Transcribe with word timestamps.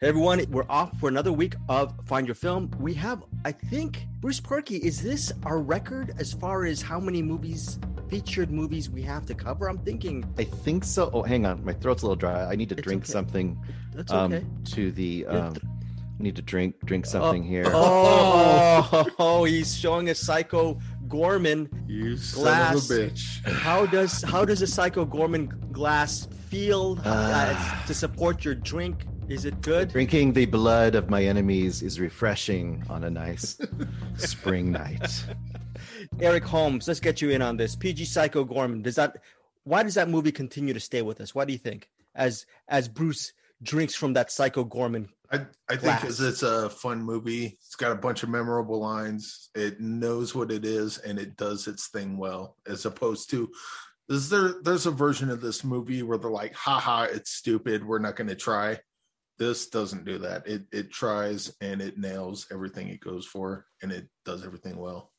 Hey 0.00 0.06
everyone, 0.08 0.44
we're 0.50 0.64
off 0.68 0.96
for 1.00 1.08
another 1.08 1.32
week 1.32 1.56
of 1.68 1.92
Find 2.06 2.24
Your 2.24 2.36
Film. 2.36 2.70
We 2.78 2.94
have, 2.94 3.24
I 3.44 3.50
think, 3.50 4.06
Bruce 4.20 4.40
Purkey. 4.40 4.78
Is 4.78 5.02
this 5.02 5.32
our 5.44 5.58
record 5.60 6.14
as 6.18 6.32
far 6.32 6.66
as 6.66 6.80
how 6.80 7.00
many 7.00 7.20
movies, 7.20 7.80
featured 8.08 8.52
movies, 8.52 8.88
we 8.88 9.02
have 9.02 9.26
to 9.26 9.34
cover? 9.34 9.68
I'm 9.68 9.78
thinking. 9.78 10.24
I 10.38 10.44
think 10.44 10.84
so. 10.84 11.10
Oh, 11.12 11.22
hang 11.22 11.46
on, 11.46 11.64
my 11.64 11.72
throat's 11.72 12.02
a 12.02 12.06
little 12.06 12.14
dry. 12.16 12.44
I 12.44 12.54
need 12.54 12.68
to 12.68 12.76
It's 12.76 12.82
drink 12.84 13.02
okay. 13.04 13.12
something. 13.12 13.60
That's 13.92 14.12
um, 14.12 14.32
okay. 14.32 14.46
To 14.76 14.92
the. 14.92 15.26
Um, 15.26 15.56
I 16.20 16.22
need 16.22 16.36
to 16.36 16.42
drink 16.42 16.76
drink 16.84 17.04
something 17.04 17.42
here. 17.42 17.64
Oh, 17.74 19.06
oh, 19.18 19.44
he's 19.52 19.76
showing 19.76 20.10
a 20.10 20.14
Psycho 20.14 20.78
Goreman. 21.08 21.68
You 21.88 22.16
son 22.16 22.42
Glass. 22.44 22.88
of 22.88 22.96
a 22.96 23.00
bitch. 23.10 23.44
How 23.52 23.84
does 23.86 24.22
how 24.22 24.44
does 24.44 24.62
a 24.62 24.66
Psycho 24.68 25.04
Goreman 25.04 25.72
glass 25.72 26.28
feel 26.48 26.96
uh, 27.00 27.02
Ah. 27.56 27.84
to 27.88 27.94
support 27.94 28.44
your 28.44 28.54
drink? 28.54 29.04
Is 29.28 29.44
it 29.44 29.60
good? 29.60 29.90
Drinking 29.90 30.32
the 30.32 30.46
blood 30.46 30.94
of 30.94 31.10
my 31.10 31.22
enemies 31.22 31.82
is 31.82 32.00
refreshing 32.00 32.82
on 32.88 33.04
a 33.04 33.10
nice 33.10 33.58
spring 34.16 34.72
night. 34.72 35.24
Eric 36.20 36.44
Holmes, 36.44 36.88
let's 36.88 36.98
get 36.98 37.20
you 37.20 37.28
in 37.28 37.42
on 37.42 37.58
this. 37.58 37.76
PG 37.76 38.06
Psycho 38.06 38.46
Goreman. 38.46 38.82
Does 38.82 38.96
that 38.96 39.18
why 39.64 39.82
does 39.82 39.94
that 39.96 40.08
movie 40.08 40.32
continue 40.32 40.72
to 40.72 40.80
stay 40.80 41.02
with 41.02 41.20
us? 41.20 41.34
What 41.34 41.46
do 41.46 41.52
you 41.52 41.58
think? 41.58 41.90
As 42.14 42.46
as 42.68 42.88
Bruce 42.88 43.34
drinks 43.62 43.94
from 43.94 44.14
that 44.14 44.32
Psycho 44.32 44.64
Goreman. 44.64 45.08
I, 45.30 45.36
I 45.68 45.72
think 45.72 45.82
Glass. 45.82 46.00
because 46.00 46.20
it's 46.22 46.42
a 46.42 46.70
fun 46.70 47.02
movie. 47.02 47.58
It's 47.60 47.76
got 47.76 47.92
a 47.92 47.96
bunch 47.96 48.22
of 48.22 48.30
memorable 48.30 48.80
lines. 48.80 49.50
It 49.54 49.78
knows 49.78 50.34
what 50.34 50.50
it 50.50 50.64
is 50.64 50.96
and 50.98 51.18
it 51.18 51.36
does 51.36 51.66
its 51.66 51.88
thing 51.88 52.16
well, 52.16 52.56
as 52.66 52.86
opposed 52.86 53.28
to 53.30 53.50
is 54.08 54.30
there 54.30 54.54
there's 54.62 54.86
a 54.86 54.90
version 54.90 55.28
of 55.28 55.42
this 55.42 55.64
movie 55.64 56.02
where 56.02 56.16
they're 56.16 56.30
like, 56.30 56.54
haha, 56.54 57.02
it's 57.04 57.30
stupid, 57.30 57.84
we're 57.84 57.98
not 57.98 58.16
gonna 58.16 58.34
try. 58.34 58.78
This 59.38 59.68
doesn't 59.68 60.04
do 60.04 60.18
that. 60.18 60.46
It 60.46 60.62
it 60.72 60.90
tries 60.90 61.54
and 61.60 61.80
it 61.80 61.98
nails 61.98 62.46
everything 62.52 62.88
it 62.88 63.00
goes 63.00 63.24
for 63.24 63.66
and 63.82 63.92
it 63.92 64.08
does 64.24 64.44
everything 64.44 64.76
well. 64.76 65.12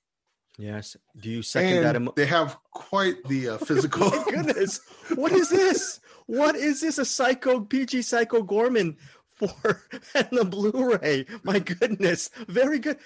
Yes. 0.57 0.97
Do 1.17 1.29
you 1.29 1.41
second 1.41 1.83
that? 1.83 1.95
Emo- 1.95 2.13
they 2.15 2.25
have 2.25 2.57
quite 2.71 3.23
the 3.25 3.49
uh, 3.49 3.57
physical 3.65 4.09
My 4.09 4.23
goodness. 4.29 4.81
What 5.15 5.31
is 5.31 5.49
this? 5.49 6.01
What 6.25 6.55
is 6.55 6.81
this? 6.81 6.97
A 6.97 7.05
psycho 7.05 7.61
PG 7.61 8.01
Psycho 8.01 8.43
Goreman 8.43 8.97
for 9.27 9.83
and 10.15 10.27
the 10.31 10.43
Blu-ray. 10.43 11.25
My 11.43 11.59
goodness. 11.59 12.29
Very 12.47 12.79
good. 12.79 12.97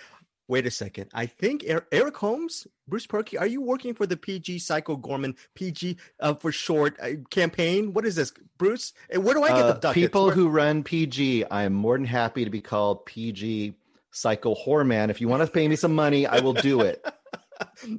Wait 0.47 0.65
a 0.65 0.71
second. 0.71 1.09
I 1.13 1.25
think 1.25 1.63
Er- 1.69 1.87
Eric 1.91 2.17
Holmes, 2.17 2.67
Bruce 2.87 3.07
Purkey, 3.07 3.39
are 3.39 3.47
you 3.47 3.61
working 3.61 3.93
for 3.93 4.05
the 4.05 4.17
PG 4.17 4.59
Psycho 4.59 4.97
Goreman 4.97 5.35
PG 5.55 5.97
uh, 6.19 6.33
for 6.33 6.51
short 6.51 6.97
uh, 7.01 7.11
campaign? 7.29 7.93
What 7.93 8.05
is 8.05 8.15
this, 8.15 8.33
Bruce? 8.57 8.91
Where 9.15 9.33
do 9.33 9.43
I 9.43 9.49
get 9.49 9.57
the 9.59 9.63
Uh, 9.67 9.73
ducats? 9.79 9.93
people 9.93 10.25
Where- 10.25 10.35
who 10.35 10.49
run 10.49 10.83
PG, 10.83 11.45
I 11.45 11.63
am 11.63 11.73
more 11.73 11.97
than 11.97 12.05
happy 12.05 12.43
to 12.43 12.49
be 12.51 12.59
called 12.61 13.05
PG 13.05 13.73
Psycho 14.11 14.53
Horror 14.53 14.83
Man. 14.83 15.09
If 15.09 15.21
you 15.21 15.27
want 15.29 15.43
to 15.45 15.51
pay 15.51 15.67
me 15.67 15.75
some 15.77 15.95
money, 15.95 16.27
I 16.27 16.39
will 16.41 16.53
do 16.53 16.81
it. 16.81 17.03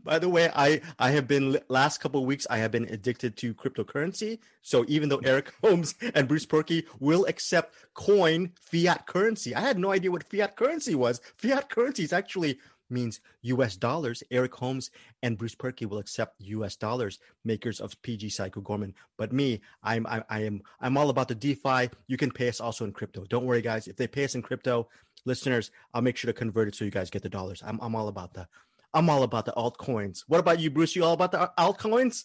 By 0.05 0.19
the 0.19 0.29
way, 0.29 0.51
I 0.55 0.81
I 0.99 1.11
have 1.11 1.27
been 1.27 1.59
last 1.69 1.99
couple 2.01 2.21
of 2.21 2.27
weeks 2.27 2.47
I 2.51 2.59
have 2.59 2.71
been 2.71 2.85
addicted 2.85 3.37
to 3.39 3.55
cryptocurrency. 3.55 4.39
So 4.63 4.85
even 4.89 5.09
though 5.09 5.21
Eric 5.25 5.53
Holmes 5.63 5.95
and 6.15 6.29
Bruce 6.29 6.47
Purkey 6.47 6.85
will 7.01 7.25
accept 7.27 7.75
coin 7.95 8.53
fiat 8.61 9.07
currency, 9.07 9.55
I 9.55 9.61
had 9.61 9.79
no 9.79 9.91
idea 9.91 10.11
what 10.11 10.25
fiat 10.25 10.57
currency 10.57 10.95
was. 10.95 11.21
Fiat 11.37 11.69
currency 11.69 12.05
is 12.05 12.13
actually 12.13 12.59
means 12.91 13.21
US 13.43 13.77
dollars. 13.77 14.23
Eric 14.31 14.55
Holmes 14.55 14.91
and 15.23 15.39
Bruce 15.39 15.55
Purkey 15.55 15.87
will 15.87 15.99
accept 15.99 16.41
US 16.41 16.77
dollars, 16.77 17.19
makers 17.45 17.81
of 17.81 18.01
PG 18.03 18.31
Psycho 18.31 18.61
Goreman. 18.61 18.95
But 19.17 19.33
me, 19.33 19.61
I'm 19.83 20.07
I, 20.07 20.23
I 20.29 20.41
am 20.41 20.63
I'm 20.81 20.97
all 20.97 21.11
about 21.11 21.29
the 21.29 21.35
DeFi. 21.35 21.91
You 22.07 22.17
can 22.17 22.31
pay 22.31 22.49
us 22.49 22.61
also 22.61 22.85
in 22.85 22.93
crypto. 22.93 23.25
Don't 23.25 23.45
worry, 23.45 23.63
guys. 23.63 23.89
If 23.89 23.97
they 23.97 24.07
pay 24.07 24.25
us 24.25 24.35
in 24.35 24.43
crypto, 24.43 24.89
listeners, 25.25 25.71
I'll 25.93 26.03
make 26.03 26.17
sure 26.17 26.33
to 26.33 26.39
convert 26.39 26.69
it 26.69 26.75
so 26.75 26.85
you 26.85 26.91
guys 26.91 27.11
get 27.11 27.23
the 27.23 27.29
dollars. 27.29 27.63
I'm 27.67 27.79
I'm 27.81 27.95
all 27.95 28.09
about 28.09 28.35
the 28.35 28.49
I'm 28.95 29.11
all 29.11 29.23
about 29.25 29.45
the 29.45 29.53
altcoins. 29.53 30.21
What 30.29 30.39
about 30.41 30.61
you, 30.61 30.71
Bruce? 30.71 30.95
You 30.97 31.05
all 31.05 31.13
about 31.15 31.33
the 31.33 31.51
altcoins? 31.59 32.25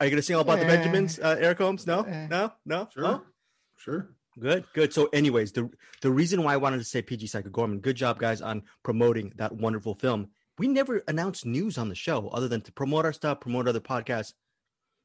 Are 0.00 0.06
you 0.06 0.10
gonna 0.10 0.22
sing 0.22 0.36
all 0.36 0.42
about 0.42 0.58
the. 0.58 0.66
Benjamins, 0.66 1.18
uh, 1.18 1.36
Eric 1.38 1.58
Holmes? 1.58 1.86
No, 1.86 2.02
Eh. 2.02 2.26
no, 2.28 2.52
no. 2.66 2.88
Sure. 2.92 3.02
no? 3.02 3.22
Sure. 3.76 4.10
Good, 4.38 4.64
good. 4.72 4.92
So, 4.92 5.06
anyways, 5.12 5.52
the 5.52 5.70
the 6.02 6.10
reason 6.10 6.42
why 6.44 6.54
I 6.54 6.56
wanted 6.58 6.78
to 6.78 6.84
say 6.84 7.02
PG 7.02 7.26
Psycho 7.28 7.48
Goreman, 7.50 7.80
good 7.80 7.96
job, 7.96 8.18
guys, 8.18 8.40
on 8.42 8.62
promoting 8.84 9.32
that 9.36 9.52
wonderful 9.56 9.94
film. 9.94 10.30
We 10.58 10.66
never 10.68 11.02
announced 11.08 11.46
news 11.46 11.78
on 11.78 11.88
the 11.88 11.94
show 11.94 12.28
other 12.28 12.48
than 12.48 12.60
to 12.62 12.72
promote 12.72 13.04
our 13.04 13.12
stuff, 13.12 13.40
promote 13.40 13.68
other 13.68 13.80
podcasts. 13.80 14.32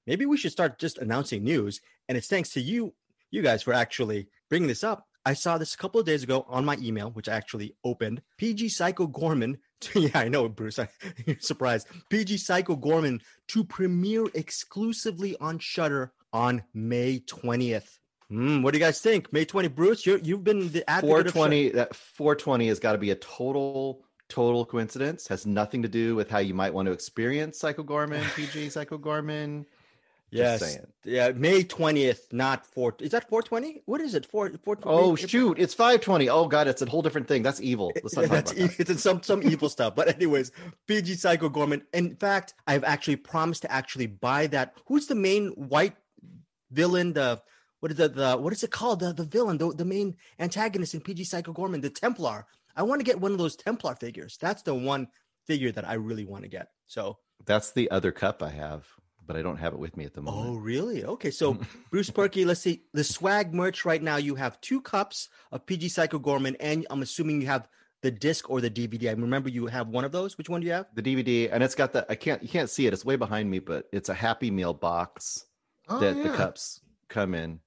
Maybe 0.07 0.25
we 0.25 0.38
should 0.38 0.51
start 0.51 0.79
just 0.79 0.97
announcing 0.97 1.43
news. 1.43 1.79
And 2.09 2.17
it's 2.17 2.27
thanks 2.27 2.49
to 2.51 2.61
you, 2.61 2.93
you 3.31 3.41
guys, 3.41 3.61
for 3.63 3.73
actually 3.73 4.27
bringing 4.49 4.67
this 4.67 4.83
up. 4.83 5.07
I 5.25 5.34
saw 5.34 5.57
this 5.57 5.73
a 5.73 5.78
couple 5.78 6.00
of 6.00 6.06
days 6.06 6.23
ago 6.23 6.45
on 6.50 6.66
my 6.66 6.78
email, 6.81 7.09
which 7.11 7.29
I 7.29 7.35
actually 7.35 7.75
opened. 7.84 8.22
PG 8.38 8.69
Psycho 8.69 9.07
Goreman. 9.07 9.57
yeah, 9.95 10.09
I 10.13 10.28
know, 10.28 10.50
Bruce. 10.50 10.79
I, 10.79 10.89
you're 11.25 11.39
surprised. 11.39 11.88
PG 12.09 12.38
Psycho 12.38 12.75
Goreman 12.75 13.22
to 13.50 13.63
premiere 13.63 14.25
exclusively 14.33 15.35
on 15.39 15.59
Shudder 15.59 16.12
on 16.33 16.63
May 16.73 17.19
20th. 17.19 18.00
Mm, 18.31 18.63
what 18.63 18.73
do 18.73 18.79
you 18.79 18.83
guys 18.83 19.00
think? 19.00 19.31
May 19.31 19.45
20, 19.45 19.67
Bruce, 19.69 20.06
you're, 20.06 20.17
you've 20.17 20.44
been 20.44 20.72
the 20.72 20.89
advocate 20.89 21.28
of 21.28 21.33
Shut- 21.33 21.33
420 21.33 21.69
that 21.69 21.95
420 21.95 22.67
has 22.67 22.79
got 22.79 22.94
to 22.94 22.97
be 22.97 23.12
a 23.12 23.16
total 23.16 24.03
total 24.29 24.66
coincidence 24.66 25.28
has 25.28 25.45
nothing 25.45 25.83
to 25.83 25.88
do 25.88 26.16
with 26.16 26.29
how 26.29 26.39
you 26.39 26.53
might 26.56 26.73
want 26.73 26.88
to 26.88 26.91
experience 26.91 27.59
psycho 27.59 27.83
goreman 27.83 28.23
pg 28.35 28.69
psycho 28.69 28.97
goreman 28.97 29.63
Yes. 30.33 30.59
saying. 30.61 30.88
Yeah, 31.03 31.31
May 31.31 31.63
20th, 31.63 32.31
not 32.31 32.66
4. 32.66 32.95
Is 32.99 33.11
that 33.11 33.29
420? 33.29 33.83
What 33.85 34.01
is 34.01 34.16
it? 34.16 34.25
4 34.25 34.49
420? 34.63 34.83
oh 34.85 35.16
shoot 35.16 35.59
it's 35.59 35.73
520 35.73 36.29
oh 36.29 36.47
god 36.47 36.67
it's 36.67 36.81
a 36.81 36.89
whole 36.89 37.01
different 37.01 37.27
thing 37.27 37.44
that's 37.44 37.61
evil 37.61 37.91
let's 38.03 38.16
not 38.16 38.29
that's 38.29 38.51
about 38.51 38.63
e- 38.63 38.67
that. 38.67 38.79
it's 38.79 38.89
in 38.89 38.97
some 38.97 39.21
some 39.23 39.44
evil 39.44 39.69
stuff. 39.69 39.95
But 39.95 40.07
anyways, 40.16 40.51
PG 40.88 41.16
Psycho 41.16 41.49
Goreman. 41.49 41.83
In 41.94 42.16
fact, 42.16 42.53
I've 42.67 42.83
actually 42.83 43.17
promised 43.17 43.63
to 43.63 43.71
actually 43.71 44.07
buy 44.07 44.47
that. 44.47 44.75
Who's 44.88 45.07
the 45.07 45.16
main 45.16 45.49
white 45.49 45.95
villain? 46.71 47.13
The 47.13 47.41
what 47.79 47.91
is 47.91 47.97
the, 47.97 48.09
the 48.09 48.38
what 48.38 48.53
is 48.53 48.63
it 48.63 48.71
called? 48.71 49.01
The 49.01 49.13
the 49.13 49.25
villain, 49.25 49.57
the, 49.57 49.73
the 49.73 49.85
main 49.85 50.15
antagonist 50.39 50.94
in 50.94 51.01
PG 51.01 51.25
Psycho 51.25 51.53
Goreman, 51.53 51.81
the 51.81 51.89
Templar. 51.89 52.45
I 52.75 52.83
want 52.83 53.00
to 53.01 53.05
get 53.05 53.19
one 53.19 53.31
of 53.31 53.38
those 53.38 53.55
Templar 53.55 53.95
figures. 53.95 54.38
That's 54.39 54.63
the 54.63 54.73
one 54.73 55.09
figure 55.45 55.71
that 55.71 55.88
I 55.88 55.94
really 55.95 56.25
want 56.25 56.44
to 56.44 56.50
get. 56.50 56.69
So 56.88 57.17
that's 57.45 57.71
the 57.71 57.91
other 57.91 58.11
cup 58.11 58.41
i 58.41 58.50
have 58.50 58.85
but 59.25 59.35
i 59.35 59.41
don't 59.41 59.57
have 59.57 59.73
it 59.73 59.79
with 59.79 59.95
me 59.97 60.06
at 60.06 60.13
the 60.13 60.22
oh, 60.22 60.23
moment. 60.23 60.50
Oh, 60.50 60.56
really? 60.56 61.03
Okay. 61.03 61.31
So, 61.31 61.57
Bruce 61.91 62.09
Purkey, 62.09 62.45
let's 62.45 62.61
see. 62.61 62.84
The 62.94 63.03
swag 63.03 63.53
merch 63.53 63.85
right 63.85 64.01
now, 64.01 64.17
you 64.17 64.35
have 64.35 64.59
two 64.61 64.81
cups 64.81 65.29
of 65.51 65.66
PG 65.66 65.89
Psycho 65.89 66.19
Goreman, 66.19 66.56
and 66.59 66.85
I'm 66.89 67.01
assuming 67.01 67.41
you 67.41 67.47
have 67.47 67.67
the 68.01 68.12
disc 68.12 68.50
or 68.50 68.59
the 68.62 68.69
DVD. 68.69 69.09
I 69.09 69.12
remember 69.12 69.50
you 69.50 69.67
have 69.67 69.88
one 69.88 70.03
of 70.03 70.12
those. 70.12 70.38
Which 70.38 70.50
one 70.50 70.62
do 70.62 70.67
you 70.67 70.73
have? 70.73 70.88
the 70.94 71.01
dvd 71.01 71.50
and 71.51 71.63
it's 71.63 71.75
got 71.75 71.94
the 71.94 72.06
i 72.09 72.16
can't 72.16 72.41
you 72.44 72.50
can't 72.50 72.69
see 72.69 72.85
it 72.85 72.94
it's 72.94 73.06
way 73.06 73.16
behind 73.16 73.50
me 73.50 73.59
but 73.59 73.88
it's 73.91 74.09
a 74.09 74.13
happy 74.13 74.51
meal 74.51 74.73
box 74.73 75.45
Oh, 75.89 76.00
that 76.00 76.16
the 76.23 76.29
cups 76.29 76.79
come 77.09 77.35
in 77.35 77.59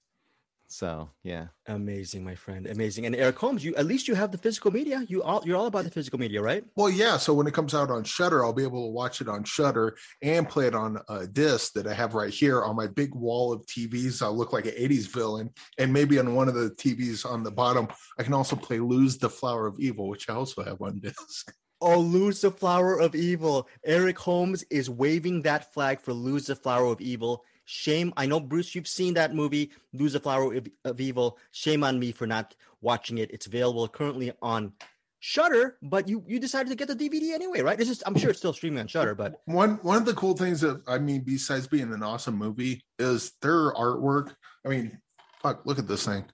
so 0.69 1.10
yeah 1.22 1.47
Amazing, 1.69 2.22
my 2.22 2.37
friend. 2.37 2.66
Amazing. 2.69 3.06
And 3.06 3.16
Eric 3.16 3.38
Holmes, 3.38 3.65
you 3.65 3.75
at 3.75 3.87
least 3.87 4.06
you 4.06 4.15
have 4.15 4.31
the 4.31 4.38
physical 4.38 4.71
media. 4.71 5.04
You 5.09 5.21
all 5.22 5.43
you're 5.44 5.56
all 5.56 5.66
about 5.66 5.84
the 5.84 5.91
physical 5.91 6.19
media, 6.19 6.41
right? 6.41 6.62
Well, 6.77 6.88
yeah. 6.88 7.16
So 7.16 7.34
when 7.34 7.49
it 7.49 7.54
comes 7.54 7.75
out 7.75 7.91
on 7.91 8.04
Shudder, 8.04 8.44
I'll 8.44 8.53
be 8.53 8.62
able 8.62 8.87
to 8.87 8.93
watch 8.93 9.21
it 9.21 9.28
on 9.28 9.43
Shudder 9.43 9.97
and 10.22 10.49
play 10.49 10.69
it 10.69 10.75
on 10.77 10.99
uh, 11.09 11.21
a 11.21 11.27
disc 11.27 11.72
that 11.72 11.88
I 11.88 11.94
have 11.94 12.15
right 12.15 12.32
here 12.32 12.62
on 12.62 12.77
my 12.77 12.87
big 12.87 13.15
wall 13.15 13.53
of 13.53 13.66
TVs. 13.66 14.22
I'll 14.22 14.37
look 14.37 14.53
like 14.53 14.66
an 14.66 14.75
'80s 14.78 15.12
villain, 15.12 15.50
and 15.78 15.93
maybe 15.93 16.21
on 16.21 16.34
one 16.34 16.47
of 16.49 16.54
the 16.54 16.71
TVs 16.71 17.27
on 17.27 17.43
the 17.43 17.50
bottom, 17.50 17.88
I 18.19 18.22
can 18.22 18.34
also 18.34 18.54
play 18.54 18.78
"Luz 18.78 19.19
the 19.19 19.31
Flower 19.31 19.66
of 19.66 19.81
Evil," 19.81 20.09
which 20.09 20.31
I 20.31 20.34
also 20.34 20.62
have 20.62 20.81
on 20.81 21.00
disc. 21.00 21.53
Oh, 21.78 22.00
Luz 22.00 22.41
the 22.41 22.50
flower 22.50 22.98
of 22.98 23.15
evil. 23.15 23.69
Eric 23.84 24.19
Holmes 24.21 24.65
is 24.71 24.88
waving 24.88 25.43
that 25.43 25.75
flag 25.75 26.00
for 26.00 26.15
Luz 26.15 26.47
the 26.47 26.56
flower 26.56 26.87
of 26.87 27.03
evil. 27.03 27.44
Shame. 27.66 28.15
I 28.16 28.27
know, 28.27 28.41
Bruce, 28.41 28.75
you've 28.75 28.88
seen 28.88 29.15
that 29.15 29.34
movie, 29.34 29.72
Luz 29.93 30.15
the 30.15 30.21
Flower 30.21 30.54
of, 30.84 31.00
Evil. 31.00 31.37
Shame 31.50 31.82
on 31.84 31.99
me 31.99 32.12
for 32.12 32.27
not 32.27 32.54
watching 32.81 33.19
it. 33.19 33.31
It's 33.32 33.47
available 33.47 33.87
currently 33.88 34.33
on 34.41 34.72
Shudder, 35.18 35.77
but 35.83 36.09
you 36.09 36.22
you 36.28 36.39
decided 36.39 36.68
to 36.71 36.77
get 36.77 36.86
the 36.86 36.95
DVD 36.95 37.34
anyway, 37.34 37.63
right? 37.63 37.77
This 37.77 37.91
is 37.91 38.04
I'm 38.07 38.16
sure 38.16 38.30
it's 38.30 38.39
still 38.39 38.53
streaming 38.53 38.78
on 38.78 38.86
Shudder, 38.86 39.16
but 39.16 39.41
One 39.47 39.80
one 39.83 39.97
of 39.97 40.04
the 40.04 40.15
cool 40.15 40.36
things 40.36 40.60
that 40.60 40.80
I 40.86 40.98
mean, 40.98 41.22
besides 41.22 41.66
being 41.66 41.92
an 41.92 42.03
awesome 42.04 42.36
movie, 42.36 42.84
is 43.01 43.33
their 43.42 43.72
artwork. 43.72 44.34
I 44.65 44.68
mean, 44.68 44.98
fuck, 45.42 45.66
look 45.66 45.80
at 45.80 45.89
this 45.89 46.07
thing. 46.07 46.24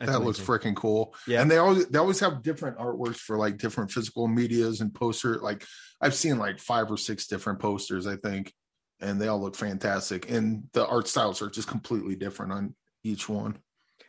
that's 0.00 0.10
that 0.10 0.24
looks 0.24 0.40
freaking 0.40 0.74
cool. 0.74 1.14
Yeah. 1.28 1.42
And 1.42 1.48
they 1.48 1.58
always 1.58 1.86
they 1.86 2.00
always 2.00 2.18
have 2.18 2.42
different 2.42 2.78
artworks 2.78 3.18
for 3.18 3.36
like 3.36 3.58
different 3.58 3.92
physical 3.92 4.26
medias 4.26 4.80
and 4.80 4.92
poster. 4.92 5.36
Like 5.36 5.64
I've 6.00 6.14
seen 6.16 6.36
like 6.38 6.58
five 6.58 6.90
or 6.90 6.96
six 6.96 7.28
different 7.28 7.60
posters, 7.60 8.08
I 8.08 8.16
think, 8.16 8.52
and 9.00 9.20
they 9.20 9.28
all 9.28 9.40
look 9.40 9.56
fantastic. 9.56 10.30
And 10.30 10.68
the 10.72 10.86
art 10.86 11.08
styles 11.08 11.42
are 11.42 11.50
just 11.50 11.68
completely 11.68 12.16
different 12.16 12.52
on 12.52 12.74
each 13.02 13.28
one. 13.28 13.58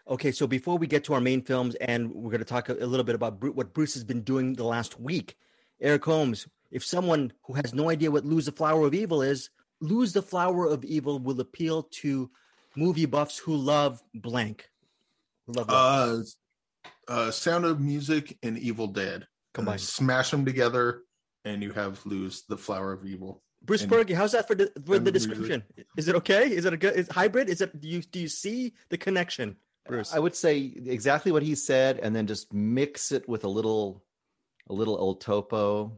Okay, 0.07 0.31
so 0.31 0.47
before 0.47 0.77
we 0.77 0.87
get 0.87 1.03
to 1.05 1.13
our 1.13 1.21
main 1.21 1.41
films, 1.41 1.75
and 1.75 2.11
we're 2.13 2.31
going 2.31 2.39
to 2.39 2.45
talk 2.45 2.69
a, 2.69 2.73
little 2.73 3.03
bit 3.03 3.15
about 3.15 3.41
what 3.55 3.73
Bruce 3.73 3.93
has 3.93 4.03
been 4.03 4.21
doing 4.21 4.53
the 4.53 4.63
last 4.63 4.99
week. 4.99 5.37
Eric 5.79 6.03
Holmes, 6.03 6.47
if 6.69 6.83
someone 6.83 7.31
who 7.43 7.53
has 7.53 7.73
no 7.73 7.89
idea 7.89 8.11
what 8.11 8.25
Luz 8.25 8.45
the 8.45 8.51
Flower 8.51 8.87
of 8.87 8.93
Evil 8.93 9.21
is, 9.21 9.49
Luz 9.79 10.13
the 10.13 10.21
Flower 10.21 10.67
of 10.67 10.83
Evil 10.83 11.19
will 11.19 11.39
appeal 11.39 11.83
to 11.83 12.29
movie 12.75 13.05
buffs 13.05 13.37
who 13.37 13.55
love 13.55 14.01
blank. 14.13 14.69
Love? 15.47 15.67
Uh 15.69 16.21
uh, 17.07 17.31
Sound 17.31 17.65
of 17.65 17.79
Music 17.79 18.37
and 18.43 18.57
Evil 18.57 18.87
Dead. 18.87 19.27
Combined. 19.53 19.81
Smash 19.81 20.31
them 20.31 20.45
together, 20.45 21.01
and 21.43 21.61
you 21.61 21.71
have 21.73 21.99
Luz 22.05 22.43
the 22.47 22.57
flower 22.57 22.93
of 22.93 23.05
evil. 23.05 23.43
Bruce 23.63 23.83
and- 23.83 23.91
Purkey, 23.91 24.13
how's 24.15 24.31
that 24.31 24.47
for 24.47 24.55
the 24.55 24.71
for 24.85 24.97
the 24.97 25.05
the 25.05 25.11
music. 25.11 25.29
description? 25.29 25.63
Is 25.97 26.07
it 26.07 26.15
okay? 26.15 26.51
Is 26.51 26.65
it 26.65 26.73
a 26.73 26.77
good? 26.77 26.95
Is 26.95 27.07
hybrid? 27.09 27.49
Is 27.49 27.61
it? 27.61 27.79
Do 27.79 27.87
you 27.87 28.01
do 28.01 28.19
you 28.19 28.27
see 28.27 28.73
the 28.89 28.97
connection, 28.97 29.55
Bruce? 29.87 30.13
I 30.13 30.19
would 30.19 30.35
say 30.35 30.57
exactly 30.85 31.31
what 31.31 31.43
he 31.43 31.55
said, 31.55 31.99
and 31.99 32.15
then 32.15 32.25
just 32.27 32.51
mix 32.53 33.11
it 33.11 33.27
with 33.29 33.43
a 33.43 33.47
little, 33.49 34.03
a 34.69 34.73
little 34.73 34.97
El 34.97 35.15
Topo, 35.15 35.91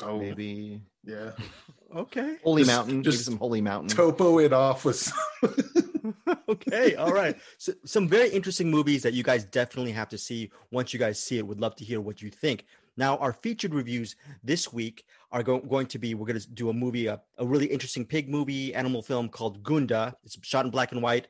Oh, 0.00 0.18
maybe 0.18 0.80
yeah. 1.04 1.32
okay. 1.94 2.36
Holy 2.42 2.62
Just- 2.62 2.76
Mountain, 2.76 3.02
just 3.02 3.24
some 3.24 3.36
Holy 3.36 3.60
Mountain. 3.60 3.94
Topo 3.96 4.38
it 4.38 4.52
off 4.52 4.84
with. 4.84 5.12
okay, 6.48 6.94
all 6.94 7.12
right. 7.12 7.36
So 7.58 7.72
some 7.84 8.08
very 8.08 8.30
interesting 8.30 8.70
movies 8.70 9.02
that 9.02 9.12
you 9.12 9.22
guys 9.22 9.44
definitely 9.44 9.92
have 9.92 10.08
to 10.10 10.18
see. 10.18 10.50
Once 10.70 10.92
you 10.92 10.98
guys 10.98 11.22
see 11.22 11.38
it, 11.38 11.46
would 11.46 11.60
love 11.60 11.76
to 11.76 11.84
hear 11.84 12.00
what 12.00 12.22
you 12.22 12.30
think. 12.30 12.64
Now, 12.98 13.16
our 13.18 13.32
featured 13.32 13.74
reviews 13.74 14.16
this 14.42 14.72
week 14.72 15.04
are 15.30 15.44
go- 15.44 15.60
going 15.60 15.86
to 15.86 16.00
be 16.00 16.14
we're 16.14 16.26
going 16.26 16.40
to 16.40 16.50
do 16.50 16.68
a 16.68 16.72
movie, 16.72 17.06
a, 17.06 17.20
a 17.38 17.46
really 17.46 17.66
interesting 17.66 18.04
pig 18.04 18.28
movie, 18.28 18.74
animal 18.74 19.02
film 19.02 19.28
called 19.28 19.62
Gunda. 19.62 20.16
It's 20.24 20.36
shot 20.42 20.64
in 20.64 20.72
black 20.72 20.90
and 20.90 21.00
white. 21.00 21.28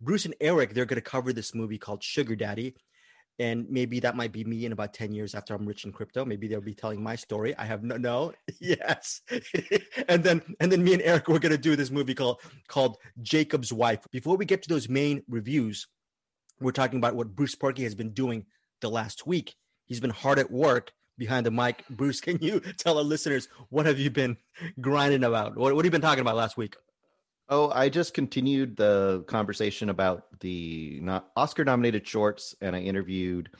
Bruce 0.00 0.24
and 0.24 0.34
Eric, 0.40 0.74
they're 0.74 0.84
going 0.84 0.96
to 0.96 1.10
cover 1.10 1.32
this 1.32 1.54
movie 1.54 1.78
called 1.78 2.02
Sugar 2.02 2.34
Daddy. 2.34 2.74
And 3.38 3.70
maybe 3.70 4.00
that 4.00 4.16
might 4.16 4.32
be 4.32 4.42
me 4.42 4.66
in 4.66 4.72
about 4.72 4.92
10 4.92 5.12
years 5.12 5.36
after 5.36 5.54
I'm 5.54 5.66
rich 5.66 5.84
in 5.84 5.92
crypto. 5.92 6.24
Maybe 6.24 6.48
they'll 6.48 6.60
be 6.60 6.74
telling 6.74 7.00
my 7.00 7.14
story. 7.14 7.56
I 7.56 7.64
have 7.64 7.84
no, 7.84 7.96
no. 7.96 8.32
yes. 8.60 9.22
and 10.08 10.24
then, 10.24 10.42
and 10.58 10.70
then 10.70 10.82
me 10.82 10.94
and 10.94 11.02
Eric, 11.02 11.28
we're 11.28 11.38
going 11.38 11.52
to 11.52 11.58
do 11.58 11.76
this 11.76 11.92
movie 11.92 12.14
called, 12.14 12.40
called 12.66 12.96
Jakob's 13.22 13.72
Wife. 13.72 14.00
Before 14.10 14.36
we 14.36 14.46
get 14.46 14.62
to 14.62 14.68
those 14.68 14.88
main 14.88 15.22
reviews, 15.28 15.86
we're 16.58 16.72
talking 16.72 16.98
about 16.98 17.14
what 17.14 17.36
Bruce 17.36 17.54
Purkey 17.54 17.84
has 17.84 17.94
been 17.94 18.10
doing 18.10 18.46
the 18.80 18.90
last 18.90 19.28
week. 19.28 19.54
He's 19.84 20.00
been 20.00 20.10
hard 20.10 20.40
at 20.40 20.50
work 20.50 20.92
behind 21.18 21.46
the 21.46 21.50
mic. 21.50 21.84
Bruce, 21.90 22.20
can 22.20 22.38
you 22.40 22.60
tell 22.60 22.98
our 22.98 23.04
listeners 23.04 23.48
what 23.70 23.86
have 23.86 23.98
you 23.98 24.10
been 24.10 24.36
grinding 24.80 25.24
about? 25.24 25.56
What, 25.56 25.74
what 25.74 25.84
have 25.84 25.86
you 25.86 25.90
been 25.90 26.00
talking 26.00 26.22
about 26.22 26.36
last 26.36 26.56
week? 26.56 26.76
Oh, 27.48 27.70
I 27.70 27.90
just 27.90 28.14
continued 28.14 28.76
the 28.76 29.22
conversation 29.28 29.90
about 29.90 30.40
the 30.40 30.98
not 31.02 31.28
Oscar-nominated 31.36 32.06
shorts, 32.08 32.54
and 32.62 32.74
I 32.74 32.80
interviewed 32.80 33.50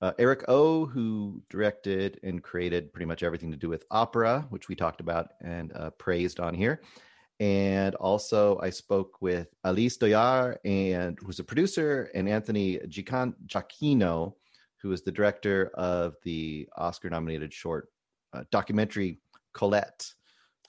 uh, 0.00 0.12
Eric 0.18 0.44
O, 0.48 0.86
who 0.86 1.42
directed 1.50 2.18
and 2.22 2.42
created 2.42 2.92
pretty 2.92 3.06
much 3.06 3.22
everything 3.22 3.50
to 3.50 3.56
do 3.56 3.68
with 3.68 3.84
opera, 3.90 4.46
which 4.48 4.68
we 4.68 4.74
talked 4.74 5.00
about 5.00 5.32
and 5.42 5.72
uh, 5.74 5.90
praised 5.90 6.40
on 6.40 6.54
here. 6.54 6.80
And 7.38 7.94
also, 7.96 8.58
I 8.62 8.70
spoke 8.70 9.20
with 9.20 9.48
Alice 9.64 9.98
Doyard, 9.98 10.58
and 10.64 11.18
who's 11.22 11.38
a 11.38 11.44
producer, 11.44 12.10
and 12.14 12.28
Anthony 12.28 12.78
Giacchino, 12.78 14.34
who 14.82 14.92
is 14.92 15.02
the 15.02 15.12
director 15.12 15.70
of 15.74 16.16
the 16.22 16.68
Oscar-nominated 16.76 17.52
short 17.52 17.88
uh, 18.32 18.44
documentary 18.50 19.20
Colette. 19.52 20.12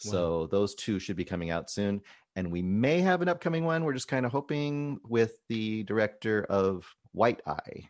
Wow. 0.05 0.11
So 0.11 0.47
those 0.47 0.75
two 0.75 0.99
should 0.99 1.15
be 1.15 1.25
coming 1.25 1.49
out 1.49 1.69
soon 1.69 2.01
and 2.37 2.51
we 2.51 2.61
may 2.61 3.01
have 3.01 3.23
an 3.23 3.27
upcoming 3.27 3.65
one. 3.65 3.83
We're 3.83 3.93
just 3.93 4.07
kind 4.07 4.23
of 4.23 4.31
hoping 4.31 4.99
with 5.03 5.39
the 5.49 5.83
director 5.83 6.45
of 6.47 6.85
White 7.11 7.41
Eye. 7.47 7.89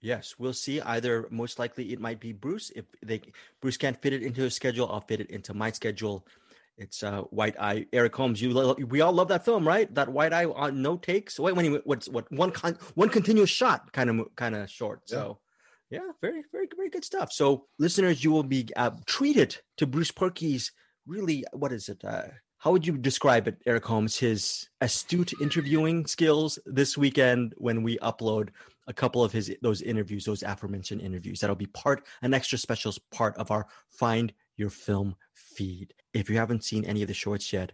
Yes, 0.00 0.34
we'll 0.38 0.54
see. 0.54 0.80
Either 0.80 1.28
most 1.30 1.58
likely 1.58 1.92
it 1.92 2.00
might 2.00 2.18
be 2.18 2.32
Bruce. 2.32 2.72
If 2.74 2.86
they 3.04 3.20
Bruce 3.60 3.76
can't 3.76 4.00
fit 4.00 4.14
it 4.14 4.22
into 4.22 4.40
his 4.40 4.54
schedule, 4.54 4.88
I'll 4.90 5.02
fit 5.02 5.20
it 5.20 5.30
into 5.30 5.52
my 5.52 5.70
schedule. 5.70 6.26
It's 6.78 7.02
uh 7.02 7.20
White 7.24 7.54
Eye. 7.60 7.86
Eric 7.92 8.16
Holmes, 8.16 8.40
you 8.40 8.54
lo- 8.54 8.74
we 8.74 9.02
all 9.02 9.12
love 9.12 9.28
that 9.28 9.44
film, 9.44 9.68
right? 9.68 9.94
That 9.94 10.08
White 10.08 10.32
Eye 10.32 10.46
on 10.46 10.80
no 10.80 10.96
takes. 10.96 11.38
Wait, 11.38 11.54
when 11.54 11.66
he 11.66 11.72
what's 11.84 12.08
what 12.08 12.32
one 12.32 12.50
con- 12.50 12.78
one 12.94 13.10
continuous 13.10 13.50
shot 13.50 13.92
kind 13.92 14.08
of 14.08 14.34
kind 14.36 14.54
of 14.54 14.70
short. 14.70 15.02
So 15.04 15.38
yeah, 15.38 15.51
very 16.20 16.44
very 16.52 16.68
very 16.74 16.90
good 16.90 17.04
stuff. 17.04 17.32
So 17.32 17.66
listeners, 17.78 18.24
you 18.24 18.30
will 18.30 18.42
be 18.42 18.68
uh, 18.76 18.90
treated 19.06 19.58
to 19.76 19.86
Bruce 19.86 20.10
Purkey's 20.10 20.72
really 21.06 21.44
what 21.52 21.72
is 21.72 21.88
it? 21.88 22.04
Uh, 22.04 22.28
how 22.58 22.70
would 22.70 22.86
you 22.86 22.96
describe 22.96 23.48
it, 23.48 23.56
Eric 23.66 23.84
Holmes? 23.84 24.16
His 24.18 24.68
astute 24.80 25.32
interviewing 25.40 26.06
skills 26.06 26.60
this 26.64 26.96
weekend 26.96 27.54
when 27.58 27.82
we 27.82 27.98
upload 27.98 28.50
a 28.86 28.92
couple 28.92 29.24
of 29.24 29.32
his 29.32 29.52
those 29.62 29.82
interviews, 29.82 30.24
those 30.24 30.42
aforementioned 30.42 31.00
interviews. 31.00 31.40
That'll 31.40 31.56
be 31.56 31.66
part 31.66 32.06
an 32.22 32.34
extra 32.34 32.58
special 32.58 32.92
part 33.10 33.36
of 33.36 33.50
our 33.50 33.66
Find 33.88 34.32
Your 34.56 34.70
Film 34.70 35.16
feed. 35.34 35.94
If 36.14 36.30
you 36.30 36.36
haven't 36.36 36.64
seen 36.64 36.84
any 36.84 37.02
of 37.02 37.08
the 37.08 37.14
shorts 37.14 37.52
yet, 37.52 37.72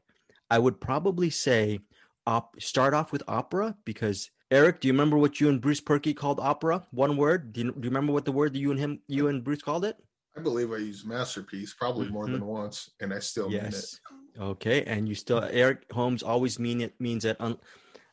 I 0.51 0.59
would 0.59 0.81
probably 0.81 1.31
say 1.31 1.81
op- 2.27 2.61
start 2.61 2.95
off 2.95 3.13
with 3.13 3.23
opera 3.29 3.77
because 3.85 4.31
Eric, 4.51 4.81
do 4.81 4.89
you 4.89 4.95
remember 4.95 5.19
what 5.19 5.41
you 5.41 5.49
and 5.49 5.61
Bruce 5.61 5.81
Purkey 5.81 6.17
called 6.17 6.41
opera? 6.41 6.85
One 6.91 7.17
word. 7.17 7.53
Do 7.53 7.61
you, 7.61 7.73
do 7.73 7.79
you 7.83 7.91
remember 7.91 8.13
what 8.13 8.25
the 8.25 8.33
word 8.33 8.55
that 8.55 8.59
you 8.59 8.71
and 8.71 8.81
him, 8.81 9.01
you 9.07 9.29
and 9.29 9.45
Bruce 9.45 9.61
called 9.63 9.85
it? 9.85 9.97
I 10.37 10.41
believe 10.41 10.73
I 10.73 10.77
used 10.79 11.07
masterpiece 11.07 11.75
probably 11.75 12.09
more 12.09 12.27
Mhm. 12.27 12.33
than 12.33 12.47
once, 12.47 12.91
and 13.01 13.13
I 13.13 13.19
still 13.19 13.49
mean 13.49 13.59
it. 13.59 13.73
Yes. 13.73 14.01
Okay, 14.39 14.85
and 14.85 15.09
you 15.09 15.15
still 15.17 15.43
Eric 15.43 15.91
Holmes 15.93 16.23
always 16.23 16.59
mean 16.59 16.81
it 16.81 16.95
means 17.01 17.25
it. 17.25 17.37
Un- 17.41 17.59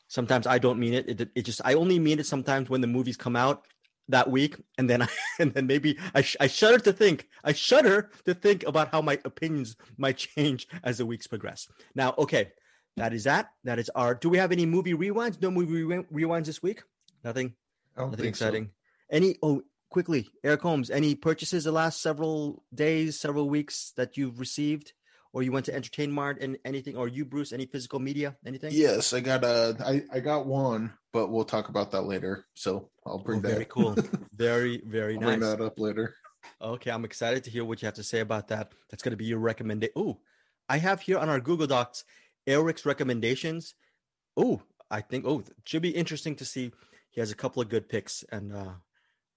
sometimes 0.08 0.46
I 0.46 0.58
don't 0.58 0.78
mean 0.80 0.92
it. 0.92 1.08
it. 1.20 1.30
It 1.34 1.42
just 1.42 1.60
I 1.64 1.74
only 1.74 1.98
mean 2.00 2.18
it 2.18 2.26
sometimes 2.26 2.68
when 2.68 2.80
the 2.80 2.86
movies 2.88 3.16
come 3.16 3.36
out 3.36 3.64
that 4.08 4.28
week, 4.28 4.56
and 4.76 4.90
then 4.90 5.02
I, 5.02 5.08
and 5.38 5.54
then 5.54 5.66
maybe 5.68 5.96
I 6.14 6.22
sh- 6.22 6.36
I 6.40 6.48
shudder 6.48 6.80
to 6.80 6.92
think 6.92 7.28
I 7.44 7.52
shudder 7.52 8.10
to 8.24 8.34
think 8.34 8.64
about 8.66 8.88
how 8.90 9.00
my 9.00 9.20
opinions 9.24 9.76
might 9.96 10.16
change 10.34 10.66
as 10.82 10.98
the 10.98 11.06
weeks 11.06 11.28
progress. 11.28 11.68
Now, 11.94 12.14
okay, 12.18 12.52
that 12.96 13.12
is 13.12 13.24
that. 13.24 13.50
That 13.64 13.78
is 13.78 13.90
our. 13.94 14.14
Do 14.14 14.28
we 14.28 14.38
have 14.38 14.52
any 14.52 14.66
movie 14.66 14.94
rewinds? 14.94 15.40
No 15.40 15.50
movie 15.50 15.82
rewind- 15.84 16.08
rewinds 16.12 16.46
this 16.46 16.62
week. 16.62 16.82
Nothing. 17.24 17.54
I 17.96 18.00
don't 18.00 18.10
Nothing 18.10 18.24
think 18.24 18.36
so. 18.36 18.46
exciting. 18.46 18.70
Any? 19.10 19.36
Oh, 19.42 19.62
quickly, 19.90 20.28
Eric 20.44 20.62
Holmes. 20.62 20.90
Any 20.90 21.14
purchases 21.14 21.64
the 21.64 21.72
last 21.72 22.00
several 22.02 22.64
days, 22.74 23.18
several 23.20 23.48
weeks 23.48 23.92
that 23.96 24.16
you've 24.16 24.38
received, 24.40 24.92
or 25.32 25.42
you 25.42 25.52
went 25.52 25.66
to 25.66 25.74
Entertain 25.74 26.10
Mart 26.12 26.38
and 26.40 26.58
anything, 26.64 26.96
or 26.96 27.08
you, 27.08 27.24
Bruce, 27.24 27.52
any 27.52 27.66
physical 27.66 27.98
media, 27.98 28.36
anything? 28.44 28.70
Yes, 28.72 29.12
I 29.12 29.20
got 29.20 29.44
a. 29.44 29.76
I 29.84 30.16
I 30.16 30.20
got 30.20 30.46
one, 30.46 30.92
but 31.12 31.28
we'll 31.28 31.44
talk 31.44 31.68
about 31.68 31.90
that 31.92 32.02
later. 32.02 32.46
So 32.54 32.90
I'll 33.06 33.14
Oh, 33.14 33.18
bring 33.18 33.40
that. 33.42 33.48
very 33.52 33.66
cool. 33.66 33.96
Very, 34.34 34.82
very 34.84 35.14
I'll 35.14 35.20
nice. 35.20 35.28
bring 35.38 35.40
that 35.40 35.60
up 35.62 35.78
later. 35.78 36.14
Okay, 36.60 36.90
I'm 36.90 37.04
excited 37.06 37.42
to 37.44 37.50
hear 37.50 37.64
what 37.64 37.80
you 37.82 37.86
have 37.86 37.94
to 37.94 38.02
say 38.04 38.20
about 38.20 38.48
that. 38.48 38.70
That's 38.90 39.02
going 39.02 39.12
to 39.12 39.16
be 39.16 39.24
your 39.24 39.38
recommendation. 39.38 39.92
Oh, 39.96 40.18
I 40.68 40.76
have 40.78 41.00
here 41.00 41.18
on 41.18 41.28
our 41.30 41.40
Google 41.40 41.66
Docs 41.66 42.04
Eric's 42.46 42.86
recommendations. 42.86 43.74
Oh, 44.36 44.62
I 44.90 45.00
think 45.00 45.24
oh, 45.26 45.42
should 45.64 45.82
be 45.82 45.90
interesting 45.90 46.36
to 46.36 46.44
see. 46.44 46.72
He 47.10 47.20
has 47.20 47.30
a 47.30 47.36
couple 47.36 47.62
of 47.62 47.68
good 47.68 47.88
picks, 47.88 48.24
and 48.30 48.52
uh, 48.54 48.74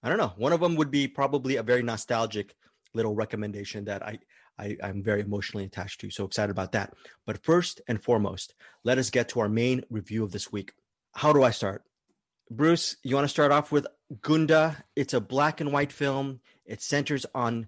I 0.04 0.10
don't 0.10 0.18
know. 0.18 0.34
One 0.38 0.54
of 0.54 0.60
them 0.60 0.76
would 0.76 0.92
be 0.92 1.08
probably 1.08 1.56
a 1.56 1.64
very 1.64 1.82
nostalgic 1.82 2.56
little 2.94 3.16
recommendation 3.16 3.86
that 3.86 4.04
I, 4.06 4.20
I 4.58 4.78
I'm 4.84 5.02
very 5.02 5.22
emotionally 5.22 5.66
attached 5.66 6.02
to. 6.02 6.10
So 6.10 6.26
excited 6.26 6.52
about 6.52 6.74
that. 6.74 6.94
But 7.26 7.44
first 7.44 7.82
and 7.88 8.02
foremost, 8.02 8.54
let 8.84 8.98
us 8.98 9.10
get 9.10 9.30
to 9.30 9.40
our 9.40 9.50
main 9.50 9.84
review 9.90 10.24
of 10.24 10.32
this 10.32 10.52
week. 10.52 10.74
How 11.16 11.34
do 11.34 11.44
I 11.44 11.52
start? 11.52 11.84
Bruce, 12.52 12.98
you 13.04 13.16
want 13.16 13.26
to 13.26 13.30
start 13.30 13.52
off 13.52 13.72
with 13.72 13.86
Gunda? 14.22 14.84
It's 14.96 15.14
a 15.14 15.22
black 15.22 15.62
and 15.62 15.72
white 15.72 15.92
film. 15.92 16.40
It 16.66 16.82
centers 16.82 17.26
on 17.34 17.68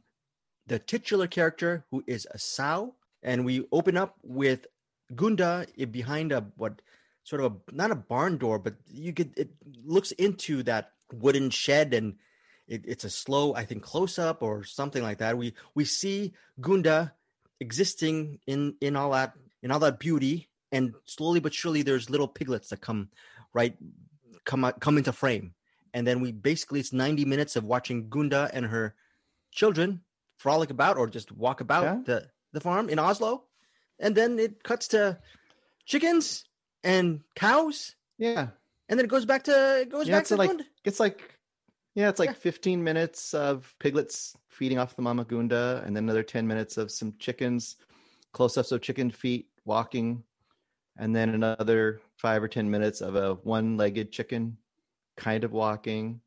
the 0.66 0.80
titular 0.80 1.28
character 1.28 1.86
who 1.92 2.04
is 2.08 2.28
a 2.32 2.38
sow, 2.38 2.96
and 3.22 3.46
we 3.46 3.68
open 3.72 3.98
up 3.98 4.16
with 4.24 4.68
Gunda 5.16 5.66
i- 5.80 5.86
behind 5.86 6.32
a 6.32 6.42
what 6.56 6.82
sort 7.24 7.42
of 7.42 7.54
a 7.68 7.76
not 7.76 7.92
a 7.92 7.96
barn 7.96 8.38
door, 8.38 8.60
but 8.60 8.76
you 8.88 9.14
could 9.14 9.34
it 9.38 9.52
looks 9.84 10.12
into 10.14 10.64
that 10.64 10.92
wooden 11.14 11.50
shed 11.50 11.94
and 11.94 12.16
it, 12.68 12.84
it's 12.88 13.04
a 13.04 13.10
slow, 13.10 13.54
I 13.54 13.66
think, 13.66 13.84
close 13.84 14.18
up 14.18 14.42
or 14.42 14.64
something 14.64 15.04
like 15.04 15.18
that. 15.20 15.38
We 15.38 15.54
we 15.76 15.86
see 15.86 16.34
Gunda 16.60 17.14
existing 17.60 18.40
in 18.48 18.76
in 18.82 18.96
all 18.96 19.12
that 19.12 19.34
in 19.62 19.72
all 19.72 19.80
that 19.80 20.00
beauty, 20.00 20.50
and 20.72 20.94
slowly 21.06 21.40
but 21.40 21.54
surely 21.54 21.82
there's 21.84 22.10
little 22.10 22.28
piglets 22.28 22.70
that 22.70 22.82
come 22.82 23.10
right 23.54 23.76
come 24.46 24.66
out, 24.66 24.80
come 24.80 24.98
into 24.98 25.12
frame, 25.14 25.54
and 25.94 26.08
then 26.08 26.22
we 26.22 26.32
basically 26.32 26.80
it's 26.80 26.94
90 26.94 27.26
minutes 27.26 27.56
of 27.56 27.64
watching 27.64 28.10
Gunda 28.10 28.50
and 28.54 28.66
her 28.68 28.96
children 29.52 30.02
frolic 30.38 30.70
about 30.72 30.98
or 30.98 31.08
just 31.08 31.32
walk 31.32 31.62
about 31.62 31.84
Yeah. 31.84 32.02
the 32.06 32.30
the 32.54 32.60
farm 32.62 32.90
in 32.90 32.98
Oslo, 33.00 33.44
and 34.02 34.16
then 34.16 34.38
it 34.40 34.64
cuts 34.64 34.90
to 34.90 35.18
chickens 35.86 36.44
and 36.84 37.22
cows, 37.36 37.96
Yeah, 38.18 38.50
and 38.90 39.00
then 39.00 39.06
it 39.06 39.10
goes 39.10 39.26
back 39.26 39.44
to 39.44 39.82
it 39.82 39.90
goes 39.90 40.08
Yeah, 40.08 40.18
back 40.18 40.26
to 40.28 40.36
like- 40.36 40.50
Gunda. 40.50 40.66
it's 40.84 41.00
like 41.00 41.38
yeah, 41.94 42.08
it's 42.10 42.20
like 42.20 42.30
Yeah. 42.30 42.34
15 42.36 42.84
minutes 42.84 43.34
of 43.34 43.74
piglets 43.80 44.34
feeding 44.48 44.78
off 44.80 44.96
the 44.96 45.02
mama 45.02 45.26
gunda, 45.26 45.84
and 45.86 45.96
then 45.96 46.04
another 46.06 46.24
10 46.24 46.48
minutes 46.48 46.78
of 46.78 46.90
some 46.92 47.14
chickens, 47.20 47.76
close-ups 48.32 48.72
of 48.72 48.82
chicken 48.82 49.12
feet 49.12 49.50
walking, 49.66 50.24
and 50.98 51.14
then 51.16 51.30
another 51.30 52.00
five 52.16 52.42
or 52.44 52.48
10 52.48 52.70
minutes 52.72 53.02
of 53.02 53.16
a 53.16 53.36
one-legged 53.44 54.10
chicken 54.12 54.58
kind 55.18 55.44
of 55.44 55.52
walking, 55.52 56.22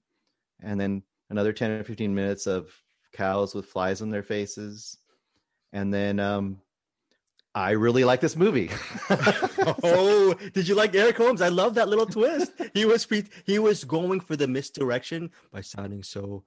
and 0.62 0.78
then 0.78 1.02
another 1.30 1.52
10 1.54 1.70
or 1.70 1.84
15 1.84 2.14
minutes 2.14 2.46
of 2.46 2.70
cows 3.12 3.54
with 3.54 3.64
flies 3.66 4.02
on 4.02 4.10
their 4.10 4.22
faces, 4.22 4.98
and 5.72 5.92
then 5.94 6.20
um, 6.20 6.60
I 7.54 7.70
really 7.72 8.04
like 8.04 8.20
this 8.20 8.36
movie. 8.36 8.70
oh, 9.10 10.34
did 10.52 10.66
you 10.68 10.74
like 10.74 10.94
Eric 10.94 11.16
Holmes? 11.16 11.40
I 11.40 11.48
love 11.48 11.74
that 11.74 11.88
little 11.88 12.06
twist. 12.06 12.52
He 12.72 12.84
was 12.84 13.06
pre- 13.06 13.28
he 13.46 13.58
was 13.58 13.84
going 13.84 14.20
for 14.20 14.36
the 14.36 14.48
misdirection 14.48 15.30
by 15.52 15.60
sounding 15.60 16.02
so 16.02 16.44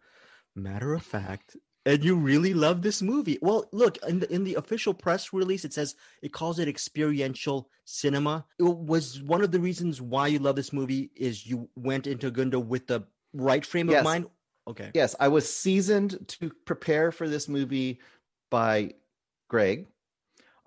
matter 0.56 0.94
of 0.94 1.04
fact. 1.04 1.56
And 1.86 2.04
you 2.04 2.18
really 2.18 2.54
love 2.54 2.82
this 2.82 3.02
movie. 3.02 3.40
Well, 3.42 3.70
look 3.72 3.98
in 4.06 4.20
the 4.20 4.34
in 4.34 4.44
the 4.44 4.56
official 4.56 4.94
press 4.94 5.32
release, 5.32 5.64
it 5.64 5.74
says 5.74 5.96
it 6.22 6.34
calls 6.34 6.60
it 6.60 6.68
experiential 6.68 7.70
cinema. 7.86 8.46
It 8.60 8.64
was 8.64 9.22
one 9.24 9.42
of 9.42 9.52
the 9.52 9.62
reasons 9.62 10.02
why 10.02 10.28
you 10.28 10.40
love 10.40 10.58
this 10.58 10.74
movie 10.74 11.12
is 11.16 11.46
you 11.48 11.70
went 11.78 12.06
into 12.06 12.30
Gunda 12.32 12.60
with 12.60 12.88
the 12.88 13.04
right 13.34 13.66
frame 13.66 13.90
Yes. 13.90 14.00
of 14.00 14.04
mind. 14.04 14.26
Okay. 14.68 14.92
yes, 14.94 15.16
I 15.18 15.30
was 15.30 15.50
seasoned 15.50 16.28
to 16.28 16.52
prepare 16.66 17.14
for 17.14 17.30
this 17.30 17.48
movie 17.48 18.02
by 18.52 18.96
Greg 19.50 19.88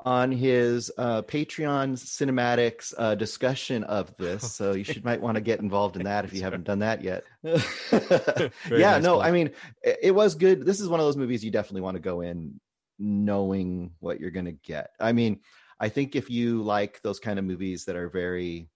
on 0.04 0.32
his 0.32 0.90
uh, 0.96 1.22
Patreon 1.22 1.92
cinematics 1.98 2.94
uh, 2.96 3.14
discussion 3.14 3.84
of 3.84 4.16
this. 4.16 4.52
So 4.52 4.72
you 4.72 4.84
should 4.84 5.04
might 5.04 5.20
want 5.20 5.36
to 5.36 5.40
get 5.40 5.60
involved 5.60 5.96
in 5.96 6.04
that 6.04 6.24
if 6.24 6.32
you 6.32 6.42
haven't 6.42 6.64
done 6.64 6.80
that 6.80 7.02
yet. 7.02 7.24
Yeah, 8.70 8.92
nice 8.92 9.02
no. 9.02 9.20
I 9.20 9.30
mean, 9.30 9.50
it, 9.82 9.98
it 10.02 10.10
was 10.12 10.34
good. 10.34 10.64
This 10.64 10.80
is 10.80 10.88
one 10.88 11.00
of 11.00 11.06
those 11.06 11.16
movies 11.16 11.44
you 11.44 11.50
definitely 11.50 11.82
want 11.82 11.96
to 11.96 12.00
go 12.00 12.20
in 12.20 12.60
knowing 12.98 13.92
what 13.98 14.20
you're 14.20 14.30
going 14.30 14.46
to 14.46 14.52
get. 14.52 14.90
I 15.00 15.12
mean, 15.12 15.40
I 15.80 15.88
think 15.88 16.14
if 16.14 16.30
you 16.30 16.62
like 16.62 17.00
those 17.02 17.18
kind 17.18 17.38
of 17.38 17.44
movies 17.44 17.86
that 17.86 17.96
are 17.96 18.10
very 18.10 18.68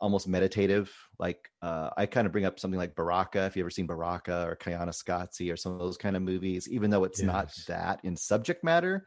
almost 0.00 0.28
meditative, 0.28 0.92
like 1.18 1.50
uh, 1.62 1.90
I 1.96 2.06
kind 2.06 2.26
of 2.26 2.32
bring 2.32 2.44
up 2.44 2.58
something 2.58 2.78
like 2.78 2.96
Baraka, 2.96 3.46
if 3.46 3.56
you've 3.56 3.64
ever 3.64 3.70
seen 3.70 3.86
Baraka 3.86 4.46
or 4.46 4.56
Koyaanisqatsi 4.56 5.52
or 5.52 5.56
some 5.56 5.72
of 5.72 5.78
those 5.78 5.96
kind 5.96 6.16
of 6.16 6.22
movies, 6.22 6.68
even 6.68 6.90
though 6.90 7.04
it's 7.04 7.22
not 7.22 7.52
that 7.68 8.00
in 8.02 8.16
subject 8.16 8.64
matter, 8.64 9.06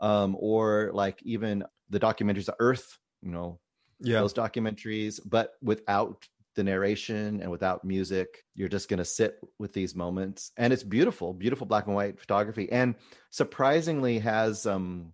um, 0.00 0.36
or 0.38 0.90
like 0.92 1.22
even 1.22 1.64
the 1.90 2.00
documentaries 2.00 2.48
of 2.48 2.54
Earth, 2.58 2.98
you 3.22 3.30
know, 3.30 3.60
Yeah. 4.00 4.20
those 4.20 4.34
documentaries, 4.34 5.20
but 5.24 5.52
without 5.62 6.26
the 6.56 6.64
narration 6.64 7.40
and 7.40 7.50
without 7.50 7.84
music, 7.84 8.44
you're 8.54 8.68
just 8.68 8.88
going 8.88 8.98
to 8.98 9.04
sit 9.04 9.38
with 9.58 9.72
these 9.72 9.94
moments. 9.94 10.52
And 10.56 10.72
it's 10.72 10.84
beautiful, 10.84 11.32
beautiful 11.34 11.66
black 11.66 11.86
and 11.86 11.94
white 11.94 12.20
photography, 12.20 12.70
and 12.70 12.94
surprisingly 13.30 14.18
has 14.20 14.66
um, 14.66 15.12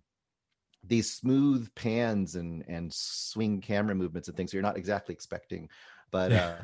these 0.83 1.13
smooth 1.13 1.73
pans 1.75 2.35
and 2.35 2.63
and 2.67 2.91
swing 2.93 3.61
camera 3.61 3.95
movements 3.95 4.27
and 4.27 4.37
things 4.37 4.53
you're 4.53 4.61
not 4.61 4.77
exactly 4.77 5.13
expecting. 5.13 5.69
But 6.11 6.31
uh, 6.31 6.57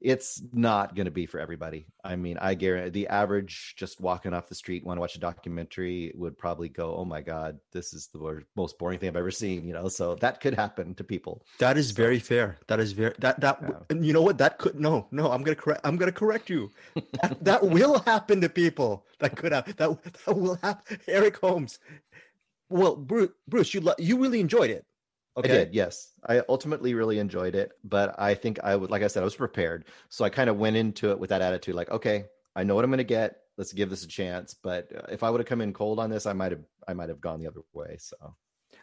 it's 0.00 0.40
not 0.52 0.94
going 0.94 1.06
to 1.06 1.10
be 1.10 1.26
for 1.26 1.40
everybody. 1.40 1.86
I 2.04 2.14
mean, 2.16 2.38
I 2.40 2.54
guarantee 2.54 2.90
the 2.90 3.08
average 3.08 3.74
just 3.76 4.00
walking 4.00 4.32
off 4.32 4.48
the 4.48 4.54
street 4.54 4.84
want 4.84 4.96
to 4.96 5.00
watch 5.00 5.16
a 5.16 5.20
documentary 5.20 6.12
would 6.14 6.38
probably 6.38 6.68
go, 6.68 6.94
"Oh 6.96 7.04
my 7.04 7.20
god, 7.20 7.58
this 7.72 7.92
is 7.92 8.06
the 8.08 8.42
most 8.56 8.78
boring 8.78 8.98
thing 8.98 9.08
I've 9.08 9.16
ever 9.16 9.30
seen." 9.32 9.64
You 9.66 9.72
know, 9.74 9.88
so 9.88 10.14
that 10.16 10.40
could 10.40 10.54
happen 10.54 10.94
to 10.94 11.04
people. 11.04 11.44
That 11.58 11.76
is 11.76 11.90
very 11.90 12.18
fair. 12.20 12.58
That 12.68 12.78
is 12.80 12.92
very 12.92 13.14
that 13.18 13.40
that 13.40 13.58
Yeah. 13.62 13.70
and 13.90 14.06
you 14.06 14.12
know 14.12 14.22
what 14.22 14.38
that 14.38 14.58
could 14.58 14.78
no 14.78 15.08
no 15.10 15.30
I'm 15.32 15.42
gonna 15.42 15.56
correct 15.56 15.80
I'm 15.84 15.96
gonna 15.96 16.12
correct 16.12 16.48
you. 16.48 16.70
That, 17.22 17.44
that 17.44 17.62
will 17.64 17.98
happen 18.06 18.40
to 18.42 18.48
people. 18.48 19.04
That 19.18 19.36
could 19.36 19.52
have 19.52 19.74
that 19.76 19.90
that 20.26 20.36
will 20.36 20.56
happen. 20.62 20.98
Eric 21.08 21.38
Holmes. 21.38 21.78
Well, 22.70 22.96
Bruce, 22.96 23.30
Bruce, 23.48 23.72
you 23.72 23.80
lo- 23.80 23.94
you 23.98 24.20
really 24.20 24.40
enjoyed 24.40 24.70
it. 24.70 24.84
Okay. 25.38 25.50
I 25.50 25.54
did, 25.58 25.74
yes. 25.74 26.12
I 26.28 26.42
ultimately 26.48 26.94
really 26.94 27.18
enjoyed 27.18 27.54
it, 27.54 27.72
but 27.84 28.14
I 28.18 28.34
think 28.34 28.58
I 28.62 28.74
would, 28.74 28.90
like 28.90 29.02
I 29.02 29.06
said, 29.06 29.22
I 29.22 29.24
was 29.24 29.36
prepared. 29.36 29.84
So 30.08 30.24
I 30.24 30.30
kind 30.30 30.50
of 30.50 30.56
went 30.56 30.76
into 30.76 31.10
it 31.12 31.18
with 31.18 31.30
that 31.30 31.42
attitude, 31.42 31.76
like, 31.76 31.90
okay, 31.90 32.24
I 32.56 32.64
know 32.64 32.74
what 32.74 32.84
I'm 32.84 32.90
going 32.90 32.98
to 32.98 33.04
get. 33.04 33.36
Let's 33.56 33.72
give 33.72 33.88
this 33.88 34.04
a 34.04 34.08
chance. 34.08 34.54
But 34.54 34.90
uh, 34.94 35.12
if 35.12 35.22
I 35.22 35.30
would 35.30 35.40
have 35.40 35.46
come 35.46 35.60
in 35.60 35.72
cold 35.72 36.00
on 36.00 36.10
this, 36.10 36.26
I 36.26 36.32
might 36.32 36.52
have, 36.52 36.64
I 36.88 36.94
might 36.94 37.08
have 37.08 37.20
gone 37.20 37.40
the 37.40 37.46
other 37.46 37.60
way. 37.72 37.96
So 38.00 38.16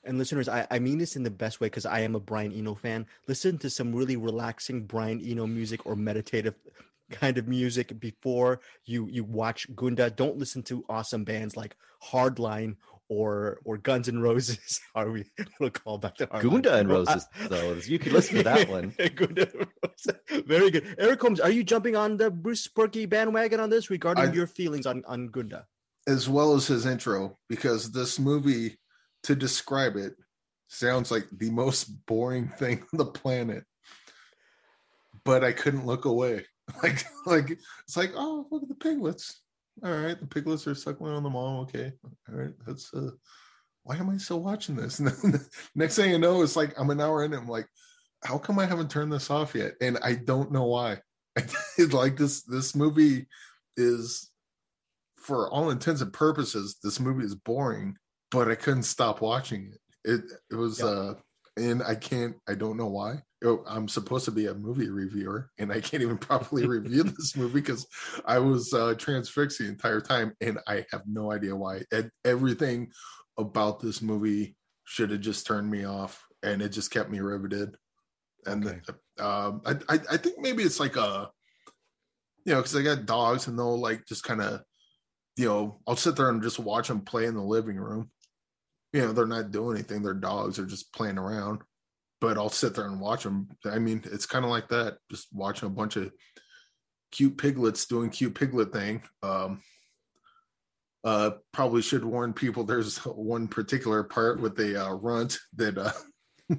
And 0.05 0.17
listeners, 0.17 0.47
I, 0.47 0.65
I 0.71 0.79
mean 0.79 0.97
this 0.97 1.15
in 1.15 1.23
the 1.23 1.29
best 1.29 1.59
way 1.59 1.67
because 1.67 1.85
I 1.85 1.99
am 2.01 2.15
a 2.15 2.19
Brian 2.19 2.53
Eno 2.53 2.75
fan. 2.75 3.05
Listen 3.27 3.57
to 3.59 3.69
some 3.69 3.93
really 3.93 4.15
relaxing 4.15 4.85
Brian 4.85 5.21
Eno 5.21 5.47
music 5.47 5.85
or 5.85 5.95
meditative 5.95 6.55
kind 7.11 7.37
of 7.37 7.47
music 7.47 7.99
before 7.99 8.59
you 8.83 9.07
you 9.07 9.23
watch 9.23 9.67
Gunda. 9.75 10.09
Don't 10.09 10.37
listen 10.37 10.63
to 10.63 10.85
awesome 10.89 11.23
bands 11.23 11.55
like 11.55 11.75
Hardline 12.11 12.77
or 13.09 13.59
or 13.65 13.77
Guns 13.77 14.07
and 14.07 14.21
Roses. 14.21 14.79
Are 14.95 15.09
we? 15.11 15.25
We'll 15.59 15.69
call 15.69 15.97
back 15.97 16.15
to 16.15 16.27
Hardline. 16.27 16.41
Gunda 16.41 16.75
and 16.75 16.89
Roses, 16.89 17.27
though, 17.49 17.73
you 17.85 17.99
could 17.99 18.13
listen 18.13 18.37
to 18.37 18.43
that 18.43 18.69
one. 18.69 18.93
Gunda 19.15 19.49
and 19.51 19.67
Roses. 19.83 20.45
Very 20.45 20.71
good. 20.71 20.95
Eric 20.97 21.21
Holmes, 21.21 21.39
are 21.39 21.51
you 21.51 21.63
jumping 21.63 21.95
on 21.95 22.17
the 22.17 22.31
Bruce 22.31 22.61
Sparky 22.61 23.05
bandwagon 23.05 23.59
on 23.59 23.69
this 23.69 23.89
regarding 23.89 24.29
I- 24.29 24.33
your 24.33 24.47
feelings 24.47 24.85
on 24.85 25.03
on 25.07 25.27
Gunda? 25.27 25.65
as 26.07 26.29
well 26.29 26.53
as 26.53 26.67
his 26.67 26.85
intro 26.85 27.37
because 27.49 27.91
this 27.91 28.19
movie 28.19 28.77
to 29.23 29.35
describe 29.35 29.95
it 29.95 30.13
sounds 30.67 31.09
like 31.09 31.25
the 31.31 31.49
most 31.49 31.85
boring 32.05 32.47
thing 32.59 32.83
on 32.93 32.97
the 32.97 33.05
planet 33.05 33.63
but 35.23 35.43
i 35.43 35.51
couldn't 35.51 35.85
look 35.85 36.05
away 36.05 36.45
like 36.83 37.03
like 37.25 37.49
it's 37.49 37.97
like 37.97 38.11
oh 38.15 38.45
look 38.51 38.61
at 38.63 38.69
the 38.69 38.75
piglets 38.75 39.41
all 39.83 39.91
right 39.91 40.19
the 40.19 40.27
piglets 40.27 40.67
are 40.67 40.75
suckling 40.75 41.13
on 41.13 41.23
the 41.23 41.29
mom 41.29 41.59
okay 41.61 41.91
all 42.29 42.35
right 42.35 42.53
that's 42.65 42.93
uh 42.93 43.09
why 43.83 43.95
am 43.97 44.09
i 44.09 44.17
still 44.17 44.41
watching 44.41 44.75
this 44.75 44.99
and 44.99 45.09
then 45.09 45.31
the 45.33 45.49
next 45.75 45.95
thing 45.95 46.11
you 46.11 46.17
know 46.19 46.41
it's 46.41 46.55
like 46.55 46.73
i'm 46.79 46.89
an 46.89 47.01
hour 47.01 47.23
in 47.23 47.33
and 47.33 47.41
i'm 47.41 47.47
like 47.49 47.67
how 48.23 48.37
come 48.37 48.57
i 48.57 48.65
haven't 48.65 48.89
turned 48.89 49.11
this 49.11 49.29
off 49.29 49.53
yet 49.53 49.73
and 49.81 49.97
i 50.03 50.13
don't 50.13 50.51
know 50.51 50.65
why 50.65 50.97
like 51.91 52.15
this 52.17 52.43
this 52.43 52.73
movie 52.75 53.27
is 53.77 54.31
for 55.17 55.49
all 55.49 55.71
intents 55.71 56.01
and 56.01 56.13
purposes, 56.13 56.77
this 56.83 56.99
movie 56.99 57.25
is 57.25 57.33
boring, 57.33 57.97
but 58.29 58.47
I 58.47 58.53
couldn't 58.55 58.83
stop 58.83 59.21
watching 59.21 59.73
it. 59.73 60.11
It 60.11 60.21
it 60.51 60.55
was 60.55 60.79
Yeah. 60.79 60.85
uh 60.85 61.13
and 61.57 61.81
I 61.83 61.95
can't 61.95 62.35
I 62.47 62.53
don't 62.53 62.77
know 62.77 62.87
why. 62.87 63.23
Oh, 63.45 63.63
I'm 63.67 63.87
supposed 63.87 64.25
to 64.25 64.31
be 64.31 64.47
a 64.47 64.55
movie 64.55 64.89
reviewer 64.89 65.51
and 65.59 65.71
I 65.71 65.79
can't 65.79 66.01
even 66.03 66.17
properly 66.17 66.65
review 66.65 67.03
this 67.03 67.35
movie 67.37 67.61
because 67.61 67.85
I 68.25 68.39
was 68.39 68.73
uh 68.73 68.95
transfixed 68.95 69.59
the 69.59 69.67
entire 69.67 70.01
time 70.01 70.33
and 70.41 70.59
I 70.67 70.85
have 70.91 71.03
no 71.05 71.31
idea 71.31 71.55
why. 71.55 71.83
And 71.91 72.09
everything 72.25 72.91
about 73.37 73.79
this 73.79 74.01
movie 74.01 74.57
should 74.85 75.11
have 75.11 75.21
just 75.21 75.45
turned 75.45 75.69
me 75.69 75.85
off 75.85 76.25
and 76.43 76.61
it 76.61 76.69
just 76.69 76.91
kept 76.91 77.09
me 77.11 77.19
riveted. 77.19 77.77
And 78.45 78.65
Okay. 78.65 78.79
um 79.19 79.61
I, 79.65 79.73
I 79.89 79.99
I 80.11 80.17
think 80.17 80.39
maybe 80.39 80.63
it's 80.63 80.79
like 80.79 80.97
a 80.97 81.31
you 82.45 82.53
know, 82.53 82.59
because 82.59 82.75
I 82.75 82.81
got 82.83 83.05
dogs 83.05 83.47
and 83.47 83.57
they'll 83.57 83.79
like 83.79 84.05
just 84.05 84.23
kind 84.23 84.41
of, 84.41 84.61
you 85.37 85.47
know, 85.47 85.81
I'll 85.87 85.95
sit 85.95 86.15
there 86.15 86.29
and 86.29 86.43
just 86.43 86.59
watch 86.59 86.87
them 86.87 87.01
play 87.01 87.25
in 87.25 87.35
the 87.35 87.43
living 87.43 87.77
room. 87.77 88.11
You 88.93 89.01
know, 89.01 89.13
they're 89.13 89.27
not 89.27 89.51
doing 89.51 89.77
anything. 89.77 90.03
They're 90.03 90.13
dogs. 90.13 90.57
They're 90.57 90.65
just 90.65 90.93
playing 90.93 91.17
around. 91.17 91.61
But 92.25 92.39
I'll 92.39 92.49
sit 92.49 92.73
there 92.73 92.87
and 92.87 92.99
watch 92.99 93.21
them. 93.21 93.47
I 93.65 93.77
mean, 93.77 94.01
it's 94.05 94.25
kind 94.25 94.43
of 94.43 94.49
like 94.49 94.67
that. 94.69 94.97
Just 95.11 95.27
watching 95.31 95.67
a 95.67 95.69
bunch 95.69 95.95
of 95.95 96.11
cute 97.11 97.37
piglets 97.37 97.85
doing 97.85 98.09
cute 98.09 98.33
piglet 98.33 98.73
thing. 98.73 99.03
Um, 99.21 99.61
uh, 101.03 101.29
probably 101.53 101.83
should 101.83 102.03
warn 102.03 102.33
people. 102.33 102.63
There's 102.63 102.97
one 103.05 103.47
particular 103.47 104.01
part 104.03 104.41
with 104.41 104.55
the 104.55 104.87
uh, 104.87 104.93
runt 104.93 105.37
that 105.57 105.77
uh, 105.77 105.91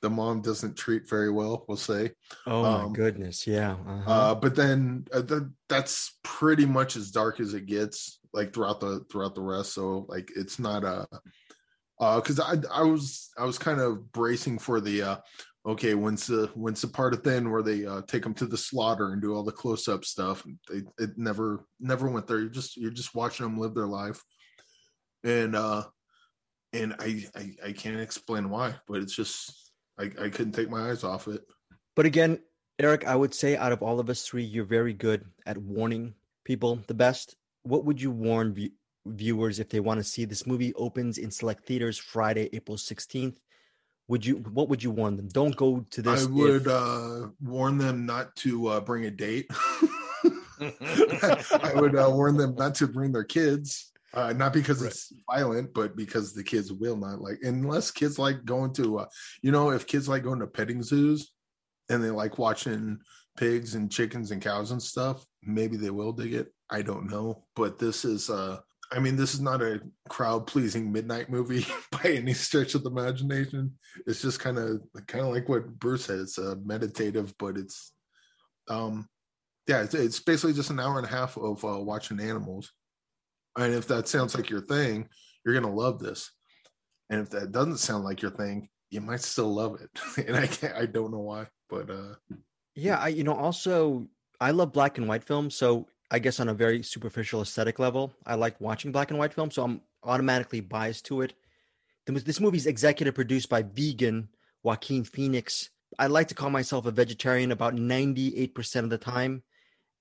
the 0.00 0.08
mom 0.10 0.42
doesn't 0.42 0.76
treat 0.78 1.10
very 1.10 1.32
well. 1.32 1.64
We'll 1.66 1.76
say. 1.76 2.12
Oh 2.46 2.62
my 2.62 2.82
Um, 2.82 2.92
goodness, 2.92 3.48
yeah. 3.48 3.72
uh-huh. 3.84 4.10
Uh, 4.12 4.34
but 4.36 4.54
then 4.54 5.08
uh, 5.12 5.22
th- 5.22 5.42
that's 5.68 6.20
pretty 6.22 6.66
much 6.66 6.94
as 6.94 7.10
dark 7.10 7.40
as 7.40 7.52
it 7.54 7.66
gets, 7.66 8.20
like 8.32 8.54
throughout 8.54 8.78
the 8.78 9.04
throughout 9.10 9.34
the 9.34 9.42
rest. 9.42 9.74
So 9.74 10.06
like 10.08 10.30
it's 10.36 10.60
not 10.60 10.84
a 10.84 11.08
uh 12.00 12.20
because 12.20 12.40
I 12.40 12.56
I 12.72 12.82
was 12.82 13.30
I 13.38 13.44
was 13.44 13.58
kind 13.58 13.80
of 13.80 14.10
bracing 14.12 14.58
for 14.58 14.80
the 14.80 15.02
uh 15.02 15.16
okay 15.66 15.94
when's 15.94 16.26
the 16.26 16.50
when's 16.54 16.80
the 16.80 16.88
part 16.88 17.12
of 17.14 17.22
then 17.22 17.50
where 17.50 17.62
they 17.62 17.86
uh 17.86 18.02
take 18.08 18.22
them 18.22 18.34
to 18.34 18.46
the 18.46 18.56
slaughter 18.56 19.12
and 19.12 19.22
do 19.22 19.34
all 19.34 19.44
the 19.44 19.52
close 19.52 19.86
up 19.86 20.04
stuff. 20.04 20.44
They, 20.68 20.82
it 20.98 21.10
never 21.16 21.66
never 21.78 22.08
went 22.08 22.26
there. 22.26 22.40
You're 22.40 22.48
just 22.48 22.76
you're 22.76 22.90
just 22.90 23.14
watching 23.14 23.44
them 23.44 23.58
live 23.58 23.74
their 23.74 23.86
life, 23.86 24.22
and 25.22 25.54
uh 25.54 25.84
and 26.72 26.94
I 26.98 27.26
I, 27.36 27.68
I 27.68 27.72
can't 27.72 28.00
explain 28.00 28.50
why, 28.50 28.74
but 28.88 29.02
it's 29.02 29.14
just 29.14 29.72
I 29.98 30.04
I 30.04 30.28
couldn't 30.30 30.52
take 30.52 30.70
my 30.70 30.90
eyes 30.90 31.04
off 31.04 31.28
it. 31.28 31.42
But 31.94 32.06
again, 32.06 32.40
Eric, 32.78 33.06
I 33.06 33.14
would 33.14 33.34
say 33.34 33.56
out 33.56 33.72
of 33.72 33.82
all 33.82 34.00
of 34.00 34.08
us 34.08 34.26
three, 34.26 34.44
you're 34.44 34.64
very 34.64 34.94
good 34.94 35.26
at 35.44 35.58
warning 35.58 36.14
people 36.44 36.80
the 36.86 36.94
best. 36.94 37.36
What 37.62 37.84
would 37.84 38.00
you 38.00 38.10
warn 38.10 38.54
viewers 39.06 39.58
if 39.58 39.70
they 39.70 39.80
want 39.80 39.98
to 39.98 40.04
see 40.04 40.24
this 40.24 40.46
movie 40.46 40.74
opens 40.74 41.18
in 41.18 41.30
select 41.30 41.64
theaters 41.64 41.98
Friday, 41.98 42.48
April 42.52 42.76
16th? 42.76 43.36
Would 44.08 44.26
you 44.26 44.36
what 44.38 44.68
would 44.68 44.82
you 44.82 44.90
warn 44.90 45.16
them? 45.16 45.28
Don't 45.28 45.54
go 45.54 45.86
to 45.90 46.02
this. 46.02 46.22
I 46.22 46.24
if- 46.24 46.30
would 46.30 46.66
uh, 46.68 47.28
warn 47.40 47.78
them 47.78 48.06
not 48.06 48.34
to 48.36 48.66
uh, 48.66 48.80
bring 48.80 49.04
a 49.06 49.10
date. 49.10 49.46
I 50.60 51.72
would 51.76 51.96
uh, 51.96 52.10
warn 52.12 52.36
them 52.36 52.54
not 52.56 52.74
to 52.76 52.86
bring 52.88 53.12
their 53.12 53.24
kids, 53.24 53.92
uh, 54.14 54.32
not 54.32 54.52
because 54.52 54.82
Right. 54.82 54.90
it's 54.90 55.12
violent, 55.30 55.72
but 55.72 55.96
because 55.96 56.32
the 56.34 56.42
kids 56.42 56.72
will 56.72 56.96
not 56.96 57.20
like. 57.20 57.38
Unless 57.42 57.92
kids 57.92 58.18
like 58.18 58.44
going 58.44 58.72
to, 58.74 58.98
uh, 59.00 59.06
you 59.42 59.52
know, 59.52 59.70
if 59.70 59.86
kids 59.86 60.08
like 60.08 60.22
going 60.24 60.40
to 60.40 60.46
petting 60.46 60.82
zoos 60.82 61.32
and 61.88 62.02
they 62.02 62.10
like 62.10 62.38
watching 62.38 62.98
pigs 63.36 63.74
and 63.74 63.90
chickens 63.90 64.32
and 64.32 64.42
cows 64.42 64.70
and 64.72 64.82
stuff, 64.82 65.24
maybe 65.42 65.76
they 65.76 65.90
will 65.90 66.12
dig 66.12 66.34
it. 66.34 66.48
I 66.68 66.82
don't 66.82 67.08
know, 67.10 67.44
but 67.56 67.78
this 67.78 68.04
is. 68.04 68.28
uh 68.30 68.58
I 68.92 68.98
mean, 68.98 69.16
this 69.16 69.34
is 69.34 69.40
not 69.40 69.62
a 69.62 69.80
crowd 70.08 70.46
pleasing 70.46 70.90
midnight 70.90 71.30
movie 71.30 71.64
by 71.92 72.10
any 72.10 72.34
stretch 72.34 72.74
of 72.74 72.82
the 72.82 72.90
imagination. 72.90 73.72
It's 74.06 74.20
just 74.20 74.40
kind 74.40 74.58
of 74.58 74.80
kind 75.06 75.24
of 75.24 75.32
like 75.32 75.48
what 75.48 75.78
Bruce 75.78 76.06
said. 76.06 76.20
It's 76.20 76.38
uh, 76.38 76.56
meditative, 76.64 77.34
but 77.38 77.56
it's 77.56 77.92
um 78.68 79.08
yeah, 79.66 79.82
it's, 79.82 79.94
it's 79.94 80.18
basically 80.18 80.54
just 80.54 80.70
an 80.70 80.80
hour 80.80 80.98
and 80.98 81.06
a 81.06 81.10
half 81.10 81.36
of 81.36 81.64
uh, 81.64 81.78
watching 81.78 82.18
animals. 82.18 82.72
And 83.56 83.72
if 83.72 83.86
that 83.88 84.08
sounds 84.08 84.34
like 84.34 84.50
your 84.50 84.62
thing, 84.62 85.08
you're 85.44 85.54
gonna 85.54 85.72
love 85.72 86.00
this. 86.00 86.30
And 87.10 87.20
if 87.20 87.30
that 87.30 87.52
doesn't 87.52 87.78
sound 87.78 88.04
like 88.04 88.22
your 88.22 88.32
thing, 88.32 88.68
you 88.90 89.00
might 89.00 89.20
still 89.20 89.52
love 89.54 89.78
it. 89.80 90.26
and 90.26 90.36
I 90.36 90.46
can't, 90.46 90.74
I 90.74 90.86
don't 90.86 91.12
know 91.12 91.20
why, 91.20 91.46
but 91.68 91.90
uh 91.90 92.14
yeah, 92.74 92.98
I 92.98 93.08
you 93.08 93.22
know 93.22 93.34
also 93.34 94.08
I 94.40 94.50
love 94.50 94.72
black 94.72 94.98
and 94.98 95.06
white 95.06 95.22
films, 95.22 95.54
so 95.54 95.86
I 96.10 96.18
guess 96.18 96.40
on 96.40 96.48
a 96.48 96.54
very 96.54 96.82
superficial 96.82 97.42
aesthetic 97.42 97.78
level, 97.78 98.12
I 98.26 98.34
like 98.34 98.60
watching 98.60 98.90
black 98.90 99.10
and 99.10 99.18
white 99.18 99.32
films, 99.32 99.54
so 99.54 99.62
I'm 99.62 99.80
automatically 100.02 100.60
biased 100.60 101.06
to 101.06 101.22
it. 101.22 101.34
This 102.06 102.40
movie 102.40 102.56
is 102.56 102.66
executive 102.66 103.14
produced 103.14 103.48
by 103.48 103.62
vegan 103.62 104.28
Joaquin 104.62 105.04
Phoenix. 105.04 105.70
I 105.98 106.08
like 106.08 106.28
to 106.28 106.34
call 106.34 106.50
myself 106.50 106.86
a 106.86 106.90
vegetarian 106.90 107.52
about 107.52 107.76
98% 107.76 108.76
of 108.76 108.90
the 108.90 108.98
time. 108.98 109.44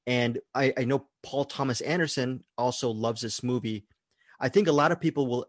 And 0.07 0.39
I, 0.55 0.73
I 0.75 0.85
know 0.85 1.07
Paul 1.21 1.45
Thomas 1.45 1.81
Anderson 1.81 2.43
also 2.57 2.89
loves 2.89 3.21
this 3.21 3.43
movie. 3.43 3.85
I 4.39 4.49
think 4.49 4.67
a 4.67 4.71
lot 4.71 4.91
of 4.91 4.99
people 4.99 5.27
will 5.27 5.45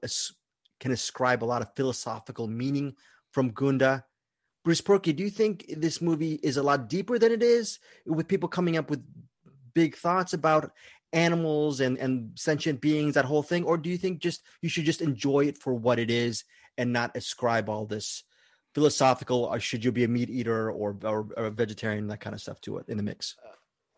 can 0.80 0.92
ascribe 0.92 1.42
a 1.42 1.46
lot 1.46 1.62
of 1.62 1.74
philosophical 1.76 2.48
meaning 2.48 2.94
from 3.32 3.50
Gunda. 3.50 4.04
Bruce 4.64 4.80
Purkey, 4.80 5.16
do 5.16 5.22
you 5.22 5.30
think 5.30 5.64
this 5.68 6.02
movie 6.02 6.34
is 6.42 6.56
a 6.56 6.62
lot 6.62 6.88
deeper 6.88 7.18
than 7.18 7.32
it 7.32 7.42
is, 7.42 7.78
with 8.04 8.28
people 8.28 8.48
coming 8.48 8.76
up 8.76 8.90
with 8.90 9.02
big 9.74 9.96
thoughts 9.96 10.32
about 10.32 10.72
animals 11.12 11.80
and 11.80 11.98
and 11.98 12.38
sentient 12.38 12.80
beings, 12.80 13.14
that 13.14 13.24
whole 13.24 13.42
thing, 13.42 13.64
or 13.64 13.76
do 13.76 13.90
you 13.90 13.98
think 13.98 14.20
just 14.20 14.42
you 14.62 14.68
should 14.68 14.84
just 14.84 15.02
enjoy 15.02 15.46
it 15.46 15.58
for 15.58 15.74
what 15.74 15.98
it 15.98 16.10
is 16.10 16.44
and 16.78 16.92
not 16.92 17.16
ascribe 17.16 17.68
all 17.68 17.86
this 17.86 18.24
philosophical, 18.74 19.44
or 19.44 19.58
should 19.58 19.84
you 19.84 19.92
be 19.92 20.04
a 20.04 20.08
meat 20.08 20.30
eater 20.30 20.70
or 20.70 20.96
or, 21.02 21.26
or 21.36 21.46
a 21.46 21.50
vegetarian, 21.50 22.06
that 22.08 22.20
kind 22.20 22.34
of 22.34 22.40
stuff 22.40 22.60
to 22.60 22.78
it 22.78 22.88
in 22.88 22.96
the 22.96 23.02
mix? 23.02 23.36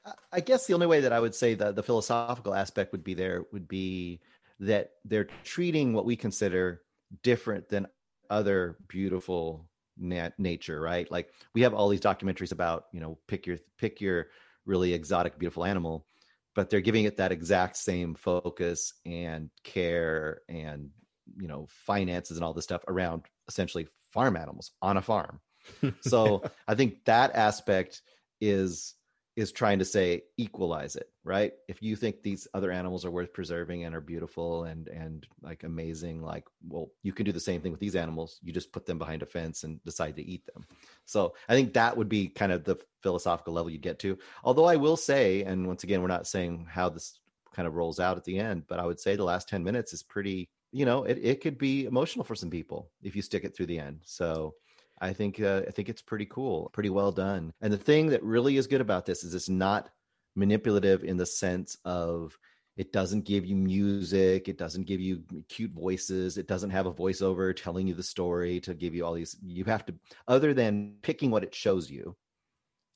Uh, 0.05 0.13
I 0.33 0.41
guess 0.41 0.67
the 0.67 0.75
only 0.75 0.87
way 0.87 1.01
that 1.01 1.13
I 1.13 1.21
would 1.21 1.35
say 1.35 1.55
that 1.55 1.77
the 1.77 1.83
philosophical 1.83 2.55
aspect 2.55 2.93
would 2.93 3.05
be 3.05 3.15
there 3.15 3.45
would 3.53 3.69
be 3.69 4.21
that 4.61 4.93
they're 5.05 5.29
treating 5.45 5.93
what 5.93 6.05
we 6.05 6.17
consider 6.17 6.83
different 7.23 7.69
than 7.69 7.87
other 8.31 8.79
beautiful 8.89 9.69
nat- 9.99 10.39
nature, 10.39 10.81
right? 10.81 11.11
Like 11.11 11.31
we 11.55 11.63
have 11.63 11.75
all 11.75 11.89
these 11.89 12.01
documentaries 12.01 12.53
about, 12.53 12.87
you 12.93 13.01
know, 13.01 13.19
pick 13.29 13.47
your 13.47 13.59
pick 13.79 14.01
your 14.01 14.29
really 14.67 14.93
exotic, 14.93 15.39
beautiful 15.39 15.65
animal, 15.65 16.07
but 16.55 16.71
they're 16.71 16.81
giving 16.81 17.05
it 17.05 17.17
that 17.17 17.33
exact 17.33 17.77
same 17.77 18.15
focus 18.15 18.95
and 19.07 19.51
care 19.65 20.41
and 20.49 20.91
you 21.37 21.49
know 21.49 21.67
finances 21.69 22.37
and 22.37 22.45
all 22.45 22.53
this 22.53 22.65
stuff 22.65 22.83
around 22.89 23.25
essentially 23.49 23.87
farm 24.13 24.37
animals 24.37 24.73
on 24.83 24.97
a 24.97 25.03
farm. 25.03 25.41
so 26.03 26.43
I 26.67 26.75
think 26.75 27.05
that 27.05 27.35
aspect 27.35 28.03
is 28.41 28.95
is 29.37 29.53
trying 29.53 29.79
to 29.79 29.85
say 29.85 30.23
equalize 30.37 30.97
it 30.97 31.13
right? 31.25 31.53
If 31.69 31.83
you 31.83 31.95
think 31.95 32.23
these 32.23 32.49
other 32.53 32.71
animals 32.71 33.05
are 33.05 33.11
worth 33.11 33.33
preserving 33.33 33.85
and 33.85 33.95
are 33.95 34.01
beautiful 34.01 34.65
and 34.65 34.89
and 34.89 35.27
like 35.41 35.63
amazing 35.63 36.23
like 36.23 36.45
well 36.69 36.89
you 37.03 37.13
can 37.13 37.25
do 37.25 37.33
the 37.33 37.41
same 37.41 37.61
thing 37.61 37.73
with 37.73 37.81
these 37.81 37.97
animals. 37.97 38.39
You 38.43 38.53
just 38.53 38.73
put 38.73 38.87
them 38.87 38.99
behind 38.99 39.23
a 39.23 39.27
fence 39.27 39.65
and 39.65 39.83
decide 39.85 40.17
to 40.17 40.25
eat 40.25 40.45
them. 40.47 40.67
So 41.05 41.35
i 41.49 41.55
think 41.55 41.75
that 41.75 41.97
would 41.97 42.09
be 42.09 42.29
kind 42.29 42.53
of 42.53 42.65
the 42.65 42.77
philosophical 43.03 43.55
level 43.55 43.71
you 43.71 43.79
get 43.79 43.99
to. 44.01 44.19
Although 44.45 44.67
i 44.67 44.77
will 44.77 44.97
say 44.97 45.43
and 45.43 45.67
once 45.67 45.85
again 45.85 46.01
we're 46.01 46.09
not 46.09 46.27
saying 46.27 46.67
how 46.69 46.89
this 46.89 47.21
kind 47.55 47.69
of 47.69 47.75
rolls 47.75 48.01
out 48.01 48.17
at 48.17 48.25
the 48.25 48.39
end 48.39 48.65
but 48.67 48.81
i 48.81 48.87
would 48.87 48.99
say 48.99 49.15
the 49.15 49.23
last 49.23 49.47
10 49.47 49.63
minutes 49.63 49.93
is 49.93 50.03
pretty 50.03 50.49
you 50.71 50.87
know 50.87 51.05
it, 51.05 51.19
it 51.23 51.41
could 51.43 51.59
be 51.59 51.85
emotional 51.85 52.25
for 52.25 52.35
some 52.35 52.49
people 52.49 52.91
if 53.03 53.15
you 53.15 53.21
stick 53.21 53.45
it 53.45 53.55
through 53.55 53.67
the 53.67 53.79
end. 53.79 54.01
So 54.05 54.55
I 55.03 55.13
think 55.13 55.41
uh, 55.41 55.63
I 55.67 55.71
think 55.73 55.89
it's 55.89 56.01
pretty 56.01 56.27
cool, 56.27 56.71
pretty 56.73 56.91
well 56.91 57.11
done. 57.11 57.53
And 57.61 57.73
the 57.73 57.79
thing 57.79 58.09
that 58.09 58.23
really 58.23 58.57
is 58.57 58.69
good 58.69 58.81
about 58.81 59.05
this 59.05 59.25
is 59.25 59.35
it's 59.35 59.49
not 59.49 59.91
manipulative 60.37 61.03
in 61.05 61.17
the 61.17 61.27
sense 61.27 61.77
of 61.85 62.39
it 62.77 62.93
doesn't 62.93 63.27
give 63.27 63.45
you 63.45 63.57
music, 63.57 64.49
it 64.49 64.57
doesn't 64.57 64.87
give 64.87 65.01
you 65.01 65.23
cute 65.49 65.73
voices, 65.73 66.39
it 66.39 66.47
doesn't 66.47 66.71
have 66.71 66.87
a 66.87 66.93
voiceover 66.93 67.55
telling 67.55 67.87
you 67.87 67.95
the 67.95 68.03
story 68.03 68.61
to 68.61 68.75
give 68.75 68.95
you 68.95 69.05
all 69.05 69.13
these. 69.13 69.37
You 69.45 69.65
have 69.65 69.85
to, 69.87 69.95
other 70.27 70.55
than 70.55 70.95
picking 71.03 71.31
what 71.31 71.43
it 71.43 71.55
shows 71.55 71.91
you, 71.91 72.17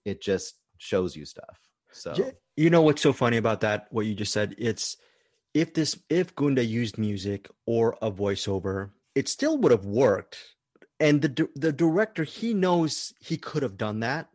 it 0.04 0.22
just 0.22 0.54
shows 0.78 1.14
you 1.14 1.26
stuff. 1.26 1.58
So 1.92 2.14
you 2.56 2.70
know 2.70 2.82
what's 2.82 3.02
so 3.02 3.12
funny 3.12 3.36
about 3.36 3.60
that? 3.62 3.88
What 3.90 4.06
you 4.06 4.14
just 4.14 4.32
said, 4.32 4.54
it's 4.58 4.96
if 5.54 5.74
this 5.74 5.98
if 6.08 6.34
Gunda 6.34 6.64
used 6.64 6.98
music 6.98 7.50
or 7.66 7.98
a 8.00 8.10
voiceover, 8.10 8.90
it 9.14 9.28
still 9.28 9.58
would 9.58 9.72
have 9.72 9.84
worked 9.84 10.55
and 11.00 11.22
the 11.22 11.48
the 11.54 11.72
director 11.72 12.24
he 12.24 12.54
knows 12.54 13.12
he 13.20 13.36
could 13.36 13.62
have 13.62 13.76
done 13.76 14.00
that 14.00 14.28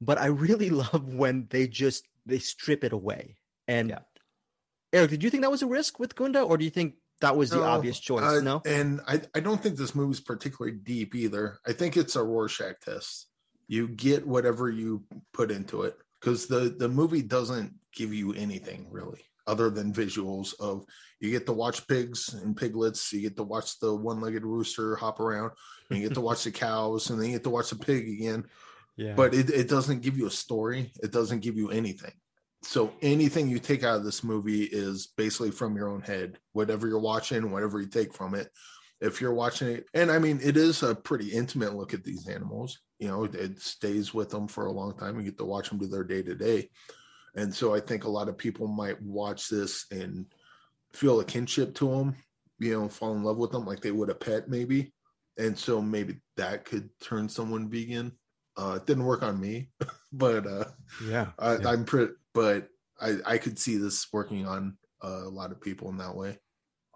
but 0.00 0.18
i 0.18 0.26
really 0.26 0.70
love 0.84 1.14
when 1.14 1.46
they 1.50 1.66
just 1.66 2.04
they 2.26 2.38
strip 2.38 2.84
it 2.84 2.92
away. 2.92 3.36
And 3.66 3.90
yeah. 3.90 4.00
eric 4.92 5.10
did 5.10 5.22
you 5.22 5.30
think 5.30 5.42
that 5.42 5.50
was 5.50 5.62
a 5.62 5.66
risk 5.66 5.98
with 5.98 6.14
gunda 6.14 6.42
or 6.42 6.56
do 6.56 6.64
you 6.64 6.70
think 6.70 6.94
that 7.20 7.36
was 7.36 7.50
the 7.50 7.56
no, 7.56 7.64
obvious 7.64 7.98
choice? 7.98 8.22
Uh, 8.22 8.40
no? 8.40 8.62
and 8.64 9.00
I, 9.08 9.20
I 9.34 9.40
don't 9.40 9.60
think 9.60 9.76
this 9.76 9.94
movie's 9.94 10.20
particularly 10.20 10.76
deep 10.76 11.16
either. 11.16 11.58
I 11.66 11.72
think 11.72 11.96
it's 11.96 12.14
a 12.14 12.22
rorschach 12.22 12.80
test. 12.80 13.26
You 13.66 13.88
get 13.88 14.24
whatever 14.24 14.70
you 14.70 15.02
put 15.32 15.50
into 15.50 15.82
it 15.82 15.96
because 16.20 16.46
the 16.46 16.76
the 16.78 16.88
movie 16.88 17.22
doesn't 17.22 17.74
give 17.92 18.14
you 18.14 18.34
anything 18.34 18.86
really 18.90 19.24
other 19.48 19.70
than 19.70 19.92
visuals 19.92 20.54
of 20.60 20.84
you 21.20 21.30
get 21.30 21.46
to 21.46 21.52
watch 21.52 21.86
pigs 21.88 22.34
and 22.34 22.56
piglets 22.56 23.12
you 23.12 23.20
get 23.20 23.36
to 23.36 23.42
watch 23.42 23.80
the 23.80 23.92
one-legged 23.92 24.44
rooster 24.44 24.94
hop 24.94 25.18
around 25.18 25.50
and 25.90 25.98
you 25.98 26.08
get 26.08 26.14
to 26.14 26.20
watch 26.20 26.44
the 26.44 26.50
cows 26.50 27.10
and 27.10 27.18
then 27.18 27.28
you 27.28 27.32
get 27.32 27.44
to 27.44 27.50
watch 27.50 27.70
the 27.70 27.76
pig 27.76 28.08
again. 28.08 28.44
Yeah. 28.96 29.14
But 29.14 29.34
it, 29.34 29.50
it 29.50 29.68
doesn't 29.68 30.02
give 30.02 30.18
you 30.18 30.26
a 30.26 30.30
story. 30.30 30.92
It 31.02 31.12
doesn't 31.12 31.40
give 31.40 31.56
you 31.56 31.70
anything. 31.70 32.12
So 32.62 32.92
anything 33.00 33.48
you 33.48 33.60
take 33.60 33.84
out 33.84 33.96
of 33.96 34.04
this 34.04 34.24
movie 34.24 34.64
is 34.64 35.08
basically 35.16 35.52
from 35.52 35.76
your 35.76 35.88
own 35.88 36.00
head. 36.00 36.38
Whatever 36.52 36.88
you're 36.88 36.98
watching 36.98 37.50
whatever 37.50 37.80
you 37.80 37.88
take 37.88 38.12
from 38.12 38.34
it. 38.34 38.50
If 39.00 39.20
you're 39.20 39.34
watching 39.34 39.68
it 39.68 39.86
and 39.94 40.10
i 40.10 40.18
mean 40.18 40.40
it 40.42 40.56
is 40.56 40.82
a 40.82 40.92
pretty 40.92 41.28
intimate 41.28 41.74
look 41.74 41.94
at 41.94 42.04
these 42.04 42.28
animals. 42.28 42.78
You 42.98 43.08
know 43.08 43.24
it 43.24 43.60
stays 43.62 44.12
with 44.12 44.30
them 44.30 44.48
for 44.48 44.66
a 44.66 44.72
long 44.72 44.96
time. 44.96 45.16
You 45.18 45.24
get 45.24 45.38
to 45.38 45.44
watch 45.44 45.68
them 45.68 45.78
do 45.78 45.86
their 45.86 46.04
day 46.04 46.22
to 46.22 46.34
day 46.34 46.68
and 47.38 47.54
so 47.54 47.72
I 47.72 47.78
think 47.78 48.02
a 48.02 48.10
lot 48.10 48.28
of 48.28 48.36
people 48.36 48.66
might 48.66 49.00
watch 49.00 49.48
this 49.48 49.86
and 49.92 50.26
feel 50.92 51.20
a 51.20 51.24
kinship 51.24 51.72
to 51.76 51.88
them, 51.88 52.16
you 52.58 52.72
know, 52.72 52.88
fall 52.88 53.14
in 53.14 53.22
love 53.22 53.36
with 53.36 53.52
them 53.52 53.64
like 53.64 53.80
they 53.80 53.92
would 53.92 54.10
a 54.10 54.14
pet, 54.14 54.48
maybe. 54.48 54.92
And 55.38 55.56
so 55.56 55.80
maybe 55.80 56.16
that 56.36 56.64
could 56.64 56.90
turn 57.00 57.28
someone 57.28 57.70
vegan. 57.70 58.10
Uh, 58.56 58.74
it 58.80 58.86
didn't 58.86 59.04
work 59.04 59.22
on 59.22 59.38
me, 59.38 59.70
but 60.12 60.48
uh, 60.48 60.64
yeah, 61.06 61.28
I, 61.38 61.58
yeah. 61.58 61.68
I'm 61.68 61.84
pretty, 61.84 62.12
but 62.34 62.70
I, 63.00 63.18
I 63.24 63.38
could 63.38 63.56
see 63.56 63.76
this 63.76 64.08
working 64.12 64.44
on 64.44 64.76
uh, 65.04 65.22
a 65.24 65.30
lot 65.30 65.52
of 65.52 65.60
people 65.60 65.90
in 65.90 65.98
that 65.98 66.16
way. 66.16 66.40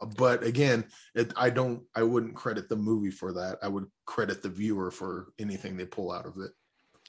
Uh, 0.01 0.07
but 0.17 0.43
again, 0.43 0.85
it, 1.15 1.33
I 1.37 1.51
don't, 1.51 1.85
I 1.95 2.03
wouldn't 2.03 2.35
credit 2.35 2.69
the 2.69 2.75
movie 2.75 3.13
for 3.13 3.33
that. 3.35 3.59
I 3.63 3.69
would 3.69 3.87
credit 4.07 4.43
the 4.43 4.49
viewer 4.49 4.91
for 4.91 5.29
anything 5.39 5.77
they 5.77 5.87
pull 5.87 6.11
out 6.11 6.27
of 6.27 6.35
it. 6.39 6.51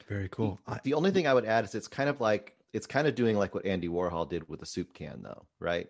Very 0.08 0.30
cool. 0.30 0.60
The 0.84 0.94
only 0.94 1.10
thing 1.10 1.26
I 1.26 1.34
would 1.34 1.46
add 1.46 1.66
is 1.66 1.74
it's 1.74 1.88
kind 1.88 2.10
of 2.10 2.22
like 2.22 2.56
it's 2.74 2.88
kind 2.88 3.08
of 3.08 3.16
doing 3.16 3.38
like 3.38 3.54
what 3.54 3.66
Andy 3.66 3.88
Warhol 3.88 4.30
did 4.30 4.50
with 4.50 4.62
a 4.62 4.66
soup 4.66 4.94
can, 4.94 5.22
though, 5.22 5.46
right? 5.60 5.88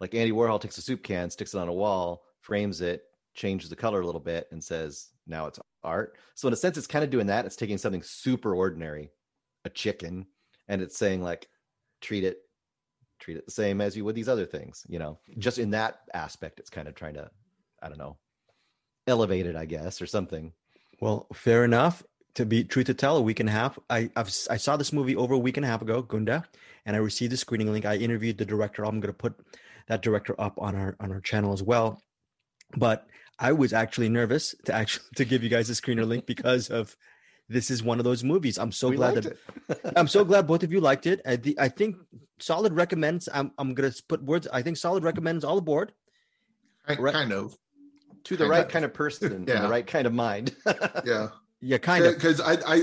Like 0.00 0.14
Andy 0.14 0.32
Warhol 0.32 0.60
takes 0.60 0.76
a 0.76 0.82
soup 0.82 1.02
can, 1.02 1.30
sticks 1.30 1.54
it 1.54 1.58
on 1.58 1.68
a 1.68 1.72
wall, 1.72 2.24
frames 2.40 2.80
it, 2.80 3.04
changes 3.34 3.70
the 3.70 3.76
color 3.76 4.00
a 4.00 4.06
little 4.06 4.20
bit, 4.20 4.48
and 4.50 4.62
says, 4.62 5.08
now 5.26 5.46
it's 5.46 5.60
art. 5.84 6.16
So 6.34 6.48
in 6.48 6.54
a 6.54 6.56
sense, 6.56 6.76
it's 6.76 6.86
kind 6.86 7.04
of 7.04 7.10
doing 7.10 7.26
that. 7.28 7.46
It's 7.46 7.56
taking 7.56 7.78
something 7.78 8.02
super 8.02 8.54
ordinary, 8.54 9.10
a 9.64 9.70
chicken, 9.70 10.26
and 10.68 10.82
it's 10.82 10.98
saying 10.98 11.22
like, 11.22 11.48
treat 12.00 12.24
it, 12.24 12.38
treat 13.20 13.36
it 13.36 13.46
the 13.46 13.52
same 13.52 13.80
as 13.80 13.96
you 13.96 14.04
would 14.04 14.14
these 14.14 14.28
other 14.28 14.46
things. 14.46 14.84
You 14.88 14.98
know, 14.98 15.18
mm-hmm. 15.30 15.40
just 15.40 15.58
in 15.58 15.70
that 15.70 16.00
aspect, 16.12 16.58
it's 16.58 16.70
kind 16.70 16.88
of 16.88 16.94
trying 16.94 17.14
to, 17.14 17.30
I 17.82 17.88
don't 17.88 17.98
know, 17.98 18.18
elevate 19.06 19.46
it, 19.46 19.56
I 19.56 19.64
guess, 19.64 20.02
or 20.02 20.06
something. 20.06 20.52
Well, 21.00 21.26
fair 21.32 21.64
enough 21.64 22.02
to 22.36 22.46
be 22.46 22.64
true 22.64 22.84
to 22.84 22.94
tell, 22.94 23.16
a 23.16 23.22
week 23.22 23.40
and 23.40 23.48
a 23.48 23.52
half. 23.52 23.78
I 23.90 24.10
I've, 24.14 24.30
i 24.48 24.56
saw 24.56 24.76
this 24.76 24.92
movie 24.92 25.16
over 25.16 25.34
a 25.34 25.38
week 25.38 25.56
and 25.56 25.66
a 25.66 25.68
half 25.68 25.82
ago, 25.82 26.02
Gunda, 26.02 26.44
and 26.84 26.94
I 26.94 27.00
received 27.00 27.32
the 27.32 27.36
screening 27.36 27.72
link. 27.72 27.84
I 27.84 27.96
interviewed 27.96 28.38
the 28.38 28.44
director. 28.44 28.84
I'm 28.84 29.00
going 29.00 29.12
to 29.12 29.18
put 29.18 29.34
that 29.88 30.02
director 30.02 30.38
up 30.38 30.58
on 30.58 30.76
our 30.76 30.96
on 31.00 31.10
our 31.10 31.20
channel 31.20 31.52
as 31.52 31.62
well. 31.62 32.02
But 32.76 33.06
I 33.38 33.52
was 33.52 33.72
actually 33.72 34.08
nervous 34.08 34.54
to 34.66 34.72
actually 34.72 35.06
to 35.16 35.24
give 35.24 35.42
you 35.42 35.48
guys 35.48 35.68
a 35.70 35.72
screener 35.72 36.06
link 36.06 36.26
because 36.26 36.68
of 36.68 36.96
this 37.48 37.70
is 37.70 37.82
one 37.82 37.98
of 37.98 38.04
those 38.04 38.22
movies. 38.22 38.58
I'm 38.58 38.72
so 38.72 38.90
we 38.90 38.96
glad 38.96 39.14
that 39.14 39.38
I'm 39.96 40.08
so 40.08 40.24
glad 40.24 40.46
both 40.52 40.62
of 40.62 40.72
you 40.72 40.80
liked 40.80 41.06
it. 41.06 41.20
I, 41.26 41.36
the, 41.36 41.58
I 41.58 41.68
think 41.68 41.96
Solid 42.38 42.74
recommends. 42.74 43.30
I'm 43.32 43.52
I'm 43.56 43.72
gonna 43.72 43.92
put 44.08 44.22
words. 44.22 44.46
I 44.52 44.60
think 44.60 44.76
Solid 44.76 45.04
recommends 45.04 45.42
all 45.42 45.56
aboard. 45.56 45.92
I, 46.86 46.94
kind 46.94 47.32
of 47.32 47.56
to 48.24 48.36
the 48.36 48.44
kind 48.44 48.50
right 48.50 48.64
of. 48.66 48.70
kind 48.70 48.84
of 48.84 48.92
person 48.92 49.46
yeah. 49.48 49.56
in 49.56 49.62
the 49.62 49.68
right 49.68 49.86
kind 49.86 50.06
of 50.06 50.12
mind. 50.12 50.54
yeah. 51.04 51.28
Yeah, 51.66 51.78
kind 51.78 52.04
of. 52.04 52.14
Because 52.14 52.40
I, 52.40 52.56
I, 52.66 52.82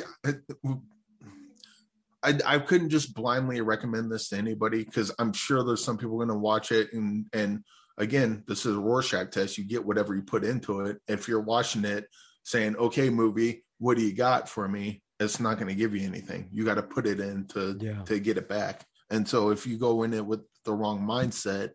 I, 2.24 2.40
I 2.46 2.60
couldn't 2.60 2.90
just 2.90 3.14
blindly 3.14 3.62
recommend 3.62 4.12
this 4.12 4.30
to 4.30 4.38
anybody 4.38 4.84
because 4.84 5.12
I'm 5.20 5.34
sure 5.34 5.64
there's 5.64 5.84
some 5.84 5.98
people 5.98 6.18
going 6.18 6.30
to 6.30 6.36
watch 6.36 6.72
it 6.72 6.94
and 6.94 7.26
and 7.34 7.64
again, 7.98 8.44
this 8.48 8.66
is 8.66 8.76
a 8.76 8.80
Rorschach 8.80 9.32
test. 9.32 9.58
You 9.58 9.66
get 9.66 9.86
whatever 9.86 10.16
you 10.16 10.22
put 10.24 10.44
into 10.44 10.82
it. 10.82 10.98
If 11.08 11.28
you're 11.28 11.42
watching 11.42 11.86
it 11.86 12.06
saying, 12.44 12.76
okay, 12.78 13.10
movie, 13.10 13.64
what 13.80 13.98
do 13.98 14.04
you 14.04 14.14
got 14.14 14.50
for 14.50 14.68
me? 14.68 15.02
It's 15.20 15.40
not 15.40 15.56
going 15.56 15.68
to 15.68 15.76
give 15.76 15.96
you 15.96 16.06
anything. 16.08 16.50
You 16.52 16.66
got 16.66 16.76
to 16.76 16.82
put 16.84 17.06
it 17.06 17.20
in 17.20 17.46
to, 17.50 17.78
Yeah. 17.80 18.02
to 18.06 18.20
get 18.20 18.38
it 18.38 18.50
back. 18.50 18.86
And 19.12 19.28
so 19.28 19.50
if 19.52 19.68
you 19.68 19.78
go 19.78 20.04
in 20.04 20.14
it 20.14 20.26
with 20.26 20.42
the 20.66 20.74
wrong 20.74 21.02
mindset, 21.02 21.70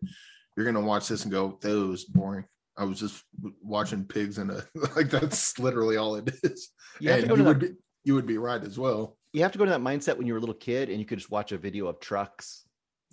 you're 0.57 0.65
going 0.65 0.75
to 0.75 0.81
watch 0.81 1.07
this 1.07 1.23
and 1.23 1.31
go, 1.31 1.57
that 1.61 1.73
was 1.87 2.03
boring. 2.03 2.45
I 2.79 2.85
was 2.85 2.99
just 2.99 3.23
watching 3.61 4.05
pigs 4.05 4.37
and 4.37 4.49
a 4.51 4.65
like 4.95 5.09
that's 5.09 5.59
literally 5.67 5.97
all 5.97 6.15
it 6.15 6.33
is. 6.43 6.69
You 6.99 7.11
and 7.11 7.29
you 7.29 7.35
to 7.35 7.43
would 7.43 7.59
be, 7.59 7.69
you 8.05 8.15
would 8.15 8.25
be 8.25 8.37
right 8.37 8.63
as 8.63 8.79
well. 8.79 9.17
you 9.33 9.41
have 9.43 9.51
to 9.51 9.57
go 9.59 9.65
to 9.65 9.71
that 9.71 9.81
mindset 9.81 10.17
when 10.17 10.25
you 10.25 10.33
were 10.33 10.37
a 10.37 10.41
little 10.41 10.55
kid 10.55 10.89
and 10.89 10.99
you 10.99 11.05
could 11.05 11.19
just 11.19 11.29
watch 11.29 11.51
a 11.51 11.57
video 11.57 11.87
of 11.87 11.99
trucks 11.99 12.63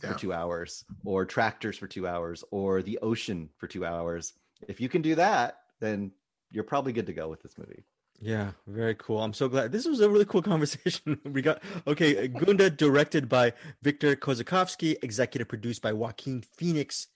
Yeah. 0.02 0.12
for 0.12 0.18
two 0.18 0.33
hours 0.33 0.85
or 1.05 1.24
tractors 1.26 1.76
for 1.76 1.87
two 1.88 2.07
hours 2.07 2.44
or 2.50 2.81
the 2.83 2.98
ocean 3.02 3.50
for 3.59 3.66
two 3.66 3.85
hours. 3.85 4.33
If 4.68 4.81
you 4.81 4.88
can 4.88 5.02
do 5.02 5.16
that, 5.16 5.59
then 5.81 6.12
you're 6.50 6.64
probably 6.64 6.92
good 6.92 7.07
to 7.07 7.12
go 7.12 7.29
with 7.29 7.42
this 7.42 7.59
movie. 7.59 7.85
Yeah, 8.20 8.52
very 8.66 8.94
cool. 8.94 9.20
I'm 9.22 9.35
so 9.35 9.46
glad. 9.48 9.72
This 9.72 9.85
was 9.87 10.00
a 10.00 10.09
really 10.09 10.24
cool 10.24 10.42
conversation. 10.52 11.20
we 11.24 11.42
got 11.42 11.61
okay, 11.87 12.29
Gunda 12.29 12.70
directed 12.70 13.29
by 13.29 13.52
Victor 13.83 14.16
Kossakovsky, 14.16 14.96
executive 15.02 15.48
produced 15.48 15.83
by 15.83 15.92
Joaquin 15.92 16.40
Phoenix. 16.57 17.09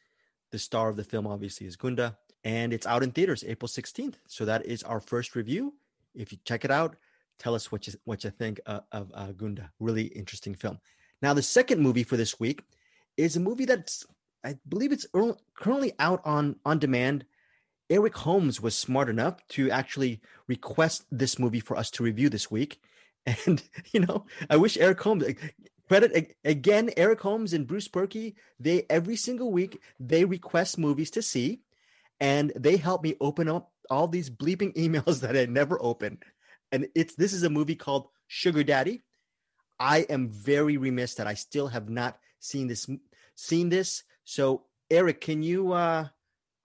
The 0.50 0.58
star 0.58 0.88
of 0.90 0.96
the 0.96 1.04
film 1.04 1.26
obviously 1.26 1.66
is 1.66 1.76
Gunda, 1.76 2.18
and 2.44 2.72
it's 2.72 2.86
out 2.86 3.02
in 3.02 3.10
theaters 3.10 3.44
April 3.46 3.68
16th. 3.68 4.14
So 4.26 4.44
that 4.44 4.64
is 4.66 4.82
our 4.82 5.00
first 5.00 5.34
review. 5.34 5.74
If 6.14 6.32
you 6.32 6.38
check 6.44 6.64
it 6.64 6.70
out, 6.70 6.96
tell 7.38 7.54
us 7.54 7.70
what 7.70 7.86
you 7.86 7.94
what 8.04 8.24
you 8.24 8.30
think 8.30 8.60
uh, 8.66 8.80
of 8.92 9.10
uh, 9.14 9.32
Gunda. 9.32 9.70
Really 9.78 10.04
interesting 10.04 10.54
film. 10.54 10.78
Now, 11.22 11.34
the 11.34 11.42
second 11.42 11.80
movie 11.80 12.02
for 12.02 12.16
this 12.16 12.40
week 12.40 12.62
is 13.16 13.36
a 13.36 13.40
movie 13.40 13.64
that's 13.64 14.06
I 14.44 14.56
believe 14.68 14.92
it's 14.92 15.06
currently 15.54 15.92
out 15.98 16.20
on 16.24 16.56
on 16.64 16.78
demand. 16.78 17.26
Eric 17.88 18.16
Holmes 18.18 18.60
was 18.60 18.76
smart 18.76 19.08
enough 19.08 19.46
to 19.48 19.68
actually 19.70 20.20
request 20.46 21.04
this 21.10 21.40
movie 21.40 21.58
for 21.58 21.76
us 21.76 21.90
to 21.92 22.04
review 22.04 22.28
this 22.28 22.50
week. 22.50 22.80
And 23.46 23.62
you 23.92 24.00
know, 24.00 24.24
I 24.48 24.56
wish 24.56 24.78
Eric 24.78 25.02
Holmes 25.02 25.24
credit 25.88 26.34
again. 26.42 26.90
Eric 26.96 27.20
Holmes 27.20 27.52
and 27.52 27.66
Bruce 27.66 27.86
Purkey. 27.86 28.34
They 28.58 28.86
every 28.88 29.16
single 29.16 29.52
week 29.52 29.78
they 29.98 30.24
request 30.24 30.78
movies 30.78 31.10
to 31.10 31.22
see, 31.22 31.60
and 32.20 32.52
they 32.54 32.76
help 32.76 33.02
me 33.02 33.16
open 33.20 33.48
up 33.48 33.72
all 33.88 34.06
these 34.06 34.30
bleeping 34.30 34.74
emails 34.76 35.20
that 35.20 35.36
I 35.36 35.46
never 35.46 35.80
open. 35.82 36.18
And 36.72 36.88
it's 36.94 37.14
this 37.14 37.32
is 37.32 37.42
a 37.42 37.50
movie 37.50 37.74
called 37.74 38.08
Sugar 38.28 38.62
Daddy. 38.62 39.02
I 39.78 40.00
am 40.10 40.28
very 40.28 40.76
remiss 40.76 41.14
that 41.14 41.26
I 41.26 41.34
still 41.34 41.68
have 41.68 41.88
not 41.88 42.18
seen 42.38 42.68
this 42.68 42.88
seen 43.34 43.70
this. 43.70 44.04
So 44.24 44.64
Eric, 44.90 45.20
can 45.20 45.42
you 45.42 45.72
uh 45.72 46.08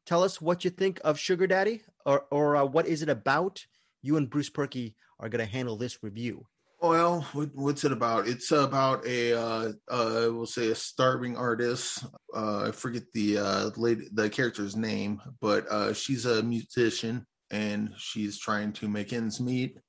tell 0.06 0.24
us 0.24 0.40
what 0.40 0.64
you 0.64 0.70
think 0.70 1.00
of 1.04 1.20
Sugar 1.20 1.48
Daddy, 1.48 1.82
or 2.06 2.26
or 2.30 2.56
uh, 2.56 2.66
what 2.66 2.88
is 2.88 3.02
it 3.02 3.10
about? 3.10 3.66
You 4.02 4.18
and 4.18 4.30
Bruce 4.30 4.50
Purkey 4.50 4.94
are 5.20 5.30
going 5.30 5.44
to 5.44 5.52
handle 5.52 5.78
this 5.78 6.04
review. 6.04 6.46
Well, 6.82 7.22
what, 7.34 7.50
what's 7.56 7.84
it 7.84 7.92
about? 7.92 8.28
It's 8.28 8.52
about 8.52 9.06
a, 9.08 9.34
uh, 9.34 9.72
uh, 9.90 10.28
we'll 10.32 10.46
say 10.46 10.70
a 10.70 10.76
starving 10.76 11.38
artist. 11.38 12.06
Uh, 12.36 12.68
I 12.68 12.72
forget 12.72 13.04
the 13.14 13.38
uh, 13.38 13.70
lady, 13.78 14.08
the 14.14 14.30
character's 14.30 14.76
name, 14.76 15.22
but 15.42 15.68
uh, 15.70 15.94
she's 15.94 16.26
a 16.26 16.44
musician 16.44 17.26
and 17.50 17.94
she's 17.98 18.40
trying 18.40 18.74
to 18.74 18.90
make 18.90 19.14
ends 19.14 19.40
meet. 19.40 19.80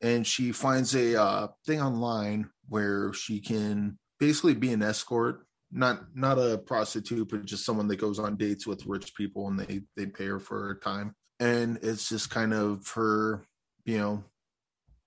And 0.00 0.26
she 0.26 0.52
finds 0.52 0.94
a 0.94 1.20
uh, 1.20 1.48
thing 1.66 1.80
online 1.80 2.50
where 2.68 3.12
she 3.12 3.40
can 3.40 3.98
basically 4.20 4.54
be 4.54 4.72
an 4.72 4.82
escort, 4.82 5.46
not 5.72 6.14
not 6.14 6.38
a 6.38 6.58
prostitute, 6.58 7.28
but 7.30 7.44
just 7.44 7.64
someone 7.64 7.88
that 7.88 7.96
goes 7.96 8.18
on 8.18 8.36
dates 8.36 8.66
with 8.66 8.86
rich 8.86 9.14
people 9.14 9.48
and 9.48 9.58
they 9.58 9.80
they 9.96 10.06
pay 10.06 10.26
her 10.26 10.38
for 10.38 10.60
her 10.68 10.74
time. 10.74 11.14
And 11.40 11.78
it's 11.82 12.08
just 12.08 12.30
kind 12.30 12.52
of 12.52 12.86
her, 12.94 13.44
you 13.84 13.98
know, 13.98 14.24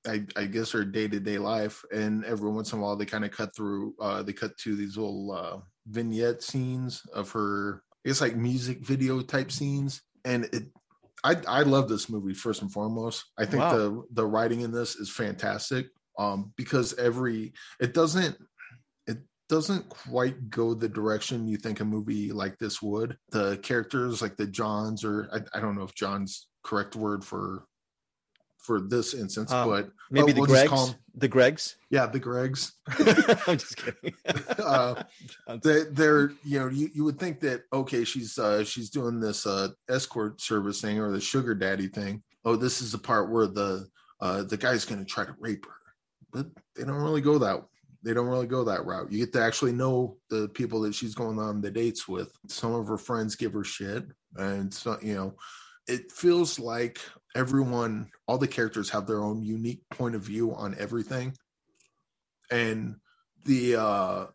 I, 0.07 0.25
I 0.35 0.45
guess 0.45 0.71
her 0.71 0.83
day 0.85 1.07
to 1.07 1.19
day 1.19 1.37
life, 1.37 1.83
and 1.93 2.23
every 2.25 2.49
once 2.49 2.71
in 2.71 2.79
a 2.79 2.81
while 2.81 2.95
they 2.95 3.05
kind 3.05 3.25
of 3.25 3.31
cut 3.31 3.55
through. 3.55 3.93
Uh, 3.99 4.23
they 4.23 4.33
cut 4.33 4.57
to 4.59 4.75
these 4.75 4.97
little 4.97 5.31
uh, 5.31 5.57
vignette 5.87 6.41
scenes 6.41 7.01
of 7.13 7.29
her. 7.31 7.83
It's 8.05 8.21
like 8.21 8.35
music 8.35 8.79
video 8.79 9.21
type 9.21 9.51
scenes, 9.51 10.01
and 10.25 10.45
it. 10.53 10.65
I 11.23 11.35
I 11.47 11.61
love 11.63 11.89
this 11.89 12.09
movie 12.09 12.33
first 12.33 12.61
and 12.61 12.71
foremost. 12.71 13.25
I 13.37 13.45
think 13.45 13.63
Wow. 13.63 13.77
the 13.77 14.03
the 14.11 14.25
writing 14.25 14.61
in 14.61 14.71
this 14.71 14.95
is 14.95 15.09
fantastic. 15.09 15.87
Um, 16.19 16.51
because 16.55 16.95
every 16.95 17.53
it 17.79 17.93
doesn't 17.93 18.37
it 19.05 19.17
doesn't 19.49 19.87
quite 19.89 20.49
go 20.49 20.73
the 20.73 20.89
direction 20.89 21.47
you 21.47 21.57
think 21.57 21.79
a 21.79 21.85
movie 21.85 22.31
like 22.31 22.57
this 22.57 22.81
would. 22.81 23.17
The 23.29 23.57
characters 23.57 24.21
like 24.21 24.35
the 24.35 24.47
Johns, 24.47 25.03
or 25.03 25.29
I, 25.31 25.57
I 25.57 25.61
don't 25.61 25.75
know 25.75 25.83
if 25.83 25.93
John's 25.93 26.47
correct 26.63 26.95
word 26.95 27.23
for 27.23 27.65
for 28.67 28.81
this 28.81 29.13
instance, 29.13 29.51
Um, 29.51 29.69
but 29.69 29.89
Maybe 30.11 30.33
the 30.33 30.41
we'll 30.41 30.49
Gregs. 30.49 30.67
call 30.67 30.89
'em- 30.89 30.95
The 31.15 31.29
Gregs. 31.29 31.75
yeah, 31.89 32.05
the 32.05 32.19
Gregs. 32.19 32.73
I'm 33.47 33.57
just 33.57 33.77
kidding. 33.77 34.13
Uh, 34.59 35.01
they, 35.63 35.83
they're 35.91 36.31
you 36.43 36.59
know 36.59 36.67
you, 36.67 36.89
you 36.93 37.03
would 37.05 37.17
think 37.17 37.39
that 37.39 37.61
okay 37.71 38.03
she's 38.03 38.37
uh 38.37 38.63
she's 38.65 38.89
doing 38.89 39.19
this 39.19 39.45
uh 39.47 39.69
escort 39.87 40.41
service 40.41 40.81
thing 40.81 40.99
or 40.99 41.09
the 41.11 41.21
sugar 41.21 41.55
daddy 41.55 41.87
thing 41.87 42.21
oh 42.43 42.55
this 42.57 42.81
is 42.81 42.91
the 42.91 42.97
part 42.97 43.31
where 43.31 43.47
the 43.47 43.87
uh 44.19 44.43
the 44.43 44.57
guy's 44.57 44.83
gonna 44.83 45.05
try 45.05 45.23
to 45.23 45.33
rape 45.39 45.65
her 45.65 45.71
but 46.33 46.47
they 46.75 46.83
don't 46.83 47.01
really 47.01 47.21
go 47.21 47.37
that 47.37 47.63
they 48.03 48.13
don't 48.13 48.27
really 48.27 48.47
go 48.47 48.63
that 48.65 48.85
route 48.85 49.09
you 49.11 49.19
get 49.19 49.31
to 49.31 49.41
actually 49.41 49.71
know 49.71 50.17
the 50.29 50.49
people 50.49 50.81
that 50.81 50.93
she's 50.93 51.15
going 51.15 51.39
on 51.39 51.61
the 51.61 51.71
dates 51.71 52.07
with 52.07 52.31
some 52.49 52.73
of 52.73 52.87
her 52.87 52.97
friends 52.97 53.35
give 53.35 53.53
her 53.53 53.63
shit 53.63 54.05
and 54.35 54.73
so 54.73 54.97
you 55.01 55.13
know 55.15 55.33
it 55.87 56.11
feels 56.11 56.59
like 56.59 56.99
everyone 57.35 58.09
all 58.27 58.37
the 58.37 58.47
characters 58.47 58.89
have 58.89 59.05
their 59.07 59.21
own 59.21 59.43
unique 59.43 59.81
point 59.91 60.15
of 60.15 60.21
view 60.21 60.53
on 60.55 60.75
everything 60.79 61.33
and 62.51 62.95
the 63.45 63.75
uh 63.75 64.25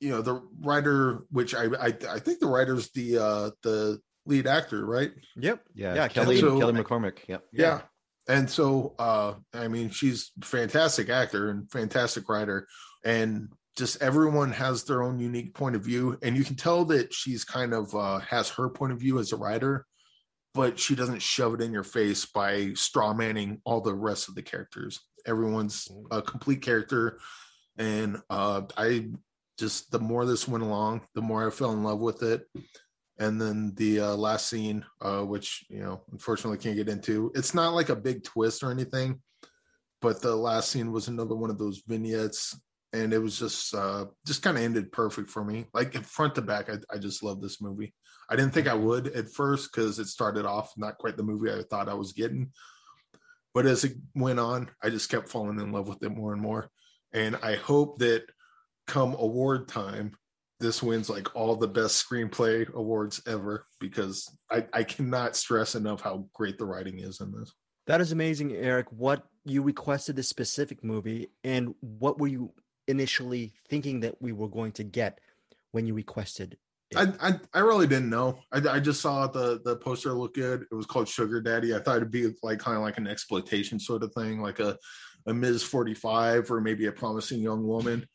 you 0.00 0.10
know 0.10 0.22
the 0.22 0.40
writer 0.60 1.24
which 1.30 1.54
i 1.54 1.64
i, 1.80 1.86
I 1.86 2.18
think 2.18 2.40
the 2.40 2.46
writer's 2.46 2.90
the 2.90 3.18
uh 3.18 3.50
the 3.62 4.00
lead 4.26 4.46
actor 4.48 4.84
right 4.84 5.12
yep. 5.36 5.60
Yeah, 5.74 5.94
Yeah, 5.94 6.08
Kelly 6.08 6.40
Kelly- 6.40 6.58
Kelly 6.60 6.72
McCormack. 6.82 7.18
Yep. 7.28 7.44
yeah. 7.52 7.80
and 8.28 8.48
so 8.50 8.94
uh 8.98 9.34
i 9.54 9.68
mean 9.68 9.90
she's 9.90 10.32
fantastic 10.42 11.08
actor 11.08 11.50
and 11.50 11.70
fantastic 11.70 12.28
writer 12.28 12.66
and 13.04 13.48
just 13.76 14.00
everyone 14.02 14.50
has 14.52 14.84
their 14.84 15.02
own 15.02 15.18
unique 15.20 15.54
point 15.54 15.76
of 15.76 15.82
view 15.84 16.18
and 16.22 16.36
you 16.36 16.42
can 16.44 16.56
tell 16.56 16.84
that 16.86 17.12
she's 17.12 17.44
kind 17.44 17.72
of 17.74 17.94
uh 17.94 18.18
has 18.20 18.48
her 18.48 18.68
point 18.68 18.92
of 18.92 18.98
view 18.98 19.18
as 19.18 19.32
a 19.32 19.36
writer 19.36 19.84
but 20.56 20.80
she 20.80 20.94
doesn't 20.94 21.20
shove 21.20 21.54
it 21.54 21.60
in 21.60 21.72
your 21.72 21.84
face 21.84 22.24
by 22.24 22.72
straw 22.74 23.12
manning 23.12 23.60
all 23.64 23.82
the 23.82 23.94
rest 23.94 24.28
of 24.28 24.34
the 24.34 24.42
characters. 24.42 25.00
Everyone's 25.26 25.88
a 26.10 26.22
complete 26.22 26.62
character 26.62 27.18
and 27.78 28.16
uh 28.30 28.62
i 28.78 29.06
just 29.58 29.90
the 29.90 29.98
more 29.98 30.24
this 30.24 30.48
went 30.48 30.64
along 30.64 31.02
the 31.14 31.20
more 31.20 31.46
i 31.46 31.50
fell 31.50 31.72
in 31.72 31.84
love 31.84 32.00
with 32.00 32.22
it. 32.22 32.46
And 33.18 33.40
then 33.40 33.72
the 33.76 34.00
uh, 34.00 34.14
last 34.16 34.48
scene 34.48 34.84
uh, 35.00 35.22
which 35.22 35.64
you 35.68 35.80
know 35.80 36.02
unfortunately 36.12 36.58
can't 36.58 36.76
get 36.76 36.88
into 36.88 37.30
it's 37.34 37.54
not 37.54 37.74
like 37.74 37.90
a 37.90 37.96
big 37.96 38.24
twist 38.24 38.62
or 38.62 38.70
anything 38.70 39.20
but 40.00 40.20
the 40.20 40.34
last 40.34 40.70
scene 40.70 40.92
was 40.92 41.08
another 41.08 41.34
one 41.34 41.50
of 41.50 41.58
those 41.58 41.82
vignettes 41.86 42.58
and 42.92 43.12
it 43.12 43.18
was 43.18 43.38
just 43.38 43.74
uh 43.74 44.06
just 44.26 44.42
kind 44.42 44.56
of 44.56 44.62
ended 44.62 44.92
perfect 44.92 45.28
for 45.28 45.44
me. 45.44 45.66
Like 45.74 45.94
front 46.04 46.34
to 46.36 46.42
back 46.42 46.70
I, 46.70 46.78
I 46.94 46.98
just 46.98 47.22
love 47.22 47.42
this 47.42 47.60
movie 47.60 47.94
i 48.30 48.36
didn't 48.36 48.52
think 48.52 48.68
i 48.68 48.74
would 48.74 49.08
at 49.08 49.30
first 49.30 49.70
because 49.72 49.98
it 49.98 50.06
started 50.06 50.44
off 50.44 50.72
not 50.76 50.98
quite 50.98 51.16
the 51.16 51.22
movie 51.22 51.50
i 51.50 51.62
thought 51.70 51.88
i 51.88 51.94
was 51.94 52.12
getting 52.12 52.50
but 53.54 53.66
as 53.66 53.84
it 53.84 53.96
went 54.14 54.38
on 54.38 54.68
i 54.82 54.90
just 54.90 55.10
kept 55.10 55.28
falling 55.28 55.60
in 55.60 55.72
love 55.72 55.88
with 55.88 56.02
it 56.02 56.10
more 56.10 56.32
and 56.32 56.42
more 56.42 56.70
and 57.12 57.36
i 57.42 57.54
hope 57.56 57.98
that 57.98 58.24
come 58.86 59.14
award 59.18 59.68
time 59.68 60.12
this 60.58 60.82
wins 60.82 61.10
like 61.10 61.34
all 61.34 61.56
the 61.56 61.68
best 61.68 62.04
screenplay 62.08 62.72
awards 62.72 63.20
ever 63.26 63.66
because 63.78 64.30
I, 64.50 64.66
I 64.72 64.84
cannot 64.84 65.36
stress 65.36 65.74
enough 65.74 66.00
how 66.00 66.28
great 66.32 66.58
the 66.58 66.64
writing 66.64 66.98
is 66.98 67.20
in 67.20 67.32
this. 67.32 67.52
That 67.86 68.00
is 68.00 68.12
amazing, 68.12 68.52
Eric. 68.52 68.90
What 68.90 69.26
you 69.44 69.62
requested 69.62 70.16
this 70.16 70.28
specific 70.28 70.82
movie, 70.82 71.28
and 71.44 71.74
what 71.80 72.18
were 72.18 72.26
you 72.26 72.52
initially 72.88 73.52
thinking 73.68 74.00
that 74.00 74.20
we 74.20 74.32
were 74.32 74.48
going 74.48 74.72
to 74.72 74.84
get 74.84 75.20
when 75.72 75.86
you 75.86 75.94
requested? 75.94 76.56
I, 76.94 77.12
I 77.20 77.40
I 77.52 77.58
really 77.60 77.86
didn't 77.86 78.10
know. 78.10 78.38
I, 78.52 78.58
I 78.68 78.80
just 78.80 79.00
saw 79.00 79.26
the 79.26 79.60
the 79.64 79.76
poster 79.76 80.12
look 80.12 80.34
good. 80.34 80.66
It 80.70 80.74
was 80.74 80.86
called 80.86 81.08
Sugar 81.08 81.40
Daddy. 81.40 81.74
I 81.74 81.80
thought 81.80 81.96
it'd 81.96 82.10
be 82.10 82.32
like 82.42 82.60
kind 82.60 82.76
of 82.76 82.82
like 82.82 82.98
an 82.98 83.08
exploitation 83.08 83.80
sort 83.80 84.04
of 84.04 84.12
thing, 84.14 84.40
like 84.40 84.60
a 84.60 84.76
a 85.26 85.34
Ms. 85.34 85.62
Forty 85.64 85.94
Five 85.94 86.50
or 86.50 86.60
maybe 86.60 86.86
a 86.86 86.92
Promising 86.92 87.40
Young 87.40 87.66
Woman. 87.66 88.06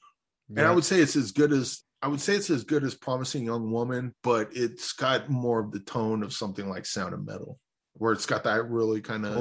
And 0.50 0.66
I 0.68 0.72
would 0.72 0.86
say 0.86 1.00
it's 1.00 1.16
as 1.16 1.32
good 1.32 1.52
as 1.52 1.84
I 2.02 2.08
would 2.08 2.22
say 2.22 2.36
it's 2.36 2.50
as 2.50 2.64
good 2.64 2.84
as 2.84 2.96
Promising 2.96 3.46
Young 3.46 3.72
Woman, 3.72 4.14
but 4.24 4.50
it's 4.54 4.94
got 4.94 5.30
more 5.30 5.60
of 5.60 5.72
the 5.72 5.80
tone 5.80 6.24
of 6.24 6.34
something 6.34 6.68
like 6.70 6.86
Sound 6.86 7.14
of 7.14 7.26
Metal, 7.26 7.60
where 7.94 8.14
it's 8.14 8.26
got 8.26 8.44
that 8.46 8.70
really 8.70 9.02
kind 9.02 9.26
of 9.26 9.38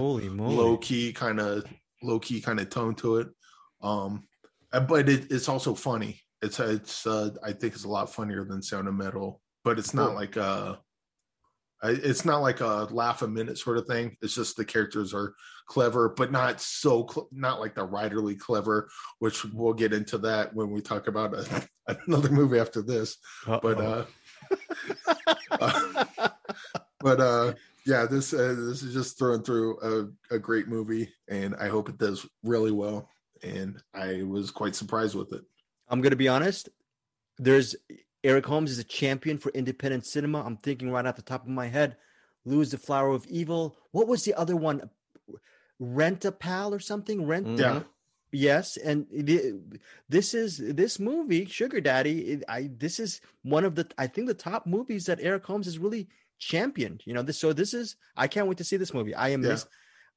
low 0.57 0.77
key 0.77 1.12
kind 1.12 1.40
of 1.40 1.64
low 2.03 2.19
key 2.19 2.40
kind 2.40 2.61
of 2.61 2.69
tone 2.69 2.95
to 2.97 3.16
it. 3.16 3.29
Um, 3.83 4.25
uh, 4.73 4.81
but 4.81 5.09
it, 5.09 5.31
it's 5.31 5.49
also 5.49 5.75
funny. 5.75 6.21
It's 6.42 6.59
it's 6.59 7.07
uh, 7.07 7.31
I 7.42 7.53
think 7.53 7.74
it's 7.74 7.85
a 7.85 7.88
lot 7.88 8.12
funnier 8.12 8.44
than 8.44 8.62
Sound 8.62 8.88
of 8.88 8.94
Metal, 8.94 9.40
but 9.64 9.79
it's 9.79 9.94
not 9.94 10.14
like 10.14 10.37
a 10.37 10.81
it's 11.83 12.24
not 12.24 12.42
like 12.42 12.61
a 12.61 12.88
laugh 12.90 13.22
a 13.22 13.29
minute 13.29 13.59
sort 13.59 13.79
of 13.79 13.87
thing. 13.87 14.16
It's 14.20 14.35
just 14.35 14.57
the 14.57 14.64
characters 14.64 15.14
are 15.14 15.35
clever, 15.66 16.11
but 16.11 16.31
not 16.31 16.61
so 16.61 17.07
cl- 17.11 17.29
not 17.33 17.61
like 17.61 17.74
the 17.74 17.87
writerly 17.87 18.38
clever, 18.38 18.90
which 19.18 19.44
we'll 19.46 19.72
get 19.72 19.92
into 19.92 20.18
that 20.18 20.55
when 20.55 20.70
we 20.70 20.83
talk 20.83 21.09
about 21.09 21.35
a, 21.35 21.68
another 22.07 22.31
movie 22.31 22.59
after 22.59 22.83
this. 22.83 23.16
Uh-oh. 23.46 23.61
But 23.62 23.81
uh, 23.81 24.05
uh, 25.53 26.29
but 27.00 27.20
uh, 27.20 27.55
yeah, 27.87 28.05
this 28.05 28.35
uh, 28.35 28.55
this 28.59 28.83
is 28.83 28.92
just 28.92 29.18
throwing 29.18 29.42
through 29.42 29.81
a, 29.81 30.35
a 30.35 30.38
great 30.38 30.68
movie, 30.68 31.12
and 31.29 31.55
I 31.57 31.68
hope 31.68 31.88
it 31.88 31.98
does 31.98 32.26
really 32.42 32.72
well. 32.72 33.09
And 33.42 33.81
I 33.94 34.22
was 34.22 34.50
quite 34.50 34.74
surprised 34.74 35.14
with 35.14 35.33
it. 35.33 35.42
I'm 35.90 36.00
gonna 36.00 36.16
be 36.16 36.29
honest. 36.29 36.68
There's 37.38 37.76
Eric 38.22 38.46
Holmes 38.46 38.70
is 38.70 38.79
a 38.79 38.85
champion 38.85 39.38
for 39.38 39.50
independent 39.53 40.07
cinema. 40.07 40.42
I'm 40.44 40.57
thinking 40.57 40.90
right 40.90 41.05
off 41.07 41.16
the 41.16 41.22
top 41.22 41.42
of 41.42 41.48
my 41.48 41.66
head, 41.68 41.96
Louis 42.44 42.70
the 42.70 42.79
Flower 42.79 43.11
of 43.11 43.26
Evil. 43.26 43.76
What 43.92 44.07
was 44.09 44.24
the 44.24 44.35
other 44.35 44.57
one? 44.57 44.90
Rent 45.79 46.24
a 46.24 46.33
Pal 46.33 46.74
or 46.74 46.81
something? 46.81 47.26
Rent. 47.26 47.46
Mhm. 47.46 47.59
Yeah, 47.59 47.83
Yes, 48.33 48.76
and 48.76 49.07
the, 49.11 49.61
this 50.09 50.35
is 50.35 50.59
this 50.59 51.00
movie, 51.00 51.46
Sugar 51.46 51.81
Daddy. 51.81 52.20
it- 52.33 52.44
I 52.48 52.70
this 52.72 53.00
is 53.00 53.20
one 53.42 53.64
of 53.64 53.74
the 53.74 53.90
I 53.98 54.07
think 54.07 54.29
the 54.29 54.35
top 54.35 54.66
movies 54.66 55.07
that 55.07 55.18
Eric 55.20 55.44
Holmes 55.46 55.66
has 55.66 55.79
really 55.79 56.09
championed. 56.38 57.03
You 57.07 57.14
know, 57.14 57.22
this 57.22 57.38
so 57.38 57.53
this 57.53 57.74
is 57.74 57.96
I 58.16 58.29
can't 58.29 58.46
wait 58.46 58.59
to 58.59 58.64
see 58.64 58.76
this 58.76 58.94
movie. 58.94 59.14
I 59.14 59.31
am 59.31 59.42
Yeah. 59.42 59.50
miss, 59.50 59.66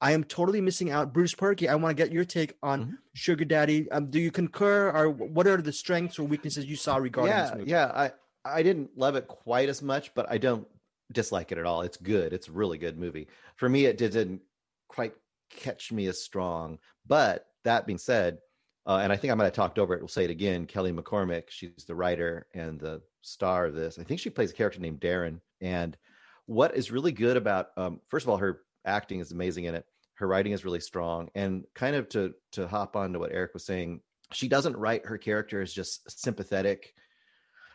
I 0.04 0.12
am 0.12 0.26
totally 0.26 0.60
missing 0.60 0.92
out. 0.92 1.14
Bruce 1.14 1.34
Purkey, 1.34 1.70
I 1.70 1.76
want 1.76 1.96
to 1.98 2.04
get 2.04 2.12
your 2.12 2.26
take 2.26 2.58
on 2.62 2.86
Mhm. 2.86 2.98
Sugar 3.14 3.46
Daddy. 3.46 3.90
Um, 3.90 4.08
do 4.08 4.20
you 4.20 4.32
concur, 4.32 4.92
or 4.92 5.10
what 5.10 5.48
are 5.48 5.62
the 5.62 5.72
strengths 5.72 6.20
or 6.20 6.26
weaknesses 6.26 6.66
you 6.66 6.76
saw 6.76 6.98
regarding 6.98 7.34
this 7.36 7.54
movie? 7.56 7.72
yeah. 7.72 7.88
I 7.88 8.12
I 8.46 8.62
didn't 8.62 8.98
love 8.98 9.16
it 9.16 9.28
quite 9.30 9.70
as 9.70 9.82
much, 9.82 10.14
but 10.14 10.30
I 10.30 10.38
don't 10.38 10.68
dislike 11.14 11.54
it 11.54 11.58
at 11.58 11.66
all. 11.66 11.82
It's 11.84 11.96
good. 11.96 12.34
It's 12.34 12.50
a 12.50 12.52
really 12.52 12.78
good 12.78 12.98
movie. 12.98 13.30
For 13.56 13.70
me, 13.70 13.86
it 13.86 13.98
didn't 13.98 14.42
quite 14.90 15.16
catch 15.50 15.94
me 15.94 16.08
as 16.08 16.22
strong. 16.22 16.80
But 17.06 17.48
that 17.64 17.86
being 17.86 17.98
said, 17.98 18.40
uh, 18.86 19.00
and 19.02 19.14
I 19.14 19.16
think 19.16 19.32
I 19.32 19.36
might 19.36 19.46
have 19.46 19.54
talked 19.54 19.80
over 19.80 19.94
it. 19.94 20.02
We'll 20.02 20.10
say 20.10 20.26
it 20.26 20.30
again. 20.30 20.66
Kelly 20.66 20.92
McCormack, 20.92 21.50
she's 21.50 21.86
the 21.88 21.96
writer 21.96 22.48
and 22.54 22.78
the 22.78 23.02
star 23.22 23.68
of 23.68 23.76
this. 23.76 23.98
I 23.98 24.04
think 24.04 24.20
she 24.20 24.30
plays 24.30 24.52
a 24.52 24.56
character 24.56 24.82
named 24.82 25.00
Darren. 25.00 25.40
And 25.62 25.98
what 26.46 26.76
is 26.76 26.92
really 26.92 27.14
good 27.14 27.38
about, 27.38 27.70
um, 27.78 28.02
first 28.10 28.26
of 28.26 28.30
all, 28.30 28.38
her 28.38 28.64
acting 28.84 29.22
is 29.22 29.32
amazing 29.32 29.64
in 29.64 29.76
it. 29.76 29.86
Her 30.16 30.28
writing 30.28 30.52
is 30.54 30.66
really 30.66 30.80
strong, 30.80 31.30
and 31.36 31.66
kind 31.74 31.96
of 31.96 32.10
to 32.10 32.34
to 32.54 32.68
hop 32.68 32.96
on 32.96 33.14
to 33.14 33.20
what 33.20 33.32
Eric 33.32 33.54
was 33.54 33.66
saying, 33.66 34.02
she 34.32 34.48
doesn't 34.48 34.78
write 34.78 35.06
her 35.06 35.18
character 35.18 35.62
as 35.62 35.74
just 35.74 36.10
sympathetic. 36.22 36.94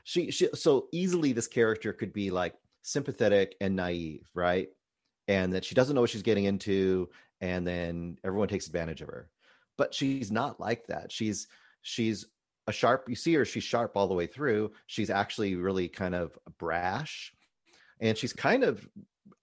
She, 0.05 0.31
she 0.31 0.49
so 0.55 0.89
easily 0.93 1.33
this 1.33 1.47
character 1.47 1.93
could 1.93 2.13
be 2.13 2.31
like 2.31 2.55
sympathetic 2.83 3.57
and 3.61 3.77
naive 3.77 4.29
right? 4.35 4.69
And 5.27 5.53
that 5.53 5.65
she 5.65 5.75
doesn't 5.75 5.95
know 5.95 6.01
what 6.01 6.11
she's 6.11 6.23
getting 6.23 6.45
into 6.45 7.11
and 7.41 7.67
then 7.67 8.19
everyone 8.25 8.49
takes 8.49 8.67
advantage 8.67 9.03
of 9.03 9.09
her. 9.09 9.29
But 9.77 9.95
she's 9.95 10.33
not 10.33 10.59
like 10.59 10.87
that. 10.87 11.13
She's 11.13 11.49
she's 11.83 12.27
a 12.67 12.73
sharp 12.73 13.09
you 13.09 13.15
see 13.15 13.35
her 13.35 13.45
she's 13.45 13.65
sharp 13.65 13.93
all 13.97 14.09
the 14.09 14.15
way 14.15 14.27
through. 14.27 14.73
She's 14.87 15.11
actually 15.11 15.55
really 15.57 15.89
kind 15.89 16.15
of 16.15 16.39
brash 16.59 17.33
and 18.01 18.17
she's 18.17 18.33
kind 18.33 18.65
of 18.65 18.87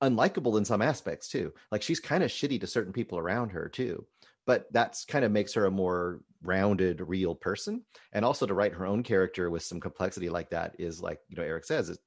unlikable 0.01 0.57
in 0.57 0.65
some 0.65 0.81
aspects 0.81 1.27
too 1.27 1.53
like 1.71 1.81
she's 1.81 1.99
kind 1.99 2.23
of 2.23 2.31
shitty 2.31 2.59
to 2.59 2.67
certain 2.67 2.93
people 2.93 3.17
around 3.17 3.49
her 3.49 3.69
too 3.69 4.05
but 4.45 4.71
that's 4.71 5.05
kind 5.05 5.25
of 5.25 5.31
makes 5.31 5.53
her 5.53 5.65
a 5.65 5.71
more 5.71 6.21
rounded 6.43 7.01
real 7.01 7.33
person 7.33 7.83
and 8.13 8.23
also 8.23 8.45
to 8.45 8.53
write 8.53 8.73
her 8.73 8.85
own 8.85 9.03
character 9.03 9.49
with 9.49 9.63
some 9.63 9.79
complexity 9.79 10.29
like 10.29 10.49
that 10.49 10.75
is 10.79 11.01
like 11.01 11.19
you 11.29 11.35
know 11.35 11.43
eric 11.43 11.65
says 11.65 11.89
it, 11.89 11.99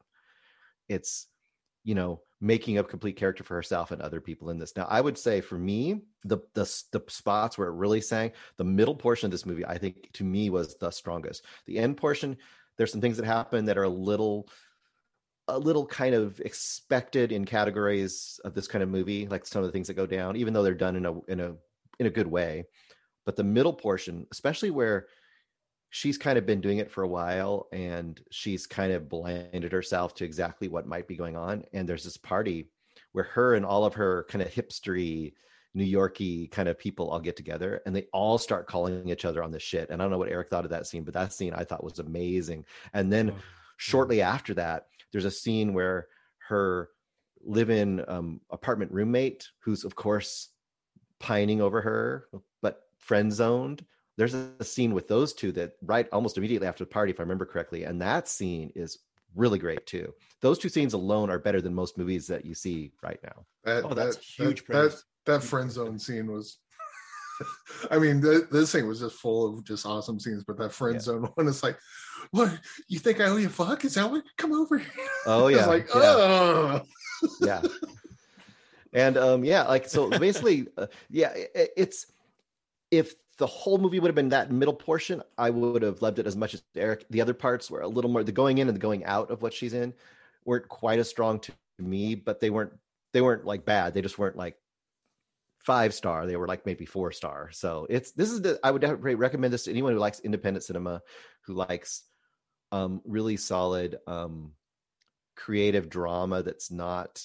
it's 0.89 1.27
you 1.85 1.95
know 1.95 2.21
making 2.41 2.79
a 2.79 2.85
complete 2.85 3.17
character 3.17 3.43
for 3.43 3.55
herself 3.55 3.91
and 3.91 4.01
other 4.01 4.21
people 4.21 4.51
in 4.51 4.59
this. 4.59 4.77
Now 4.77 4.87
i 4.89 5.01
would 5.01 5.19
say 5.19 5.41
for 5.41 5.59
me 5.59 6.03
the 6.25 6.39
the, 6.55 6.65
the 6.93 7.03
spots 7.09 7.59
where 7.59 7.69
it 7.69 7.75
really 7.75 8.01
sang 8.01 8.33
the 8.57 8.65
middle 8.65 8.95
portion 8.95 9.27
of 9.27 9.33
this 9.33 9.47
movie 9.47 9.67
i 9.67 9.79
think 9.79 10.13
to 10.15 10.25
me 10.25 10.51
was 10.51 10.77
the 10.77 10.91
strongest. 10.91 11.45
The 11.67 11.79
end 11.79 11.97
portion 11.97 12.37
there's 12.77 12.93
some 12.93 13.01
things 13.01 13.17
that 13.17 13.27
happen 13.27 13.65
that 13.65 13.79
are 13.79 13.85
a 13.85 13.89
little 13.89 14.49
a 15.49 15.59
little 15.59 15.87
kind 15.87 16.15
of 16.15 16.41
expected 16.41 17.33
in 17.33 17.45
categories 17.45 18.39
of 18.45 18.55
this 18.55 18.69
kind 18.69 18.83
of 18.83 18.89
movie 18.89 19.27
like 19.27 19.47
some 19.47 19.63
of 19.63 19.67
the 19.67 19.73
things 19.73 19.87
that 19.87 19.95
go 19.95 20.07
down 20.07 20.37
even 20.37 20.53
though 20.53 20.63
they're 20.63 20.75
done 20.75 20.97
in 20.97 21.07
a 21.07 21.21
in 21.23 21.41
a 21.41 21.55
in 21.99 22.07
a 22.07 22.11
good 22.11 22.27
way. 22.27 22.65
But 23.25 23.37
the 23.37 23.45
middle 23.45 23.73
portion 23.73 24.27
especially 24.31 24.71
where 24.71 25.07
she's 25.91 26.19
kind 26.19 26.37
of 26.37 26.45
been 26.45 26.61
doing 26.61 26.79
it 26.79 26.91
for 26.91 27.03
a 27.03 27.09
while 27.09 27.67
and 27.73 28.21
she's 28.31 28.67
kind 28.67 28.93
of 28.93 29.09
blinded 29.09 29.73
herself 29.73 30.15
to 30.15 30.25
exactly 30.25 30.69
what 30.69 30.87
might 30.87 31.09
be 31.09 31.17
going 31.17 31.37
on. 31.37 31.65
And 31.73 31.89
there's 31.89 32.05
this 32.05 32.19
party 32.19 32.71
where 33.13 33.25
her 33.25 33.55
and 33.55 33.65
all 33.65 33.85
of 33.85 33.95
her 33.95 34.27
kind 34.29 34.43
of 34.43 34.53
hipstery 34.53 35.33
new 35.75 35.85
yorky 35.85 36.49
kind 36.49 36.69
of 36.69 36.79
people 36.79 37.11
all 37.11 37.21
get 37.21 37.37
together 37.37 37.83
and 37.85 37.95
they 37.95 38.07
all 38.13 38.39
start 38.39 38.67
calling 38.67 39.09
each 39.09 39.25
other 39.25 39.43
on 39.43 39.51
the 39.51 39.61
shit. 39.61 39.89
And 39.91 40.01
i 40.01 40.05
don't 40.05 40.11
know 40.11 40.19
what 40.19 40.31
eric 40.31 40.51
thought 40.51 40.65
of 40.65 40.71
that 40.71 40.87
scene 40.87 41.05
but 41.05 41.15
that 41.15 41.33
scene 41.33 41.55
i 41.55 41.65
thought 41.65 41.85
was 41.85 41.99
amazing. 41.99 42.65
And 42.93 43.11
then 43.13 43.31
Oh, 43.31 43.39
shortly 43.79 44.21
after 44.21 44.53
that 44.55 44.87
there's 45.11 45.25
a 45.25 45.31
scene 45.31 45.73
where 45.73 46.07
her 46.49 46.91
live-in 47.43 48.05
um, 48.07 48.41
apartment 48.51 48.93
roommate 48.93 49.49
who's 49.61 49.85
of 49.85 49.95
course 49.95 50.51
pining 51.19 51.63
over 51.63 51.81
her 51.81 52.27
but 52.61 52.83
friend 52.99 53.33
zoned 53.33 53.85
there's 54.19 54.35
a 54.35 54.65
scene 54.65 54.93
with 54.93 55.09
those 55.09 55.33
two 55.33 55.53
that 55.53 55.73
right 55.83 56.09
almost 56.13 56.37
immediately 56.37 56.69
after 56.69 56.85
the 56.85 56.91
party 56.91 57.11
if 57.11 57.19
i 57.19 57.23
remember 57.23 57.47
correctly 57.47 57.85
and 57.85 58.03
that 58.03 58.29
scene 58.29 58.71
is 58.75 58.99
really 59.35 59.59
great 59.59 59.87
too. 59.87 60.13
Those 60.41 60.59
two 60.59 60.69
scenes 60.69 60.95
alone 60.95 61.31
are 61.31 61.39
better 61.39 61.61
than 61.61 61.75
most 61.75 61.99
movies 61.99 62.27
that 62.29 62.45
you 62.45 62.55
see 62.55 62.93
right 63.03 63.19
now. 63.23 63.47
That, 63.65 63.85
Oh, 63.85 63.95
that's 63.95 64.17
that, 64.17 64.25
huge 64.25 64.67
That, 64.67 64.91
that, 64.91 65.03
that 65.27 65.43
friend 65.43 65.71
zone 65.71 65.99
scene 65.99 66.31
was. 66.31 66.59
I 67.91 67.99
mean, 67.99 68.21
th- 68.23 68.45
this 68.51 68.73
thing 68.73 68.87
was 68.89 69.01
just 69.01 69.17
full 69.17 69.47
of 69.59 69.65
just 69.65 69.87
awesome 69.87 70.19
scenes, 70.19 70.45
but 70.45 70.59
that 70.59 70.73
friend 70.73 70.95
Yeah. 70.97 71.01
zone 71.01 71.23
one 71.35 71.49
is 71.49 71.63
like, 71.63 71.79
"What 72.31 72.59
you 72.89 72.99
think 72.99 73.21
I 73.21 73.27
owe 73.27 73.37
you 73.37 73.47
a 73.47 73.51
fuck? 73.51 73.85
Is 73.85 73.95
that 73.95 74.11
what? 74.11 74.25
Come 74.37 74.53
over 74.53 74.79
here." 74.79 74.89
oh 75.27 75.49
yeah 75.49 75.67
like, 75.67 75.89
yeah. 75.95 76.01
oh, 76.03 76.83
yeah 77.41 77.63
and 78.93 79.17
um 79.17 79.45
yeah 79.45 79.65
like 79.65 79.89
so 79.89 80.09
basically 80.19 80.67
uh, 80.77 80.87
yeah 81.11 81.33
it, 81.35 81.71
it's 81.77 82.07
if 82.91 83.15
the 83.37 83.47
whole 83.47 83.79
movie 83.79 84.01
would 84.01 84.09
have 84.09 84.15
been 84.15 84.31
that 84.31 84.51
middle 84.51 84.75
portion 84.75 85.23
i 85.37 85.51
would 85.51 85.83
have 85.83 86.01
loved 86.01 86.19
it 86.19 86.27
as 86.27 86.37
much 86.37 86.55
as 86.55 86.63
eric 86.75 87.05
the 87.11 87.21
other 87.21 87.35
parts 87.35 87.71
were 87.71 87.81
a 87.83 87.89
little 87.89 88.11
more 88.11 88.25
the 88.25 88.33
going 88.33 88.59
in 88.59 88.69
and 88.69 88.75
the 88.77 88.81
going 88.81 89.05
out 89.05 89.31
of 89.31 89.43
what 89.43 89.53
she's 89.53 89.75
in 89.75 89.93
weren't 90.45 90.69
quite 90.69 90.99
as 90.99 91.09
strong 91.09 91.39
to 91.39 91.53
me 91.79 92.15
but 92.15 92.41
they 92.41 92.51
weren't 92.51 92.73
they 93.13 93.21
weren't 93.21 93.45
like 93.45 93.65
bad 93.65 93.93
they 93.95 94.03
just 94.03 94.19
weren't 94.19 94.37
like 94.37 94.57
five 95.69 95.93
star 95.93 96.27
they 96.27 96.39
were 96.39 96.49
like 96.49 96.65
maybe 96.65 96.87
four 96.87 97.13
star 97.13 97.51
so 97.53 97.87
it's 97.91 98.13
this 98.13 98.31
is 98.31 98.41
the 98.41 98.59
i 98.65 98.71
would 98.71 98.81
definitely 98.81 99.15
recommend 99.15 99.53
this 99.53 99.65
to 99.65 99.71
anyone 99.71 99.93
who 99.93 99.99
likes 99.99 100.19
independent 100.21 100.65
cinema 100.65 101.03
who 101.45 101.53
likes 101.53 102.05
um 102.73 103.03
really 103.05 103.37
solid 103.37 103.99
um 104.07 104.53
creative 105.37 105.91
drama 105.91 106.43
that's 106.43 106.71
not 106.71 107.23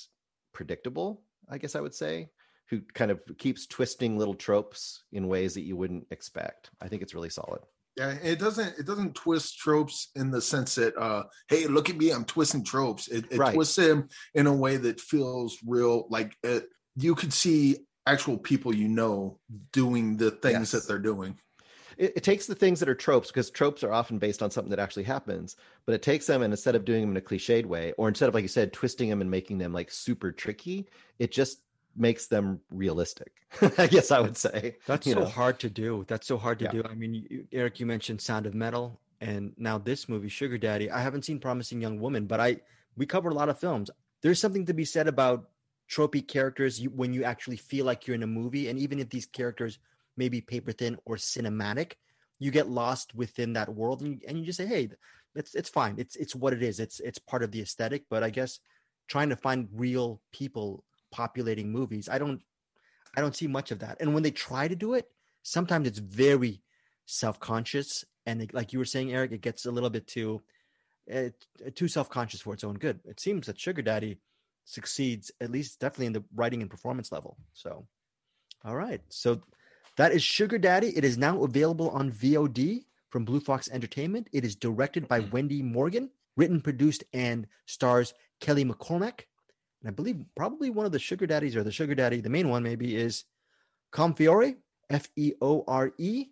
predictable 0.52 1.24
i 1.50 1.58
guess 1.58 1.74
i 1.74 1.80
would 1.80 1.96
say 1.96 2.28
who 2.70 2.82
kind 2.94 3.12
of 3.12 3.22
keeps 3.38 3.66
twisting 3.66 4.18
little 4.18 4.34
tropes 4.34 5.04
in 5.14 5.30
ways 5.30 5.54
that 5.54 5.62
you 5.70 5.78
wouldn't 5.78 6.06
expect 6.12 6.70
i 6.82 6.90
think 6.90 7.02
it's 7.02 7.16
really 7.16 7.30
solid 7.30 7.62
yeah. 7.96 8.18
It 8.24 8.40
doesn't. 8.40 8.80
It 8.80 8.88
doesn't 8.88 9.14
twist 9.14 9.60
tropes 9.60 10.10
in 10.16 10.32
the 10.32 10.42
sense 10.42 10.74
that, 10.76 10.98
uh, 10.98 11.26
"Hey, 11.48 11.68
look 11.68 11.92
at 11.92 11.98
me, 11.98 12.10
I'm 12.10 12.26
twisting 12.26 12.64
tropes." 12.64 13.08
It, 13.08 13.26
it 13.30 13.38
Right. 13.38 13.54
twists 13.54 13.76
them 13.76 14.08
in 14.34 14.48
a 14.48 14.58
way 14.64 14.78
that 14.78 15.00
feels 15.00 15.60
real. 15.64 16.08
Like 16.10 16.36
it, 16.42 16.70
you 16.96 17.14
could 17.14 17.34
see 17.34 17.86
actual 18.06 18.38
people 18.38 18.74
you 18.76 18.88
know 18.88 19.38
doing 19.72 20.18
the 20.18 20.32
things 20.32 20.54
Yes. 20.60 20.72
that 20.72 20.88
they're 20.88 21.00
doing. 21.00 21.38
it, 21.98 22.14
it 22.18 22.24
takes 22.24 22.48
the 22.48 22.56
things 22.56 22.80
that 22.80 22.90
are 22.90 22.96
tropes 22.96 23.30
because 23.30 23.50
tropes 23.50 23.84
are 23.84 23.94
often 23.94 24.18
based 24.20 24.42
on 24.44 24.50
something 24.52 24.70
that 24.72 24.80
actually 24.80 25.04
happens 25.04 25.56
but 25.86 25.94
it 25.96 26.02
takes 26.02 26.26
them 26.26 26.42
and 26.42 26.52
instead 26.54 26.76
of 26.76 26.84
doing 26.86 27.02
them 27.02 27.12
in 27.12 27.18
a 27.18 27.22
cliched 27.22 27.66
way 27.66 27.94
or 27.98 28.08
instead 28.10 28.28
of 28.28 28.34
like 28.34 28.42
you 28.42 28.48
said 28.48 28.74
twisting 28.74 29.10
them 29.10 29.22
and 29.22 29.30
making 29.32 29.58
them 29.58 29.72
like 29.72 29.90
super 29.92 30.32
tricky 30.32 30.88
it 31.20 31.32
just 31.32 31.60
makes 31.96 32.26
them 32.28 32.60
realistic 32.72 33.32
i 33.78 33.86
guess 33.88 34.10
i 34.12 34.20
would 34.20 34.36
say 34.36 34.76
That's 34.88 35.06
you 35.08 35.14
so 35.14 35.20
know. 35.22 35.26
hard 35.28 35.60
to 35.60 35.70
do. 35.70 36.04
That's 36.08 36.26
so 36.28 36.38
hard 36.38 36.58
to 36.60 36.66
Yeah. 36.66 36.72
do. 36.72 36.84
I 36.90 36.96
mean, 36.96 37.14
you, 37.14 37.46
Eric, 37.52 37.80
you 37.80 37.86
mentioned 37.86 38.20
Sound 38.20 38.48
of 38.48 38.56
Metal, 38.56 39.00
and 39.22 39.54
now 39.58 39.78
this 39.78 40.10
movie, 40.10 40.28
Sugar 40.28 40.58
Daddy. 40.58 40.90
I 40.90 41.02
haven't 41.02 41.24
seen 41.24 41.40
Promising 41.40 41.80
Young 41.80 42.00
Woman, 42.00 42.26
but 42.26 42.40
I 42.40 42.62
we 42.98 43.06
cover 43.06 43.30
a 43.30 43.34
lot 43.36 43.50
of 43.50 43.60
films. 43.60 43.92
There's 44.24 44.40
something 44.40 44.66
to 44.66 44.74
be 44.74 44.86
said 44.86 45.08
about 45.08 45.50
tropey 45.94 46.28
characters 46.28 46.80
you, 46.80 46.90
when 46.90 47.14
you 47.14 47.24
actually 47.24 47.58
feel 47.58 47.86
like 47.86 48.08
you're 48.08 48.16
in 48.16 48.24
a 48.24 48.28
movie, 48.28 48.70
and 48.70 48.80
even 48.80 49.00
if 49.00 49.10
these 49.10 49.26
characters 49.26 49.80
may 50.18 50.30
be 50.30 50.42
paper 50.42 50.72
thin 50.72 50.98
or 51.06 51.16
cinematic, 51.16 51.94
you 52.40 52.52
get 52.52 52.70
lost 52.70 53.14
within 53.16 53.54
that 53.54 53.74
world, 53.74 54.02
and 54.02 54.10
you, 54.14 54.20
and 54.28 54.38
you 54.38 54.46
just 54.46 54.58
say, 54.58 54.66
"Hey, 54.66 54.90
it's 55.36 55.54
it's 55.56 55.70
fine. 55.70 55.96
It's 55.98 56.16
it's 56.16 56.36
what 56.36 56.54
it 56.54 56.64
is. 56.64 56.80
It's 56.80 57.00
it's 57.00 57.20
part 57.20 57.44
of 57.44 57.52
the 57.52 57.62
aesthetic." 57.62 58.06
But 58.10 58.24
I 58.24 58.30
guess 58.30 58.60
trying 59.08 59.30
to 59.30 59.36
find 59.36 59.70
real 59.74 60.22
people 60.32 60.84
populating 61.12 61.72
movies, 61.72 62.10
I 62.10 62.18
don't 62.18 62.42
I 63.16 63.22
don't 63.22 63.36
see 63.36 63.48
much 63.48 63.72
of 63.72 63.80
that. 63.80 63.98
And 64.00 64.14
when 64.14 64.24
they 64.24 64.32
try 64.32 64.68
to 64.68 64.76
do 64.76 64.94
it, 64.96 65.12
sometimes 65.44 65.88
it's 65.88 66.00
very 66.00 66.62
self-conscious, 67.06 68.06
and 68.26 68.42
it, 68.42 68.54
like 68.54 68.74
you 68.74 68.80
were 68.80 68.86
saying, 68.86 69.14
Eric, 69.14 69.32
it 69.32 69.42
gets 69.42 69.66
a 69.66 69.72
little 69.72 69.90
bit 69.90 70.08
too 70.08 70.42
uh, 71.14 71.30
too 71.76 71.88
self-conscious 71.88 72.42
for 72.42 72.54
its 72.54 72.64
own 72.64 72.76
good. 72.76 73.00
It 73.06 73.20
seems 73.20 73.48
that 73.48 73.60
Sugar 73.60 73.82
Daddy 73.82 74.18
succeeds 74.66 75.32
at 75.42 75.52
least 75.52 75.80
definitely 75.80 76.08
in 76.08 76.14
the 76.14 76.24
writing 76.36 76.62
and 76.62 76.72
performance 76.72 77.12
level. 77.12 77.38
So, 77.54 77.86
all 78.64 78.76
right, 78.76 79.02
so 79.10 79.42
that 79.98 80.12
is 80.12 80.24
Sugar 80.24 80.58
Daddy. 80.58 80.96
It 80.96 81.04
is 81.04 81.18
now 81.18 81.44
available 81.44 81.90
on 81.90 82.12
VOD 82.12 82.86
from 83.10 83.26
Blue 83.26 83.40
Fox 83.40 83.70
Entertainment. 83.72 84.28
It 84.34 84.44
is 84.44 84.56
directed 84.56 85.08
by 85.08 85.20
mm-hmm. 85.20 85.32
Wendy 85.32 85.62
Morgan, 85.62 86.10
written, 86.36 86.62
produced, 86.62 87.04
and 87.14 87.48
stars 87.66 88.14
Kelly 88.40 88.66
McCormack. 88.66 89.22
And 89.82 89.90
I 89.90 89.92
believe 89.92 90.26
probably 90.36 90.70
one 90.70 90.86
of 90.86 90.92
the 90.92 91.00
Sugar 91.00 91.28
Daddies 91.28 91.56
or 91.56 91.64
the 91.64 91.72
Sugar 91.72 91.94
Daddy, 91.94 92.22
the 92.22 92.30
main 92.30 92.50
one 92.50 92.64
maybe, 92.64 92.96
is 92.96 93.26
Colm 93.92 94.18
Feore, 94.18 94.56
F 94.90 95.10
E 95.16 95.34
O 95.42 95.64
R 95.68 95.92
E. 95.98 96.28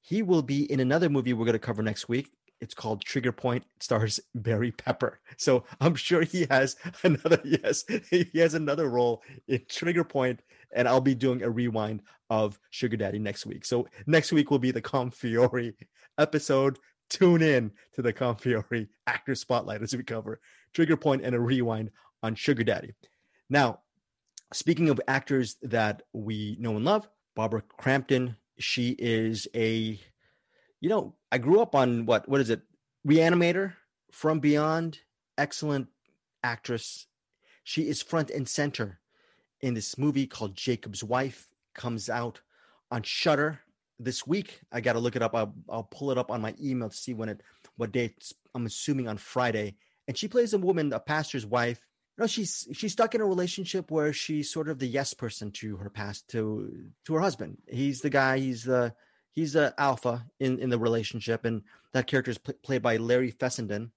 He 0.00 0.22
will 0.22 0.42
be 0.42 0.70
in 0.70 0.80
another 0.80 1.08
movie 1.08 1.32
we're 1.32 1.44
going 1.44 1.52
to 1.52 1.58
cover 1.58 1.82
next 1.82 2.08
week. 2.08 2.30
It's 2.60 2.74
called 2.74 3.02
Trigger 3.02 3.32
Point. 3.32 3.64
It 3.76 3.82
stars 3.82 4.20
Barry 4.34 4.70
Pepper. 4.70 5.20
So 5.36 5.64
I'm 5.80 5.94
sure 5.94 6.22
he 6.22 6.46
has 6.50 6.76
another 7.02 7.40
yes, 7.44 7.84
he 8.10 8.30
has 8.34 8.54
another 8.54 8.88
role 8.88 9.22
in 9.48 9.62
Trigger 9.68 10.04
Point, 10.04 10.40
and 10.72 10.88
I'll 10.88 11.00
be 11.00 11.14
doing 11.14 11.42
a 11.42 11.50
rewind 11.50 12.02
of 12.30 12.58
Sugar 12.70 12.96
Daddy 12.96 13.18
next 13.18 13.46
week. 13.46 13.64
So 13.64 13.86
next 14.06 14.32
week 14.32 14.50
will 14.50 14.58
be 14.58 14.70
the 14.70 14.82
Colm 14.82 15.14
Feore 15.14 15.74
episode. 16.18 16.78
Tune 17.10 17.42
in 17.42 17.72
to 17.92 18.02
the 18.02 18.12
Colm 18.12 18.40
Feore 18.40 18.88
actor 19.06 19.34
spotlight 19.34 19.82
as 19.82 19.94
we 19.94 20.02
cover 20.02 20.40
Trigger 20.72 20.96
Point 20.96 21.24
and 21.24 21.34
a 21.34 21.40
rewind 21.40 21.90
on 22.22 22.34
Sugar 22.34 22.64
Daddy. 22.64 22.92
Now, 23.50 23.80
speaking 24.52 24.88
of 24.88 25.00
actors 25.06 25.56
that 25.62 26.02
we 26.12 26.56
know 26.58 26.76
and 26.76 26.84
love, 26.84 27.08
Barbara 27.34 27.62
Crampton, 27.76 28.36
she 28.58 28.90
is 28.98 29.46
a, 29.54 29.98
you 30.80 30.88
know, 30.88 31.14
I 31.34 31.38
grew 31.38 31.60
up 31.60 31.74
on 31.74 32.06
what, 32.06 32.28
what 32.28 32.40
is 32.40 32.48
it? 32.48 32.62
Reanimator, 33.04 33.72
From 34.12 34.38
Beyond, 34.38 35.00
excellent 35.36 35.88
actress. 36.44 37.08
She 37.64 37.88
is 37.88 38.02
front 38.02 38.30
and 38.30 38.48
center 38.48 39.00
in 39.60 39.74
this 39.74 39.98
movie 39.98 40.28
called 40.28 40.54
Jakob's 40.54 41.02
Wife, 41.02 41.48
comes 41.74 42.08
out 42.08 42.40
on 42.88 43.02
Shudder 43.02 43.62
this 43.98 44.24
week. 44.24 44.60
I 44.70 44.80
got 44.80 44.92
to 44.92 45.00
look 45.00 45.16
it 45.16 45.22
up. 45.22 45.34
I'll, 45.34 45.52
I'll 45.68 45.82
pull 45.82 46.12
it 46.12 46.18
up 46.18 46.30
on 46.30 46.40
my 46.40 46.54
email 46.62 46.88
to 46.88 46.96
see 46.96 47.14
when 47.14 47.28
it, 47.28 47.40
what 47.76 47.90
date. 47.90 48.32
I'm 48.54 48.66
assuming 48.66 49.08
on 49.08 49.16
Friday. 49.16 49.74
And 50.06 50.16
she 50.16 50.28
plays 50.28 50.54
a 50.54 50.58
woman, 50.58 50.92
a 50.92 51.00
pastor's 51.00 51.44
wife, 51.44 51.84
no, 52.16 52.28
she's 52.28 52.68
she's 52.72 52.92
stuck 52.92 53.16
in 53.16 53.20
a 53.20 53.26
relationship 53.26 53.90
where 53.90 54.12
she's 54.12 54.48
sort 54.48 54.68
of 54.68 54.78
the 54.78 54.86
yes 54.86 55.14
person 55.14 55.50
to 55.50 55.78
her 55.78 55.90
past 55.90 56.28
to 56.28 56.90
to 57.06 57.14
her 57.14 57.20
husband. 57.20 57.58
He's 57.66 58.02
the 58.02 58.10
guy. 58.10 58.38
He's 58.38 58.62
the 58.62 58.94
he's 59.34 59.52
the 59.52 59.74
alpha 59.78 60.24
in 60.40 60.58
in 60.58 60.70
the 60.70 60.78
relationship, 60.78 61.44
and 61.44 61.62
that 61.92 62.06
character 62.06 62.30
is 62.30 62.38
pl- 62.38 62.54
played 62.62 62.82
by 62.82 62.96
Larry 62.96 63.30
Fessenden, 63.30 63.92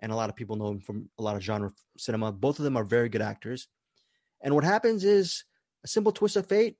and 0.00 0.12
a 0.12 0.16
lot 0.16 0.30
of 0.30 0.36
people 0.36 0.56
know 0.56 0.68
him 0.68 0.80
from 0.80 1.08
a 1.18 1.22
lot 1.22 1.36
of 1.36 1.42
genre 1.42 1.72
cinema. 1.96 2.32
Both 2.32 2.58
of 2.58 2.64
them 2.64 2.76
are 2.76 2.84
very 2.84 3.08
good 3.08 3.22
actors. 3.22 3.68
And 4.40 4.54
what 4.54 4.64
happens 4.64 5.04
is 5.04 5.44
a 5.84 5.88
simple 5.88 6.12
twist 6.12 6.36
of 6.36 6.46
fate. 6.46 6.76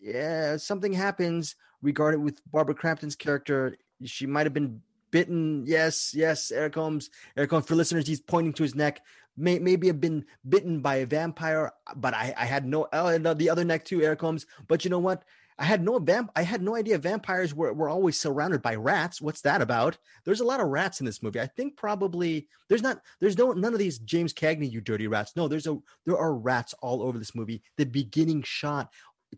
Yeah, 0.00 0.56
something 0.56 0.92
happens 0.92 1.56
regarding 1.82 2.22
with 2.22 2.40
Barbara 2.50 2.74
Crampton's 2.74 3.16
character. 3.16 3.76
She 4.04 4.26
might 4.26 4.46
have 4.46 4.54
been 4.54 4.82
bitten. 5.10 5.64
Yes, 5.66 6.12
yes, 6.14 6.50
Eric 6.50 6.74
Holmes. 6.74 7.10
Eric 7.36 7.50
Holmes, 7.50 7.66
for 7.66 7.74
listeners, 7.74 8.06
he's 8.06 8.20
pointing 8.20 8.52
to 8.54 8.62
his 8.62 8.74
neck 8.74 9.00
may, 9.38 9.58
maybe 9.58 9.86
have 9.86 10.00
been 10.00 10.24
bitten 10.46 10.80
by 10.80 10.96
a 10.96 11.06
vampire, 11.06 11.72
but 11.96 12.12
I, 12.12 12.34
I 12.36 12.44
had 12.44 12.66
no 12.66 12.88
oh, 12.92 13.06
and 13.06 13.24
the 13.24 13.50
other 13.50 13.64
neck 13.64 13.84
too, 13.84 14.02
Eric 14.02 14.20
Holmes. 14.20 14.46
But 14.66 14.84
you 14.84 14.90
know 14.90 14.98
what? 14.98 15.22
I 15.58 15.64
had 15.64 15.82
no 15.82 15.98
vamp. 15.98 16.30
I 16.36 16.42
had 16.42 16.62
no 16.62 16.76
idea 16.76 16.98
vampires 16.98 17.52
were, 17.52 17.72
were 17.72 17.88
always 17.88 18.18
surrounded 18.18 18.62
by 18.62 18.76
rats. 18.76 19.20
What's 19.20 19.40
that 19.40 19.60
about? 19.60 19.98
There's 20.24 20.40
a 20.40 20.44
lot 20.44 20.60
of 20.60 20.68
rats 20.68 21.00
in 21.00 21.06
this 21.06 21.22
movie. 21.22 21.40
I 21.40 21.46
think 21.46 21.76
probably 21.76 22.46
there's 22.68 22.82
not 22.82 23.02
there's 23.20 23.36
no 23.36 23.52
none 23.52 23.72
of 23.72 23.80
these 23.80 23.98
James 23.98 24.32
Cagney, 24.32 24.70
you 24.70 24.80
dirty 24.80 25.08
rats. 25.08 25.34
No, 25.34 25.48
there's 25.48 25.66
a 25.66 25.78
there 26.06 26.16
are 26.16 26.34
rats 26.34 26.74
all 26.80 27.02
over 27.02 27.18
this 27.18 27.34
movie. 27.34 27.62
The 27.76 27.86
beginning 27.86 28.42
shot 28.42 28.92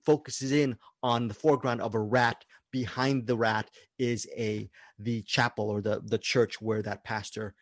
focuses 0.04 0.52
in 0.52 0.76
on 1.02 1.28
the 1.28 1.35
foreground 1.35 1.80
of 1.80 1.94
a 1.94 2.00
rat. 2.00 2.44
Behind 2.70 3.26
the 3.26 3.37
rat 3.37 3.70
is 3.98 4.28
a 4.37 4.70
the 4.98 5.22
chapel 5.22 5.70
or 5.70 5.80
the 5.80 6.02
the 6.04 6.18
church 6.18 6.61
where 6.61 6.83
that 6.83 7.02
pastor 7.02 7.54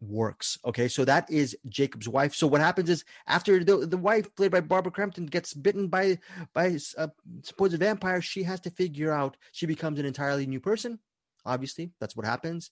works. 0.00 0.58
Okay, 0.64 0.88
so 0.88 1.04
that 1.04 1.30
is 1.30 1.56
Jakob's 1.68 2.08
wife. 2.08 2.34
So 2.34 2.46
what 2.46 2.60
happens 2.60 2.90
is 2.90 3.04
after 3.26 3.62
the 3.64 3.86
the 3.86 3.96
wife 3.96 4.34
played 4.36 4.50
by 4.50 4.60
Barbara 4.60 4.92
Crampton 4.92 5.26
gets 5.26 5.54
bitten 5.54 5.88
by 5.88 6.18
by 6.52 6.76
a 6.96 7.10
supposed 7.42 7.78
vampire, 7.78 8.20
she 8.20 8.42
has 8.44 8.60
to 8.60 8.70
figure 8.70 9.12
out 9.12 9.36
she 9.52 9.66
becomes 9.66 9.98
an 9.98 10.06
entirely 10.06 10.46
new 10.46 10.60
person. 10.60 10.98
Obviously, 11.44 11.92
that's 12.00 12.16
what 12.16 12.26
happens, 12.26 12.70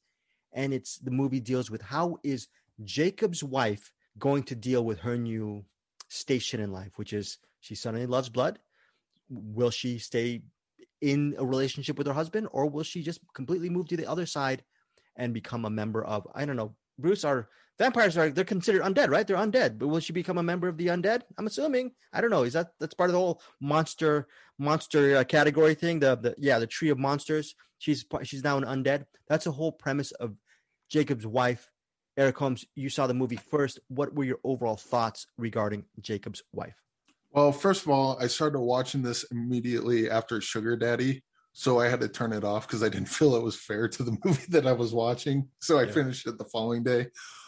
and 0.53 0.75
it's 0.75 0.99
the 0.99 1.11
movie 1.11 1.41
deals 1.41 1.71
with 1.71 1.83
how 1.83 2.19
is 2.23 2.49
Jakob's 2.83 3.43
wife 3.43 3.93
going 4.19 4.43
to 4.45 4.55
deal 4.55 4.85
with 4.85 5.01
her 5.01 5.17
new 5.17 5.65
station 6.09 6.61
in 6.61 6.73
life, 6.73 6.93
which 6.97 7.13
is 7.13 7.39
she 7.61 7.75
suddenly 7.75 8.07
loves 8.07 8.29
blood. 8.29 8.59
Will 9.31 9.71
she 9.71 9.99
stay 9.99 10.43
in 11.01 11.35
a 11.39 11.45
relationship 11.45 11.97
with 11.97 12.07
her 12.07 12.13
husband, 12.13 12.49
or 12.53 12.67
will 12.67 12.83
she 12.83 13.03
just 13.03 13.21
completely 13.35 13.71
move 13.71 13.89
to 13.89 13.97
the 13.97 14.07
other 14.07 14.27
side 14.27 14.63
and 15.17 15.33
become 15.33 15.65
a 15.65 15.71
member 15.71 16.05
of 16.05 16.27
I 16.35 16.45
don't 16.45 16.57
know 16.57 16.75
Bruce, 16.99 17.25
are 17.25 17.49
vampires 17.79 18.17
are 18.17 18.31
they're 18.31 18.45
considered 18.45 18.83
undead, 18.83 19.11
right? 19.11 19.27
They're 19.27 19.37
undead, 19.37 19.79
but 19.79 19.89
will 19.89 20.01
she 20.01 20.13
become 20.13 20.39
a 20.39 20.43
member 20.43 20.69
of 20.69 20.77
the 20.77 20.89
undead? 20.89 21.23
I'm 21.39 21.47
assuming. 21.47 21.93
I 22.13 22.21
don't 22.21 22.31
know. 22.31 22.43
Is 22.43 22.53
that 22.53 22.69
that's 22.79 22.95
part 22.95 23.11
of 23.11 23.15
the 23.15 23.19
whole 23.19 23.43
monster 23.61 24.29
monster 24.59 25.17
uh, 25.17 25.25
category 25.25 25.75
thing? 25.75 26.01
The 26.01 26.17
the 26.17 26.35
yeah, 26.39 26.59
the 26.59 26.67
tree 26.67 26.91
of 26.91 26.99
monsters. 26.99 27.55
She's 27.79 28.05
she's 28.23 28.45
now 28.45 28.57
an 28.57 28.65
undead. 28.65 29.05
That's 29.29 29.45
the 29.45 29.53
whole 29.53 29.73
premise 29.73 30.13
of 30.13 30.37
Jakob's 30.91 31.27
wife. 31.27 31.71
Eric 32.17 32.39
Holmes, 32.39 32.65
you 32.77 32.91
saw 32.91 33.09
the 33.09 33.15
movie 33.15 33.37
first. 33.37 33.81
What 33.89 34.15
were 34.15 34.25
your 34.25 34.39
overall 34.45 34.77
thoughts 34.77 35.27
regarding 35.37 35.87
Jakob's 36.01 36.43
wife? 36.53 36.77
Well, 37.33 37.51
first 37.51 37.83
of 37.83 37.89
all, 37.91 38.17
I 38.21 38.29
started 38.29 38.61
watching 38.61 39.03
this 39.03 39.25
immediately 39.33 40.09
after 40.09 40.41
Sugar 40.41 40.77
Daddy 40.77 41.25
so 41.57 41.79
I 41.79 41.89
had 41.89 42.01
to 42.01 42.09
turn 42.09 42.33
it 42.33 42.43
off 42.43 42.67
because 42.67 42.83
I 42.83 42.89
didn't 42.89 43.09
feel 43.09 43.37
it 43.37 43.43
was 43.43 43.57
fair 43.57 43.89
to 43.89 44.03
the 44.03 44.19
movie 44.25 44.45
that 44.51 44.67
I 44.67 44.73
was 44.73 44.93
watching. 44.93 45.49
So 45.61 45.79
I 45.79 45.85
yeah. 45.85 45.93
finished 45.93 46.27
it 46.27 46.37
the 46.37 46.45
following 46.45 46.83
day, 46.83 47.07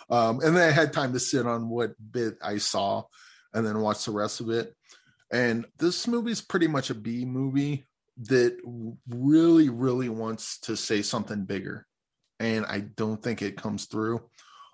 um, 0.09 0.41
and 0.41 0.57
then 0.57 0.69
I 0.69 0.73
had 0.73 0.93
time 0.93 1.13
to 1.13 1.21
sit 1.21 1.47
on 1.47 1.69
what 1.69 1.95
bit 2.13 2.39
I 2.41 2.59
saw, 2.59 3.03
and 3.53 3.67
then 3.67 3.81
watch 3.81 4.05
the 4.05 4.13
rest 4.13 4.41
of 4.41 4.49
it. 4.49 4.75
And 5.33 5.67
this 5.79 6.07
movie 6.07 6.31
is 6.31 6.41
pretty 6.41 6.69
much 6.69 6.91
a 6.91 6.95
B 6.95 7.25
movie 7.25 7.89
that 8.29 8.57
really, 9.09 9.69
really 9.69 10.09
wants 10.09 10.61
to 10.61 10.77
say 10.77 11.03
something 11.03 11.45
bigger, 11.45 11.85
and 12.39 12.65
I 12.65 12.81
don't 12.81 13.21
think 13.21 13.43
it 13.43 13.61
comes 13.61 13.87
through. 13.87 14.21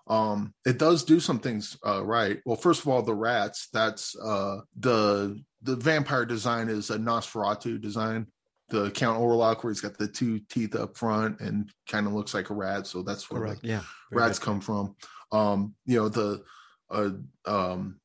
Um, 0.09 0.53
it 0.67 0.79
does 0.79 1.05
do 1.05 1.21
some 1.21 1.39
things 1.39 1.79
uh, 1.87 2.05
right. 2.05 2.41
Well, 2.45 2.57
first 2.57 2.83
of 2.83 2.89
all, 2.89 3.01
the 3.03 3.15
rats. 3.15 3.69
That's 3.73 4.15
uh, 4.15 4.59
the 4.79 5.41
the 5.63 5.77
vampire 5.77 6.27
design 6.27 6.69
is 6.69 6.91
a 6.91 6.99
Nosferatu 6.99 7.81
design 7.81 8.27
the 8.73 8.91
Count 8.91 9.21
Orlok 9.21 9.63
where 9.63 9.71
he's 9.71 9.83
got 9.83 9.99
the 9.99 10.09
two 10.09 10.41
teeth 10.49 10.75
up 10.75 10.97
front 10.97 11.41
and 11.41 11.71
kind 11.87 12.07
of 12.07 12.15
looks 12.15 12.33
like 12.33 12.49
a 12.49 12.55
rat. 12.55 12.87
So 12.87 13.03
that's 13.03 13.31
where 13.31 13.47
like 13.47 13.59
yeah, 13.63 13.83
rats 14.11 14.39
good. 14.39 14.45
come 14.47 14.61
from. 14.61 14.97
Um, 15.31 15.75
you 15.85 15.99
know, 15.99 16.09
the 16.09 16.43
uh, 16.91 17.11
um, 17.45 18.01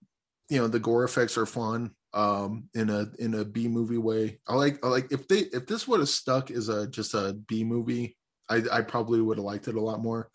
you 0.50 0.60
know, 0.60 0.68
the 0.68 0.80
gore 0.80 1.06
effects 1.06 1.38
are 1.38 1.46
fun 1.46 1.92
um 2.14 2.70
in 2.74 2.90
a 2.90 3.08
in 3.20 3.34
a 3.34 3.46
B 3.46 3.68
movie 3.68 3.98
way. 3.98 4.40
I 4.48 4.56
like 4.56 4.84
I 4.86 4.90
like 4.90 5.12
if 5.12 5.28
they 5.28 5.40
if 5.54 5.68
this 5.68 5.88
would 5.88 6.02
have 6.02 6.10
stuck 6.10 6.52
as 6.52 6.68
a 6.68 6.88
just 6.88 7.14
a 7.14 7.34
B 7.48 7.64
movie, 7.64 8.18
I 8.50 8.64
I 8.72 8.82
probably 8.82 9.22
would 9.22 9.38
have 9.38 9.46
liked 9.46 9.70
it 9.70 9.76
a 9.76 9.82
lot 9.82 10.02
more. 10.02 10.30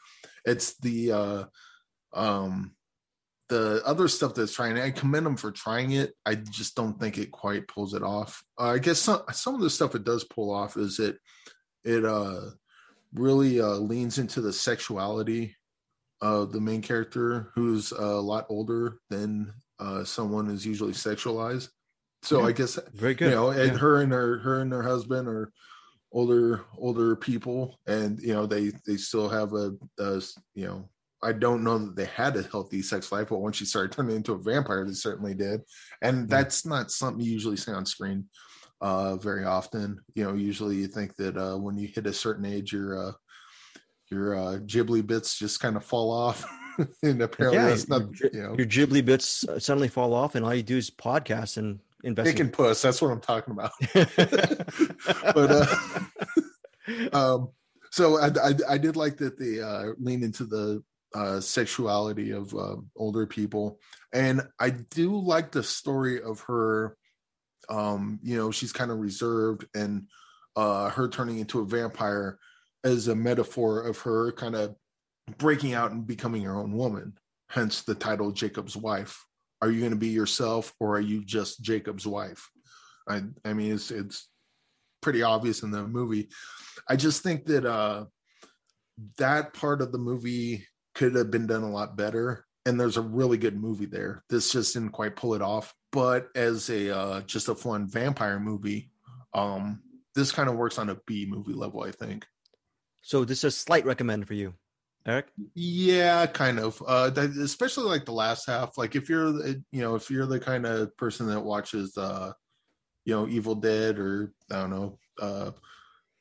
It's 0.46 0.78
the 0.78 1.12
uh 1.12 1.44
um 2.14 2.74
the 3.52 3.82
other 3.84 4.08
stuff 4.08 4.34
that's 4.34 4.54
trying, 4.54 4.78
I 4.78 4.90
commend 4.90 5.26
them 5.26 5.36
for 5.36 5.52
trying 5.52 5.92
it. 5.92 6.14
I 6.24 6.36
just 6.36 6.74
don't 6.74 6.98
think 6.98 7.18
it 7.18 7.30
quite 7.30 7.68
pulls 7.68 7.92
it 7.92 8.02
off. 8.02 8.42
Uh, 8.58 8.70
I 8.70 8.78
guess 8.78 8.98
some 8.98 9.20
some 9.30 9.54
of 9.54 9.60
the 9.60 9.68
stuff 9.68 9.94
it 9.94 10.04
does 10.04 10.24
pull 10.24 10.50
off 10.50 10.78
is 10.78 10.98
it 10.98 11.18
it 11.84 12.02
uh 12.02 12.40
really 13.12 13.60
uh 13.60 13.74
leans 13.74 14.16
into 14.16 14.40
the 14.40 14.54
sexuality 14.54 15.54
of 16.22 16.52
the 16.52 16.60
main 16.62 16.80
character, 16.80 17.50
who's 17.54 17.92
a 17.92 18.06
lot 18.06 18.46
older 18.48 19.00
than 19.10 19.52
uh 19.78 20.02
someone 20.02 20.48
is 20.48 20.64
usually 20.64 20.94
sexualized. 20.94 21.68
So 22.22 22.40
yeah, 22.40 22.46
I 22.46 22.52
guess 22.52 22.78
very 22.94 23.14
good. 23.14 23.30
You 23.30 23.34
know, 23.34 23.50
and 23.50 23.72
yeah. 23.72 23.78
her 23.78 24.00
and 24.00 24.12
her 24.12 24.38
her 24.38 24.62
and 24.62 24.72
her 24.72 24.82
husband 24.82 25.28
are 25.28 25.52
older 26.10 26.64
older 26.78 27.16
people, 27.16 27.78
and 27.86 28.18
you 28.18 28.32
know 28.32 28.46
they 28.46 28.72
they 28.86 28.96
still 28.96 29.28
have 29.28 29.52
a, 29.52 29.72
a 29.98 30.22
you 30.54 30.66
know 30.66 30.88
I 31.22 31.32
don't 31.32 31.62
know 31.62 31.78
that 31.78 31.96
they 31.96 32.06
had 32.06 32.36
a 32.36 32.42
healthy 32.42 32.82
sex 32.82 33.12
life, 33.12 33.28
but 33.28 33.38
once 33.38 33.56
she 33.56 33.64
started 33.64 33.92
turning 33.92 34.16
into 34.16 34.32
a 34.32 34.38
vampire, 34.38 34.84
they 34.84 34.92
certainly 34.92 35.34
did. 35.34 35.62
And 36.00 36.28
that's 36.28 36.66
not 36.66 36.90
something 36.90 37.24
you 37.24 37.32
usually 37.32 37.56
see 37.56 37.72
on 37.72 37.86
screen 37.86 38.26
uh, 38.80 39.16
very 39.16 39.44
often. 39.44 40.00
You 40.14 40.24
know, 40.24 40.34
usually 40.34 40.76
you 40.76 40.88
think 40.88 41.16
that 41.16 41.36
uh, 41.36 41.56
when 41.56 41.76
you 41.78 41.86
hit 41.86 42.06
a 42.06 42.12
certain 42.12 42.44
age, 42.44 42.72
your 42.72 43.08
uh, 43.08 43.12
your 44.10 44.36
uh, 44.36 44.58
ghibli 44.58 45.06
bits 45.06 45.38
just 45.38 45.60
kind 45.60 45.76
of 45.76 45.84
fall 45.84 46.10
off. 46.10 46.44
and 47.02 47.22
apparently, 47.22 47.62
yeah, 47.62 47.68
that's 47.68 47.88
not 47.88 48.18
your, 48.18 48.30
you 48.32 48.42
know 48.42 48.54
your 48.56 48.66
ghibli 48.66 49.04
bits 49.04 49.46
uh, 49.48 49.58
suddenly 49.58 49.88
fall 49.88 50.12
off, 50.14 50.34
and 50.34 50.44
all 50.44 50.54
you 50.54 50.62
do 50.62 50.76
is 50.76 50.90
podcast 50.90 51.56
and 51.56 51.78
invest. 52.02 52.30
Dick 52.30 52.40
and 52.40 52.52
puss. 52.52 52.82
That's 52.82 53.00
what 53.00 53.10
I'm 53.10 53.20
talking 53.20 53.52
about. 53.52 53.72
but 55.34 55.50
uh, 55.50 57.12
um, 57.12 57.50
so 57.90 58.18
I, 58.18 58.28
I, 58.28 58.54
I 58.70 58.78
did 58.78 58.96
like 58.96 59.18
that 59.18 59.38
they 59.38 59.60
uh, 59.60 59.92
lean 59.98 60.22
into 60.22 60.44
the 60.44 60.82
uh, 61.14 61.40
sexuality 61.40 62.30
of 62.30 62.54
uh, 62.54 62.76
older 62.96 63.26
people, 63.26 63.78
and 64.12 64.42
I 64.58 64.70
do 64.70 65.16
like 65.18 65.52
the 65.52 65.62
story 65.62 66.22
of 66.22 66.40
her. 66.40 66.96
Um, 67.68 68.18
you 68.22 68.36
know, 68.36 68.50
she's 68.50 68.72
kind 68.72 68.90
of 68.90 68.98
reserved, 68.98 69.66
and 69.74 70.08
uh, 70.56 70.90
her 70.90 71.08
turning 71.08 71.38
into 71.38 71.60
a 71.60 71.66
vampire 71.66 72.38
as 72.84 73.08
a 73.08 73.14
metaphor 73.14 73.82
of 73.82 73.98
her 74.00 74.32
kind 74.32 74.56
of 74.56 74.74
breaking 75.38 75.74
out 75.74 75.92
and 75.92 76.06
becoming 76.06 76.42
her 76.42 76.56
own 76.56 76.72
woman. 76.72 77.14
Hence 77.48 77.82
the 77.82 77.94
title 77.94 78.32
Jakob's 78.32 78.76
wife. 78.76 79.24
Are 79.60 79.70
you 79.70 79.78
going 79.78 79.92
to 79.92 79.96
be 79.96 80.08
yourself, 80.08 80.74
or 80.80 80.96
are 80.96 81.00
you 81.00 81.24
just 81.24 81.62
Jakob's 81.62 82.06
wife? 82.06 82.50
I, 83.08 83.22
I 83.44 83.52
mean, 83.52 83.72
it's 83.72 83.90
it's 83.90 84.28
pretty 85.00 85.22
obvious 85.22 85.62
in 85.62 85.70
the 85.70 85.86
movie. 85.86 86.28
I 86.88 86.96
just 86.96 87.22
think 87.22 87.46
that 87.46 87.64
uh, 87.64 88.06
that 89.18 89.54
part 89.54 89.82
of 89.82 89.92
the 89.92 89.98
movie 89.98 90.66
could 90.94 91.14
have 91.14 91.30
been 91.30 91.46
done 91.46 91.62
a 91.62 91.70
lot 91.70 91.96
better. 91.96 92.44
And 92.64 92.78
there's 92.78 92.96
a 92.96 93.02
really 93.02 93.38
good 93.38 93.60
movie 93.60 93.86
there. 93.86 94.22
This 94.28 94.52
just 94.52 94.74
didn't 94.74 94.90
quite 94.92 95.16
pull 95.16 95.34
it 95.34 95.42
off. 95.42 95.74
But 95.90 96.28
as 96.34 96.70
a 96.70 96.96
uh, 96.96 97.20
just 97.22 97.48
a 97.48 97.54
fun 97.54 97.88
vampire 97.88 98.38
movie, 98.38 98.90
um, 99.34 99.82
this 100.14 100.32
kind 100.32 100.48
of 100.48 100.56
works 100.56 100.78
on 100.78 100.90
a 100.90 100.98
B 101.06 101.26
movie 101.28 101.54
level, 101.54 101.82
I 101.82 101.90
think. 101.90 102.26
So 103.02 103.24
this 103.24 103.38
is 103.38 103.44
a 103.44 103.50
slight 103.50 103.84
recommend 103.84 104.28
for 104.28 104.34
you, 104.34 104.54
Eric. 105.04 105.26
Yeah, 105.54 106.24
kind 106.26 106.60
of. 106.60 106.80
Uh, 106.86 107.10
especially 107.40 107.84
like 107.84 108.04
the 108.04 108.12
last 108.12 108.46
half. 108.46 108.78
Like 108.78 108.94
if 108.94 109.08
you're, 109.08 109.36
you 109.46 109.62
know, 109.72 109.96
if 109.96 110.10
you're 110.10 110.26
the 110.26 110.40
kind 110.40 110.64
of 110.64 110.96
person 110.96 111.26
that 111.26 111.40
watches, 111.40 111.96
uh, 111.98 112.32
you 113.04 113.14
know, 113.14 113.26
Evil 113.26 113.56
Dead 113.56 113.98
or 113.98 114.32
I 114.50 114.60
don't 114.60 114.70
know, 114.70 114.98
uh, 115.20 115.50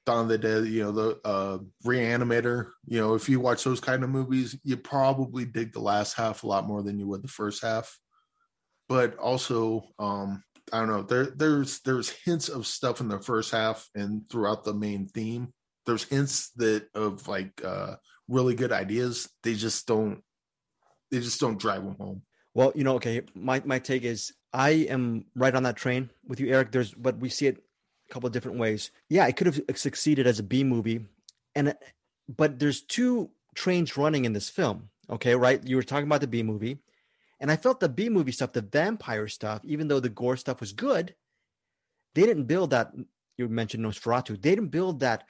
Dawn 0.06 0.24
of 0.24 0.30
the 0.30 0.38
Dead, 0.38 0.66
you 0.66 0.84
know, 0.84 0.92
the 0.92 1.20
uh, 1.24 1.58
Reanimator. 1.86 2.72
You 2.86 3.00
know, 3.00 3.14
if 3.14 3.30
you 3.30 3.40
watch 3.40 3.64
those 3.64 3.80
kind 3.80 4.04
of 4.04 4.10
movies, 4.10 4.58
you 4.64 4.78
probably 4.78 5.46
dig 5.46 5.74
the 5.74 5.80
last 5.80 6.14
half 6.14 6.44
a 6.44 6.48
lot 6.48 6.68
more 6.68 6.82
than 6.82 7.00
you 7.00 7.08
would 7.08 7.22
the 7.22 7.28
first 7.28 7.64
half. 7.64 7.98
But 8.90 9.18
also, 9.18 9.84
um, 10.00 10.44
I 10.74 10.80
don't 10.80 10.90
know. 10.90 11.04
There, 11.04 11.26
there's 11.26 11.82
there's 11.82 12.10
hints 12.10 12.50
of 12.50 12.66
stuff 12.66 13.00
in 13.00 13.08
the 13.08 13.20
first 13.20 13.52
half 13.52 13.88
and 13.96 14.28
throughout 14.30 14.64
the 14.64 14.74
main 14.74 15.08
theme. 15.08 15.54
There's 15.86 16.04
hints 16.04 16.52
that 16.58 16.88
of 16.96 17.28
like 17.28 17.62
uh, 17.64 17.96
really 18.28 18.56
good 18.56 18.72
ideas. 18.72 19.30
They 19.44 19.54
just 19.54 19.88
don't. 19.88 20.22
They 21.12 21.20
just 21.20 21.40
don't 21.40 21.60
drive 21.60 21.84
them 21.84 21.96
home. 22.00 22.22
Well, 22.54 22.72
you 22.76 22.84
know, 22.84 22.96
okay. 22.96 23.22
My 23.36 23.62
my 23.66 23.80
take 23.80 24.04
is 24.04 24.34
I 24.54 24.70
am 24.90 25.26
right 25.36 25.54
on 25.54 25.64
that 25.64 25.78
train 25.78 26.10
with 26.26 26.40
you, 26.40 26.52
Eric. 26.52 26.72
There's, 26.72 26.94
but 26.94 27.18
we 27.20 27.30
see 27.30 27.48
it 27.48 27.64
couple 28.12 28.28
of 28.28 28.34
different 28.34 28.60
ways. 28.60 28.92
Yeah, 29.10 29.28
it 29.28 29.36
could 29.36 29.48
have 29.48 29.62
succeeded 29.76 30.28
as 30.28 30.40
a 30.40 30.44
B 30.44 30.64
movie, 30.64 31.06
and 31.56 31.70
uh, 31.70 31.74
but 32.28 32.60
there's 32.60 32.82
two 32.82 33.32
trains 33.56 33.98
running 33.98 34.26
in 34.26 34.34
this 34.34 34.50
film. 34.50 34.90
Okay, 35.10 35.36
right? 35.36 35.66
You 35.66 35.76
were 35.76 35.84
talking 35.84 36.06
about 36.06 36.22
the 36.22 36.28
B 36.28 36.44
movie, 36.44 36.80
and 37.40 37.52
I 37.52 37.56
felt 37.56 37.80
the 37.80 37.90
B 37.90 38.10
movie 38.10 38.32
stuff, 38.32 38.54
the 38.54 38.62
vampire 38.62 39.28
stuff, 39.28 39.62
even 39.66 39.88
though 39.88 40.00
the 40.00 40.10
gore 40.10 40.38
stuff 40.38 40.60
was 40.60 40.74
good, 40.74 41.16
they 42.14 42.24
didn't 42.24 42.46
build 42.46 42.70
that. 42.70 42.94
You 43.38 43.50
mentioned 43.50 43.84
Nosferatu. 43.84 44.42
They 44.42 44.52
didn't 44.52 44.68
build 44.68 45.00
that 45.00 45.24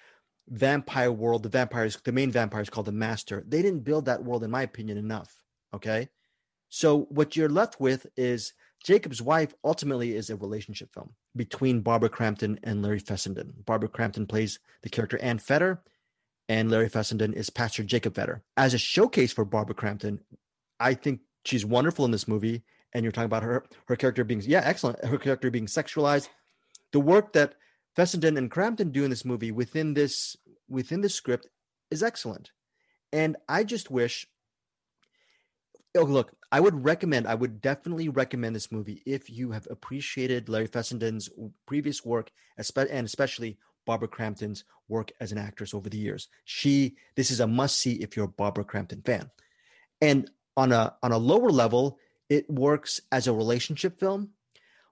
vampire 0.49 1.11
world. 1.11 1.43
The 1.43 1.49
vampires, 1.49 1.97
the 2.03 2.11
main 2.11 2.31
vampire 2.31 2.61
is 2.61 2.69
called 2.69 2.87
the 2.87 2.91
Master. 2.91 3.43
They 3.47 3.61
didn't 3.61 3.85
build 3.85 4.05
that 4.05 4.23
world, 4.23 4.43
in 4.43 4.51
my 4.51 4.63
opinion, 4.63 4.97
enough. 4.97 5.33
Okay, 5.73 6.09
so 6.67 7.03
what 7.09 7.35
you're 7.35 7.49
left 7.49 7.79
with 7.79 8.07
is 8.17 8.53
Jakob's 8.83 9.21
Wife 9.21 9.53
ultimately 9.63 10.15
is 10.15 10.29
a 10.29 10.35
relationship 10.35 10.93
film 10.93 11.11
between 11.35 11.81
Barbara 11.81 12.09
Crampton 12.09 12.59
and 12.63 12.81
Larry 12.81 12.99
Fessenden. 12.99 13.53
Barbara 13.65 13.89
Crampton 13.89 14.25
plays 14.25 14.59
the 14.81 14.89
character 14.89 15.19
Ann 15.19 15.37
Fedder, 15.37 15.79
and 16.49 16.71
Larry 16.71 16.89
Fessenden 16.89 17.33
is 17.33 17.49
Pastor 17.49 17.83
Jakob 17.83 18.15
Fedder. 18.15 18.41
As 18.57 18.73
a 18.73 18.79
showcase 18.79 19.31
for 19.31 19.45
Barbara 19.45 19.75
Crampton, 19.75 20.21
I 20.79 20.95
think 20.95 21.21
she's 21.45 21.65
wonderful 21.65 22.05
in 22.05 22.11
this 22.11 22.27
movie. 22.27 22.63
And 22.93 23.03
you're 23.03 23.11
talking 23.13 23.25
about 23.25 23.43
her 23.43 23.63
her 23.85 23.95
character 23.95 24.23
being 24.25 24.41
yeah 24.41 24.63
excellent, 24.65 25.03
her 25.05 25.17
character 25.17 25.49
being 25.49 25.67
sexualized. 25.67 26.27
The 26.91 26.99
work 26.99 27.31
that 27.33 27.55
Fessenden 27.95 28.35
and 28.35 28.51
Crampton 28.51 28.91
do 28.91 29.03
in 29.05 29.09
this 29.09 29.23
movie 29.23 29.51
within 29.51 29.93
this 29.93 30.35
within 30.67 31.01
the 31.01 31.07
script 31.07 31.47
is 31.89 32.03
excellent. 32.03 32.51
And 33.13 33.37
I 33.47 33.63
just 33.63 33.91
wish 33.91 34.27
Oh, 35.93 36.03
look, 36.03 36.33
I 36.51 36.61
would 36.61 36.85
recommend, 36.85 37.27
I 37.27 37.35
would 37.35 37.59
definitely 37.59 38.07
recommend 38.07 38.55
this 38.55 38.71
movie 38.71 39.01
if 39.05 39.29
you 39.29 39.51
have 39.51 39.67
appreciated 39.69 40.47
Larry 40.47 40.69
Fessenden's 40.69 41.29
previous 41.65 42.05
work, 42.05 42.31
and 42.57 43.05
especially 43.05 43.57
Barbara 43.85 44.07
Crampton's 44.07 44.63
work 44.87 45.11
as 45.19 45.33
an 45.33 45.37
actress 45.37 45.73
over 45.73 45.89
the 45.89 45.97
years. 45.97 46.29
She, 46.45 46.95
this 47.15 47.29
is 47.29 47.41
a 47.41 47.47
must 47.47 47.77
see 47.77 47.93
if 47.95 48.15
you're 48.15 48.25
a 48.25 48.29
Barbara 48.29 48.63
Crampton 48.63 49.01
fan. 49.01 49.31
And 49.99 50.29
on 50.55 50.71
a 50.71 50.95
on 51.03 51.11
a 51.11 51.17
lower 51.17 51.49
level, 51.49 51.97
it 52.29 52.49
works 52.49 53.01
as 53.11 53.27
a 53.27 53.33
relationship 53.33 53.99
film, 53.99 54.29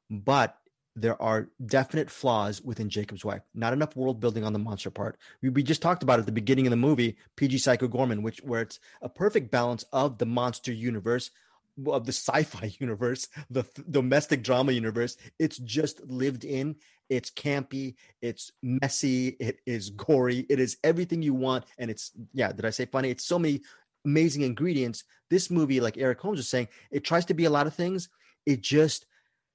but 0.10 0.58
there 1.02 1.22
are 1.22 1.50
definite 1.66 2.10
flaws 2.10 2.62
within 2.62 2.90
Jakob's 2.90 3.26
wife. 3.26 3.42
Not 3.54 3.74
enough 3.74 3.96
world 3.96 4.20
building 4.20 4.44
on 4.44 4.54
the 4.54 4.60
monster 4.60 4.90
part. 4.90 5.18
We, 5.42 5.50
we 5.50 5.64
just 5.64 5.82
talked 5.82 6.04
about 6.04 6.20
at 6.20 6.26
the 6.26 6.32
beginning 6.32 6.68
of 6.68 6.72
the 6.72 6.78
movie, 6.78 7.18
PG 7.36 7.60
Psycho 7.60 7.88
Goreman, 7.88 8.22
which 8.22 8.40
where 8.40 8.62
it's 8.62 8.80
a 9.02 9.10
perfect 9.10 9.52
balance 9.52 9.84
of 9.94 10.18
the 10.18 10.26
monster 10.26 10.74
universe, 10.74 11.32
of 11.88 12.06
the 12.06 12.12
sci-fi 12.12 12.74
universe, 12.80 13.28
the 13.50 13.64
th- 13.64 13.88
domestic 13.90 14.44
drama 14.44 14.72
universe. 14.72 15.18
It's 15.38 15.58
just 15.58 16.06
lived 16.06 16.44
in. 16.44 16.76
It's 17.10 17.32
campy. 17.32 17.96
It's 18.22 18.52
messy. 18.62 19.30
It 19.40 19.60
is 19.66 19.90
gory. 19.90 20.46
It 20.50 20.60
is 20.60 20.78
everything 20.84 21.22
you 21.22 21.34
want. 21.34 21.66
And 21.78 21.90
it's 21.90 22.12
yeah. 22.34 22.52
Did 22.52 22.66
I 22.66 22.70
say 22.70 22.86
funny? 22.86 23.10
It's 23.10 23.26
so 23.26 23.40
many 23.40 23.62
amazing 24.06 24.44
ingredients. 24.44 25.04
This 25.30 25.50
movie, 25.50 25.80
like 25.80 25.98
Eric 25.98 26.20
Holmes 26.20 26.38
was 26.38 26.48
saying, 26.48 26.68
it 26.92 27.04
tries 27.04 27.26
to 27.26 27.34
be 27.34 27.46
a 27.46 27.50
lot 27.50 27.68
of 27.68 27.74
things. 27.74 28.10
It 28.46 28.62
just 28.62 29.06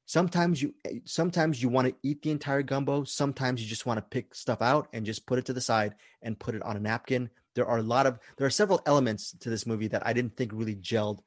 sometimes 0.06 0.60
you 0.60 0.74
eh, 0.84 0.98
sometimes 1.04 1.62
you 1.62 1.68
want 1.68 1.88
to 1.88 1.94
eat 2.02 2.22
the 2.22 2.30
entire 2.30 2.62
gumbo 2.62 3.04
sometimes 3.04 3.62
you 3.62 3.68
just 3.68 3.86
want 3.86 3.98
to 3.98 4.02
pick 4.02 4.34
stuff 4.34 4.60
out 4.60 4.88
and 4.92 5.06
just 5.06 5.26
put 5.26 5.38
it 5.38 5.46
to 5.46 5.52
the 5.52 5.60
side 5.60 5.94
and 6.22 6.38
put 6.38 6.54
it 6.54 6.62
on 6.62 6.76
a 6.76 6.80
napkin. 6.80 7.30
There 7.54 7.66
are 7.66 7.78
a 7.78 7.82
lot 7.82 8.06
of 8.06 8.18
there 8.36 8.46
are 8.46 8.50
several 8.50 8.82
elements 8.86 9.34
to 9.40 9.50
this 9.50 9.66
movie 9.66 9.88
that 9.88 10.06
i 10.06 10.12
didn't 10.12 10.36
think 10.36 10.52
really 10.52 10.74
gelled 10.74 11.20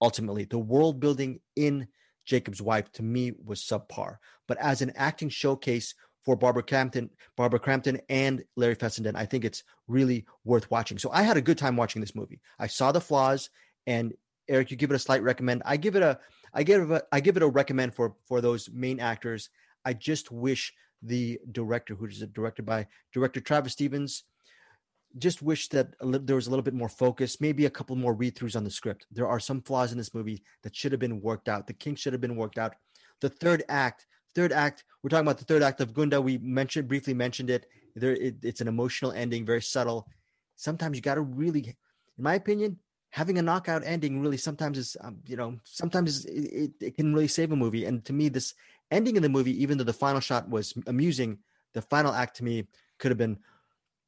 ultimately. 0.00 0.44
The 0.44 0.58
world 0.58 1.00
building 1.00 1.40
in 1.56 1.88
jakob's 2.26 2.62
wife 2.62 2.90
to 2.92 3.02
me 3.02 3.32
was 3.44 3.60
subpar. 3.60 4.16
But 4.46 4.58
as 4.58 4.82
an 4.82 4.92
acting 4.94 5.30
showcase 5.30 5.94
for 6.24 6.36
barbara 6.36 6.62
crampton 6.62 7.10
barbara 7.36 7.58
crampton 7.58 8.00
and 8.10 8.44
larry 8.54 8.74
fessenden 8.74 9.16
i 9.16 9.24
think 9.24 9.44
it's 9.44 9.64
really 9.88 10.26
worth 10.44 10.70
watching. 10.70 10.98
So 10.98 11.10
i 11.12 11.22
had 11.22 11.36
a 11.36 11.42
good 11.42 11.58
time 11.58 11.76
watching 11.76 12.00
this 12.00 12.14
movie. 12.14 12.40
I 12.58 12.68
saw 12.68 12.92
the 12.92 13.00
flaws 13.00 13.50
and 13.86 14.12
eric 14.48 14.70
you 14.70 14.76
give 14.76 14.90
it 14.90 14.96
a 14.96 15.00
slight 15.00 15.22
recommend. 15.22 15.62
I 15.64 15.76
give 15.78 15.96
it 15.96 16.02
a 16.02 16.20
I 16.52 16.62
give 16.62 16.90
it 16.90 17.02
I 17.12 17.20
give 17.20 17.36
it 17.36 17.42
a 17.42 17.48
recommend 17.48 17.94
for 17.94 18.14
for 18.26 18.40
those 18.40 18.68
main 18.72 19.00
actors. 19.00 19.50
I 19.84 19.92
just 19.92 20.30
wish 20.30 20.74
the 21.02 21.40
director, 21.50 21.94
who 21.94 22.06
is 22.06 22.20
directed 22.20 22.66
by 22.66 22.86
director 23.12 23.40
Travis 23.40 23.72
Stevens, 23.72 24.24
just 25.18 25.42
wish 25.42 25.68
that 25.68 25.94
there 26.00 26.36
was 26.36 26.46
a 26.46 26.50
little 26.50 26.62
bit 26.62 26.74
more 26.74 26.88
focus, 26.88 27.40
maybe 27.40 27.66
a 27.66 27.70
couple 27.70 27.96
more 27.96 28.14
read 28.14 28.34
throughs 28.36 28.56
on 28.56 28.64
the 28.64 28.70
script. 28.70 29.06
There 29.10 29.26
are 29.26 29.40
some 29.40 29.62
flaws 29.62 29.92
in 29.92 29.98
this 29.98 30.14
movie 30.14 30.42
that 30.62 30.76
should 30.76 30.92
have 30.92 31.00
been 31.00 31.20
worked 31.20 31.48
out. 31.48 31.66
The 31.66 31.72
kinks 31.72 32.00
should 32.00 32.12
have 32.12 32.20
been 32.20 32.36
worked 32.36 32.58
out. 32.58 32.74
The 33.20 33.28
third 33.28 33.64
act, 33.68 34.06
third 34.34 34.52
act, 34.52 34.84
we're 35.02 35.10
talking 35.10 35.26
about 35.26 35.38
the 35.38 35.44
third 35.44 35.62
act 35.62 35.80
of 35.80 35.94
Gunda. 35.94 36.20
We 36.20 36.38
mentioned 36.38 36.88
briefly 36.88 37.14
mentioned 37.14 37.50
it. 37.50 37.66
There, 37.96 38.12
it, 38.12 38.36
it's 38.42 38.60
an 38.60 38.68
emotional 38.68 39.12
ending, 39.12 39.44
very 39.44 39.62
subtle. 39.62 40.06
Sometimes 40.56 40.96
you 40.96 41.02
got 41.02 41.16
to 41.16 41.22
really, 41.22 41.60
in 42.18 42.24
my 42.24 42.34
opinion, 42.34 42.78
having 43.10 43.38
a 43.38 43.42
knockout 43.42 43.82
ending 43.84 44.20
really 44.20 44.36
sometimes 44.36 44.78
is 44.78 44.96
um, 45.00 45.18
you 45.26 45.36
know 45.36 45.58
sometimes 45.64 46.24
it, 46.26 46.72
it, 46.80 46.96
can 46.96 47.12
really 47.12 47.28
save 47.28 47.52
a 47.52 47.56
movie. 47.56 47.84
And 47.84 48.04
to 48.06 48.12
me 48.12 48.28
this 48.28 48.54
ending 48.90 49.16
in 49.16 49.22
the 49.22 49.28
movie 49.28 49.60
even 49.62 49.78
though 49.78 49.84
the 49.84 49.92
final 49.92 50.20
shot 50.20 50.48
was 50.48 50.74
amusing 50.86 51.38
the 51.74 51.82
final 51.82 52.12
act 52.12 52.36
to 52.36 52.44
me 52.44 52.66
could 52.98 53.10
have 53.10 53.18
been 53.18 53.38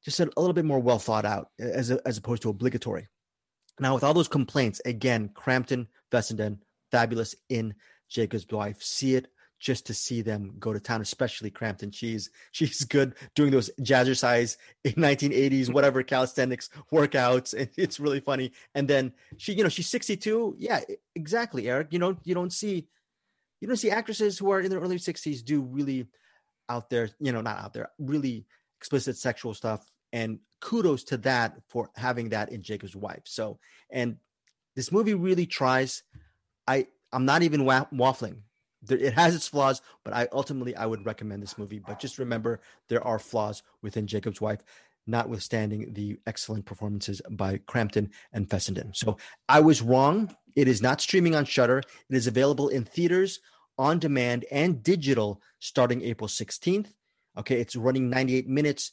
just 0.04 0.20
a, 0.20 0.30
a 0.36 0.40
little 0.40 0.54
bit 0.54 0.64
more 0.64 0.80
well 0.80 0.98
thought 0.98 1.24
out 1.24 1.50
as, 1.58 1.90
a, 1.90 2.00
as 2.06 2.18
opposed 2.18 2.42
to 2.42 2.48
obligatory. 2.48 3.08
Now 3.78 3.94
with 3.94 4.04
all 4.04 4.14
those 4.14 4.28
complaints 4.28 4.80
again 4.84 5.30
crampton 5.34 5.88
fessenden 6.10 6.62
fabulous 6.90 7.34
in 7.48 7.74
jakob's 8.08 8.46
wife 8.50 8.82
see 8.82 9.14
it 9.14 9.28
just 9.62 9.86
to 9.86 9.94
see 9.94 10.22
them 10.22 10.56
go 10.58 10.72
to 10.72 10.80
town, 10.80 11.00
especially 11.00 11.48
Crampton. 11.48 11.92
She's 11.92 12.28
she's 12.52 12.84
good 12.84 13.14
doing 13.34 13.52
those 13.52 13.70
jazzercise 13.80 14.56
in 14.84 14.94
1980s 14.94 15.72
whatever 15.72 16.02
calisthenics 16.02 16.68
workouts, 16.92 17.54
and 17.54 17.70
it's 17.78 18.00
really 18.00 18.20
funny. 18.20 18.52
And 18.74 18.88
then 18.88 19.12
she, 19.38 19.54
you 19.54 19.62
know, 19.62 19.70
she's 19.70 19.88
62. 19.88 20.56
Yeah, 20.58 20.80
exactly, 21.14 21.68
Eric. 21.68 21.88
You 21.92 22.00
know, 22.00 22.18
you 22.24 22.34
don't 22.34 22.52
see 22.52 22.88
you 23.60 23.68
don't 23.68 23.76
see 23.76 23.90
actresses 23.90 24.36
who 24.36 24.50
are 24.50 24.60
in 24.60 24.70
their 24.70 24.80
early 24.80 24.96
60s 24.96 25.44
do 25.44 25.62
really 25.62 26.08
out 26.68 26.90
there, 26.90 27.10
you 27.20 27.30
know, 27.30 27.40
not 27.40 27.58
out 27.58 27.72
there, 27.72 27.90
really 27.96 28.44
explicit 28.80 29.16
sexual 29.16 29.54
stuff. 29.54 29.86
And 30.12 30.40
kudos 30.60 31.04
to 31.04 31.16
that 31.18 31.54
for 31.68 31.90
having 31.94 32.30
that 32.30 32.50
in 32.50 32.62
Jakob's 32.62 32.96
wife. 32.96 33.22
So, 33.24 33.60
and 33.88 34.16
this 34.74 34.90
movie 34.90 35.14
really 35.14 35.46
tries. 35.46 36.02
I 36.66 36.88
I'm 37.12 37.24
not 37.24 37.42
even 37.42 37.62
waffling 37.62 38.38
it 38.88 39.14
has 39.14 39.34
its 39.34 39.48
flaws, 39.48 39.80
but 40.04 40.14
I 40.14 40.28
ultimately 40.32 40.74
I 40.74 40.86
would 40.86 41.06
recommend 41.06 41.42
this 41.42 41.58
movie. 41.58 41.78
But 41.78 42.00
just 42.00 42.18
remember, 42.18 42.60
there 42.88 43.04
are 43.06 43.18
flaws 43.18 43.62
within 43.82 44.06
Jakob's 44.06 44.40
Wife. 44.40 44.64
notwithstanding 45.06 45.92
the 45.92 46.18
excellent 46.26 46.64
performances 46.64 47.20
by 47.30 47.58
Crampton 47.66 48.10
and 48.32 48.48
Fessenden. 48.48 48.92
So 48.94 49.16
I 49.48 49.60
was 49.60 49.82
wrong. 49.82 50.34
It 50.54 50.68
is 50.68 50.82
not 50.82 51.00
streaming 51.00 51.34
on 51.34 51.44
Shudder. 51.44 51.78
It 51.78 52.16
is 52.16 52.26
available 52.26 52.68
in 52.68 52.84
theaters, 52.84 53.40
on 53.78 53.98
demand, 53.98 54.44
and 54.50 54.82
digital 54.82 55.40
starting 55.58 56.02
April 56.02 56.28
16th. 56.28 56.88
Okay, 57.36 57.60
it's 57.60 57.76
running 57.76 58.10
98 58.10 58.48
minutes. 58.48 58.92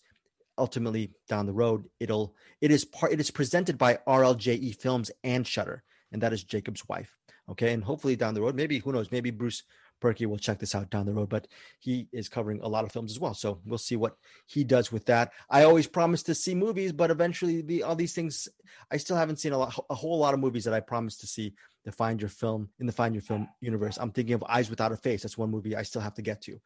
Ultimately, 0.57 1.11
down 1.27 1.45
the 1.45 1.53
road, 1.53 1.85
it'll 1.99 2.35
it 2.59 2.69
is 2.69 2.83
part 2.83 3.13
it 3.13 3.19
is 3.19 3.31
presented 3.31 3.77
by 3.77 3.99
RLJE 4.07 4.75
Films 4.75 5.09
and 5.23 5.47
Shudder, 5.47 5.83
and 6.11 6.21
that 6.21 6.33
is 6.33 6.43
Jakob's 6.43 6.87
wife. 6.87 7.15
Okay, 7.49 7.73
and 7.73 7.83
hopefully 7.83 8.15
down 8.15 8.35
the 8.35 8.41
road, 8.41 8.55
maybe 8.55 8.79
who 8.79 8.91
knows, 8.91 9.11
maybe 9.11 9.31
Bruce 9.31 9.63
Purkey 10.01 10.25
will 10.25 10.37
check 10.37 10.59
this 10.59 10.75
out 10.75 10.89
down 10.89 11.05
the 11.05 11.13
road, 11.13 11.29
but 11.29 11.47
he 11.79 12.07
is 12.11 12.29
covering 12.29 12.61
a 12.61 12.67
lot 12.67 12.85
of 12.85 12.91
films 12.91 13.11
as 13.11 13.19
well. 13.19 13.33
So 13.33 13.59
we'll 13.65 13.77
see 13.77 13.95
what 13.95 14.15
he 14.45 14.63
does 14.63 14.91
with 14.91 15.05
that. 15.05 15.33
I 15.49 15.63
always 15.63 15.87
promise 15.87 16.23
to 16.23 16.35
see 16.35 16.55
movies, 16.55 16.91
but 16.91 17.11
eventually 17.11 17.61
the 17.61 17.83
all 17.83 17.95
these 17.95 18.13
things 18.13 18.47
I 18.91 18.97
still 18.97 19.17
haven't 19.17 19.37
seen 19.37 19.53
a 19.53 19.57
lot 19.57 19.77
a 19.89 19.95
whole 19.95 20.17
lot 20.19 20.33
of 20.33 20.39
movies 20.39 20.63
that 20.65 20.73
I 20.73 20.79
promised 20.79 21.21
to 21.21 21.27
see 21.27 21.53
the 21.85 21.91
find 21.91 22.21
your 22.21 22.29
film 22.29 22.69
in 22.79 22.85
the 22.85 22.93
find 22.93 23.13
your 23.13 23.21
film 23.21 23.49
universe. 23.61 23.97
I'm 23.97 24.11
thinking 24.11 24.35
of 24.35 24.43
Eyes 24.47 24.69
Without 24.69 24.91
a 24.91 24.97
Face. 24.97 25.23
That's 25.23 25.37
one 25.37 25.51
movie 25.51 25.75
I 25.75 25.83
still 25.83 26.01
have 26.01 26.15
to 26.15 26.21
get 26.21 26.41
to. 26.43 26.59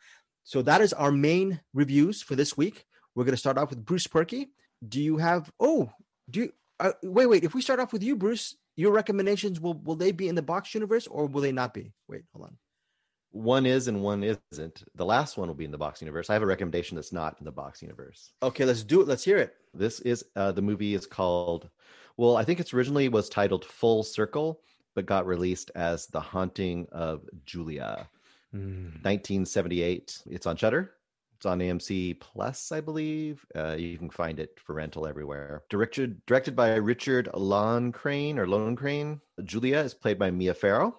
So 0.44 0.62
that 0.64 0.82
is 0.82 0.94
our 0.94 1.12
main 1.12 1.62
reviews 1.74 2.22
for 2.22 2.36
this 2.36 2.58
week. 2.58 2.86
We're 3.16 3.24
going 3.24 3.34
to 3.34 3.38
start 3.38 3.58
off 3.58 3.70
with 3.70 3.86
Bruce 3.86 4.08
Purkey. 4.08 4.50
Do 4.88 5.02
you 5.02 5.18
have 5.18 5.52
oh, 5.60 5.92
do 6.30 6.42
you 6.42 6.54
uh, 6.80 6.92
wait 7.02 7.28
wait, 7.28 7.44
if 7.44 7.54
we 7.54 7.62
start 7.62 7.80
off 7.80 7.94
with 7.94 8.04
you 8.04 8.16
Bruce, 8.16 8.56
your 8.76 8.92
recommendations 8.92 9.60
will 9.60 9.76
will 9.76 9.96
they 9.96 10.12
be 10.12 10.28
in 10.28 10.36
the 10.36 10.42
box 10.42 10.74
universe 10.74 11.08
or 11.08 11.26
will 11.28 11.42
they 11.42 11.52
not 11.52 11.74
be? 11.74 11.94
Wait, 12.08 12.24
hold 12.34 12.46
on 12.46 12.58
one 13.34 13.66
is 13.66 13.88
and 13.88 14.02
one 14.02 14.24
isn't. 14.24 14.84
The 14.96 15.06
last 15.06 15.38
one 15.38 15.48
will 15.48 15.56
be 15.56 15.66
in 15.66 15.72
the 15.72 15.78
box 15.78 16.02
universe. 16.02 16.30
I 16.30 16.34
have 16.34 16.44
a 16.44 16.48
recommendation 16.48 16.96
that's 16.96 17.12
not 17.12 17.36
in 17.40 17.46
the 17.46 17.52
box 17.52 17.82
universe. 17.82 18.32
Okay, 18.44 18.64
let's 18.64 18.84
do 18.84 19.02
it. 19.02 19.08
Let's 19.08 19.24
hear 19.24 19.38
it. 19.38 19.56
This 19.74 20.00
is 20.02 20.24
uh, 20.36 20.52
the 20.52 20.62
movie 20.62 20.94
is 20.94 21.08
called. 21.08 21.68
Well, 22.16 22.38
I 22.38 22.44
think 22.44 22.60
it's 22.60 22.76
originally 22.76 23.10
was 23.10 23.30
titled 23.30 23.66
Full 23.66 24.04
Circle, 24.04 24.62
but 24.94 25.08
got 25.08 25.26
released 25.26 25.72
as 25.74 26.06
The 26.06 26.20
Haunting 26.20 26.88
of 26.92 27.28
Julia, 27.44 28.08
mm. 28.56 28.94
1978. 29.04 30.22
It's 30.28 30.46
on 30.46 30.56
Shudder. 30.56 30.92
It's 31.44 31.52
on 31.52 31.60
AMC 31.60 32.22
Plus, 32.22 32.72
I 32.72 32.80
believe. 32.80 33.46
Uh, 33.54 33.76
you 33.78 33.98
can 33.98 34.10
find 34.10 34.40
it 34.40 34.58
for 34.64 34.76
rental 34.76 35.06
everywhere. 35.06 35.64
Directed 35.70 36.26
directed 36.26 36.56
by 36.56 36.76
Richard 36.76 37.28
Loncraine 37.34 38.40
or 38.40 38.48
Lone 38.48 38.78
Crane. 38.78 39.20
Julia 39.44 39.80
is 39.80 39.94
played 39.94 40.18
by 40.18 40.32
Mia 40.32 40.54
Farrow 40.54 40.98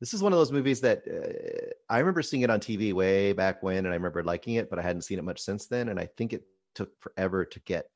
this 0.00 0.12
is 0.12 0.22
one 0.22 0.32
of 0.32 0.38
those 0.38 0.52
movies 0.52 0.82
that 0.82 1.02
uh, 1.08 1.72
I 1.88 1.98
remember 1.98 2.22
seeing 2.22 2.42
it 2.42 2.50
on 2.50 2.60
TV 2.60 2.92
way 2.92 3.32
back 3.32 3.62
when, 3.62 3.78
and 3.78 3.88
I 3.88 3.94
remember 3.94 4.22
liking 4.22 4.54
it, 4.54 4.70
but 4.70 4.78
I 4.78 4.82
hadn't 4.82 5.02
seen 5.02 5.18
it 5.18 5.24
much 5.24 5.40
since 5.40 5.66
then. 5.66 5.88
And 5.88 5.98
I 5.98 6.06
think 6.16 6.32
it 6.34 6.44
took 6.74 6.90
forever 7.00 7.44
to 7.44 7.60
get 7.60 7.86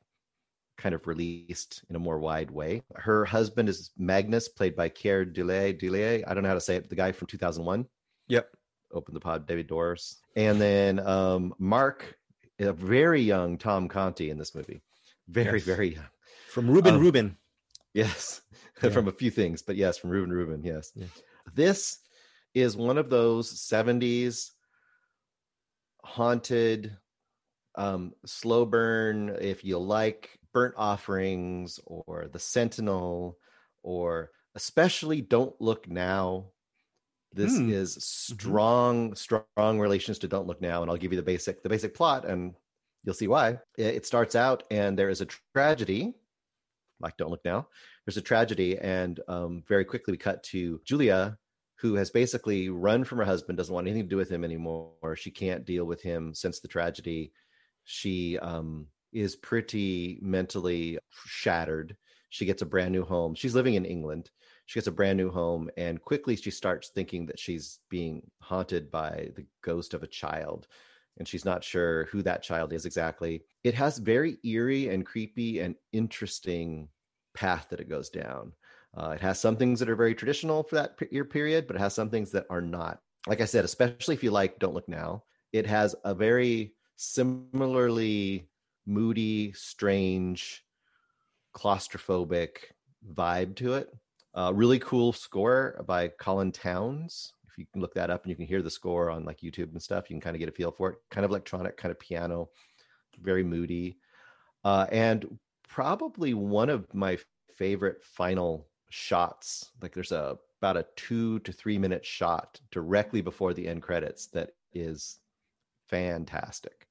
kind 0.79 0.95
of 0.95 1.07
released 1.07 1.85
in 1.91 1.97
a 1.97 2.01
more 2.01 2.19
wide 2.19 2.51
way. 2.51 2.83
Her 2.97 3.25
husband 3.25 3.69
is 3.69 3.91
Magnus, 3.99 4.49
played 4.49 4.75
by 4.75 4.89
Keir 4.89 5.25
Dullea. 5.27 5.79
Dullea. 5.79 6.25
I 6.27 6.35
don't 6.35 6.43
know 6.43 6.49
how 6.49 6.55
to 6.55 6.61
say 6.61 6.77
it. 6.77 6.89
The 6.89 6.97
guy 6.97 7.13
from 7.13 7.29
2001. 7.29 7.87
Yep. 8.29 8.49
Open 8.93 9.15
the 9.15 9.21
pod, 9.21 9.47
David 9.47 9.67
Doris. 9.67 10.21
And 10.37 10.61
then 10.61 10.99
um, 11.01 11.55
Mark, 11.59 12.17
a 12.59 12.73
very 12.73 13.23
young 13.23 13.59
Tom 13.59 13.89
Conti 13.89 14.31
in 14.31 14.39
this 14.39 14.55
movie. 14.55 14.83
Very, 15.29 15.59
yes. 15.59 15.67
very 15.67 15.95
young. 15.95 16.09
From 16.49 16.71
Reuben 16.71 16.95
um, 16.97 17.01
Reuben. 17.01 17.37
Yes. 17.95 18.41
Yeah. 18.83 18.91
from 18.91 19.07
a 19.07 19.13
few 19.13 19.31
things, 19.31 19.63
but 19.63 19.77
yes, 19.77 19.97
from 19.97 20.11
Reuben 20.11 20.33
Reuben. 20.33 20.65
Yes. 20.65 20.91
yes. 20.97 21.09
This 21.55 21.99
is 22.53 22.77
one 22.77 22.99
of 22.99 23.11
those 23.11 23.55
70s 23.55 24.51
haunted 26.03 26.97
um, 27.77 28.13
slow 28.27 28.65
burn 28.65 29.37
if 29.41 29.65
you 29.65 29.79
like 29.79 30.39
burnt 30.53 30.75
offerings 30.77 31.81
or 31.87 32.29
the 32.33 32.39
sentinel 32.39 33.39
or 33.83 34.31
especially 34.55 35.21
don't 35.21 35.59
look 35.61 35.89
now 35.89 36.47
this 37.35 37.57
hmm. 37.57 37.71
is 37.71 37.93
mm-hmm. 37.93 38.35
strong 38.35 39.15
strong 39.15 39.79
relations 39.79 40.19
to 40.19 40.29
don't 40.29 40.47
look 40.47 40.61
now 40.61 40.83
and 40.83 40.91
i'll 40.91 40.97
give 40.97 41.13
you 41.13 41.17
the 41.17 41.23
basic 41.23 41.63
the 41.63 41.69
basic 41.69 41.95
plot 41.95 42.25
and 42.25 42.55
you'll 43.05 43.15
see 43.15 43.29
why 43.29 43.59
it 43.77 44.07
starts 44.07 44.37
out 44.37 44.63
and 44.71 44.99
there 44.99 45.09
is 45.09 45.21
a 45.21 45.27
tragedy 45.55 46.15
like 47.01 47.17
don't 47.17 47.31
look 47.31 47.45
now 47.45 47.67
there's 48.07 48.17
a 48.17 48.23
tragedy 48.23 48.79
and 48.79 49.21
um, 49.29 49.63
very 49.67 49.85
quickly 49.85 50.13
we 50.13 50.19
cut 50.19 50.43
to 50.43 50.81
julia 50.85 51.37
who 51.77 51.95
has 51.95 52.11
basically 52.11 52.69
run 52.69 53.03
from 53.03 53.19
her 53.19 53.25
husband 53.25 53.59
doesn't 53.59 53.75
want 53.75 53.87
anything 53.87 54.05
to 54.05 54.09
do 54.09 54.17
with 54.17 54.31
him 54.31 54.45
anymore 54.45 55.17
she 55.17 55.31
can't 55.31 55.65
deal 55.65 55.85
with 55.85 56.01
him 56.03 56.35
since 56.35 56.61
the 56.61 56.69
tragedy 56.69 57.33
she 57.85 58.39
um, 58.39 58.87
is 59.13 59.37
pretty 59.37 60.19
mentally 60.23 60.99
shattered 61.27 61.97
she 62.31 62.47
gets 62.47 62.63
a 62.63 62.67
brand 62.67 62.93
new 62.93 63.05
home 63.05 63.35
she's 63.35 63.55
living 63.55 63.75
in 63.75 63.85
england 63.85 64.31
she 64.67 64.79
gets 64.79 64.87
a 64.87 64.93
brand 64.93 65.17
new 65.17 65.31
home 65.31 65.71
and 65.77 66.01
quickly 66.01 66.37
she 66.37 66.51
starts 66.51 66.89
thinking 66.89 67.27
that 67.27 67.39
she's 67.39 67.81
being 67.89 68.23
haunted 68.41 68.91
by 68.91 69.31
the 69.37 69.45
ghost 69.63 69.95
of 69.95 70.03
a 70.03 70.09
child 70.09 70.67
and 71.19 71.29
she's 71.29 71.45
not 71.45 71.63
sure 71.63 72.07
who 72.07 72.23
that 72.23 72.43
child 72.43 72.73
is 72.73 72.87
exactly 72.87 73.43
it 73.65 73.75
has 73.75 73.99
very 73.99 74.39
eerie 74.45 74.89
and 74.89 75.05
creepy 75.05 75.61
and 75.61 75.75
interesting 75.93 76.89
path 77.35 77.69
that 77.71 77.81
it 77.81 77.89
goes 77.89 78.11
down. 78.11 78.53
Uh, 78.97 79.11
it 79.11 79.21
has 79.21 79.41
some 79.41 79.57
things 79.57 79.81
that 79.81 79.89
are 79.89 79.97
very 79.97 80.15
traditional 80.15 80.63
for 80.63 80.77
that 80.77 80.97
year 81.11 81.25
period, 81.25 81.67
but 81.67 81.77
it 81.77 81.81
has 81.81 81.95
some 81.95 82.11
things 82.11 82.31
that 82.33 82.47
are 82.51 82.61
not. 82.61 83.01
Like 83.27 83.41
I 83.41 83.47
said, 83.47 83.65
especially 83.65 84.15
if 84.15 84.23
you 84.23 84.31
like 84.31 84.59
Don't 84.59 84.75
Look 84.75 84.89
Now, 84.89 85.25
it 85.53 85.67
has 85.67 85.95
a 86.05 86.15
very 86.15 86.75
similarly 86.97 88.49
moody, 88.87 89.53
strange, 89.53 90.65
claustrophobic 91.57 92.57
vibe 93.15 93.57
to 93.57 93.75
it. 93.75 93.95
Uh, 94.35 94.53
really 94.55 94.79
cool 94.79 95.13
score 95.13 95.83
by 95.87 96.09
Colin 96.09 96.53
Towns. 96.53 97.35
If 97.47 97.59
you 97.59 97.67
can 97.73 97.83
look 97.83 97.95
that 97.95 98.11
up 98.11 98.23
and 98.23 98.31
you 98.31 98.37
can 98.37 98.47
hear 98.47 98.63
the 98.63 98.71
score 98.71 99.11
on 99.11 99.25
like 99.25 99.41
YouTube 99.41 99.73
and 99.73 99.83
stuff, 99.83 100.09
you 100.09 100.15
can 100.15 100.23
kind 100.23 100.35
of 100.35 100.41
get 100.41 100.49
a 100.49 100.53
feel 100.53 100.73
for 100.73 100.91
it. 100.91 100.99
Kind 101.11 101.25
of 101.25 101.31
electronic, 101.31 101.77
kind 101.77 101.93
of 101.93 102.01
piano, 102.01 102.49
very 103.21 103.45
moody. 103.45 103.99
Uh, 104.65 104.87
and 104.91 105.39
probably 105.69 106.33
one 106.33 106.71
of 106.71 106.93
my 106.95 107.19
favorite 107.55 108.03
final 108.03 108.69
shots. 108.89 109.71
Like 109.83 109.93
there's 109.93 110.13
a 110.13 110.39
about 110.61 110.77
a 110.77 110.87
two 110.97 111.41
to 111.41 111.53
three 111.53 111.77
minute 111.77 112.07
shot 112.07 112.61
directly 112.71 113.21
before 113.21 113.53
the 113.53 113.67
end 113.67 113.83
credits 113.83 114.29
that 114.29 114.51
is 114.73 115.19
fantastic. 115.89 116.87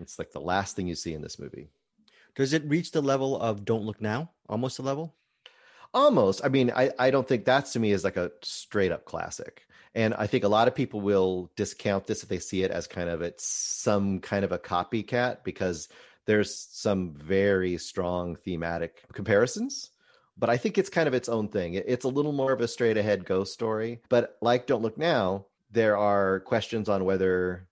It's 0.00 0.18
like 0.18 0.32
the 0.32 0.40
last 0.40 0.74
thing 0.74 0.88
you 0.88 0.94
see 0.94 1.12
in 1.12 1.20
this 1.20 1.38
movie. 1.38 1.68
Does 2.34 2.54
it 2.54 2.64
reach 2.64 2.90
the 2.90 3.02
level 3.02 3.38
of 3.38 3.64
Don't 3.64 3.84
Look 3.84 4.00
Now? 4.00 4.30
Almost 4.48 4.78
the 4.78 4.82
level? 4.82 5.14
Almost. 5.92 6.42
I 6.44 6.48
mean, 6.48 6.70
I, 6.74 6.90
I 6.98 7.10
don't 7.10 7.26
think 7.26 7.44
that's 7.44 7.72
to 7.72 7.80
me 7.80 7.92
is 7.92 8.04
like 8.04 8.16
a 8.16 8.30
straight 8.42 8.92
up 8.92 9.04
classic. 9.04 9.66
And 9.94 10.14
I 10.14 10.28
think 10.28 10.44
a 10.44 10.48
lot 10.48 10.68
of 10.68 10.74
people 10.74 11.00
will 11.00 11.50
discount 11.56 12.06
this 12.06 12.22
if 12.22 12.28
they 12.28 12.38
see 12.38 12.62
it 12.62 12.70
as 12.70 12.86
kind 12.86 13.10
of 13.10 13.22
it's 13.22 13.44
some 13.44 14.20
kind 14.20 14.44
of 14.44 14.52
a 14.52 14.58
copycat 14.58 15.42
because 15.42 15.88
there's 16.26 16.54
some 16.54 17.12
very 17.14 17.76
strong 17.76 18.36
thematic 18.36 19.02
comparisons 19.12 19.90
but 20.40 20.48
I 20.48 20.56
think 20.56 20.78
it's 20.78 20.88
kind 20.88 21.06
of 21.06 21.12
its 21.12 21.28
own 21.28 21.48
thing. 21.48 21.74
It's 21.74 22.06
a 22.06 22.08
little 22.08 22.32
more 22.32 22.52
of 22.52 22.62
a 22.62 22.66
straight 22.68 22.96
ahead 22.96 23.26
ghost 23.26 23.52
story. 23.52 24.00
But 24.08 24.38
like 24.40 24.66
Don't 24.66 24.80
Look 24.80 24.96
Now, 24.96 25.44
there 25.70 25.98
are 25.98 26.40
questions 26.40 26.88
on 26.88 27.04
whether 27.04 27.68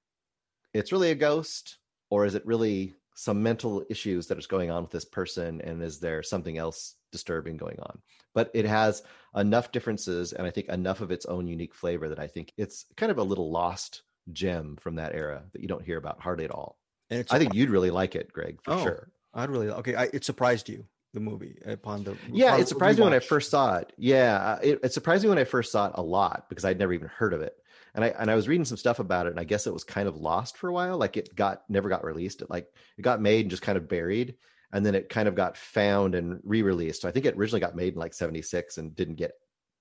it's 0.75 0.93
really 0.93 1.11
a 1.11 1.15
ghost 1.17 1.79
or 2.11 2.27
is 2.27 2.35
it 2.35 2.47
really 2.47 2.95
some 3.21 3.43
mental 3.43 3.85
issues 3.91 4.27
that 4.29 4.39
is 4.39 4.47
going 4.47 4.71
on 4.71 4.83
with 4.83 4.93
this 4.93 5.05
person 5.05 5.61
and 5.63 5.83
is 5.83 5.99
there 5.99 6.23
something 6.23 6.59
else 6.59 6.95
disturbing 7.11 7.57
going 7.57 7.79
on 7.81 7.99
but 8.35 8.51
it 8.55 8.65
has 8.65 9.03
enough 9.35 9.73
differences 9.73 10.33
and 10.33 10.47
i 10.47 10.51
think 10.51 10.69
enough 10.69 11.01
of 11.01 11.11
its 11.11 11.27
own 11.27 11.49
unique 11.49 11.75
flavor 11.75 12.09
that 12.09 12.21
i 12.21 12.27
think 12.27 12.53
it's 12.57 12.85
kind 12.97 13.11
of 13.11 13.19
a 13.19 13.23
little 13.23 13.51
lost 13.51 14.03
gem 14.31 14.77
from 14.81 14.97
that 14.97 15.15
era 15.15 15.43
that 15.53 15.63
you 15.63 15.69
don't 15.69 15.85
hear 15.85 15.97
about 15.97 16.21
hardly 16.21 16.45
at 16.45 16.51
all 16.51 16.79
and 17.11 17.27
I 17.31 17.39
think 17.39 17.55
you'd 17.55 17.71
really 17.71 17.91
like 17.91 18.15
it, 18.15 18.33
Greg, 18.33 18.59
for 18.63 18.75
oh, 18.75 18.83
sure. 18.83 19.09
I'd 19.35 19.51
really 19.51 19.69
okay. 19.69 19.95
I, 19.95 20.05
it 20.13 20.25
surprised 20.25 20.69
you 20.69 20.85
the 21.15 21.21
movie 21.21 21.59
upon 21.65 22.05
the 22.05 22.17
yeah. 22.31 22.57
It 22.57 22.69
surprised 22.69 22.99
me 22.99 23.05
when 23.05 23.15
I 23.15 23.21
first 23.21 23.51
saw 23.51 23.77
it. 23.77 23.93
Yeah, 23.97 24.59
it, 24.63 24.81
it 24.83 24.93
surprised 24.93 25.23
me 25.23 25.31
when 25.31 25.39
I 25.39 25.45
first 25.45 25.73
saw 25.73 25.87
it 25.87 25.93
a 25.95 26.03
lot 26.03 26.47
because 26.49 26.65
I'd 26.65 26.79
never 26.79 26.93
even 26.93 27.09
heard 27.09 27.33
of 27.33 27.41
it. 27.41 27.55
And 27.95 28.05
I 28.05 28.09
and 28.09 28.31
I 28.31 28.35
was 28.35 28.49
reading 28.49 28.65
some 28.65 28.77
stuff 28.77 28.99
about 28.99 29.27
it, 29.27 29.31
and 29.31 29.41
I 29.41 29.45
guess 29.45 29.67
it 29.67 29.73
was 29.73 29.85
kind 29.85 30.09
of 30.09 30.17
lost 30.17 30.57
for 30.57 30.69
a 30.69 30.73
while. 30.73 30.99
Like 30.99 31.17
it 31.17 31.35
got 31.35 31.63
never 31.69 31.89
got 31.89 32.05
released. 32.05 32.43
It 32.43 32.51
like 32.51 32.67
it 32.97 33.03
got 33.03 33.21
made 33.21 33.43
and 33.43 33.51
just 33.51 33.63
kind 33.63 33.79
of 33.79 33.89
buried, 33.89 34.35
and 34.73 34.85
then 34.85 34.95
it 34.95 35.09
kind 35.09 35.29
of 35.29 35.35
got 35.35 35.57
found 35.57 36.15
and 36.15 36.41
re-released. 36.45 37.03
So 37.03 37.09
I 37.09 37.13
think 37.13 37.27
it 37.27 37.37
originally 37.37 37.61
got 37.61 37.77
made 37.77 37.95
in 37.95 38.01
like 38.01 38.15
'76 38.15 38.79
and 38.79 38.95
didn't 38.95 39.17
get 39.17 39.33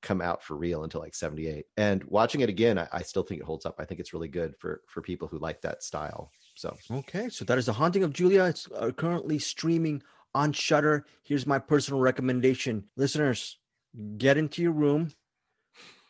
come 0.04 0.22
out 0.22 0.44
for 0.44 0.56
real 0.56 0.84
until 0.84 1.02
like 1.02 1.16
78 1.16 1.66
and 1.76 2.04
watching 2.04 2.42
it 2.42 2.50
again 2.50 2.78
I, 2.78 2.88
I, 2.94 3.02
still 3.02 3.24
think 3.24 3.42
it 3.42 3.46
holds 3.46 3.66
up 3.66 3.78
i 3.80 3.84
think 3.84 4.00
it's 4.00 4.14
really 4.14 4.28
good 4.28 4.54
for 4.60 4.82
for 4.86 5.02
people 5.02 5.28
who 5.28 5.40
like 5.40 5.60
that 5.62 5.82
style 5.82 6.32
so 6.58 6.76
okay, 6.90 7.30
so 7.30 7.46
that 7.46 7.60
is 7.60 7.68
the 7.68 7.74
haunting 7.74 8.04
of 8.04 8.14
Julia. 8.14 8.46
It's 8.46 8.68
uh, 8.76 8.90
currently 8.90 9.38
streaming 9.38 10.02
on 10.34 10.54
Shudder. 10.54 11.06
Here's 11.22 11.46
my 11.46 11.60
personal 11.60 12.00
recommendation, 12.00 12.86
listeners: 12.96 13.60
get 14.18 14.38
into 14.38 14.64
your 14.64 14.72
room, 14.72 15.12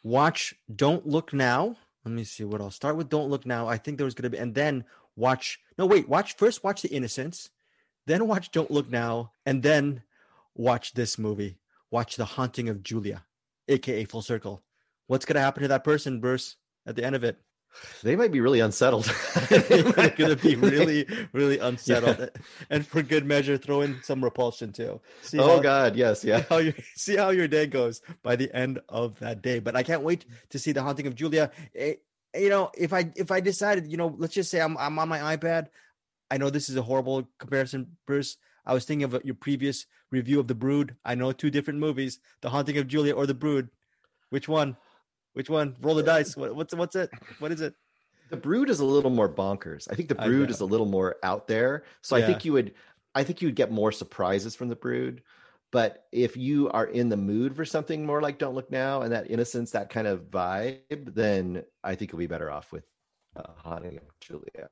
watch 0.03 0.55
Don't 0.73 1.05
Look 1.05 1.33
Now. 1.33 1.75
Let 2.07 2.15
me 2.15 2.23
see 2.23 2.45
what 2.45 2.61
I'll 2.61 2.71
start 2.71 2.95
with. 2.95 3.09
Don't 3.09 3.29
Look 3.29 3.45
Now. 3.45 3.67
I 3.67 3.77
think 3.77 3.97
there 3.97 4.05
was 4.05 4.13
going 4.13 4.23
to 4.23 4.29
be, 4.29 4.37
and 4.37 4.55
then 4.55 4.85
watch. 5.17 5.59
No, 5.77 5.85
wait. 5.85 6.07
Watch 6.07 6.37
first. 6.37 6.63
Watch 6.63 6.81
The 6.81 6.87
Innocents. 6.87 7.49
then 8.05 8.27
watch 8.27 8.49
Don't 8.51 8.71
Look 8.71 8.89
Now, 8.89 9.33
and 9.45 9.61
then 9.61 10.03
watch 10.55 10.93
this 10.93 11.19
movie. 11.19 11.57
Watch 11.91 12.15
The 12.15 12.23
Haunting 12.23 12.69
of 12.69 12.81
Julia, 12.81 13.25
aka 13.67 14.05
Full 14.05 14.21
Circle. 14.21 14.63
What's 15.07 15.25
gonna 15.25 15.41
happen 15.41 15.63
to 15.63 15.67
that 15.67 15.83
person, 15.83 16.21
Bruce, 16.21 16.55
at 16.85 16.95
the 16.95 17.03
end 17.03 17.15
of 17.17 17.25
it? 17.25 17.41
They 18.03 18.15
might 18.15 18.31
be 18.31 18.41
really 18.41 18.59
unsettled. 18.59 19.05
They're 19.49 20.09
gonna 20.09 20.35
be 20.35 20.55
really, 20.55 21.07
really 21.33 21.59
unsettled, 21.59 22.19
yeah. 22.19 22.41
and 22.69 22.85
for 22.85 23.01
good 23.01 23.25
measure, 23.25 23.57
throw 23.57 23.81
in 23.81 24.01
some 24.03 24.23
repulsion 24.23 24.71
too. 24.71 24.99
See 25.21 25.39
oh 25.39 25.57
how, 25.57 25.59
God, 25.59 25.95
yes, 25.95 26.23
yeah. 26.23 26.43
How 26.49 26.57
you, 26.57 26.73
see 26.95 27.15
how 27.15 27.29
your 27.29 27.47
day 27.47 27.67
goes 27.67 28.01
by 28.23 28.35
the 28.35 28.53
end 28.55 28.79
of 28.89 29.19
that 29.19 29.41
day. 29.41 29.59
But 29.59 29.75
I 29.75 29.83
can't 29.83 30.01
wait 30.01 30.25
to 30.49 30.59
see 30.59 30.71
the 30.71 30.81
Haunting 30.81 31.07
of 31.07 31.15
Julia. 31.15 31.51
It, 31.73 32.03
eh, 32.33 32.39
you 32.39 32.49
know, 32.49 32.71
if 32.77 32.93
I 32.93 33.11
if 33.15 33.31
I 33.31 33.39
decided, 33.39 33.87
you 33.87 33.97
know, 33.97 34.15
let's 34.17 34.33
just 34.33 34.51
say 34.51 34.61
I'm 34.61 34.77
I'm 34.77 34.97
on 34.99 35.09
my 35.09 35.37
iPad. 35.37 35.67
I 36.29 36.37
know 36.37 36.49
this 36.49 36.69
is 36.69 36.75
a 36.75 36.81
horrible 36.81 37.27
comparison, 37.37 37.97
Bruce. 38.05 38.37
I 38.65 38.73
was 38.73 38.85
thinking 38.85 39.05
of 39.05 39.23
your 39.23 39.35
previous 39.35 39.85
review 40.11 40.39
of 40.39 40.47
The 40.47 40.55
Brood. 40.55 40.97
I 41.05 41.15
know 41.15 41.31
two 41.31 41.49
different 41.49 41.79
movies: 41.79 42.19
The 42.41 42.49
Haunting 42.49 42.77
of 42.77 42.87
Julia 42.87 43.15
or 43.15 43.25
The 43.25 43.33
Brood. 43.33 43.69
Which 44.29 44.47
one? 44.47 44.75
Which 45.37 45.51
one? 45.51 45.75
Roll 45.81 45.93
the 45.93 46.01
dice. 46.01 46.35
What, 46.35 46.55
what's 46.55 46.73
what's 46.73 46.95
it? 46.95 47.11
What 47.37 47.51
is 47.51 47.61
it? 47.61 47.75
The 48.31 48.37
Brood 48.37 48.71
is 48.71 48.79
a 48.79 48.85
little 48.85 49.11
more 49.11 49.29
bonkers. 49.29 49.87
I 49.87 49.93
think 49.93 50.09
The 50.09 50.15
Brood 50.15 50.49
is 50.49 50.61
a 50.61 50.65
little 50.65 50.87
more 50.87 51.17
out 51.21 51.47
there. 51.47 51.83
So 52.01 52.15
yeah. 52.15 52.23
I 52.23 52.25
think 52.25 52.43
you 52.43 52.53
would, 52.53 52.73
I 53.13 53.23
think 53.23 53.43
you 53.43 53.47
would 53.47 53.55
get 53.55 53.71
more 53.71 53.91
surprises 53.91 54.55
from 54.55 54.67
The 54.67 54.75
Brood. 54.75 55.21
But 55.71 56.05
if 56.11 56.37
you 56.37 56.71
are 56.71 56.87
in 56.87 57.09
the 57.09 57.17
mood 57.17 57.55
for 57.55 57.65
something 57.65 58.03
more 58.03 58.19
like 58.19 58.39
Don't 58.39 58.55
Look 58.55 58.71
Now 58.71 59.03
and 59.03 59.11
that 59.11 59.29
Innocents, 59.29 59.73
that 59.73 59.91
kind 59.91 60.07
of 60.07 60.31
vibe, 60.31 61.13
then 61.13 61.63
I 61.83 61.93
think 61.93 62.11
you'll 62.11 62.17
be 62.17 62.25
better 62.25 62.49
off 62.49 62.71
with 62.71 62.85
uh, 63.35 63.43
Haunting 63.57 63.97
of 63.97 64.19
Julia. 64.19 64.69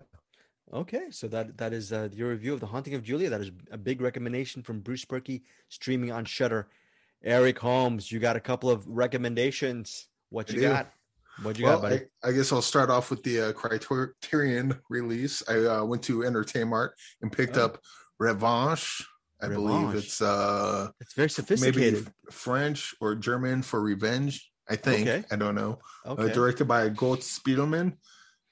Okay, 0.74 1.12
so 1.12 1.28
that 1.28 1.60
that 1.60 1.74
is 1.74 1.94
uh, 1.94 2.10
your 2.12 2.30
review 2.32 2.56
of 2.56 2.60
The 2.60 2.66
Haunting 2.66 2.96
of 2.96 3.04
Julia. 3.04 3.30
That 3.30 3.42
is 3.42 3.52
a 3.70 3.78
big 3.78 4.02
recommendation 4.02 4.64
from 4.64 4.80
Bruce 4.80 5.06
Purkey, 5.06 5.44
streaming 5.70 6.12
on 6.12 6.26
Shudder. 6.26 6.70
Eric 7.24 7.60
Holmes, 7.60 8.12
you 8.12 8.18
got 8.18 8.36
a 8.36 8.40
couple 8.40 8.72
of 8.72 8.88
recommendations. 8.88 10.08
What 10.36 10.52
you 10.52 10.60
got? 10.60 10.92
What 11.44 11.58
you 11.58 11.64
well, 11.64 11.80
got, 11.80 11.82
buddy? 11.84 12.02
I, 12.22 12.28
I, 12.28 12.32
guess 12.34 12.52
I'll 12.52 12.62
start 12.62 12.90
off 12.90 13.10
with 13.10 13.24
the 13.24 13.40
uh, 13.40 13.54
Criterion 13.54 14.78
release. 14.90 15.42
I 15.48 15.60
uh, 15.60 15.86
went 15.86 16.04
to 16.04 16.26
Entertainment 16.26 16.92
and 17.22 17.32
picked 17.32 17.56
oh. 17.56 17.64
up 17.64 17.80
Revanche. 18.20 19.02
I 19.42 19.46
Revanche. 19.46 19.56
believe 19.56 19.96
it's 19.96 20.22
uh, 20.22 20.90
it's 21.00 21.14
very 21.14 21.30
sophisticated. 21.30 21.94
Maybe 21.94 22.12
French 22.32 22.94
or 23.00 23.16
German 23.16 23.62
for 23.62 23.80
revenge. 23.80 24.52
I 24.70 24.76
think. 24.76 25.08
Okay. 25.08 25.24
I 25.32 25.38
don't 25.38 25.56
know. 25.56 25.80
Uh, 26.06 26.12
okay. 26.12 26.32
Uh, 26.32 26.34
directed 26.34 26.66
by 26.66 26.90
Goetz 26.90 27.40
Spielmann, 27.40 27.94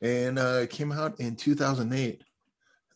and 0.01 0.39
uh, 0.39 0.61
it 0.63 0.69
came 0.69 0.93
out 0.93 1.19
in 1.19 1.36
2008 1.36 2.23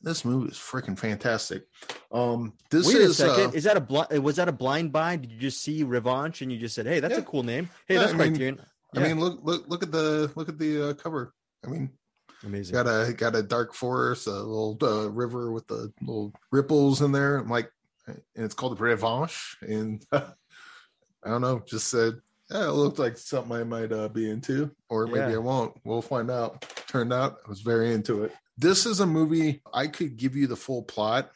this 0.02 0.24
movie 0.24 0.50
is 0.50 0.58
freaking 0.58 0.98
fantastic. 0.98 1.64
Um, 2.12 2.54
this 2.70 2.88
Wait 2.88 2.98
is, 2.98 3.20
a 3.20 3.28
second. 3.28 3.50
Uh, 3.50 3.54
is 3.54 3.64
that 3.64 3.78
a 3.78 3.82
blind? 3.82 4.24
Was 4.24 4.36
that 4.38 4.48
a 4.48 4.54
blind 4.54 4.92
buy? 4.92 5.16
Did 5.16 5.32
you 5.32 5.40
just 5.40 5.62
see 5.62 5.84
Revanche 5.84 6.42
and 6.42 6.52
you 6.52 6.58
just 6.58 6.76
said, 6.76 6.86
"Hey, 6.86 7.00
that's 7.00 7.16
yeah. 7.16 7.20
a 7.20 7.24
cool 7.24 7.44
name"? 7.44 7.70
Hey, 7.88 7.96
yeah, 7.96 8.02
that's 8.02 8.14
I 8.14 8.16
Criterion. 8.16 8.56
Mean, 8.56 8.66
yeah. 8.94 9.02
I 9.02 9.08
mean, 9.08 9.20
look, 9.20 9.40
look, 9.44 9.68
look 9.68 9.84
at 9.84 9.92
the 9.92 10.32
look 10.36 10.50
at 10.50 10.58
the 10.58 10.90
uh, 10.90 10.94
cover. 10.94 11.34
I 11.66 11.70
mean, 11.70 11.92
amazing. 12.44 12.74
Got 12.74 12.88
a 12.88 13.14
got 13.14 13.36
a 13.36 13.44
dark 13.44 13.74
forest, 13.74 14.28
a 14.28 14.32
little 14.32 14.78
uh, 14.82 15.10
river 15.10 15.52
with 15.52 15.68
the 15.68 15.92
little 16.02 16.34
ripples 16.52 17.02
in 17.02 17.12
there. 17.12 17.38
I'm 17.38 17.50
like, 17.50 17.72
and 18.08 18.22
it's 18.36 18.54
called 18.54 18.78
the 18.78 18.84
Revanche. 18.84 19.56
And 19.62 20.06
I 20.12 20.26
don't 21.26 21.42
know, 21.42 21.62
just 21.66 21.90
said, 21.90 22.16
yeah, 22.50 22.68
it 22.68 22.72
looked 22.72 23.00
like 23.00 23.18
something 23.18 23.56
I 23.56 23.64
might 23.64 23.92
uh, 23.92 24.08
be 24.08 24.30
into, 24.30 24.72
or 24.90 25.08
maybe 25.08 25.36
I 25.36 25.38
won't. 25.38 25.76
We'll 25.84 26.02
find 26.02 26.32
out. 26.32 26.62
Turned 26.88 27.12
out, 27.12 27.40
I 27.46 27.50
was 27.50 27.62
very 27.62 27.94
into 27.94 28.24
it. 28.24 28.32
This 28.58 28.86
is 28.86 29.02
a 29.02 29.06
movie 29.06 29.62
I 29.74 29.88
could 29.88 30.18
give 30.18 30.36
you 30.36 30.48
the 30.48 30.56
full 30.56 30.84
plot 30.84 31.30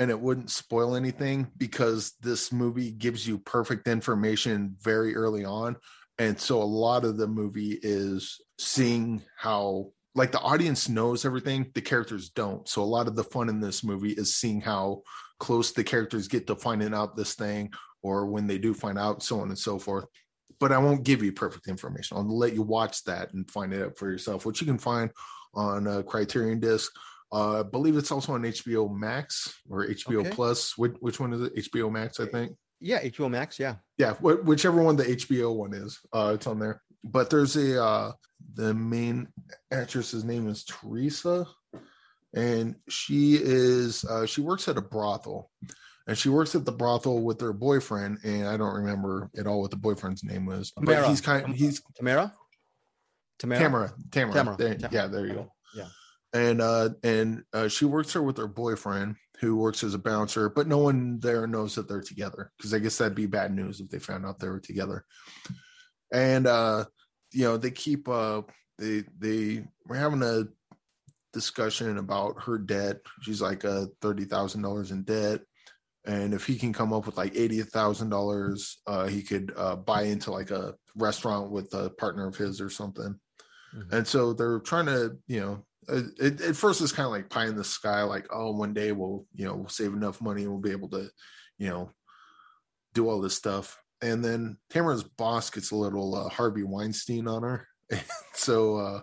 and 0.00 0.10
it 0.10 0.18
wouldn't 0.18 0.50
spoil 0.50 0.96
anything 0.96 1.46
because 1.58 2.12
this 2.22 2.50
movie 2.50 2.90
gives 2.90 3.28
you 3.28 3.38
perfect 3.38 3.86
information 3.86 4.74
very 4.80 5.14
early 5.14 5.44
on. 5.44 5.76
And 6.20 6.38
so 6.38 6.62
a 6.62 6.64
lot 6.64 7.06
of 7.06 7.16
the 7.16 7.26
movie 7.26 7.78
is 7.82 8.42
seeing 8.58 9.22
how 9.38 9.92
like 10.14 10.32
the 10.32 10.40
audience 10.40 10.86
knows 10.86 11.24
everything, 11.24 11.70
the 11.72 11.80
characters 11.80 12.28
don't. 12.28 12.68
So 12.68 12.82
a 12.82 12.84
lot 12.84 13.08
of 13.08 13.16
the 13.16 13.24
fun 13.24 13.48
in 13.48 13.58
this 13.58 13.82
movie 13.82 14.12
is 14.12 14.34
seeing 14.34 14.60
how 14.60 15.00
close 15.38 15.72
the 15.72 15.82
characters 15.82 16.28
get 16.28 16.46
to 16.48 16.56
finding 16.56 16.92
out 16.92 17.16
this 17.16 17.36
thing 17.36 17.72
or 18.02 18.26
when 18.26 18.46
they 18.46 18.58
do 18.58 18.74
find 18.74 18.98
out, 18.98 19.22
so 19.22 19.40
on 19.40 19.48
and 19.48 19.58
so 19.58 19.78
forth. 19.78 20.04
But 20.58 20.72
I 20.72 20.78
won't 20.78 21.04
give 21.04 21.22
you 21.22 21.32
perfect 21.32 21.68
information. 21.68 22.18
I'll 22.18 22.36
let 22.36 22.52
you 22.52 22.60
watch 22.60 23.02
that 23.04 23.32
and 23.32 23.50
find 23.50 23.72
it 23.72 23.82
out 23.82 23.96
for 23.96 24.10
yourself, 24.10 24.44
which 24.44 24.60
you 24.60 24.66
can 24.66 24.78
find 24.78 25.10
on 25.54 25.86
a 25.86 26.02
Criterion 26.02 26.60
disc. 26.60 26.92
Uh, 27.32 27.60
I 27.60 27.62
believe 27.62 27.96
it's 27.96 28.12
also 28.12 28.34
on 28.34 28.42
HBO 28.42 28.94
Max 28.94 29.54
or 29.70 29.86
HBO 29.86 30.20
okay. 30.20 30.30
Plus. 30.30 30.76
Which, 30.76 30.96
which 31.00 31.18
one 31.18 31.32
is 31.32 31.40
it? 31.40 31.56
HBO 31.56 31.90
Max, 31.90 32.20
I 32.20 32.26
think. 32.26 32.52
Yeah, 32.80 33.02
HBO 33.02 33.30
Max. 33.30 33.58
Yeah. 33.58 33.76
Yeah, 33.98 34.14
wh- 34.14 34.44
whichever 34.46 34.82
one 34.82 34.96
the 34.96 35.04
HBO 35.04 35.54
one 35.54 35.74
is, 35.74 35.98
uh, 36.12 36.32
it's 36.34 36.46
on 36.46 36.58
there. 36.58 36.82
But 37.04 37.30
there's 37.30 37.56
a 37.56 37.82
uh, 37.82 38.12
the 38.54 38.74
main 38.74 39.28
actress's 39.70 40.24
name 40.24 40.48
is 40.48 40.64
Teresa, 40.64 41.46
and 42.34 42.76
she 42.88 43.34
is 43.40 44.04
uh, 44.04 44.26
she 44.26 44.40
works 44.40 44.68
at 44.68 44.76
a 44.78 44.82
brothel, 44.82 45.50
and 46.06 46.16
she 46.16 46.28
works 46.28 46.54
at 46.54 46.64
the 46.64 46.72
brothel 46.72 47.22
with 47.22 47.40
her 47.40 47.52
boyfriend, 47.52 48.18
and 48.24 48.46
I 48.48 48.56
don't 48.56 48.74
remember 48.74 49.30
at 49.38 49.46
all 49.46 49.60
what 49.60 49.70
the 49.70 49.76
boyfriend's 49.76 50.24
name 50.24 50.46
was. 50.46 50.72
Tamara. 50.72 51.02
But 51.02 51.08
he's 51.10 51.20
kind 51.20 51.54
he's 51.54 51.82
Tamara. 51.96 52.32
Tamara. 53.38 53.60
Tamara. 53.60 53.92
Tamara. 54.10 54.34
Tamara. 54.34 54.56
There, 54.56 54.74
Tamara. 54.74 54.92
Yeah, 54.92 55.06
there 55.06 55.26
you 55.26 55.32
go. 55.32 55.52
Yeah. 55.74 55.88
And 56.32 56.60
uh 56.60 56.90
and 57.02 57.44
uh, 57.52 57.68
she 57.68 57.84
works 57.86 58.12
there 58.12 58.22
with 58.22 58.36
her 58.36 58.46
boyfriend 58.46 59.16
who 59.40 59.56
works 59.56 59.82
as 59.82 59.94
a 59.94 59.98
bouncer, 59.98 60.50
but 60.50 60.66
no 60.66 60.78
one 60.78 61.18
there 61.20 61.46
knows 61.46 61.74
that 61.74 61.88
they're 61.88 62.02
together 62.02 62.52
because 62.56 62.74
I 62.74 62.78
guess 62.78 62.98
that'd 62.98 63.14
be 63.14 63.26
bad 63.26 63.54
news 63.54 63.80
if 63.80 63.88
they 63.88 63.98
found 63.98 64.26
out 64.26 64.38
they 64.38 64.48
were 64.48 64.60
together. 64.60 65.04
And 66.12 66.46
uh, 66.46 66.84
you 67.32 67.44
know, 67.44 67.56
they 67.56 67.70
keep 67.70 68.08
uh 68.08 68.42
they 68.78 69.04
they 69.18 69.64
were 69.86 69.96
having 69.96 70.22
a 70.22 70.44
discussion 71.32 71.96
about 71.98 72.42
her 72.42 72.58
debt. 72.58 72.98
She's 73.22 73.40
like 73.40 73.64
uh 73.64 73.86
thirty 74.02 74.24
thousand 74.24 74.62
dollars 74.62 74.90
in 74.90 75.04
debt. 75.04 75.40
And 76.06 76.32
if 76.32 76.46
he 76.46 76.56
can 76.56 76.72
come 76.72 76.92
up 76.92 77.06
with 77.06 77.16
like 77.16 77.36
eighty 77.36 77.62
thousand 77.62 78.12
uh, 78.12 78.16
dollars, 78.16 78.78
he 79.08 79.22
could 79.22 79.52
uh, 79.56 79.76
buy 79.76 80.02
into 80.02 80.32
like 80.32 80.50
a 80.50 80.74
restaurant 80.96 81.50
with 81.50 81.72
a 81.74 81.90
partner 81.90 82.26
of 82.26 82.36
his 82.36 82.60
or 82.60 82.70
something. 82.70 83.18
Mm-hmm. 83.74 83.94
And 83.94 84.06
so 84.06 84.32
they're 84.32 84.60
trying 84.60 84.86
to, 84.86 85.16
you 85.26 85.40
know, 85.40 85.64
it, 85.90 86.40
at 86.40 86.56
first 86.56 86.80
it's 86.80 86.92
kind 86.92 87.06
of 87.06 87.12
like 87.12 87.30
pie 87.30 87.46
in 87.46 87.56
the 87.56 87.64
sky, 87.64 88.02
like, 88.02 88.26
oh, 88.30 88.52
one 88.52 88.72
day 88.72 88.92
we'll, 88.92 89.26
you 89.34 89.44
know, 89.44 89.54
we'll 89.54 89.68
save 89.68 89.92
enough 89.92 90.20
money 90.20 90.42
and 90.42 90.50
we'll 90.50 90.60
be 90.60 90.70
able 90.70 90.88
to, 90.90 91.08
you 91.58 91.68
know, 91.68 91.92
do 92.94 93.08
all 93.08 93.20
this 93.20 93.34
stuff. 93.34 93.78
And 94.02 94.24
then 94.24 94.56
Tamara's 94.70 95.02
boss 95.02 95.50
gets 95.50 95.70
a 95.70 95.76
little 95.76 96.14
uh, 96.14 96.28
Harvey 96.28 96.62
Weinstein 96.62 97.28
on 97.28 97.42
her. 97.42 97.66
And 97.92 98.04
so, 98.34 98.76
uh, 98.76 99.00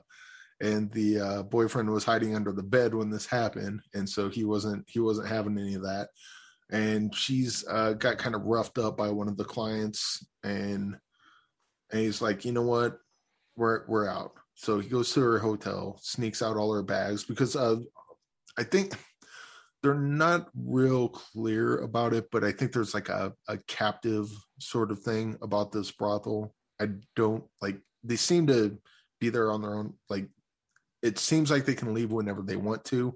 and 0.61 0.89
the 0.93 1.19
uh, 1.19 1.43
boyfriend 1.43 1.89
was 1.89 2.05
hiding 2.05 2.35
under 2.35 2.53
the 2.53 2.63
bed 2.63 2.95
when 2.95 3.09
this 3.09 3.25
happened. 3.25 3.81
And 3.93 4.09
so 4.09 4.29
he 4.29 4.45
wasn't, 4.45 4.85
he 4.87 4.99
wasn't 4.99 5.27
having 5.27 5.59
any 5.59 5.75
of 5.75 5.83
that. 5.83 6.07
And 6.71 7.13
she's 7.13 7.65
uh, 7.69 7.93
got 7.93 8.17
kind 8.17 8.33
of 8.33 8.43
roughed 8.43 8.77
up 8.77 8.97
by 8.97 9.09
one 9.09 9.27
of 9.27 9.35
the 9.35 9.43
clients 9.43 10.25
and, 10.43 10.95
and 11.91 12.01
he's 12.01 12.21
like, 12.21 12.45
you 12.45 12.53
know 12.53 12.63
what? 12.63 12.97
We're, 13.57 13.85
we're 13.87 14.07
out 14.07 14.31
so 14.57 14.79
he 14.79 14.89
goes 14.89 15.13
to 15.13 15.21
her 15.21 15.37
hotel, 15.37 15.99
sneaks 16.01 16.41
out 16.41 16.57
all 16.57 16.73
her 16.73 16.81
bags 16.81 17.23
because 17.23 17.55
uh, 17.55 17.77
I 18.57 18.63
think 18.63 18.97
they're 19.83 19.93
not 19.93 20.49
real 20.55 21.09
clear 21.09 21.77
about 21.81 22.11
it, 22.11 22.29
but 22.31 22.43
I 22.43 22.51
think 22.51 22.73
there's 22.73 22.95
like 22.95 23.09
a, 23.09 23.33
a 23.47 23.59
captive 23.67 24.27
sort 24.59 24.89
of 24.89 24.99
thing 24.99 25.37
about 25.43 25.71
this 25.71 25.91
brothel. 25.91 26.55
I 26.81 26.89
don't 27.15 27.43
like 27.61 27.77
they 28.03 28.15
seem 28.15 28.47
to 28.47 28.75
be 29.19 29.29
there 29.29 29.51
on 29.51 29.61
their 29.61 29.75
own. 29.75 29.93
Like 30.09 30.27
it 31.03 31.19
seems 31.19 31.51
like 31.51 31.65
they 31.65 31.75
can 31.75 31.93
leave 31.93 32.11
whenever 32.11 32.41
they 32.41 32.55
want 32.55 32.83
to, 32.85 33.15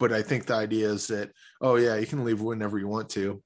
but 0.00 0.10
I 0.10 0.22
think 0.22 0.46
the 0.46 0.54
idea 0.54 0.88
is 0.88 1.06
that 1.08 1.32
oh 1.60 1.76
yeah, 1.76 1.96
you 1.96 2.06
can 2.06 2.24
leave 2.24 2.40
whenever 2.40 2.78
you 2.78 2.88
want 2.88 3.10
to. 3.10 3.42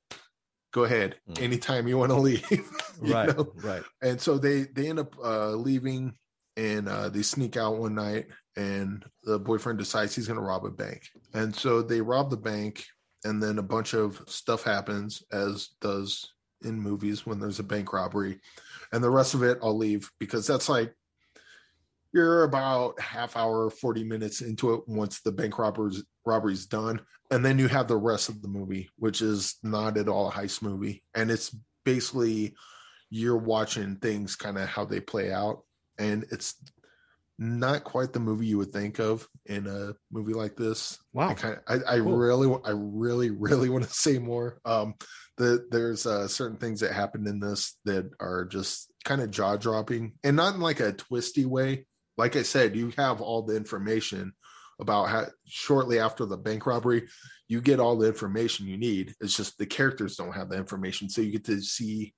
Go 0.73 0.85
ahead, 0.85 1.17
mm. 1.29 1.43
anytime 1.43 1.89
you 1.89 1.99
want 1.99 2.11
to 2.11 2.19
leave. 2.21 2.71
right, 3.01 3.37
know? 3.37 3.53
right. 3.57 3.83
And 4.01 4.21
so 4.21 4.39
they 4.39 4.67
they 4.75 4.89
end 4.89 5.01
up 5.01 5.17
uh, 5.19 5.51
leaving 5.51 6.15
and 6.57 6.89
uh, 6.89 7.09
they 7.09 7.23
sneak 7.23 7.57
out 7.57 7.79
one 7.79 7.95
night 7.95 8.27
and 8.57 9.05
the 9.25 9.39
boyfriend 9.39 9.79
decides 9.79 10.15
he's 10.15 10.27
going 10.27 10.39
to 10.39 10.45
rob 10.45 10.65
a 10.65 10.71
bank. 10.71 11.03
And 11.35 11.55
so 11.55 11.83
they 11.83 12.01
rob 12.01 12.31
the 12.31 12.37
bank 12.37 12.85
and 13.25 13.43
then 13.43 13.59
a 13.59 13.63
bunch 13.63 13.93
of 13.95 14.23
stuff 14.27 14.63
happens 14.63 15.23
as 15.33 15.71
does 15.81 16.33
in 16.65 16.81
movies 16.81 17.27
when 17.27 17.39
there's 17.39 17.59
a 17.59 17.65
bank 17.65 17.93
robbery. 17.93 18.41
And 18.93 19.05
the 19.05 19.11
rest 19.11 19.35
of 19.35 19.43
it 19.43 19.59
i'll 19.63 19.77
leave 19.77 20.11
because 20.19 20.47
that's 20.47 20.69
like 20.69 20.95
you're 22.13 22.45
about 22.45 22.99
half 23.01 23.37
hour 23.37 23.69
40 23.69 24.05
minutes 24.05 24.41
into 24.41 24.73
it 24.73 24.81
once 24.87 25.21
the 25.21 25.33
bank 25.33 25.59
robbers 25.59 26.03
robbery's 26.25 26.67
done. 26.67 27.01
And 27.31 27.45
then 27.45 27.59
you 27.59 27.69
have 27.69 27.89
the 27.89 27.97
rest 27.97 28.29
of 28.29 28.41
the 28.41 28.49
movie 28.49 28.89
which 28.97 29.21
is 29.21 29.57
not 29.63 29.99
at 29.99 30.09
all 30.09 30.29
a 30.29 30.33
heist 30.33 30.63
movie. 30.63 31.03
And 31.15 31.31
it's 31.31 31.55
basically 31.85 32.55
you're 33.11 33.37
watching 33.37 33.97
things 33.97 34.35
kind 34.35 34.57
of 34.57 34.69
how 34.69 34.85
they 34.85 35.01
play 35.01 35.33
out 35.33 35.66
and 35.99 36.25
it's 36.31 36.55
not 37.39 37.85
quite 37.85 38.13
the 38.13 38.21
movie 38.21 38.47
you 38.47 38.57
would 38.59 38.73
think 38.73 38.99
of 38.99 39.29
in 39.47 39.67
a 39.67 39.95
movie 40.11 40.33
like 40.33 40.57
this. 40.57 40.99
Wow. 41.13 41.29
I 41.29 41.35
kind 41.35 41.55
of, 41.55 41.61
I, 41.89 41.97
I 41.97 41.99
Cool. 41.99 42.17
really, 42.17 42.59
I 42.65 42.71
really, 42.75 43.31
really 43.39 43.69
want 43.69 43.85
to 43.85 43.91
say 43.91 44.19
more. 44.19 44.59
Um, 44.65 44.95
the 45.37 45.67
there's 45.71 46.07
uh, 46.07 46.27
certain 46.29 46.57
things 46.57 46.81
that 46.81 46.93
happened 46.93 47.27
in 47.29 47.39
this 47.41 47.77
that 47.85 48.09
are 48.21 48.47
just 48.47 48.91
kind 49.05 49.21
of 49.21 49.31
jaw 49.31 49.57
dropping, 49.57 50.15
and 50.25 50.35
not 50.37 50.55
in 50.55 50.61
like 50.61 50.81
a 50.81 50.93
twisty 50.93 51.45
way. 51.45 51.87
Like 52.17 52.37
I 52.37 52.43
said, 52.43 52.75
you 52.75 52.93
have 52.97 53.21
all 53.21 53.43
the 53.43 53.55
information 53.57 54.33
about 54.81 55.11
how 55.11 55.27
shortly 55.47 55.99
after 55.99 56.25
the 56.25 56.39
bank 56.39 56.67
robbery, 56.67 57.07
you 57.49 57.61
get 57.61 57.81
all 57.81 57.97
the 57.97 58.09
information 58.09 58.67
you 58.67 58.79
need. 58.79 59.15
It's 59.21 59.37
just 59.37 59.59
the 59.59 59.67
characters 59.67 60.17
don't 60.17 60.35
have 60.35 60.49
the 60.49 60.57
information, 60.57 61.11
so 61.11 61.21
you 61.21 61.33
get 61.33 61.45
to 61.45 61.61
see, 61.61 62.15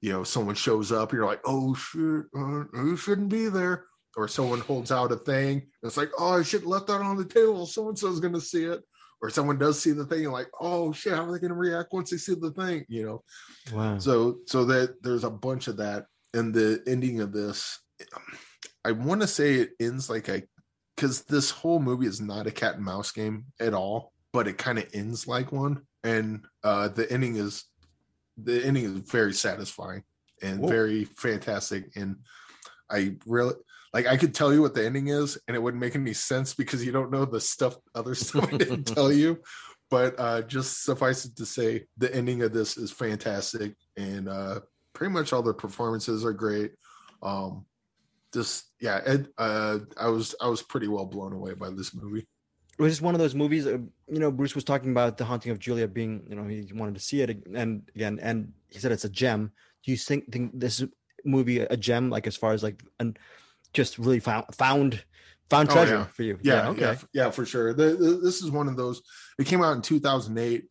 you 0.00 0.12
know, 0.12 0.24
someone 0.24 0.54
shows 0.54 0.92
up, 0.92 1.12
you're 1.12 1.26
like, 1.26 1.40
oh 1.44 1.74
shit, 1.74 2.24
uh, 2.36 2.64
you 2.84 2.96
shouldn't 2.96 3.28
be 3.28 3.48
there 3.48 3.86
or 4.16 4.28
someone 4.28 4.60
holds 4.60 4.90
out 4.90 5.12
a 5.12 5.16
thing. 5.16 5.66
It's 5.82 5.96
like, 5.96 6.10
oh, 6.18 6.38
I 6.38 6.42
should 6.42 6.64
left 6.64 6.88
that 6.88 7.00
on 7.00 7.16
the 7.16 7.24
table. 7.24 7.66
So 7.66 7.88
and 7.88 7.98
so's 7.98 8.20
going 8.20 8.34
to 8.34 8.40
see 8.40 8.64
it. 8.64 8.80
Or 9.22 9.28
someone 9.28 9.58
does 9.58 9.78
see 9.78 9.92
the 9.92 10.06
thing, 10.06 10.24
and 10.24 10.32
like, 10.32 10.48
oh 10.62 10.92
shit, 10.92 11.12
how 11.12 11.26
are 11.26 11.32
they 11.32 11.38
going 11.38 11.50
to 11.50 11.54
react 11.54 11.92
once 11.92 12.08
they 12.08 12.16
see 12.16 12.34
the 12.34 12.52
thing? 12.52 12.86
You 12.88 13.04
know. 13.04 13.24
Wow. 13.70 13.98
So 13.98 14.38
so 14.46 14.64
that 14.64 15.02
there's 15.02 15.24
a 15.24 15.30
bunch 15.30 15.68
of 15.68 15.76
that, 15.76 16.06
and 16.32 16.54
the 16.54 16.82
ending 16.86 17.20
of 17.20 17.30
this, 17.30 17.80
I 18.82 18.92
want 18.92 19.20
to 19.20 19.26
say 19.26 19.56
it 19.56 19.72
ends 19.78 20.08
like 20.08 20.28
a, 20.28 20.42
because 20.96 21.24
this 21.24 21.50
whole 21.50 21.80
movie 21.80 22.06
is 22.06 22.22
not 22.22 22.46
a 22.46 22.50
cat 22.50 22.76
and 22.76 22.84
mouse 22.86 23.12
game 23.12 23.44
at 23.60 23.74
all, 23.74 24.14
but 24.32 24.48
it 24.48 24.56
kind 24.56 24.78
of 24.78 24.88
ends 24.94 25.26
like 25.26 25.52
one, 25.52 25.82
and 26.02 26.46
uh 26.64 26.88
the 26.88 27.12
ending 27.12 27.36
is, 27.36 27.64
the 28.44 28.64
ending 28.64 28.84
is 28.84 28.92
very 29.10 29.32
satisfying 29.32 30.02
and 30.42 30.60
Whoa. 30.60 30.68
very 30.68 31.04
fantastic, 31.04 31.96
and 31.96 32.16
I 32.90 33.16
really 33.26 33.54
like 33.92 34.06
I 34.06 34.16
could 34.16 34.34
tell 34.34 34.52
you 34.52 34.62
what 34.62 34.74
the 34.74 34.84
ending 34.84 35.08
is, 35.08 35.38
and 35.46 35.56
it 35.56 35.60
wouldn't 35.60 35.80
make 35.80 35.94
any 35.94 36.14
sense 36.14 36.54
because 36.54 36.84
you 36.84 36.92
don't 36.92 37.10
know 37.10 37.24
the 37.24 37.40
stuff 37.40 37.76
other 37.94 38.14
stuff 38.16 38.52
I 38.52 38.56
didn't 38.56 38.84
tell 38.94 39.12
you. 39.12 39.40
But 39.90 40.14
uh 40.18 40.42
just 40.42 40.84
suffice 40.84 41.24
it 41.24 41.36
to 41.36 41.46
say, 41.46 41.86
the 41.98 42.14
ending 42.14 42.42
of 42.42 42.52
this 42.52 42.76
is 42.76 42.92
fantastic, 42.92 43.74
and 43.96 44.28
uh 44.28 44.60
pretty 44.92 45.12
much 45.12 45.32
all 45.32 45.42
the 45.42 45.54
performances 45.54 46.24
are 46.24 46.32
great. 46.32 46.72
Um 47.22 47.66
just 48.32 48.66
yeah, 48.80 49.00
Ed, 49.04 49.28
uh 49.38 49.80
I 49.96 50.08
was 50.08 50.34
I 50.40 50.48
was 50.48 50.62
pretty 50.62 50.88
well 50.88 51.06
blown 51.06 51.32
away 51.32 51.54
by 51.54 51.70
this 51.70 51.94
movie. 51.94 52.26
It 52.80 52.82
was 52.82 52.92
just 52.94 53.02
one 53.02 53.14
of 53.14 53.20
those 53.20 53.34
movies. 53.34 53.66
Uh, 53.66 53.76
you 54.08 54.18
know, 54.18 54.30
Bruce 54.32 54.54
was 54.54 54.64
talking 54.64 54.90
about 54.90 55.18
the 55.18 55.26
haunting 55.26 55.52
of 55.52 55.58
Julia 55.58 55.86
being, 55.86 56.24
you 56.28 56.34
know, 56.34 56.44
he 56.48 56.66
wanted 56.74 56.94
to 56.94 57.00
see 57.00 57.20
it 57.20 57.28
and 57.54 57.82
again, 57.94 58.18
and 58.22 58.54
he 58.70 58.78
said 58.78 58.90
it's 58.90 59.04
a 59.04 59.10
gem. 59.10 59.52
Do 59.84 59.90
you 59.90 59.98
think 59.98 60.32
think 60.32 60.58
this 60.58 60.82
movie 61.24 61.60
a 61.60 61.76
gem, 61.76 62.08
like 62.08 62.26
as 62.26 62.36
far 62.36 62.52
as 62.54 62.62
like 62.62 62.82
and 62.98 63.18
just 63.74 63.98
really 63.98 64.18
found 64.20 64.46
found 64.54 65.04
found 65.50 65.68
Oh, 65.68 65.74
treasure 65.74 65.94
yeah. 65.96 66.04
for 66.06 66.22
you? 66.22 66.38
yeah, 66.42 66.68
okay. 66.70 66.80
yeah, 66.80 66.96
yeah, 67.12 67.30
for 67.30 67.44
sure. 67.44 67.74
The, 67.74 67.96
the- 67.96 68.20
this 68.24 68.42
is 68.42 68.50
one 68.50 68.66
of 68.68 68.76
those. 68.76 69.02
It 69.38 69.46
came 69.46 69.62
out 69.62 69.76
in 69.76 69.82
2008, 69.82 70.64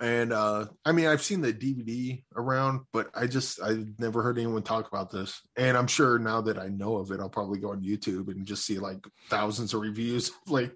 and 0.00 0.32
uh 0.32 0.66
I 0.84 0.92
mean, 0.92 1.06
I've 1.06 1.22
seen 1.22 1.40
the 1.42 1.52
DVD 1.52 2.22
around, 2.34 2.80
but 2.92 3.08
I 3.14 3.26
just 3.28 3.62
I 3.62 3.84
never 3.98 4.22
heard 4.22 4.36
anyone 4.38 4.62
talk 4.62 4.88
about 4.88 5.10
this. 5.10 5.40
And 5.56 5.76
I'm 5.76 5.86
sure 5.86 6.18
now 6.18 6.40
that 6.42 6.58
I 6.58 6.68
know 6.68 6.96
of 6.96 7.10
it, 7.12 7.20
I'll 7.20 7.28
probably 7.30 7.60
go 7.60 7.70
on 7.70 7.82
YouTube 7.82 8.28
and 8.28 8.44
just 8.46 8.66
see 8.66 8.78
like 8.78 8.98
thousands 9.30 9.72
of 9.74 9.80
reviews. 9.80 10.32
Like, 10.48 10.72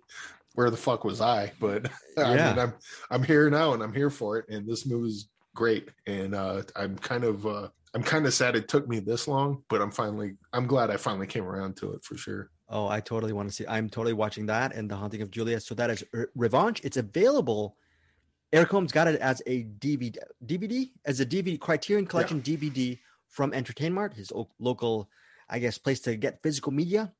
where 0.54 0.70
the 0.70 0.76
fuck 0.76 1.04
was 1.04 1.20
I? 1.20 1.52
But 1.60 1.90
I 2.18 2.34
mean, 2.34 2.58
I'm 2.58 2.74
I'm 3.10 3.22
here 3.22 3.48
now, 3.50 3.72
and 3.74 3.82
I'm 3.82 3.94
here 3.94 4.10
for 4.10 4.38
it. 4.38 4.48
And 4.48 4.66
this 4.66 4.86
move 4.86 5.06
is 5.06 5.28
great, 5.54 5.88
and 6.06 6.34
uh 6.34 6.62
I'm 6.76 6.96
kind 6.96 7.24
of 7.24 7.46
uh 7.46 7.68
I'm 7.94 8.02
kind 8.02 8.26
of 8.26 8.32
sad 8.34 8.54
it 8.56 8.68
took 8.68 8.88
me 8.88 9.00
this 9.00 9.26
long, 9.26 9.62
but 9.68 9.80
I'm 9.80 9.90
finally 9.90 10.36
I'm 10.52 10.66
glad 10.66 10.90
I 10.90 10.96
finally 10.96 11.26
came 11.26 11.44
around 11.44 11.76
to 11.78 11.92
it 11.92 12.04
for 12.04 12.16
sure. 12.16 12.50
Oh, 12.68 12.86
I 12.86 13.00
totally 13.00 13.32
want 13.32 13.48
to 13.48 13.54
see. 13.54 13.66
I'm 13.66 13.90
totally 13.90 14.12
watching 14.12 14.46
that 14.46 14.74
and 14.74 14.88
the 14.88 14.94
haunting 14.94 15.22
of 15.22 15.30
Julia. 15.30 15.58
So 15.58 15.74
that 15.74 15.90
is 15.90 16.04
Re- 16.12 16.26
Revanche. 16.36 16.80
It's 16.84 16.96
available. 16.96 17.76
Eric 18.52 18.68
Holmes 18.68 18.92
got 18.92 19.08
it 19.08 19.20
as 19.20 19.42
a 19.46 19.64
DVD, 19.64 20.16
DVD 20.44 20.90
as 21.04 21.18
a 21.18 21.26
DVD 21.26 21.58
Criterion 21.58 22.06
Collection 22.06 22.40
DVD 22.40 22.98
from 23.28 23.52
Entertainment, 23.54 24.14
his 24.14 24.32
local, 24.58 25.08
I 25.48 25.58
guess, 25.58 25.78
place 25.78 26.00
to 26.00 26.16
get 26.16 26.42
physical 26.42 26.72
media, 26.72 27.12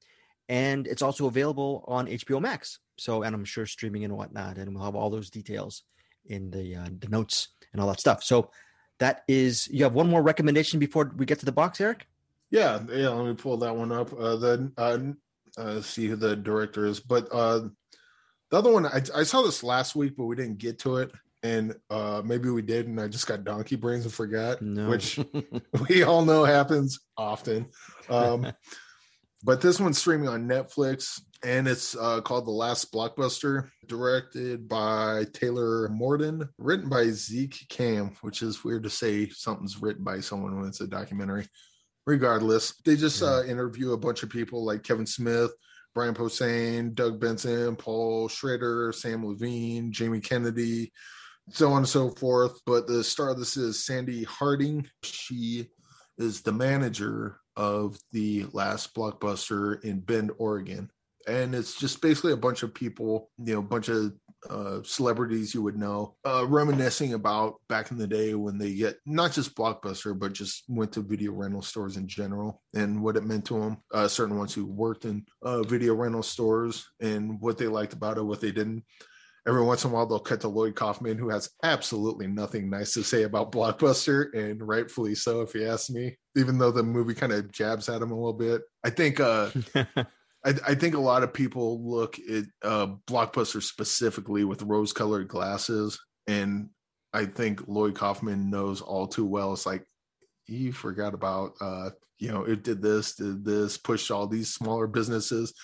and 0.50 0.88
it's 0.88 1.00
also 1.00 1.26
available 1.26 1.84
on 1.86 2.08
HBO 2.08 2.40
Max. 2.42 2.80
So, 2.98 3.22
and 3.22 3.34
I'm 3.34 3.44
sure 3.46 3.64
streaming 3.66 4.04
and 4.04 4.14
whatnot, 4.16 4.58
and 4.58 4.74
we'll 4.74 4.84
have 4.84 4.96
all 4.96 5.08
those 5.08 5.30
details 5.30 5.84
in 6.26 6.50
the 6.50 6.76
uh, 6.76 6.88
the 6.98 7.08
notes 7.08 7.48
and 7.72 7.80
all 7.80 7.88
that 7.88 8.00
stuff. 8.00 8.22
So, 8.24 8.50
that 8.98 9.22
is. 9.28 9.68
You 9.68 9.84
have 9.84 9.94
one 9.94 10.10
more 10.10 10.22
recommendation 10.22 10.78
before 10.80 11.12
we 11.16 11.24
get 11.24 11.38
to 11.38 11.46
the 11.46 11.52
box, 11.52 11.80
Eric. 11.80 12.06
Yeah, 12.50 12.80
yeah. 12.92 13.08
Let 13.10 13.26
me 13.26 13.34
pull 13.34 13.56
that 13.58 13.74
one 13.74 13.92
up. 13.92 14.12
Uh, 14.12 14.36
then 14.36 14.72
uh, 14.76 14.98
uh, 15.56 15.80
see 15.80 16.08
who 16.08 16.16
the 16.16 16.34
director 16.34 16.84
is. 16.84 16.98
But 16.98 17.28
uh, 17.32 17.68
the 18.50 18.58
other 18.58 18.72
one, 18.72 18.86
I, 18.86 19.02
I 19.14 19.22
saw 19.22 19.42
this 19.42 19.62
last 19.62 19.94
week, 19.94 20.14
but 20.16 20.24
we 20.24 20.34
didn't 20.34 20.58
get 20.58 20.80
to 20.80 20.96
it, 20.96 21.12
and 21.44 21.76
uh, 21.90 22.22
maybe 22.24 22.50
we 22.50 22.60
did, 22.60 22.88
and 22.88 23.00
I 23.00 23.06
just 23.06 23.28
got 23.28 23.44
donkey 23.44 23.76
brains 23.76 24.04
and 24.04 24.12
forgot, 24.12 24.60
No. 24.60 24.90
which 24.90 25.20
we 25.88 26.02
all 26.02 26.24
know 26.24 26.44
happens 26.44 26.98
often. 27.16 27.66
Um, 28.08 28.52
but 29.42 29.60
this 29.60 29.80
one's 29.80 29.98
streaming 29.98 30.28
on 30.28 30.48
Netflix, 30.48 31.20
and 31.42 31.66
it's 31.66 31.96
uh, 31.96 32.20
called 32.20 32.46
The 32.46 32.50
Last 32.50 32.92
Blockbuster, 32.92 33.70
directed 33.86 34.68
by 34.68 35.24
Taylor 35.32 35.88
Morden, 35.88 36.48
written 36.58 36.88
by 36.88 37.08
Zeke 37.08 37.66
Kamm, 37.68 38.16
which 38.20 38.42
is 38.42 38.64
weird 38.64 38.82
to 38.82 38.90
say 38.90 39.28
something's 39.30 39.80
written 39.80 40.04
by 40.04 40.20
someone 40.20 40.58
when 40.58 40.68
it's 40.68 40.82
a 40.82 40.86
documentary. 40.86 41.46
Regardless, 42.06 42.74
they 42.84 42.96
just 42.96 43.22
uh, 43.22 43.42
interview 43.44 43.92
a 43.92 43.98
bunch 43.98 44.22
of 44.22 44.30
people 44.30 44.64
like 44.64 44.82
Kevin 44.82 45.06
Smith, 45.06 45.52
Brian 45.94 46.14
Posehn, 46.14 46.94
Doug 46.94 47.20
Benson, 47.20 47.76
Paul 47.76 48.28
Schrader, 48.28 48.92
Samm 48.92 49.24
Levine, 49.24 49.92
Jamie 49.92 50.20
Kennedy, 50.20 50.92
so 51.50 51.70
on 51.70 51.78
and 51.78 51.88
so 51.88 52.10
forth. 52.10 52.60
But 52.66 52.86
the 52.86 53.02
star 53.02 53.30
of 53.30 53.38
this 53.38 53.56
is 53.56 53.84
Sandi 53.84 54.24
Harding. 54.24 54.86
She 55.02 55.68
is 56.18 56.42
the 56.42 56.52
manager 56.52 57.38
of 57.60 57.98
the 58.12 58.46
last 58.54 58.94
blockbuster 58.94 59.84
in 59.84 60.00
Bend, 60.00 60.30
Oregon. 60.38 60.90
And 61.28 61.54
it's 61.54 61.78
just 61.78 62.00
basically 62.00 62.32
a 62.32 62.38
bunch 62.38 62.62
of 62.62 62.72
people, 62.72 63.30
you 63.36 63.52
know, 63.52 63.58
a 63.58 63.62
bunch 63.62 63.90
of 63.90 64.14
uh, 64.48 64.78
celebrities 64.82 65.52
you 65.52 65.60
would 65.60 65.76
know, 65.76 66.16
uh, 66.24 66.46
reminiscing 66.48 67.12
about 67.12 67.56
back 67.68 67.90
in 67.90 67.98
the 67.98 68.06
day 68.06 68.32
when 68.32 68.56
they 68.56 68.72
get 68.72 68.96
not 69.04 69.32
just 69.32 69.54
Blockbuster, 69.54 70.18
but 70.18 70.32
just 70.32 70.64
went 70.68 70.90
to 70.92 71.02
video 71.02 71.32
rental 71.32 71.60
stores 71.60 71.98
in 71.98 72.08
general 72.08 72.62
and 72.74 73.02
what 73.02 73.18
it 73.18 73.24
meant 73.24 73.44
to 73.44 73.60
them. 73.60 73.76
Uh, 73.92 74.08
certain 74.08 74.38
ones 74.38 74.54
who 74.54 74.64
worked 74.64 75.04
in 75.04 75.26
uh, 75.42 75.62
video 75.62 75.94
rental 75.94 76.22
stores 76.22 76.88
and 77.00 77.38
what 77.42 77.58
they 77.58 77.66
liked 77.66 77.92
about 77.92 78.16
it, 78.16 78.22
what 78.22 78.40
they 78.40 78.52
didn't. 78.52 78.82
Every 79.48 79.62
once 79.64 79.84
in 79.84 79.90
a 79.90 79.94
while, 79.94 80.06
they'll 80.06 80.18
cut 80.18 80.40
to 80.42 80.48
Lloyd 80.48 80.74
Kaufman, 80.74 81.16
who 81.16 81.30
has 81.30 81.50
absolutely 81.62 82.26
nothing 82.26 82.68
nice 82.68 82.92
to 82.94 83.02
say 83.02 83.22
about 83.22 83.52
Blockbuster, 83.52 84.34
and 84.34 84.66
rightfully 84.66 85.14
so, 85.14 85.40
if 85.40 85.54
you 85.54 85.66
ask 85.66 85.90
me. 85.90 86.16
Even 86.36 86.58
though 86.58 86.70
the 86.70 86.82
movie 86.82 87.14
kind 87.14 87.32
of 87.32 87.50
jabs 87.50 87.88
at 87.88 88.02
him 88.02 88.10
a 88.10 88.14
little 88.14 88.32
bit, 88.32 88.62
I 88.84 88.90
think 88.90 89.18
uh, 89.18 89.50
I, 90.44 90.54
I 90.66 90.74
think 90.74 90.94
a 90.94 91.00
lot 91.00 91.22
of 91.22 91.32
people 91.32 91.82
look 91.82 92.18
at 92.18 92.44
uh, 92.62 92.88
Blockbuster 93.06 93.62
specifically 93.62 94.44
with 94.44 94.62
rose-colored 94.62 95.28
glasses, 95.28 95.98
and 96.26 96.68
I 97.12 97.24
think 97.26 97.66
Lloyd 97.66 97.94
Kaufman 97.94 98.50
knows 98.50 98.80
all 98.80 99.06
too 99.06 99.26
well. 99.26 99.52
It's 99.52 99.66
like 99.66 99.84
you 100.46 100.72
forgot 100.72 101.14
about, 101.14 101.54
uh, 101.60 101.90
you 102.18 102.30
know, 102.30 102.44
it 102.44 102.62
did 102.62 102.82
this, 102.82 103.14
did 103.14 103.44
this, 103.44 103.76
pushed 103.76 104.10
all 104.10 104.26
these 104.26 104.52
smaller 104.52 104.86
businesses, 104.86 105.54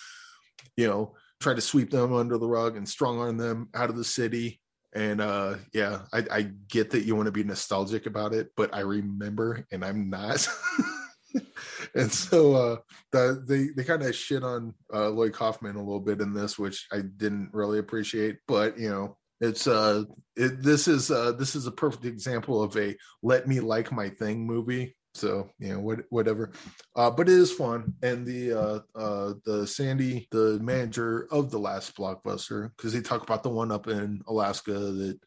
you 0.76 0.86
know, 0.86 1.14
tried 1.40 1.56
to 1.56 1.60
sweep 1.60 1.90
them 1.90 2.12
under 2.12 2.38
the 2.38 2.48
rug 2.48 2.76
and 2.76 2.88
strong 2.88 3.18
arm 3.18 3.36
them 3.36 3.68
out 3.74 3.90
of 3.90 3.96
the 3.96 4.04
city. 4.04 4.60
And 4.94 5.20
uh, 5.20 5.56
yeah, 5.74 6.02
I, 6.12 6.24
I 6.30 6.42
get 6.68 6.90
that 6.90 7.04
you 7.04 7.14
want 7.14 7.26
to 7.26 7.32
be 7.32 7.44
nostalgic 7.44 8.06
about 8.06 8.32
it, 8.32 8.48
but 8.56 8.74
I 8.74 8.80
remember, 8.80 9.66
and 9.70 9.84
I'm 9.84 10.08
not. 10.08 10.46
and 11.94 12.10
so 12.10 12.54
uh 12.54 12.76
the, 13.12 13.44
they 13.46 13.68
they 13.76 13.84
kind 13.86 14.02
of 14.02 14.14
shit 14.14 14.42
on 14.42 14.72
uh 14.94 15.08
lloyd 15.08 15.32
kaufman 15.32 15.76
a 15.76 15.82
little 15.82 16.00
bit 16.00 16.20
in 16.20 16.32
this 16.32 16.58
which 16.58 16.86
i 16.92 17.00
didn't 17.16 17.50
really 17.52 17.78
appreciate 17.78 18.36
but 18.48 18.78
you 18.78 18.88
know 18.88 19.16
it's 19.40 19.66
uh 19.66 20.02
it, 20.36 20.62
this 20.62 20.88
is 20.88 21.10
uh 21.10 21.32
this 21.32 21.54
is 21.54 21.66
a 21.66 21.72
perfect 21.72 22.04
example 22.04 22.62
of 22.62 22.76
a 22.76 22.96
let 23.22 23.46
me 23.46 23.60
like 23.60 23.92
my 23.92 24.08
thing 24.08 24.46
movie 24.46 24.96
so 25.16 25.50
you 25.58 25.72
know 25.72 25.80
what, 25.80 26.00
whatever. 26.10 26.52
Uh 26.94 27.10
but 27.10 27.28
it 27.28 27.34
is 27.34 27.52
fun. 27.52 27.94
And 28.02 28.26
the 28.26 28.52
uh 28.52 28.80
uh 28.98 29.34
the 29.44 29.66
sandy 29.66 30.28
the 30.30 30.58
manager 30.62 31.28
of 31.30 31.50
the 31.50 31.58
last 31.58 31.96
blockbuster 31.96 32.70
because 32.76 32.92
they 32.92 33.00
talk 33.00 33.22
about 33.22 33.42
the 33.42 33.48
one 33.48 33.72
up 33.72 33.88
in 33.88 34.22
alaska 34.28 34.72
that 34.72 35.18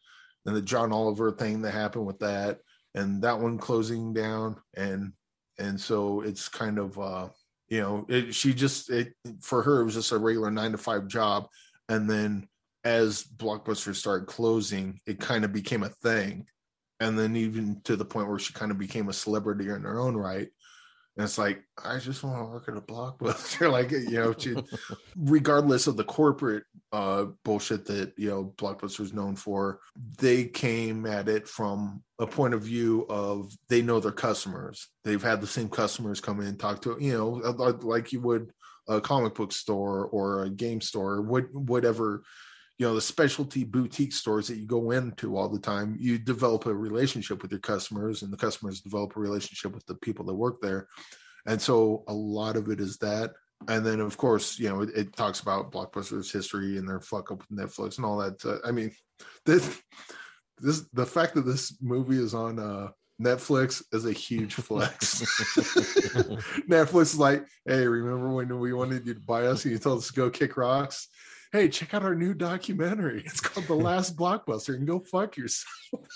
and 0.46 0.56
the 0.56 0.62
john 0.62 0.92
oliver 0.92 1.30
thing 1.30 1.60
that 1.62 1.72
happened 1.72 2.06
with 2.06 2.18
that 2.20 2.60
and 2.94 3.22
that 3.22 3.38
one 3.38 3.58
closing 3.58 4.12
down. 4.12 4.56
And 4.76 5.12
and 5.58 5.80
so 5.80 6.22
it's 6.22 6.48
kind 6.48 6.78
of 6.78 6.98
uh 6.98 7.28
you 7.68 7.80
know 7.80 8.06
it, 8.08 8.34
she 8.34 8.54
just 8.54 8.90
it 8.90 9.14
for 9.40 9.62
her 9.62 9.80
it 9.80 9.84
was 9.84 9.94
just 9.94 10.12
a 10.12 10.18
regular 10.18 10.50
nine 10.50 10.72
to 10.72 10.78
five 10.78 11.08
job. 11.08 11.46
And 11.88 12.08
then 12.08 12.48
as 12.84 13.24
blockbuster 13.24 13.94
started 13.94 14.26
closing 14.26 15.00
it 15.06 15.20
kind 15.20 15.44
of 15.44 15.52
became 15.52 15.82
a 15.82 15.90
thing 16.02 16.46
and 17.00 17.18
then 17.18 17.34
even 17.34 17.80
to 17.84 17.96
the 17.96 18.04
point 18.04 18.28
where 18.28 18.38
she 18.38 18.52
kind 18.52 18.70
of 18.70 18.78
became 18.78 19.08
a 19.08 19.12
celebrity 19.12 19.68
in 19.70 19.82
her 19.82 19.98
own 19.98 20.16
right 20.16 20.48
And 21.16 21.24
it's 21.24 21.38
like, 21.38 21.64
I 21.84 21.98
just 21.98 22.22
want 22.22 22.38
to 22.38 22.44
work 22.44 22.68
at 22.68 22.76
a 22.76 22.80
blockbuster. 22.80 23.70
like, 23.72 23.90
you 23.90 24.10
know, 24.10 24.32
to, 24.34 24.64
regardless 25.16 25.86
of 25.86 25.96
the 25.96 26.04
corporate 26.04 26.64
uh, 26.92 27.26
bullshit 27.44 27.84
that, 27.86 28.12
you 28.16 28.30
know, 28.30 28.54
Blockbuster 28.56 29.00
is 29.00 29.12
known 29.12 29.34
for, 29.34 29.80
they 30.18 30.44
came 30.44 31.06
at 31.06 31.28
it 31.28 31.48
from 31.48 32.02
a 32.18 32.26
point 32.26 32.54
of 32.54 32.62
view 32.62 33.06
of 33.08 33.52
they 33.68 33.82
know 33.82 33.98
their 33.98 34.12
customers. 34.12 34.88
They've 35.04 35.22
had 35.22 35.40
the 35.40 35.46
same 35.46 35.68
customers 35.68 36.20
come 36.20 36.40
in 36.40 36.56
talk 36.56 36.80
to, 36.82 36.96
you 37.00 37.12
know, 37.12 37.28
like 37.82 38.12
you 38.12 38.20
would 38.20 38.52
a 38.88 39.00
comic 39.00 39.34
book 39.34 39.52
store 39.52 40.06
or 40.06 40.44
a 40.44 40.50
game 40.50 40.80
store, 40.80 41.22
what, 41.22 41.52
whatever 41.54 42.22
you 42.80 42.86
know 42.86 42.94
the 42.94 43.00
specialty 43.00 43.62
boutique 43.62 44.12
stores 44.12 44.48
that 44.48 44.56
you 44.56 44.66
go 44.66 44.90
into 44.92 45.36
all 45.36 45.50
the 45.50 45.58
time 45.58 45.96
you 46.00 46.18
develop 46.18 46.64
a 46.64 46.74
relationship 46.74 47.42
with 47.42 47.50
your 47.50 47.60
customers 47.60 48.22
and 48.22 48.32
the 48.32 48.36
customers 48.38 48.80
develop 48.80 49.14
a 49.14 49.20
relationship 49.20 49.74
with 49.74 49.84
the 49.84 49.94
people 49.96 50.24
that 50.24 50.34
work 50.34 50.62
there 50.62 50.88
and 51.46 51.60
so 51.60 52.02
a 52.08 52.12
lot 52.12 52.56
of 52.56 52.70
it 52.70 52.80
is 52.80 52.96
that 52.96 53.32
and 53.68 53.84
then 53.84 54.00
of 54.00 54.16
course 54.16 54.58
you 54.58 54.66
know 54.66 54.80
it, 54.80 54.88
it 54.96 55.14
talks 55.14 55.40
about 55.40 55.70
blockbusters 55.70 56.32
history 56.32 56.78
and 56.78 56.88
their 56.88 57.00
fuck 57.00 57.30
up 57.30 57.40
with 57.40 57.58
netflix 57.58 57.98
and 57.98 58.06
all 58.06 58.16
that 58.16 58.42
uh, 58.46 58.66
i 58.66 58.72
mean 58.72 58.90
this 59.44 59.82
this 60.58 60.86
the 60.94 61.04
fact 61.04 61.34
that 61.34 61.44
this 61.44 61.76
movie 61.82 62.18
is 62.18 62.34
on 62.34 62.58
uh 62.58 62.88
Netflix 63.20 63.82
is 63.92 64.06
a 64.06 64.12
huge 64.12 64.54
flex. 64.54 65.20
Netflix 66.70 67.02
is 67.02 67.18
like, 67.18 67.44
hey, 67.66 67.86
remember 67.86 68.30
when 68.30 68.58
we 68.58 68.72
wanted 68.72 69.06
you 69.06 69.12
to 69.12 69.20
buy 69.20 69.44
us 69.44 69.62
and 69.66 69.72
you 69.72 69.78
told 69.78 69.98
us 69.98 70.06
to 70.06 70.14
go 70.14 70.30
kick 70.30 70.56
rocks? 70.56 71.06
Hey, 71.52 71.68
check 71.68 71.94
out 71.94 72.02
our 72.02 72.14
new 72.14 72.34
documentary. 72.34 73.22
It's 73.26 73.40
called 73.40 73.66
The 73.66 73.74
Last 73.88 74.16
Blockbuster 74.16 74.74
and 74.74 74.86
go 74.86 75.00
fuck 75.00 75.36
yourself. 75.36 76.06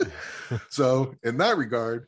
so, 0.70 1.14
in 1.22 1.38
that 1.38 1.56
regard, 1.56 2.06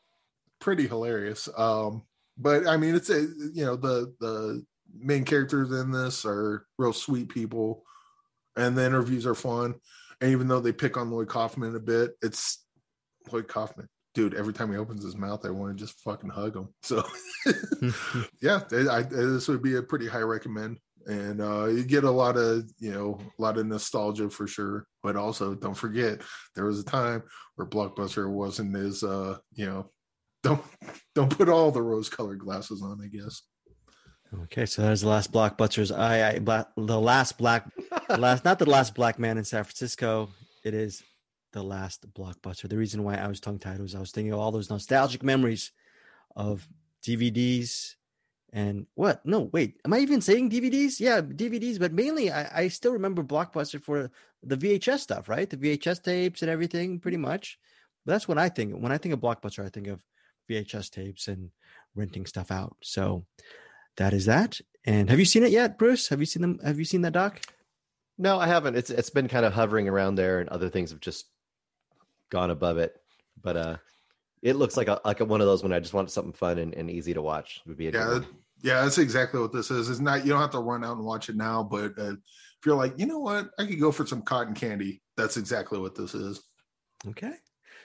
pretty 0.60 0.86
hilarious. 0.86 1.48
Um, 1.56 2.02
but 2.38 2.66
I 2.66 2.76
mean, 2.76 2.94
it's 2.94 3.10
a 3.10 3.20
you 3.20 3.64
know 3.64 3.76
the 3.76 4.14
the 4.20 4.64
main 4.98 5.24
characters 5.24 5.70
in 5.72 5.90
this 5.90 6.24
are 6.24 6.66
real 6.78 6.92
sweet 6.92 7.28
people, 7.28 7.84
and 8.56 8.76
the 8.76 8.84
interviews 8.84 9.26
are 9.26 9.34
fun. 9.34 9.74
And 10.20 10.32
even 10.32 10.48
though 10.48 10.60
they 10.60 10.72
pick 10.72 10.96
on 10.96 11.10
Lloyd 11.10 11.28
Kaufman 11.28 11.76
a 11.76 11.80
bit, 11.80 12.12
it's 12.22 12.64
Lloyd 13.30 13.48
Kaufman 13.48 13.88
dude, 14.16 14.32
every 14.32 14.54
time 14.54 14.72
he 14.72 14.78
opens 14.78 15.04
his 15.04 15.14
mouth, 15.14 15.44
I 15.44 15.50
want 15.50 15.76
to 15.76 15.84
just 15.84 16.00
fucking 16.00 16.30
hug 16.30 16.56
him. 16.56 16.70
So, 16.80 17.04
yeah, 18.40 18.60
I, 18.72 18.96
I, 18.96 19.02
this 19.02 19.46
would 19.46 19.62
be 19.62 19.76
a 19.76 19.82
pretty 19.82 20.08
high 20.08 20.22
recommend 20.22 20.78
and 21.06 21.40
uh, 21.40 21.66
you 21.66 21.84
get 21.84 22.04
a 22.04 22.10
lot 22.10 22.36
of 22.36 22.68
you 22.78 22.92
know 22.92 23.18
a 23.38 23.42
lot 23.42 23.58
of 23.58 23.66
nostalgia 23.66 24.28
for 24.28 24.46
sure 24.46 24.86
but 25.02 25.16
also 25.16 25.54
don't 25.54 25.74
forget 25.74 26.20
there 26.54 26.64
was 26.64 26.80
a 26.80 26.84
time 26.84 27.22
where 27.54 27.66
blockbuster 27.66 28.28
wasn't 28.28 28.74
as 28.76 29.02
uh 29.02 29.38
you 29.54 29.66
know 29.66 29.90
don't 30.42 30.62
don't 31.14 31.36
put 31.36 31.48
all 31.48 31.70
the 31.70 31.82
rose 31.82 32.08
colored 32.08 32.38
glasses 32.38 32.82
on 32.82 33.00
i 33.02 33.08
guess. 33.08 33.42
Okay 34.42 34.66
so 34.66 34.82
there's 34.82 35.00
the 35.00 35.08
last 35.08 35.32
blockbusters 35.32 35.96
i, 35.96 36.34
I 36.34 36.38
black, 36.40 36.68
the 36.76 37.00
last 37.00 37.38
black 37.38 37.70
last 38.08 38.44
not 38.44 38.58
the 38.58 38.68
last 38.68 38.94
black 38.94 39.18
man 39.18 39.38
in 39.38 39.44
san 39.44 39.64
francisco. 39.64 40.30
It 40.64 40.74
is 40.74 41.02
the 41.52 41.62
last 41.62 42.12
blockbuster. 42.12 42.68
The 42.68 42.76
reason 42.76 43.04
why 43.04 43.14
i 43.14 43.28
was 43.28 43.40
tongue-tied 43.40 43.80
was 43.80 43.94
i 43.94 44.00
was 44.00 44.10
thinking 44.10 44.32
of 44.32 44.40
all 44.40 44.52
those 44.52 44.70
nostalgic 44.70 45.22
memories 45.22 45.72
of 46.34 46.68
dvds 47.04 47.94
and 48.56 48.86
what? 48.94 49.24
No, 49.26 49.50
wait. 49.52 49.78
Am 49.84 49.92
I 49.92 49.98
even 49.98 50.22
saying 50.22 50.48
DVDs? 50.48 50.98
Yeah, 50.98 51.20
DVDs, 51.20 51.78
but 51.78 51.92
mainly 51.92 52.32
I, 52.32 52.62
I 52.62 52.68
still 52.68 52.94
remember 52.94 53.22
Blockbuster 53.22 53.78
for 53.78 54.10
the 54.42 54.56
VHS 54.56 55.00
stuff, 55.00 55.28
right? 55.28 55.48
The 55.48 55.58
VHS 55.58 56.02
tapes 56.02 56.40
and 56.40 56.50
everything, 56.50 56.98
pretty 56.98 57.18
much. 57.18 57.58
But 58.06 58.12
that's 58.12 58.26
what 58.26 58.38
I 58.38 58.48
think. 58.48 58.72
When 58.72 58.92
I 58.92 58.96
think 58.96 59.12
of 59.12 59.20
Blockbuster, 59.20 59.62
I 59.62 59.68
think 59.68 59.88
of 59.88 60.02
VHS 60.50 60.90
tapes 60.90 61.28
and 61.28 61.50
renting 61.94 62.24
stuff 62.24 62.50
out. 62.50 62.78
So 62.82 63.26
that 63.98 64.14
is 64.14 64.24
that. 64.24 64.58
And 64.86 65.10
have 65.10 65.18
you 65.18 65.26
seen 65.26 65.42
it 65.42 65.50
yet, 65.50 65.76
Bruce? 65.76 66.08
Have 66.08 66.20
you 66.20 66.26
seen 66.26 66.40
them? 66.40 66.58
Have 66.64 66.78
you 66.78 66.86
seen 66.86 67.02
that 67.02 67.12
doc? 67.12 67.42
No, 68.16 68.38
I 68.38 68.46
haven't. 68.46 68.74
It's 68.74 68.88
it's 68.88 69.10
been 69.10 69.28
kind 69.28 69.44
of 69.44 69.52
hovering 69.52 69.86
around 69.86 70.14
there, 70.14 70.40
and 70.40 70.48
other 70.48 70.70
things 70.70 70.92
have 70.92 71.00
just 71.00 71.26
gone 72.30 72.50
above 72.50 72.78
it. 72.78 72.96
But 73.42 73.56
uh, 73.58 73.76
it 74.40 74.56
looks 74.56 74.78
like 74.78 74.88
a 74.88 74.98
like 75.04 75.20
a, 75.20 75.26
one 75.26 75.42
of 75.42 75.46
those 75.46 75.62
when 75.62 75.74
I 75.74 75.80
just 75.80 75.92
want 75.92 76.10
something 76.10 76.32
fun 76.32 76.56
and, 76.56 76.72
and 76.72 76.90
easy 76.90 77.12
to 77.12 77.20
watch. 77.20 77.60
It 77.66 77.68
would 77.68 77.76
be 77.76 77.88
a 77.88 77.92
yeah. 77.92 78.20
Yeah, 78.62 78.82
that's 78.82 78.98
exactly 78.98 79.40
what 79.40 79.52
this 79.52 79.70
is. 79.70 79.90
It's 79.90 80.00
not 80.00 80.24
you 80.24 80.32
don't 80.32 80.40
have 80.40 80.50
to 80.52 80.58
run 80.58 80.84
out 80.84 80.96
and 80.96 81.04
watch 81.04 81.28
it 81.28 81.36
now, 81.36 81.62
but 81.62 81.92
uh, 81.98 82.12
if 82.12 82.64
you're 82.64 82.76
like, 82.76 82.98
you 82.98 83.06
know 83.06 83.18
what, 83.18 83.50
I 83.58 83.66
could 83.66 83.80
go 83.80 83.92
for 83.92 84.06
some 84.06 84.22
cotton 84.22 84.54
candy. 84.54 85.02
That's 85.16 85.36
exactly 85.36 85.78
what 85.78 85.94
this 85.94 86.14
is. 86.14 86.42
Okay, 87.08 87.34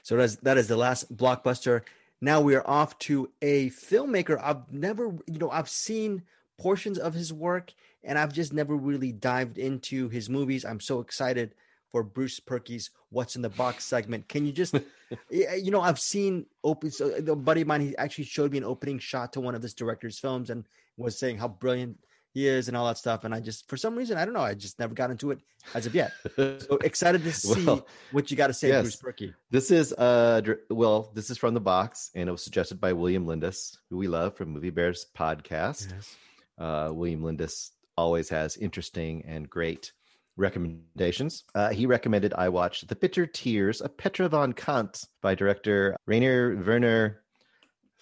so 0.03 0.15
that's 0.17 0.37
that 0.37 0.57
is 0.57 0.67
the 0.67 0.77
last 0.77 1.15
blockbuster. 1.15 1.81
Now 2.21 2.39
we 2.39 2.55
are 2.55 2.67
off 2.67 2.97
to 2.99 3.31
a 3.41 3.71
filmmaker 3.71 4.39
I've 4.41 4.71
never, 4.71 5.07
you 5.25 5.39
know, 5.39 5.49
I've 5.49 5.69
seen 5.69 6.23
portions 6.59 6.99
of 6.99 7.15
his 7.15 7.33
work 7.33 7.73
and 8.03 8.17
I've 8.17 8.31
just 8.31 8.53
never 8.53 8.75
really 8.75 9.11
dived 9.11 9.57
into 9.57 10.07
his 10.09 10.29
movies. 10.29 10.63
I'm 10.63 10.79
so 10.79 10.99
excited 10.99 11.55
for 11.91 12.03
Bruce 12.03 12.39
Purkey's 12.39 12.89
"What's 13.09 13.35
in 13.35 13.41
the 13.41 13.49
Box" 13.49 13.85
segment. 13.85 14.27
Can 14.27 14.45
you 14.45 14.51
just, 14.51 14.75
you 15.29 15.71
know, 15.71 15.81
I've 15.81 15.99
seen 15.99 16.45
open. 16.63 16.91
So 16.91 17.09
the 17.09 17.35
buddy 17.35 17.61
of 17.61 17.67
mine, 17.67 17.81
he 17.81 17.97
actually 17.97 18.25
showed 18.25 18.51
me 18.51 18.57
an 18.57 18.63
opening 18.63 18.99
shot 18.99 19.33
to 19.33 19.41
one 19.41 19.55
of 19.55 19.61
this 19.61 19.73
director's 19.73 20.19
films 20.19 20.49
and 20.49 20.65
was 20.97 21.17
saying 21.17 21.37
how 21.37 21.47
brilliant 21.47 21.97
he 22.33 22.47
is 22.47 22.67
and 22.67 22.77
all 22.77 22.87
that 22.87 22.97
stuff. 22.97 23.23
And 23.23 23.35
I 23.35 23.39
just, 23.39 23.67
for 23.69 23.77
some 23.77 23.95
reason, 23.95 24.17
I 24.17 24.25
don't 24.25 24.33
know, 24.33 24.41
I 24.41 24.53
just 24.53 24.79
never 24.79 24.93
got 24.93 25.11
into 25.11 25.31
it 25.31 25.39
as 25.73 25.85
of 25.85 25.95
yet. 25.95 26.11
So 26.35 26.77
excited 26.77 27.23
to 27.23 27.31
see 27.31 27.65
well, 27.65 27.85
what 28.11 28.31
you 28.31 28.37
got 28.37 28.47
to 28.47 28.53
say, 28.53 28.69
yes. 28.69 28.81
Bruce 28.81 28.95
Purkey. 28.95 29.33
This 29.49 29.69
is, 29.69 29.93
uh, 29.93 30.41
well, 30.69 31.11
this 31.13 31.29
is 31.29 31.37
from 31.37 31.53
the 31.53 31.59
box, 31.59 32.09
and 32.15 32.29
it 32.29 32.31
was 32.31 32.43
suggested 32.43 32.79
by 32.79 32.93
William 32.93 33.27
Lindis, 33.27 33.77
who 33.89 33.97
we 33.97 34.07
love 34.07 34.35
from 34.35 34.49
Movie 34.49 34.69
Bears 34.69 35.05
podcast. 35.17 35.91
Yes. 35.91 36.15
Uh, 36.57 36.91
William 36.93 37.23
Lindis 37.23 37.71
always 37.97 38.29
has 38.29 38.57
interesting 38.57 39.23
and 39.27 39.49
great 39.49 39.91
recommendations. 40.37 41.43
Uh, 41.55 41.69
he 41.69 41.85
recommended 41.85 42.33
I 42.33 42.49
watch 42.49 42.81
The 42.81 42.95
Bitter 42.95 43.25
Tears 43.25 43.81
of 43.81 43.97
Petra 43.97 44.29
von 44.29 44.53
Kant 44.53 45.03
by 45.21 45.35
director 45.35 45.95
Rainer 46.05 46.55
Werner 46.55 47.23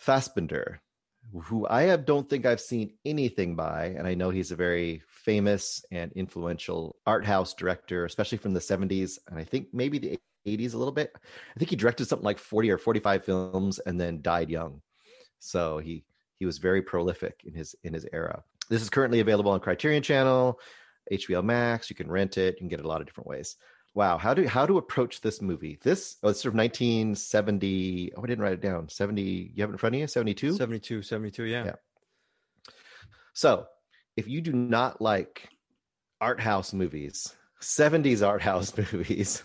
Fassbinder, 0.05 0.77
who 1.43 1.67
I 1.67 1.95
don't 1.97 2.29
think 2.29 2.45
I've 2.45 2.61
seen 2.61 2.93
anything 3.05 3.55
by. 3.55 3.87
And 3.97 4.07
I 4.07 4.13
know 4.13 4.29
he's 4.29 4.51
a 4.51 4.55
very 4.55 5.01
famous 5.07 5.83
and 5.91 6.11
influential 6.13 6.95
art 7.05 7.25
house 7.25 7.53
director, 7.53 8.05
especially 8.05 8.37
from 8.37 8.53
the 8.53 8.59
70s. 8.59 9.19
And 9.27 9.37
I 9.37 9.43
think 9.43 9.67
maybe 9.73 9.99
the 9.99 10.19
80s 10.47 10.73
a 10.73 10.77
little 10.77 10.93
bit. 10.93 11.11
I 11.15 11.59
think 11.59 11.69
he 11.69 11.75
directed 11.75 12.05
something 12.05 12.25
like 12.25 12.39
40 12.39 12.71
or 12.71 12.77
45 12.77 13.25
films 13.25 13.79
and 13.79 13.99
then 13.99 14.21
died 14.21 14.49
young. 14.49 14.81
So 15.39 15.79
he 15.79 16.03
he 16.37 16.45
was 16.45 16.57
very 16.57 16.81
prolific 16.81 17.41
in 17.45 17.53
his 17.53 17.75
in 17.83 17.93
his 17.93 18.05
era. 18.13 18.43
This 18.69 18.81
is 18.81 18.89
currently 18.89 19.19
available 19.19 19.51
on 19.51 19.59
Criterion 19.59 20.03
Channel. 20.03 20.59
HBO 21.11 21.43
Max. 21.43 21.89
You 21.89 21.95
can 21.95 22.09
rent 22.09 22.37
it. 22.37 22.55
You 22.55 22.59
can 22.59 22.67
get 22.67 22.79
it 22.79 22.85
a 22.85 22.87
lot 22.87 23.01
of 23.01 23.07
different 23.07 23.27
ways. 23.27 23.55
Wow, 23.95 24.17
how 24.17 24.33
do 24.33 24.47
how 24.47 24.65
to 24.65 24.77
approach 24.77 25.21
this 25.21 25.41
movie? 25.41 25.79
This 25.81 26.17
oh, 26.21 26.29
it's 26.29 26.41
sort 26.41 26.53
of 26.53 26.57
1970. 26.57 28.13
Oh, 28.15 28.23
I 28.23 28.27
didn't 28.27 28.43
write 28.43 28.53
it 28.53 28.61
down. 28.61 28.87
70. 28.87 29.21
You 29.21 29.61
have 29.61 29.69
it 29.69 29.73
in 29.73 29.77
front 29.77 29.95
of 29.95 30.01
you? 30.01 30.07
72. 30.07 30.53
72. 30.53 31.01
72. 31.01 31.43
Yeah. 31.45 31.65
Yeah. 31.65 31.75
So, 33.33 33.65
if 34.15 34.27
you 34.27 34.41
do 34.41 34.53
not 34.53 35.01
like 35.01 35.49
art 36.21 36.39
house 36.39 36.73
movies, 36.73 37.33
70s 37.61 38.25
art 38.25 38.41
house 38.41 38.77
movies, 38.93 39.43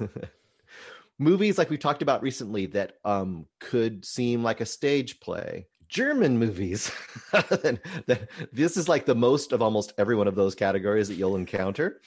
movies 1.18 1.58
like 1.58 1.70
we 1.70 1.78
talked 1.78 2.02
about 2.02 2.22
recently 2.22 2.66
that 2.66 2.94
um, 3.04 3.46
could 3.60 4.04
seem 4.04 4.42
like 4.42 4.60
a 4.60 4.66
stage 4.66 5.20
play, 5.20 5.68
German 5.94 6.36
movies. 6.36 6.90
this 8.52 8.76
is 8.76 8.88
like 8.88 9.06
the 9.06 9.14
most 9.14 9.52
of 9.52 9.62
almost 9.62 9.92
every 9.96 10.16
one 10.16 10.26
of 10.26 10.34
those 10.34 10.56
categories 10.56 11.06
that 11.06 11.14
you'll 11.14 11.36
encounter. 11.36 12.00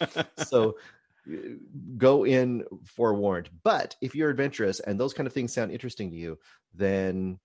so 0.45 0.75
go 1.97 2.25
in 2.25 2.65
forewarned. 2.83 3.49
But 3.63 3.95
if 4.01 4.13
you're 4.13 4.29
adventurous 4.29 4.81
and 4.81 4.99
those 4.99 5.13
kind 5.13 5.25
of 5.25 5.31
things 5.31 5.53
sound 5.53 5.71
interesting 5.71 6.11
to 6.11 6.17
you, 6.17 6.37
then 6.75 7.39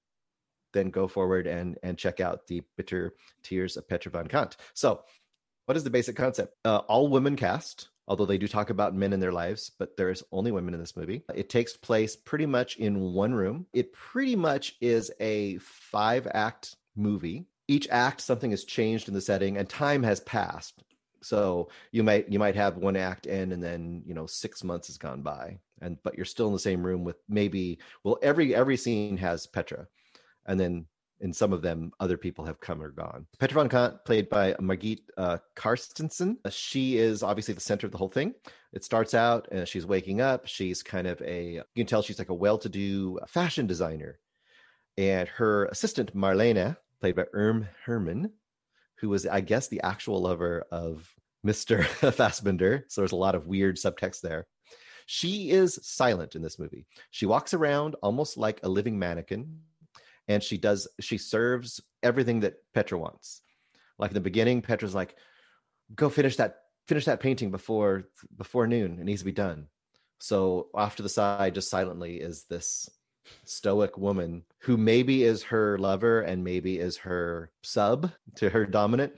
then 0.73 0.91
go 0.91 1.07
forward 1.07 1.47
and 1.47 1.79
and 1.85 1.97
check 1.97 2.19
out 2.19 2.49
the 2.49 2.61
bitter 2.77 3.15
tears 3.45 3.77
of 3.77 3.87
Petra 3.89 4.11
von 4.11 4.27
Kant. 4.27 4.57
So, 4.75 5.05
what 5.67 5.77
is 5.77 5.85
the 5.85 5.91
basic 5.91 6.17
concept? 6.17 6.57
Uh, 6.65 6.79
all 6.89 7.07
women 7.07 7.37
cast 7.37 7.89
although 8.13 8.27
they 8.27 8.37
do 8.37 8.47
talk 8.47 8.69
about 8.69 8.95
men 8.95 9.15
in 9.15 9.21
their 9.21 9.33
lives, 9.33 9.73
but 9.79 9.97
there's 9.97 10.23
only 10.33 10.53
women 10.53 10.75
in 10.75 10.81
this 10.81 10.99
movie. 10.99 11.23
It 11.35 11.49
takes 11.49 11.79
place 11.79 12.15
pretty 12.15 12.45
much 12.45 12.77
in 12.77 13.01
one 13.01 13.33
room. 13.33 13.65
It 13.73 13.95
pretty 13.95 14.37
much 14.37 14.77
is 14.83 15.11
a 15.19 15.57
five 15.57 16.29
act 16.35 16.77
movie. 16.95 17.47
Each 17.69 17.89
act, 17.91 18.21
something 18.21 18.51
has 18.51 18.65
changed 18.65 19.09
in 19.09 19.15
the 19.15 19.23
setting 19.23 19.57
and 19.57 19.67
time 19.67 20.03
has 20.03 20.21
passed. 20.21 20.83
So 21.23 21.71
you 21.91 22.03
might 22.03 22.31
you 22.31 22.39
might 22.39 22.57
have 22.57 22.77
one 22.77 22.97
act 22.97 23.25
in, 23.25 23.51
and 23.51 23.63
then 23.63 24.03
you 24.05 24.13
know 24.13 24.27
six 24.27 24.63
months 24.63 24.89
has 24.89 24.99
gone 24.99 25.23
by 25.23 25.59
and 25.81 25.97
but 26.03 26.17
you're 26.17 26.27
still 26.27 26.49
in 26.49 26.53
the 26.53 26.59
same 26.59 26.85
room 26.85 27.05
with 27.05 27.17
maybe 27.29 27.79
well 28.05 28.19
every 28.23 28.55
every 28.55 28.77
scene 28.77 29.17
has 29.17 29.47
Petra 29.47 29.87
and 30.47 30.61
then 30.61 30.85
in 31.23 31.33
some 31.33 31.53
of 31.53 31.63
them, 31.63 31.93
other 32.01 32.17
people 32.17 32.45
have 32.45 32.61
come 32.61 32.83
or 32.83 32.91
gone. 32.91 33.27
Petra 33.39 33.55
von 33.55 33.69
Kant, 33.69 34.05
played 34.05 34.29
by 34.29 34.55
Margit 34.61 35.01
uh, 35.17 35.39
Carstensen. 35.57 36.37
She 36.51 36.99
is 36.99 37.23
obviously 37.23 37.55
the 37.55 37.61
center 37.61 37.87
of 37.87 37.93
the 37.93 37.99
whole 37.99 38.09
thing. 38.09 38.35
It 38.73 38.85
starts 38.85 39.15
out, 39.15 39.47
and 39.53 39.67
she's 39.67 39.87
waking 39.87 40.21
up. 40.21 40.47
She's 40.47 40.83
kind 40.83 41.07
of 41.07 41.23
a, 41.23 41.53
you 41.53 41.63
can 41.77 41.87
tell 41.87 42.03
she's 42.03 42.19
like 42.19 42.29
a 42.29 42.35
well 42.35 42.59
to 42.59 42.69
do 42.69 43.21
fashion 43.29 43.67
designer. 43.67 44.19
And 44.99 45.29
her 45.29 45.67
assistant, 45.67 46.15
Marlena, 46.15 46.77
played 47.01 47.15
by 47.15 47.27
Erm 47.33 47.69
Herman, 47.85 48.33
who 48.99 49.09
was, 49.09 49.25
I 49.27 49.41
guess, 49.41 49.69
the 49.69 49.81
actual 49.83 50.21
lover 50.21 50.65
of 50.73 51.09
Mr. 51.47 51.83
Fassbinder. 51.85 52.83
So 52.89 53.01
there's 53.01 53.13
a 53.13 53.17
lot 53.17 53.37
of 53.37 53.47
weird 53.47 53.77
subtext 53.77 54.23
there. 54.23 54.47
She 55.07 55.51
is 55.51 55.79
silent 55.83 56.35
in 56.35 56.43
this 56.43 56.59
movie. 56.59 56.87
She 57.11 57.27
walks 57.27 57.55
around 57.55 57.97
almost 58.03 58.37
like 58.37 58.61
a 58.63 58.69
living 58.69 58.99
mannequin, 58.99 59.61
and 60.29 60.43
she 60.43 60.59
does 60.59 60.89
she 61.01 61.19
serves 61.19 61.81
everything 62.03 62.41
that 62.41 62.55
Petra 62.75 62.99
wants. 62.99 63.43
Like 63.99 64.11
in 64.11 64.15
the 64.15 64.21
beginning, 64.21 64.63
Petra's 64.63 64.95
like, 64.95 65.17
"Go 65.95 66.09
finish 66.09 66.37
that 66.37 66.57
finish 66.87 67.05
that 67.05 67.21
painting 67.21 67.51
before 67.51 68.05
before 68.37 68.67
noon. 68.67 68.99
It 68.99 69.05
needs 69.05 69.21
to 69.21 69.27
be 69.27 69.33
done." 69.33 69.69
So 70.19 70.69
off 70.75 70.97
to 70.97 71.03
the 71.03 71.09
side, 71.09 71.55
just 71.55 71.71
silently, 71.71 72.17
is 72.21 72.45
this 72.45 72.89
stoic 73.45 73.97
woman 73.97 74.45
who 74.59 74.77
maybe 74.77 75.23
is 75.23 75.45
her 75.45 75.79
lover 75.79 76.23
and 76.23 76.43
maybe 76.43 76.79
is 76.79 76.97
her 76.99 77.51
sub 77.63 78.11
to 78.35 78.51
her 78.51 78.67
dominant 78.67 79.13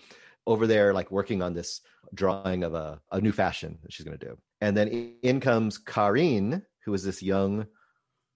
over 0.47 0.67
there 0.67 0.93
like 0.93 1.11
working 1.11 1.41
on 1.41 1.55
this 1.55 1.81
drawing 2.13 2.65
of 2.65 2.75
a, 2.75 3.01
a 3.13 3.21
new 3.21 3.33
fashion 3.33 3.79
that 3.83 3.91
she's 3.91 4.05
going 4.05 4.19
to 4.19 4.27
do 4.27 4.37
and 4.65 4.75
then 4.75 5.17
in 5.23 5.41
comes 5.41 5.77
Karin, 5.77 6.63
who 6.87 6.95
is 6.95 7.05
this 7.05 7.23
young 7.23 7.67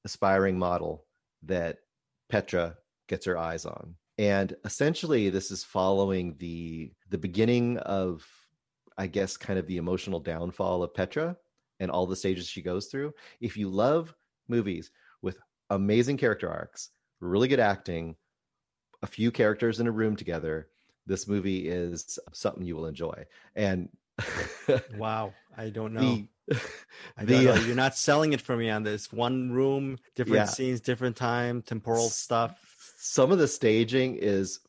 aspiring 0.04 0.58
model 0.58 1.06
that 1.44 1.78
Petra 2.28 2.76
gets 3.08 3.26
her 3.26 3.38
eyes 3.38 3.64
on. 3.64 3.94
And 4.18 4.56
essentially 4.64 5.30
this 5.30 5.50
is 5.50 5.64
following 5.64 6.34
the 6.38 6.92
the 7.08 7.18
beginning 7.18 7.78
of 7.78 8.26
I 8.96 9.06
guess 9.06 9.36
kind 9.36 9.58
of 9.58 9.66
the 9.66 9.76
emotional 9.76 10.18
downfall 10.18 10.82
of 10.82 10.92
Petra 10.92 11.36
and 11.80 11.90
all 11.90 12.06
the 12.06 12.16
stages 12.16 12.48
she 12.48 12.62
goes 12.62 12.86
through. 12.86 13.14
If 13.40 13.56
you 13.56 13.68
love 13.68 14.12
movies 14.48 14.90
with 15.22 15.38
amazing 15.70 16.16
character 16.16 16.50
arcs, 16.50 16.90
really 17.20 17.46
good 17.46 17.60
acting, 17.60 18.16
a 19.02 19.06
few 19.06 19.30
characters 19.30 19.78
in 19.78 19.86
a 19.86 19.92
room 19.92 20.16
together, 20.16 20.68
this 21.06 21.28
movie 21.28 21.68
is 21.68 22.18
something 22.32 22.64
you 22.64 22.74
will 22.74 22.86
enjoy. 22.86 23.24
And 23.54 23.88
wow, 24.96 25.32
I 25.56 25.70
don't 25.70 25.94
know. 25.94 26.00
The, 26.00 26.28
the, 26.48 27.42
know. 27.42 27.52
Uh, 27.52 27.60
You're 27.60 27.76
not 27.76 27.96
selling 27.96 28.32
it 28.32 28.40
for 28.40 28.56
me 28.56 28.70
on 28.70 28.82
this 28.82 29.12
one 29.12 29.52
room, 29.52 29.98
different 30.14 30.36
yeah. 30.36 30.44
scenes, 30.46 30.80
different 30.80 31.16
time, 31.16 31.62
temporal 31.62 32.08
stuff. 32.08 32.56
Some 32.98 33.32
of 33.32 33.38
the 33.38 33.48
staging 33.48 34.16
is 34.16 34.60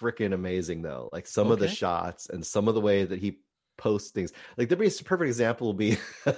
freaking 0.00 0.32
amazing, 0.32 0.82
though. 0.82 1.08
Like 1.12 1.26
some 1.26 1.46
okay. 1.46 1.54
of 1.54 1.58
the 1.60 1.68
shots 1.68 2.28
and 2.28 2.44
some 2.44 2.68
of 2.68 2.74
the 2.74 2.80
way 2.80 3.04
that 3.04 3.18
he 3.18 3.38
posts 3.78 4.10
things. 4.10 4.32
Like 4.56 4.68
the 4.68 4.76
perfect 4.76 5.22
example 5.22 5.68
will 5.68 5.74
be 5.74 5.98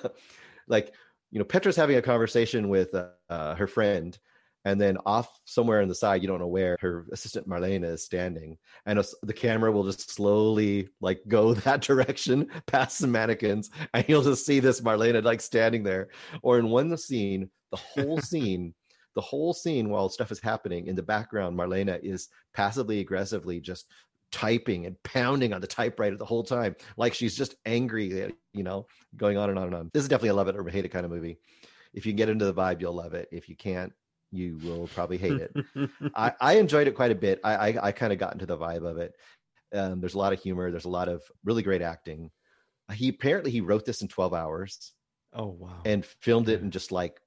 like 0.69 0.93
you 1.31 1.39
know 1.39 1.45
Petra's 1.45 1.77
having 1.77 1.97
a 1.97 2.03
conversation 2.03 2.69
with 2.69 2.95
uh, 2.95 3.09
uh, 3.29 3.55
her 3.57 3.67
friend 3.67 4.17
and 4.65 4.81
then 4.81 4.97
off 5.07 5.41
somewhere 5.45 5.83
on 5.83 5.89
the 5.89 5.95
side 5.95 6.23
you 6.23 6.29
don't 6.29 6.39
know 6.39 6.47
where 6.47 6.77
her 6.81 7.07
assistant 7.13 7.49
marlena 7.49 7.93
is 7.93 8.05
standing 8.05 8.57
and 8.87 9.03
the 9.23 9.33
camera 9.33 9.71
will 9.71 9.85
just 9.85 10.11
slowly 10.11 10.89
like 11.01 11.21
go 11.29 11.55
that 11.55 11.81
direction 11.81 12.49
past 12.67 12.99
some 12.99 13.13
mannequins 13.13 13.71
and 13.95 14.05
you'll 14.09 14.23
just 14.23 14.47
see 14.47 14.61
this 14.61 14.81
marlena 14.81 15.23
like 15.23 15.41
standing 15.41 15.83
there. 15.83 16.09
Or 16.43 16.59
in 16.59 16.69
one 16.69 16.97
scene 16.97 17.51
the 17.71 17.77
whole 17.77 18.21
scene 18.21 18.75
the 19.15 19.21
whole 19.21 19.53
scene 19.53 19.91
while 19.91 20.09
stuff 20.09 20.33
is 20.33 20.41
happening 20.41 20.87
in 20.87 20.97
the 20.97 21.03
background 21.03 21.59
marlena 21.59 21.99
is 22.03 22.29
passively 22.55 23.01
aggressively 23.01 23.61
just 23.61 23.87
typing 24.31 24.87
and 24.87 25.01
pounding 25.03 25.53
on 25.53 25.61
the 25.61 25.67
typewriter 25.67 26.17
the 26.17 26.25
whole 26.25 26.43
time 26.43 26.75
like 26.97 27.13
she's 27.13 27.37
just 27.37 27.57
angry 27.67 28.33
you 28.55 28.63
know 28.63 28.87
going 29.17 29.37
on 29.37 29.51
and 29.51 29.59
on 29.59 29.67
and 29.67 29.75
on. 29.75 29.91
This 29.93 30.03
is 30.03 30.09
definitely 30.09 30.31
a 30.31 30.35
love 30.35 30.49
it 30.49 30.57
or 30.57 30.67
hate 30.69 30.85
it 30.85 30.89
kind 30.89 31.05
of 31.05 31.11
movie. 31.11 31.39
If 31.93 32.07
you 32.07 32.15
get 32.15 32.31
into 32.31 32.47
the 32.47 32.55
vibe 32.55 32.81
you'll 32.81 32.95
love 32.95 33.15
it. 33.15 33.29
If 33.31 33.49
you 33.49 33.57
can't 33.57 33.93
you 34.33 34.59
will 34.63 34.89
probably 34.89 35.19
hate 35.19 35.41
it. 35.41 35.55
I, 36.17 36.33
I, 36.41 36.55
enjoyed 36.55 36.89
it 36.89 36.95
quite 36.95 37.13
a 37.13 37.17
bit. 37.17 37.39
I, 37.45 37.55
I, 37.55 37.87
I 37.89 37.93
kind 37.93 38.13
of 38.13 38.19
got 38.19 38.33
into 38.33 38.47
the 38.47 38.57
vibe 38.57 38.85
of 38.85 38.97
it. 38.97 39.13
Um, 39.75 40.01
there's 40.01 40.15
a 40.15 40.19
lot 40.19 40.33
of 40.33 40.41
humor. 40.41 40.71
There's 40.71 40.87
a 40.87 40.91
lot 40.91 41.09
of 41.09 41.23
really 41.45 41.63
great 41.63 41.83
acting. 41.83 42.31
He 42.93 43.09
apparently 43.09 43.51
he 43.51 43.61
wrote 43.61 43.85
this 43.85 44.03
in 44.03 44.09
12 44.09 44.35
hours. 44.35 44.93
Oh 45.35 45.47
wow! 45.47 45.81
And 45.85 46.05
filmed 46.05 46.49
it 46.49 46.61
in 46.61 46.71
just 46.71 46.93
like 46.93 47.19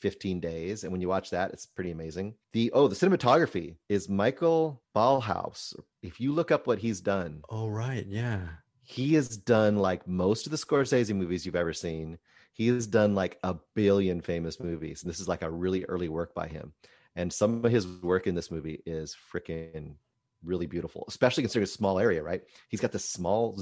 15 0.00 0.38
days. 0.38 0.82
And 0.82 0.92
when 0.92 1.00
you 1.00 1.08
watch 1.08 1.30
that, 1.30 1.52
it's 1.52 1.64
pretty 1.64 1.92
amazing. 1.92 2.34
The 2.52 2.70
oh, 2.72 2.88
the 2.88 2.94
cinematography 2.94 3.76
is 3.88 4.08
Michael 4.08 4.82
Ballhaus. 4.94 5.74
If 6.02 6.20
you 6.20 6.32
look 6.32 6.50
up 6.50 6.66
what 6.66 6.78
he's 6.78 7.00
done, 7.00 7.40
oh 7.48 7.68
right, 7.68 8.06
yeah, 8.06 8.40
he 8.82 9.14
has 9.14 9.36
done 9.36 9.76
like 9.76 10.06
most 10.06 10.46
of 10.46 10.50
the 10.50 10.58
Scorsese 10.58 11.14
movies 11.16 11.46
you've 11.46 11.56
ever 11.56 11.72
seen 11.72 12.18
he 12.54 12.68
has 12.68 12.86
done 12.86 13.14
like 13.14 13.38
a 13.42 13.54
billion 13.74 14.20
famous 14.22 14.58
movies 14.58 15.02
and 15.02 15.10
this 15.10 15.20
is 15.20 15.28
like 15.28 15.42
a 15.42 15.50
really 15.50 15.84
early 15.84 16.08
work 16.08 16.34
by 16.34 16.48
him 16.48 16.72
and 17.16 17.32
some 17.32 17.64
of 17.64 17.70
his 17.70 17.86
work 17.86 18.26
in 18.26 18.34
this 18.34 18.50
movie 18.50 18.82
is 18.86 19.14
freaking 19.32 19.94
really 20.42 20.66
beautiful 20.66 21.04
especially 21.08 21.42
considering 21.42 21.64
a 21.64 21.66
small 21.66 21.98
area 21.98 22.22
right? 22.22 22.42
He's 22.68 22.80
got 22.80 22.92
this 22.92 23.10
small 23.10 23.60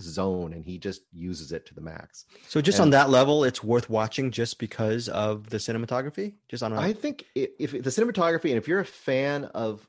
zone 0.00 0.54
and 0.54 0.64
he 0.64 0.76
just 0.76 1.02
uses 1.12 1.52
it 1.52 1.66
to 1.66 1.74
the 1.74 1.80
max 1.80 2.24
so 2.48 2.60
just 2.60 2.78
and, 2.78 2.86
on 2.86 2.90
that 2.90 3.10
level 3.10 3.44
it's 3.44 3.62
worth 3.62 3.88
watching 3.88 4.32
just 4.32 4.58
because 4.58 5.08
of 5.08 5.50
the 5.50 5.58
cinematography? 5.58 6.34
Just 6.48 6.64
on 6.64 6.72
a... 6.72 6.80
i 6.80 6.92
think 6.92 7.24
if, 7.34 7.50
if 7.58 7.70
the 7.70 7.90
cinematography 7.90 8.48
and 8.48 8.58
if 8.58 8.66
you're 8.66 8.80
a 8.80 8.84
fan 8.84 9.44
of 9.46 9.86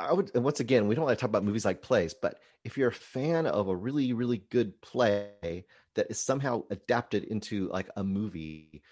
I 0.00 0.12
would, 0.12 0.32
and 0.34 0.42
once 0.42 0.58
again, 0.58 0.88
we 0.88 0.96
don't 0.96 1.04
want 1.04 1.16
to 1.16 1.20
talk 1.20 1.30
about 1.30 1.44
movies 1.44 1.64
like 1.64 1.82
plays, 1.82 2.12
but 2.12 2.40
if 2.64 2.76
you're 2.76 2.88
a 2.88 2.92
fan 2.92 3.46
of 3.46 3.68
a 3.68 3.76
really, 3.76 4.12
really 4.12 4.38
good 4.50 4.80
play 4.80 5.66
that 5.98 6.10
is 6.10 6.20
somehow 6.20 6.62
adapted 6.70 7.24
into 7.24 7.68
like 7.68 7.88
a 7.96 8.04
movie 8.04 8.82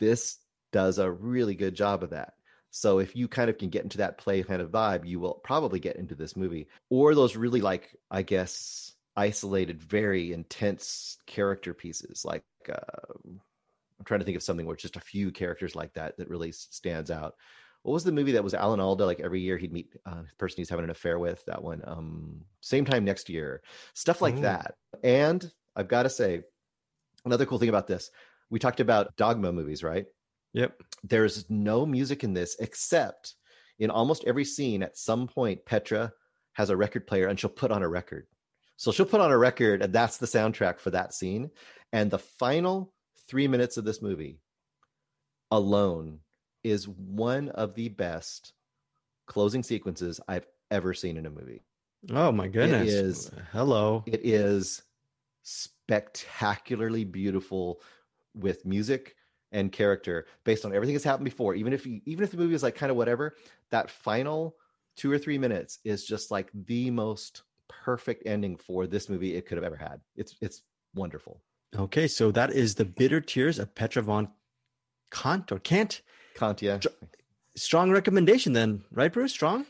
this 0.00 0.38
does 0.72 0.98
a 0.98 1.10
really 1.10 1.54
good 1.54 1.74
job 1.74 2.02
of 2.02 2.10
that 2.10 2.34
so 2.70 2.98
if 2.98 3.14
you 3.14 3.28
kind 3.28 3.48
of 3.48 3.56
can 3.56 3.70
get 3.70 3.84
into 3.84 3.98
that 3.98 4.18
play 4.18 4.42
kind 4.42 4.60
of 4.60 4.70
vibe 4.70 5.06
you 5.06 5.20
will 5.20 5.34
probably 5.44 5.78
get 5.78 5.96
into 5.96 6.16
this 6.16 6.36
movie 6.36 6.66
or 6.90 7.14
those 7.14 7.36
really 7.36 7.60
like 7.60 7.96
i 8.10 8.22
guess 8.22 8.92
isolated 9.16 9.80
very 9.80 10.32
intense 10.32 11.16
character 11.26 11.72
pieces 11.72 12.24
like 12.24 12.42
uh, 12.68 13.12
i'm 13.24 14.04
trying 14.04 14.20
to 14.20 14.26
think 14.26 14.36
of 14.36 14.42
something 14.42 14.66
where 14.66 14.74
just 14.74 14.96
a 14.96 15.00
few 15.00 15.30
characters 15.30 15.76
like 15.76 15.92
that 15.94 16.16
that 16.18 16.28
really 16.28 16.50
stands 16.50 17.10
out 17.10 17.34
what 17.86 17.92
was 17.92 18.04
the 18.04 18.10
movie 18.10 18.32
that 18.32 18.42
was 18.42 18.52
Alan 18.52 18.80
Alda? 18.80 19.06
Like 19.06 19.20
every 19.20 19.40
year 19.40 19.56
he'd 19.56 19.72
meet 19.72 19.94
uh, 20.04 20.22
the 20.22 20.34
person 20.38 20.56
he's 20.56 20.68
having 20.68 20.82
an 20.82 20.90
affair 20.90 21.20
with. 21.20 21.44
That 21.46 21.62
one, 21.62 21.82
um, 21.86 22.40
same 22.60 22.84
time 22.84 23.04
next 23.04 23.28
year, 23.28 23.62
stuff 23.94 24.20
like 24.20 24.38
Ooh. 24.38 24.40
that. 24.40 24.74
And 25.04 25.48
I've 25.76 25.88
got 25.88 26.04
to 26.04 26.10
say, 26.10 26.42
another 27.24 27.46
cool 27.46 27.58
thing 27.58 27.68
about 27.68 27.86
this, 27.86 28.10
we 28.50 28.58
talked 28.58 28.80
about 28.80 29.16
dogma 29.16 29.52
movies, 29.52 29.82
right? 29.82 30.06
Yep. 30.54 30.80
There's 31.04 31.48
no 31.50 31.84
music 31.84 32.24
in 32.24 32.32
this 32.32 32.56
except 32.60 33.34
in 33.78 33.90
almost 33.90 34.24
every 34.26 34.44
scene 34.44 34.82
at 34.82 34.96
some 34.96 35.28
point 35.28 35.64
Petra 35.66 36.12
has 36.54 36.70
a 36.70 36.76
record 36.76 37.06
player 37.06 37.28
and 37.28 37.38
she'll 37.38 37.50
put 37.50 37.70
on 37.70 37.82
a 37.82 37.88
record. 37.88 38.26
So 38.76 38.90
she'll 38.90 39.06
put 39.06 39.20
on 39.20 39.32
a 39.32 39.38
record 39.38 39.82
and 39.82 39.92
that's 39.92 40.16
the 40.16 40.26
soundtrack 40.26 40.78
for 40.78 40.90
that 40.90 41.12
scene. 41.12 41.50
And 41.92 42.10
the 42.10 42.18
final 42.18 42.94
three 43.28 43.48
minutes 43.48 43.76
of 43.76 43.84
this 43.84 44.00
movie 44.00 44.40
alone 45.50 46.20
is 46.64 46.88
one 46.88 47.50
of 47.50 47.74
the 47.74 47.88
best 47.88 48.52
closing 49.26 49.62
sequences 49.62 50.20
I've 50.26 50.46
ever 50.70 50.94
seen 50.94 51.16
in 51.16 51.26
a 51.26 51.30
movie. 51.30 51.62
Oh 52.10 52.32
my 52.32 52.48
goodness. 52.48 52.88
It 52.88 52.94
is 52.94 53.30
hello. 53.52 54.04
It 54.06 54.20
is 54.24 54.82
spectacularly 55.46 57.04
beautiful 57.04 57.80
with 58.34 58.66
music 58.66 59.14
and 59.52 59.70
character 59.70 60.26
based 60.44 60.64
on 60.64 60.74
everything 60.74 60.94
that's 60.94 61.04
happened 61.04 61.24
before. 61.24 61.54
Even 61.54 61.72
if 61.72 61.86
you, 61.86 62.00
even 62.04 62.24
if 62.24 62.32
the 62.32 62.36
movie 62.36 62.54
is 62.54 62.64
like 62.64 62.74
kind 62.74 62.90
of 62.90 62.96
whatever, 62.96 63.36
that 63.70 63.88
final 63.88 64.56
two 64.96 65.10
or 65.10 65.18
three 65.18 65.38
minutes 65.38 65.78
is 65.84 66.04
just 66.04 66.32
like 66.32 66.50
the 66.66 66.90
most 66.90 67.42
perfect 67.68 68.26
ending 68.26 68.56
for 68.56 68.88
this 68.88 69.08
movie 69.08 69.36
it 69.36 69.46
could 69.46 69.56
have 69.56 69.64
ever 69.64 69.76
had. 69.76 70.00
It's 70.16 70.34
it's 70.40 70.62
wonderful. 70.96 71.40
Okay, 71.78 72.08
so 72.08 72.32
that 72.32 72.50
is 72.50 72.74
the 72.74 72.84
bitter 72.84 73.20
tears 73.20 73.60
of 73.60 73.72
Petra 73.74 74.02
von 74.02 74.28
Kant 75.12 75.52
or 75.52 75.60
Kant. 75.60 76.02
Kant, 76.34 76.60
yeah. 76.60 76.80
Strong 77.54 77.92
recommendation 77.92 78.52
then, 78.52 78.82
right, 78.90 79.12
Bruce? 79.12 79.32
Strong. 79.32 79.66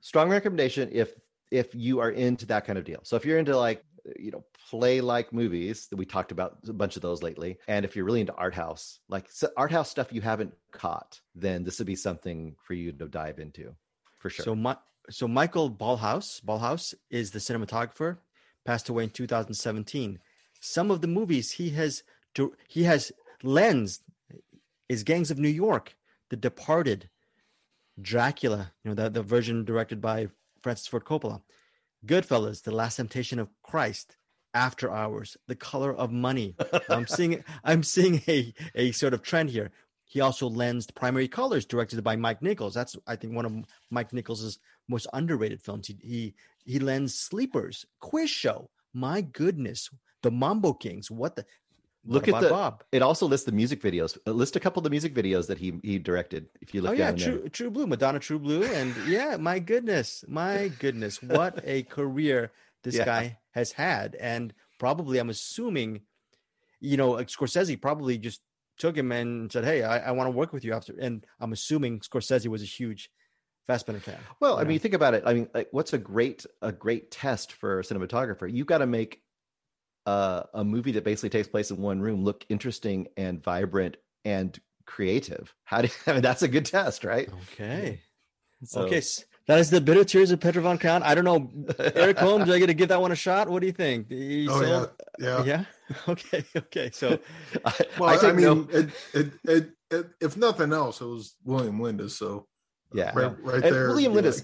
Strong 0.00 0.30
recommendation 0.30 0.88
if 0.92 1.14
if 1.50 1.74
you 1.74 1.98
are 1.98 2.10
into 2.10 2.46
that 2.46 2.64
kind 2.64 2.78
of 2.78 2.84
deal. 2.84 3.00
So 3.02 3.16
if 3.16 3.24
you're 3.24 3.38
into 3.38 3.56
like 3.56 3.82
Uh, 4.06 4.12
you 4.18 4.30
know 4.30 4.44
play 4.68 5.00
like 5.00 5.32
movies 5.32 5.86
that 5.88 5.96
we 5.96 6.04
talked 6.04 6.32
about 6.32 6.58
a 6.68 6.72
bunch 6.72 6.96
of 6.96 7.02
those 7.02 7.22
lately 7.22 7.58
and 7.68 7.84
if 7.84 7.96
you're 7.96 8.04
really 8.04 8.20
into 8.20 8.34
art 8.34 8.54
house 8.54 9.00
like 9.08 9.28
art 9.56 9.72
house 9.72 9.90
stuff 9.90 10.12
you 10.12 10.20
haven't 10.20 10.54
caught 10.72 11.20
then 11.34 11.64
this 11.64 11.78
would 11.78 11.86
be 11.86 11.96
something 11.96 12.54
for 12.62 12.74
you 12.74 12.92
to 12.92 13.08
dive 13.08 13.38
into 13.38 13.74
for 14.18 14.30
sure. 14.30 14.44
So 14.44 14.54
my 14.54 14.76
so 15.10 15.26
michael 15.26 15.70
ballhaus 15.70 16.42
ballhaus 16.42 16.94
is 17.10 17.30
the 17.30 17.38
cinematographer 17.38 18.18
passed 18.64 18.88
away 18.88 19.04
in 19.04 19.10
2017 19.10 20.18
some 20.60 20.90
of 20.90 21.00
the 21.00 21.06
movies 21.06 21.52
he 21.52 21.70
has 21.70 22.02
he 22.68 22.84
has 22.84 23.12
lensed 23.42 24.02
is 24.88 25.02
gangs 25.02 25.30
of 25.30 25.38
new 25.38 25.48
york 25.48 25.96
the 26.28 26.36
departed 26.36 27.08
dracula 28.00 28.72
you 28.84 28.90
know 28.90 28.94
the, 28.94 29.08
the 29.08 29.22
version 29.22 29.64
directed 29.64 30.00
by 30.00 30.28
francis 30.60 30.86
ford 30.86 31.04
coppola 31.04 31.40
Goodfellas, 32.06 32.62
The 32.62 32.70
Last 32.70 32.96
Temptation 32.96 33.38
of 33.38 33.50
Christ, 33.62 34.16
After 34.54 34.90
Hours, 34.90 35.36
The 35.46 35.56
Color 35.56 35.94
of 35.94 36.12
Money. 36.12 36.54
I'm 36.88 37.06
seeing 37.06 37.44
I'm 37.64 37.82
seeing 37.82 38.22
a 38.28 38.52
a 38.74 38.92
sort 38.92 39.14
of 39.14 39.22
trend 39.22 39.50
here. 39.50 39.70
He 40.04 40.20
also 40.20 40.48
lensed 40.48 40.94
Primary 40.94 41.28
Colors, 41.28 41.66
directed 41.66 42.02
by 42.02 42.16
Mike 42.16 42.40
Nichols. 42.40 42.74
That's 42.74 42.96
I 43.06 43.16
think 43.16 43.34
one 43.34 43.44
of 43.44 43.52
Mike 43.90 44.12
Nichols's 44.12 44.58
most 44.88 45.06
underrated 45.12 45.62
films. 45.62 45.88
He 45.88 45.96
he 46.02 46.34
he 46.64 46.78
lends 46.78 47.14
Sleepers, 47.14 47.86
Quiz 48.00 48.30
Show. 48.30 48.70
My 48.94 49.20
goodness, 49.20 49.90
the 50.22 50.30
Mambo 50.30 50.72
Kings. 50.72 51.10
What 51.10 51.36
the 51.36 51.44
Look 52.04 52.28
at 52.28 52.40
the. 52.40 52.50
Bob. 52.50 52.84
It 52.92 53.02
also 53.02 53.26
lists 53.26 53.44
the 53.46 53.52
music 53.52 53.80
videos. 53.82 54.16
Uh, 54.26 54.30
List 54.32 54.56
a 54.56 54.60
couple 54.60 54.80
of 54.80 54.84
the 54.84 54.90
music 54.90 55.14
videos 55.14 55.46
that 55.48 55.58
he 55.58 55.78
he 55.82 55.98
directed. 55.98 56.48
If 56.60 56.72
you 56.74 56.80
look 56.80 56.90
Oh 56.90 56.92
yeah, 56.92 57.08
down 57.08 57.18
there. 57.18 57.30
True 57.32 57.48
True 57.48 57.70
Blue, 57.70 57.86
Madonna 57.86 58.18
True 58.18 58.38
Blue, 58.38 58.72
and 58.72 58.96
yeah, 59.06 59.36
my 59.36 59.58
goodness, 59.58 60.24
my 60.28 60.68
goodness, 60.68 61.22
what 61.22 61.58
a 61.64 61.82
career 61.84 62.52
this 62.82 62.96
Yeah. 62.96 63.04
guy 63.04 63.38
has 63.52 63.72
had, 63.72 64.14
and 64.16 64.54
probably 64.78 65.18
I'm 65.18 65.28
assuming, 65.28 66.02
you 66.80 66.96
know, 66.96 67.14
Scorsese 67.14 67.80
probably 67.80 68.18
just 68.18 68.42
took 68.78 68.96
him 68.96 69.12
and 69.12 69.52
said, 69.52 69.64
"Hey, 69.64 69.82
I, 69.84 70.08
I 70.08 70.12
want 70.12 70.28
to 70.28 70.36
work 70.36 70.52
with 70.52 70.64
you 70.64 70.74
after," 70.74 70.94
and 70.98 71.26
I'm 71.40 71.52
assuming 71.52 72.00
Scorsese 72.00 72.48
was 72.48 72.62
a 72.62 72.66
huge 72.66 73.10
Fassbinder 73.68 74.02
fan. 74.02 74.28
Well, 74.40 74.58
I 74.58 74.64
know? 74.64 74.68
mean, 74.68 74.78
think 74.78 74.94
about 74.94 75.14
it. 75.14 75.22
I 75.26 75.34
mean, 75.34 75.48
like, 75.54 75.68
what's 75.72 75.92
a 75.92 75.98
great 75.98 76.46
a 76.62 76.72
great 76.72 77.10
test 77.10 77.52
for 77.52 77.80
a 77.80 77.82
cinematographer? 77.82 78.50
You've 78.52 78.66
got 78.66 78.78
to 78.78 78.86
make 78.86 79.22
uh, 80.08 80.42
a 80.54 80.64
movie 80.64 80.92
that 80.92 81.04
basically 81.04 81.28
takes 81.36 81.48
place 81.48 81.70
in 81.70 81.76
one 81.90 82.00
room 82.00 82.24
look 82.24 82.44
interesting 82.48 83.08
and 83.16 83.42
vibrant 83.42 83.96
and 84.24 84.58
creative. 84.86 85.54
How 85.64 85.82
do 85.82 85.88
you, 85.88 85.94
I 86.06 86.12
mean 86.14 86.22
that's 86.22 86.42
a 86.42 86.48
good 86.48 86.66
test, 86.66 87.04
right? 87.04 87.28
Okay, 87.52 88.00
So- 88.64 88.82
okay, 88.86 89.02
that 89.48 89.58
is 89.58 89.70
the 89.70 89.80
bitter 89.80 90.04
tears 90.04 90.30
of 90.30 90.40
Petra 90.40 90.62
von 90.62 90.78
Count. 90.78 91.04
I 91.04 91.14
don't 91.14 91.24
know, 91.24 91.50
Eric 91.94 92.18
Holmes. 92.18 92.48
I 92.50 92.58
got 92.58 92.66
to 92.66 92.74
give 92.74 92.88
that 92.90 93.00
one 93.00 93.12
a 93.12 93.16
shot. 93.16 93.48
What 93.48 93.60
do 93.60 93.66
you 93.66 93.72
think? 93.72 94.10
You 94.10 94.50
Oh 94.50 94.60
yeah, 94.60 94.66
sold- 94.68 94.90
yeah. 95.18 95.44
yeah. 95.44 95.64
Okay, 96.08 96.44
okay. 96.56 96.90
So 96.92 97.18
I, 97.64 97.72
Well, 97.98 98.10
I 98.10 98.14
I, 98.14 98.16
think 98.18 98.36
mean, 98.36 98.44
no- 98.44 98.68
it, 98.78 98.90
it, 99.14 99.26
it, 99.44 99.70
it, 99.90 100.06
if 100.20 100.36
nothing 100.36 100.72
else, 100.72 101.00
it 101.00 101.06
was 101.06 101.34
William 101.44 101.80
Linda. 101.80 102.08
So 102.10 102.46
yeah. 102.92 103.12
right, 103.14 103.34
right 103.42 103.54
And 103.64 103.74
there. 103.74 103.88
William 103.88 104.12
you're 104.12 104.22
like, 104.22 104.42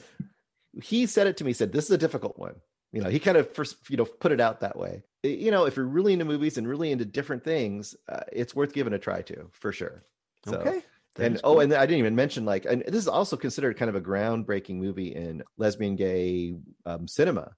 he 0.82 1.04
said 1.06 1.26
it 1.26 1.36
to 1.38 1.44
me. 1.44 1.52
Said 1.52 1.70
this 1.72 1.84
is 1.84 1.90
a 1.90 1.98
difficult 1.98 2.38
one. 2.38 2.54
You 2.92 3.02
know, 3.02 3.10
he 3.10 3.18
kind 3.18 3.36
of 3.36 3.52
first, 3.54 3.76
you 3.90 3.96
know, 3.98 4.04
put 4.06 4.32
it 4.32 4.40
out 4.40 4.60
that 4.60 4.76
way. 4.78 5.02
You 5.24 5.50
know, 5.50 5.64
if 5.64 5.74
you're 5.76 5.86
really 5.86 6.12
into 6.12 6.26
movies 6.26 6.58
and 6.58 6.68
really 6.68 6.92
into 6.92 7.06
different 7.06 7.42
things, 7.42 7.96
uh, 8.10 8.20
it's 8.30 8.54
worth 8.54 8.74
giving 8.74 8.92
a 8.92 8.98
try 8.98 9.22
to, 9.22 9.48
for 9.52 9.72
sure. 9.72 10.04
So, 10.44 10.56
okay. 10.58 10.82
that 11.16 11.24
and 11.24 11.34
is 11.36 11.40
oh, 11.44 11.60
and 11.60 11.72
I 11.72 11.86
didn't 11.86 12.00
even 12.00 12.14
mention 12.14 12.44
like, 12.44 12.66
and 12.66 12.82
this 12.86 12.96
is 12.96 13.08
also 13.08 13.36
considered 13.36 13.78
kind 13.78 13.88
of 13.88 13.94
a 13.94 14.02
groundbreaking 14.02 14.76
movie 14.76 15.14
in 15.14 15.42
lesbian 15.56 15.96
gay 15.96 16.54
um, 16.84 17.08
cinema, 17.08 17.52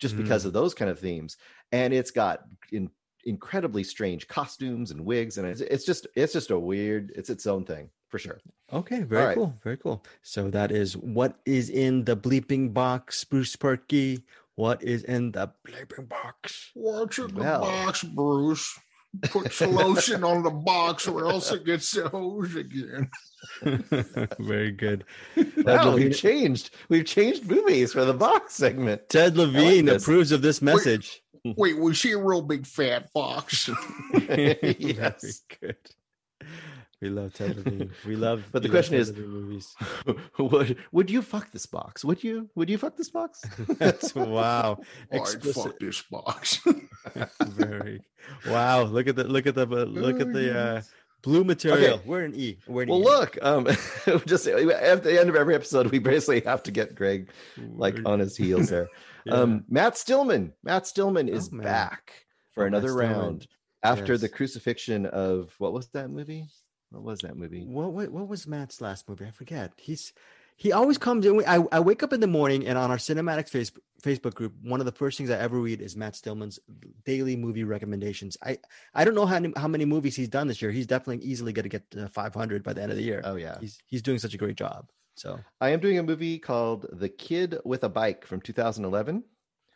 just 0.00 0.16
because 0.16 0.42
Mm. 0.42 0.46
of 0.46 0.52
those 0.52 0.74
kind 0.74 0.90
of 0.90 0.98
themes. 0.98 1.36
And 1.70 1.94
it's 1.94 2.10
got 2.10 2.40
in, 2.72 2.90
incredibly 3.24 3.84
strange 3.84 4.26
costumes 4.26 4.90
and 4.90 5.04
wigs, 5.04 5.38
and 5.38 5.46
it's, 5.46 5.60
it's 5.60 5.84
just 5.84 6.08
it's 6.16 6.32
just 6.32 6.50
a 6.50 6.58
weird, 6.58 7.12
it's 7.14 7.30
its 7.30 7.46
own 7.46 7.64
thing 7.64 7.88
for 8.08 8.18
sure. 8.18 8.40
Okay, 8.72 9.02
very 9.04 9.26
right. 9.26 9.34
cool, 9.36 9.54
very 9.62 9.76
cool. 9.76 10.04
So 10.22 10.50
that 10.50 10.72
is 10.72 10.96
what 10.96 11.38
is 11.46 11.70
in 11.70 12.04
the 12.04 12.16
bleeping 12.16 12.74
box, 12.74 13.22
Bruce 13.22 13.54
Purkey. 13.54 14.24
What 14.54 14.82
is 14.82 15.02
in 15.04 15.32
the 15.32 15.52
bleeping 15.66 16.08
box? 16.08 16.70
Watch 16.74 17.18
in 17.18 17.34
the 17.34 17.42
box, 17.42 18.02
Bruce. 18.04 18.78
Put 19.22 19.60
your 19.60 19.68
lotion 19.70 20.24
on 20.24 20.42
the 20.42 20.50
box, 20.50 21.06
or 21.06 21.28
else 21.28 21.52
it 21.52 21.64
gets 21.64 21.90
the 21.92 22.08
hose 22.08 22.54
again. 22.56 23.10
very 24.38 24.72
good. 24.72 25.04
Wow, 25.64 25.90
Levine- 25.90 25.94
we've 26.08 26.16
changed. 26.16 26.70
We've 26.88 27.04
changed 27.04 27.48
movies 27.48 27.92
for 27.92 28.04
the 28.04 28.14
box 28.14 28.54
segment. 28.54 29.08
Ted 29.08 29.36
Levine 29.36 29.84
this. 29.84 30.02
approves 30.02 30.32
of 30.32 30.42
this 30.42 30.60
message. 30.60 31.22
Wait, 31.44 31.78
was 31.78 31.96
she 31.96 32.12
a 32.12 32.18
real 32.18 32.42
big 32.42 32.66
fat 32.66 33.12
box? 33.12 33.68
Very 34.12 34.76
yes. 34.78 35.42
good. 35.60 35.76
We 37.02 37.08
love 37.10 37.34
Ted 37.34 37.56
Levine. 37.56 37.90
We 38.06 38.14
love. 38.26 38.44
But 38.52 38.62
the 38.62 38.68
question 38.68 38.94
is- 38.94 39.12
would 40.38 40.76
would 40.92 41.10
you 41.10 41.20
fuck 41.20 41.50
this 41.50 41.66
box? 41.66 42.04
Would 42.04 42.22
you? 42.22 42.48
Would 42.54 42.70
you 42.70 42.78
fuck 42.78 42.96
this 42.96 43.10
box? 43.10 43.42
That's 43.78 44.14
wow. 44.14 44.78
Oh, 44.80 44.84
I'd 45.10 45.20
Explicit. 45.20 45.64
fuck 45.64 45.78
this 45.80 46.00
box. 46.02 46.60
Very 47.42 48.00
wow. 48.48 48.84
Look 48.84 49.08
at 49.08 49.16
the 49.16 49.24
look 49.24 49.46
at 49.46 49.54
the 49.56 49.66
look 49.66 50.20
at 50.20 50.32
the 50.32 50.58
uh, 50.58 50.82
blue 51.22 51.42
material. 51.44 51.94
Okay. 51.94 52.02
We're 52.06 52.24
in 52.24 52.34
E. 52.36 52.58
We're 52.68 52.84
in 52.84 52.88
Well, 52.88 53.00
E. 53.00 53.04
look. 53.04 53.36
Um, 53.42 53.66
just 54.26 54.46
at 54.46 54.56
the 55.02 55.18
end 55.20 55.28
of 55.28 55.36
every 55.36 55.54
episode, 55.56 55.90
we 55.90 55.98
basically 55.98 56.40
have 56.42 56.62
to 56.64 56.70
get 56.70 56.94
Greg 56.94 57.30
like 57.74 57.98
on 58.06 58.20
his 58.20 58.36
heels 58.36 58.68
there. 58.68 58.88
yeah. 59.24 59.34
Um, 59.34 59.64
Matt 59.68 59.96
Stillman. 59.98 60.52
Matt 60.62 60.86
Stillman 60.86 61.28
is 61.28 61.50
Oh, 61.52 61.58
back 61.58 62.12
for 62.54 62.62
Oh, 62.64 62.66
another 62.68 62.94
round 62.94 63.48
after 63.82 64.16
the 64.16 64.28
crucifixion 64.28 65.06
of 65.06 65.52
what 65.58 65.72
was 65.72 65.88
that 65.88 66.08
movie? 66.08 66.46
What 66.92 67.02
was 67.02 67.20
that 67.20 67.36
movie? 67.36 67.64
What, 67.64 67.92
what 67.92 68.10
what 68.10 68.28
was 68.28 68.46
Matt's 68.46 68.80
last 68.80 69.08
movie? 69.08 69.26
I 69.26 69.30
forget. 69.30 69.72
He's 69.76 70.12
he 70.56 70.70
always 70.70 70.98
comes 70.98 71.26
in. 71.26 71.42
I, 71.46 71.64
I 71.72 71.80
wake 71.80 72.02
up 72.02 72.12
in 72.12 72.20
the 72.20 72.26
morning 72.26 72.66
and 72.66 72.78
on 72.78 72.90
our 72.90 72.96
CinemAddicts 72.96 73.48
face, 73.48 73.72
Facebook 74.02 74.34
group, 74.34 74.54
one 74.62 74.80
of 74.80 74.86
the 74.86 74.92
first 74.92 75.16
things 75.16 75.30
I 75.30 75.38
ever 75.38 75.58
read 75.58 75.80
is 75.80 75.96
Matt 75.96 76.14
Stillman's 76.14 76.58
daily 77.04 77.36
movie 77.36 77.64
recommendations. 77.64 78.36
I 78.42 78.58
I 78.94 79.04
don't 79.04 79.14
know 79.14 79.26
how 79.26 79.40
many, 79.40 79.54
how 79.56 79.68
many 79.68 79.84
movies 79.84 80.16
he's 80.16 80.28
done 80.28 80.48
this 80.48 80.60
year. 80.60 80.70
He's 80.70 80.86
definitely 80.86 81.24
easily 81.24 81.52
going 81.52 81.64
to 81.64 81.68
get 81.68 81.90
to 81.92 82.08
500 82.08 82.62
by 82.62 82.72
the 82.72 82.82
end 82.82 82.90
of 82.90 82.96
the 82.96 83.04
year. 83.04 83.22
Oh 83.24 83.36
yeah, 83.36 83.58
He's 83.60 83.78
he's 83.86 84.02
doing 84.02 84.18
such 84.18 84.34
a 84.34 84.38
great 84.38 84.56
job. 84.56 84.88
So 85.14 85.38
I 85.60 85.70
am 85.70 85.80
doing 85.80 85.98
a 85.98 86.02
movie 86.02 86.38
called 86.38 86.86
The 86.92 87.08
Kid 87.08 87.58
with 87.64 87.84
a 87.84 87.88
Bike 87.88 88.26
from 88.26 88.40
2011, 88.40 89.24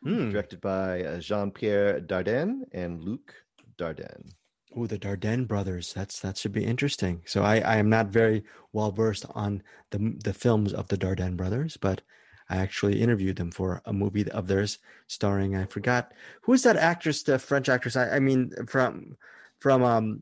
hmm. 0.03 0.31
directed 0.31 0.61
by 0.61 1.03
uh, 1.03 1.21
Jean 1.21 1.51
Pierre 1.51 2.01
Dardenne 2.01 2.63
and 2.73 3.03
Luc 3.03 3.35
Dardenne. 3.77 4.33
Oh, 4.77 4.87
the 4.87 4.99
Dardenne 4.99 5.49
brothers. 5.49 5.95
That's 5.95 6.21
that 6.21 6.37
should 6.37 6.53
be 6.53 6.65
interesting. 6.65 7.23
So 7.25 7.43
I, 7.43 7.61
I 7.61 7.77
am 7.77 7.89
not 7.89 8.09
very 8.09 8.45
well 8.73 8.91
versed 8.93 9.25
on 9.35 9.63
the 9.91 10.19
the 10.23 10.35
films 10.35 10.75
of 10.75 10.89
the 10.89 10.99
Dardenne 10.99 11.37
brothers, 11.37 11.79
but 11.79 12.03
I 12.51 12.57
actually 12.57 13.01
interviewed 13.01 13.37
them 13.37 13.51
for 13.51 13.81
a 13.87 13.93
movie 13.93 14.31
of 14.31 14.47
theirs 14.49 14.79
starring 15.07 15.57
I 15.57 15.65
forgot 15.65 16.13
who's 16.43 16.63
that 16.65 16.77
actress, 16.77 17.23
the 17.23 17.39
French 17.39 17.71
actress. 17.71 17.97
I, 17.97 18.17
I 18.17 18.19
mean 18.21 18.53
from 18.67 19.17
from 19.61 19.83
um 19.83 20.21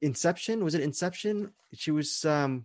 Inception. 0.00 0.64
Was 0.64 0.74
it 0.74 0.80
Inception? 0.80 1.52
She 1.74 1.90
was 1.90 2.24
um 2.24 2.64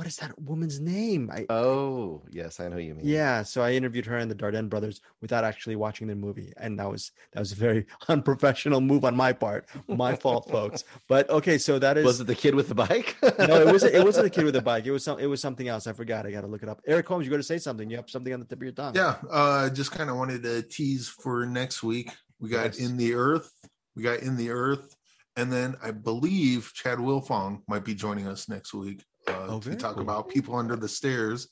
what 0.00 0.06
is 0.06 0.16
that 0.16 0.32
woman's 0.40 0.80
name? 0.80 1.30
I 1.30 1.44
Oh 1.50 2.22
yes, 2.30 2.58
I 2.58 2.68
know 2.68 2.76
who 2.76 2.82
you 2.82 2.94
mean. 2.94 3.04
yeah, 3.06 3.42
so 3.42 3.60
I 3.60 3.72
interviewed 3.72 4.06
her 4.06 4.16
and 4.16 4.30
the 4.30 4.34
Dardenne 4.34 4.70
brothers 4.70 5.02
without 5.20 5.44
actually 5.44 5.76
watching 5.76 6.06
the 6.06 6.14
movie, 6.14 6.54
and 6.56 6.78
that 6.78 6.90
was 6.90 7.12
that 7.32 7.40
was 7.40 7.52
a 7.52 7.56
very 7.56 7.84
unprofessional 8.08 8.80
move 8.80 9.04
on 9.04 9.14
my 9.14 9.34
part. 9.34 9.66
My 9.88 10.16
fault, 10.16 10.48
folks. 10.50 10.84
But 11.08 11.28
okay, 11.28 11.58
so 11.58 11.78
that 11.80 11.98
is 11.98 12.06
Was 12.06 12.20
it 12.20 12.26
the 12.28 12.34
kid 12.34 12.54
with 12.54 12.68
the 12.68 12.74
bike? 12.74 13.14
no, 13.22 13.60
it 13.60 13.66
wasn't. 13.66 13.94
It 13.94 14.02
wasn't 14.02 14.24
the 14.24 14.30
kid 14.30 14.44
with 14.44 14.54
the 14.54 14.62
bike. 14.72 14.86
It 14.86 14.92
was 14.92 15.04
some. 15.04 15.18
It 15.18 15.26
was 15.26 15.42
something 15.42 15.68
else. 15.68 15.86
I 15.86 15.92
forgot. 15.92 16.24
I 16.24 16.30
got 16.30 16.40
to 16.40 16.46
look 16.46 16.62
it 16.62 16.70
up. 16.70 16.80
Eric 16.86 17.06
Holmes, 17.06 17.26
you 17.26 17.30
got 17.30 17.36
to 17.36 17.42
say 17.42 17.58
something. 17.58 17.90
You 17.90 17.96
have 17.96 18.08
something 18.08 18.32
on 18.32 18.40
the 18.40 18.46
tip 18.46 18.58
of 18.58 18.62
your 18.62 18.72
tongue. 18.72 18.94
yeah, 18.94 19.16
uh, 19.30 19.68
just 19.68 19.90
kind 19.92 20.08
of 20.08 20.16
wanted 20.16 20.42
to 20.44 20.62
tease 20.62 21.08
for 21.08 21.44
next 21.44 21.82
week. 21.82 22.10
We 22.40 22.48
got 22.48 22.64
Yes. 22.64 22.78
in 22.78 22.96
the 22.96 23.12
earth. 23.14 23.52
We 23.96 24.02
got 24.02 24.20
in 24.20 24.36
the 24.36 24.48
earth, 24.50 24.94
and 25.36 25.52
then 25.52 25.74
I 25.82 25.90
believe 25.90 26.70
Chad 26.74 26.98
Wilfong 26.98 27.60
might 27.68 27.84
be 27.84 27.94
joining 27.94 28.26
us 28.26 28.48
next 28.48 28.72
week 28.72 29.04
uh, 29.28 29.46
Oh, 29.48 29.60
to 29.60 29.74
talk 29.76 29.94
cool. 29.94 30.02
about 30.02 30.28
people 30.28 30.56
under 30.56 30.76
the 30.76 30.88
stairs. 30.88 31.48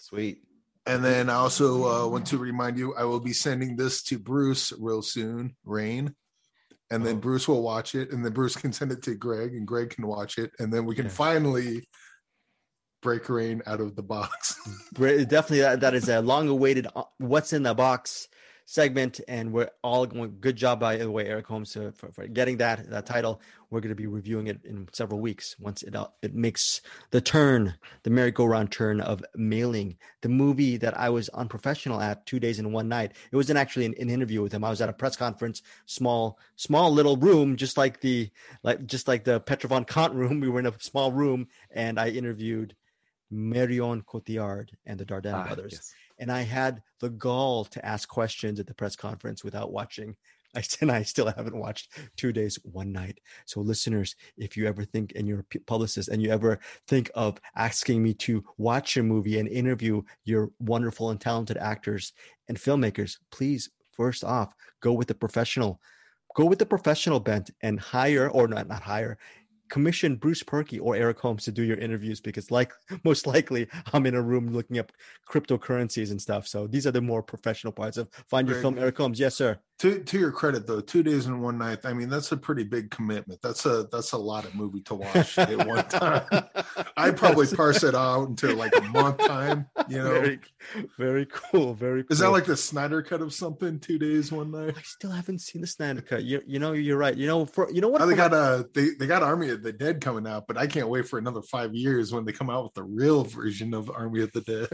Sweet. 0.00 0.42
And 0.86 1.04
then 1.04 1.28
I 1.28 1.34
also 1.34 1.84
uh, 1.86 2.08
want 2.08 2.26
to 2.28 2.38
remind 2.38 2.78
you, 2.78 2.94
I 2.94 3.04
will 3.04 3.20
be 3.20 3.32
sending 3.34 3.76
this 3.76 4.02
to 4.04 4.18
Bruce 4.18 4.72
real 4.78 5.02
soon, 5.02 5.54
Rain. 5.64 6.14
And 6.90 7.04
then 7.04 7.16
Oh. 7.16 7.20
Bruce 7.20 7.46
will 7.46 7.62
watch 7.62 7.94
it, 7.94 8.10
and 8.12 8.24
then 8.24 8.32
Bruce 8.32 8.56
can 8.56 8.72
send 8.72 8.92
it 8.92 9.02
to 9.02 9.14
Greg, 9.14 9.52
and 9.54 9.66
Greg 9.66 9.90
can 9.90 10.06
watch 10.06 10.38
it, 10.38 10.52
and 10.58 10.72
then 10.72 10.86
we 10.86 10.94
can 10.94 11.04
Yeah. 11.06 11.10
finally 11.12 11.88
break 13.02 13.28
Rain 13.28 13.60
out 13.66 13.80
of 13.80 13.94
the 13.94 14.02
box. 14.02 14.56
Definitely. 14.94 15.60
That, 15.60 15.80
that 15.80 15.94
is 15.94 16.08
a 16.08 16.20
long-awaited 16.22 16.86
uh, 16.96 17.02
"What's 17.18 17.52
in 17.52 17.62
the 17.64 17.74
Box" 17.74 18.26
segment, 18.68 19.18
and 19.26 19.50
we're 19.50 19.70
all 19.82 20.04
going. 20.04 20.36
Good 20.40 20.56
job, 20.56 20.78
by 20.78 20.98
the 20.98 21.10
way, 21.10 21.24
Eric 21.24 21.46
Holmes, 21.46 21.74
uh, 21.74 21.90
for, 21.96 22.12
for 22.12 22.26
getting 22.28 22.58
that 22.58 22.90
that 22.90 23.06
title. 23.06 23.40
We're 23.70 23.80
going 23.80 23.90
to 23.90 23.94
be 23.94 24.06
reviewing 24.06 24.46
it 24.46 24.60
in 24.64 24.88
several 24.92 25.20
weeks 25.20 25.56
once 25.58 25.82
it 25.82 25.96
uh, 25.96 26.08
it 26.20 26.34
makes 26.34 26.82
the 27.10 27.22
turn, 27.22 27.74
the 28.02 28.10
merry-go-round 28.10 28.70
turn 28.70 29.00
of 29.00 29.24
mailing 29.34 29.96
the 30.20 30.28
movie 30.28 30.76
that 30.76 30.98
I 30.98 31.08
was 31.08 31.30
unprofessional 31.30 32.00
at 32.00 32.26
two 32.26 32.38
days 32.38 32.58
in 32.58 32.72
one 32.72 32.88
night. 32.88 33.12
It 33.32 33.36
wasn't 33.36 33.58
actually 33.58 33.86
an, 33.86 33.94
an 33.98 34.10
interview 34.10 34.42
with 34.42 34.52
him. 34.52 34.64
I 34.64 34.70
was 34.70 34.82
at 34.82 34.88
a 34.90 34.92
press 34.94 35.16
conference, 35.16 35.62
small, 35.86 36.38
small 36.56 36.92
little 36.92 37.16
room, 37.16 37.56
just 37.56 37.78
like 37.78 38.00
the 38.00 38.30
like 38.62 38.86
just 38.86 39.08
like 39.08 39.24
the 39.24 39.40
Petra 39.40 39.68
von 39.68 39.84
Kant 39.86 40.14
room. 40.14 40.40
We 40.48 40.48
were 40.48 40.60
in 40.60 40.66
a 40.66 40.74
small 40.78 41.10
room, 41.10 41.48
and 41.70 41.98
I 41.98 42.10
interviewed 42.10 42.76
Marion 43.30 44.02
Cotillard 44.02 44.70
and 44.86 44.98
the 45.00 45.04
Dardenne 45.06 45.34
Ah, 45.34 45.44
brothers 45.46 45.72
yes. 45.72 45.94
And 46.18 46.30
I 46.30 46.42
had 46.42 46.82
the 47.00 47.10
gall 47.10 47.64
to 47.66 47.84
ask 47.84 48.08
questions 48.08 48.58
at 48.58 48.66
the 48.66 48.74
press 48.74 48.96
conference 48.96 49.44
without 49.44 49.72
watching. 49.72 50.16
I 50.56 50.62
and 50.80 50.90
I 50.90 51.02
still 51.02 51.26
haven't 51.26 51.58
watched 51.58 51.92
two 52.16 52.32
days, 52.32 52.58
one 52.62 52.90
night. 52.90 53.20
So, 53.44 53.60
listeners, 53.60 54.16
if 54.38 54.56
you 54.56 54.66
ever 54.66 54.82
think, 54.82 55.12
and 55.14 55.28
you're 55.28 55.44
a 55.54 55.58
publicist, 55.66 56.08
and 56.08 56.22
you 56.22 56.30
ever 56.30 56.58
think 56.86 57.10
of 57.14 57.38
asking 57.54 58.02
me 58.02 58.14
to 58.14 58.42
watch 58.56 58.96
your 58.96 59.04
movie 59.04 59.38
and 59.38 59.48
interview 59.48 60.02
your 60.24 60.50
wonderful 60.58 61.10
and 61.10 61.20
talented 61.20 61.58
actors 61.58 62.14
and 62.48 62.56
filmmakers, 62.56 63.18
please, 63.30 63.68
first 63.92 64.24
off, 64.24 64.54
go 64.80 64.94
with 64.94 65.08
the 65.08 65.14
professional, 65.14 65.80
go 66.34 66.46
with 66.46 66.58
the 66.58 66.66
professional 66.66 67.20
bent 67.20 67.50
and 67.60 67.78
hire, 67.78 68.30
or 68.30 68.48
not, 68.48 68.68
not 68.68 68.82
hire, 68.82 69.18
commission 69.68 70.16
Bruce 70.16 70.42
Purkey 70.42 70.80
or 70.80 70.96
Eric 70.96 71.18
Holmes 71.20 71.44
to 71.44 71.52
do 71.52 71.62
your 71.62 71.78
interviews 71.78 72.20
because, 72.20 72.50
like, 72.50 72.72
most 73.04 73.26
likely, 73.26 73.68
I'm 73.92 74.06
in 74.06 74.14
a 74.14 74.22
room 74.22 74.52
looking 74.52 74.78
up 74.78 74.92
cryptocurrencies 75.28 76.10
and 76.10 76.20
stuff. 76.20 76.46
So 76.46 76.66
these 76.66 76.86
are 76.86 76.92
the 76.92 77.00
more 77.00 77.22
professional 77.22 77.72
parts 77.72 77.96
of 77.96 78.08
Find 78.28 78.48
Your 78.48 78.60
Film. 78.60 78.74
good. 78.74 78.82
Eric 78.82 78.98
Holmes, 78.98 79.20
yes, 79.20 79.34
sir. 79.34 79.58
To 79.80 80.00
to 80.00 80.18
your 80.18 80.32
credit 80.32 80.66
though, 80.66 80.80
two 80.80 81.04
days 81.04 81.26
and 81.26 81.40
one 81.40 81.56
night. 81.56 81.80
I 81.84 81.92
mean, 81.92 82.08
that's 82.08 82.32
a 82.32 82.36
pretty 82.36 82.64
big 82.64 82.90
commitment. 82.90 83.40
That's 83.42 83.64
a 83.64 83.86
that's 83.92 84.10
a 84.10 84.18
lot 84.18 84.44
of 84.44 84.56
movie 84.56 84.80
to 84.82 84.96
watch 84.96 85.38
at 85.38 85.66
one 85.68 85.84
time. 85.88 86.24
I'd 86.96 87.16
probably 87.16 87.46
parse 87.46 87.84
it 87.84 87.94
out 87.94 88.28
into 88.28 88.54
like 88.54 88.74
a 88.76 88.80
month 88.82 89.18
time. 89.18 89.66
You 89.88 89.98
know, 89.98 90.10
very, 90.10 90.40
very 90.98 91.26
cool. 91.26 91.74
Very. 91.74 92.02
Cool. 92.02 92.12
is 92.12 92.18
that 92.18 92.30
like 92.30 92.46
the 92.46 92.56
Snyder 92.56 93.02
cut 93.02 93.22
of 93.22 93.32
something? 93.32 93.78
Two 93.78 94.00
days, 94.00 94.32
one 94.32 94.50
night. 94.50 94.74
I 94.76 94.82
still 94.82 95.12
haven't 95.12 95.38
seen 95.38 95.60
the 95.60 95.68
Snyder 95.68 96.00
cut. 96.00 96.24
You, 96.24 96.42
you 96.44 96.58
know, 96.58 96.72
you're 96.72 96.98
right. 96.98 97.16
You 97.16 97.28
know, 97.28 97.46
for 97.46 97.70
you 97.70 97.80
know 97.80 97.88
what? 97.88 98.02
Oh, 98.02 98.06
they 98.06 98.16
got 98.16 98.34
uh 98.34 98.64
they, 98.74 98.88
they 98.98 99.06
got 99.06 99.22
Army 99.22 99.50
of 99.50 99.62
the 99.62 99.72
Dead 99.72 100.00
coming 100.00 100.26
out, 100.26 100.48
but 100.48 100.56
I 100.56 100.66
can't 100.66 100.88
wait 100.88 101.06
for 101.06 101.20
another 101.20 101.42
five 101.42 101.72
years 101.72 102.12
when 102.12 102.24
they 102.24 102.32
come 102.32 102.50
out 102.50 102.64
with 102.64 102.74
the 102.74 102.82
real 102.82 103.22
version 103.22 103.72
of 103.74 103.88
Army 103.90 104.22
of 104.22 104.32
the 104.32 104.40
Dead. 104.40 104.68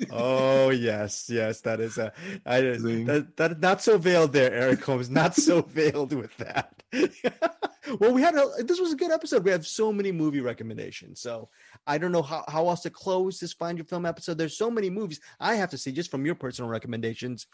oh 0.10 0.70
yes, 0.70 1.28
yes, 1.28 1.60
that 1.60 1.80
is 1.80 1.98
a 1.98 2.14
I 2.46 2.60
that, 2.60 3.25
that 3.36 3.60
not 3.60 3.82
so 3.82 3.98
veiled 3.98 4.32
there, 4.32 4.52
Eric 4.52 4.84
Holmes. 4.84 5.10
Not 5.10 5.34
so 5.34 5.62
veiled 5.68 6.12
with 6.12 6.36
that. 6.38 6.82
well, 8.00 8.12
we 8.12 8.22
had 8.22 8.34
a 8.34 8.50
this 8.58 8.80
was 8.80 8.92
a 8.92 8.96
good 8.96 9.10
episode. 9.10 9.44
We 9.44 9.50
have 9.50 9.66
so 9.66 9.92
many 9.92 10.12
movie 10.12 10.40
recommendations. 10.40 11.20
So 11.20 11.48
I 11.86 11.98
don't 11.98 12.12
know 12.12 12.22
how, 12.22 12.44
how 12.48 12.68
else 12.68 12.82
to 12.82 12.90
close 12.90 13.40
this 13.40 13.52
find 13.52 13.78
your 13.78 13.84
film 13.84 14.06
episode. 14.06 14.38
There's 14.38 14.56
so 14.56 14.70
many 14.70 14.90
movies 14.90 15.20
I 15.40 15.56
have 15.56 15.70
to 15.70 15.78
see 15.78 15.92
just 15.92 16.10
from 16.10 16.24
your 16.24 16.34
personal 16.34 16.70
recommendations. 16.70 17.46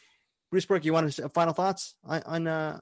Bruce 0.51 0.67
Burke, 0.67 0.85
you 0.85 0.93
want 0.93 1.11
to 1.13 1.29
final 1.31 1.55
thoughts 1.55 1.95
on, 2.05 2.23
on 2.27 2.47
uh 2.47 2.81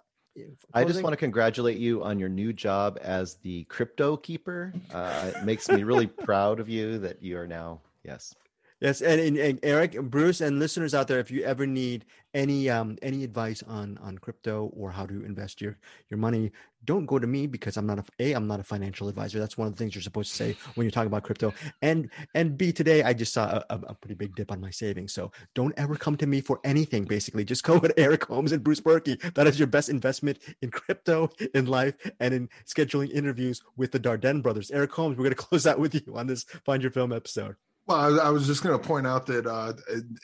I 0.73 0.85
just 0.85 1.03
want 1.03 1.13
to 1.13 1.17
congratulate 1.17 1.79
you 1.79 2.05
on 2.05 2.19
your 2.19 2.29
new 2.29 2.53
job 2.53 2.99
as 3.03 3.37
the 3.37 3.65
crypto 3.65 4.17
keeper. 4.17 4.73
Uh, 4.93 5.33
it 5.35 5.45
makes 5.45 5.69
me 5.69 5.83
really 5.83 6.07
proud 6.25 6.61
of 6.61 6.69
you 6.69 6.99
that 7.01 7.23
you 7.23 7.37
are 7.39 7.47
now, 7.47 7.81
yes. 8.05 8.35
Yes, 8.81 9.03
and, 9.03 9.21
and, 9.21 9.37
and 9.37 9.59
Eric, 9.63 10.01
Bruce, 10.01 10.41
and 10.41 10.59
listeners 10.59 10.95
out 10.95 11.07
there, 11.07 11.19
if 11.19 11.31
you 11.31 11.43
ever 11.45 11.67
need 11.67 12.07
any 12.33 12.71
um 12.71 12.97
any 13.03 13.25
advice 13.25 13.61
on 13.67 13.99
on 13.99 14.17
crypto 14.17 14.71
or 14.73 14.93
how 14.93 15.05
to 15.05 15.25
invest 15.25 15.61
your 15.61 15.77
your 16.09 16.19
money, 16.19 16.53
don't 16.85 17.05
go 17.05 17.19
to 17.19 17.27
me 17.27 17.47
because 17.47 17.77
I'm 17.77 17.87
not 17.87 17.99
a 17.99 18.05
a 18.21 18.33
I'm 18.33 18.47
not 18.47 18.61
a 18.61 18.65
financial 18.65 19.09
advisor. 19.09 19.39
That's 19.39 19.59
one 19.59 19.67
of 19.67 19.75
the 19.75 19.79
things 19.79 19.95
you're 19.95 20.03
supposed 20.03 20.31
to 20.31 20.37
say 20.37 20.57
when 20.75 20.85
you're 20.85 20.93
talking 20.93 21.09
about 21.09 21.25
crypto. 21.25 21.53
And 21.83 22.09
and 22.35 22.57
B 22.57 22.73
today 22.73 23.03
I 23.03 23.13
just 23.13 23.35
saw 23.35 23.63
a, 23.69 23.75
a, 23.75 23.95
pretty 23.95 24.15
big 24.15 24.35
dip 24.35 24.51
on 24.51 24.61
my 24.61 24.71
savings. 24.71 25.13
So 25.13 25.31
don't 25.55 25.75
ever 25.77 25.97
come 25.97 26.17
to 26.19 26.27
me 26.27 26.41
for 26.41 26.61
anything. 26.65 27.05
Basically, 27.05 27.45
just 27.45 27.65
go 27.65 27.79
with 27.83 27.93
Eric 27.97 28.25
Holmes 28.25 28.53
and 28.53 28.65
Bruce 28.65 28.81
Purkey. 28.81 29.21
That 29.35 29.47
is 29.47 29.59
your 29.59 29.69
best 29.69 29.89
investment 29.89 30.39
in 30.63 30.71
crypto, 30.71 31.31
in 31.55 31.67
life, 31.67 31.97
and 32.19 32.33
in 32.33 32.49
scheduling 32.65 33.11
interviews 33.11 33.63
with 33.77 33.93
the 33.93 34.01
Dardenne 34.01 34.43
brothers. 34.43 34.71
Eric 34.71 34.93
Holmes, 34.93 35.19
we're 35.19 35.25
going 35.25 35.31
to 35.37 35.43
close 35.43 35.67
out 35.67 35.79
with 35.79 35.95
you 35.95 36.17
on 36.17 36.29
this 36.29 36.45
Find 36.65 36.81
Your 36.83 36.93
Film 36.93 37.13
episode. 37.13 37.57
Well, 37.91 38.21
I, 38.21 38.27
I 38.27 38.31
was 38.31 38.47
just 38.47 38.63
going 38.63 38.79
to 38.79 38.87
point 38.87 39.05
out 39.05 39.27
that 39.27 39.49
uh, 39.49 39.73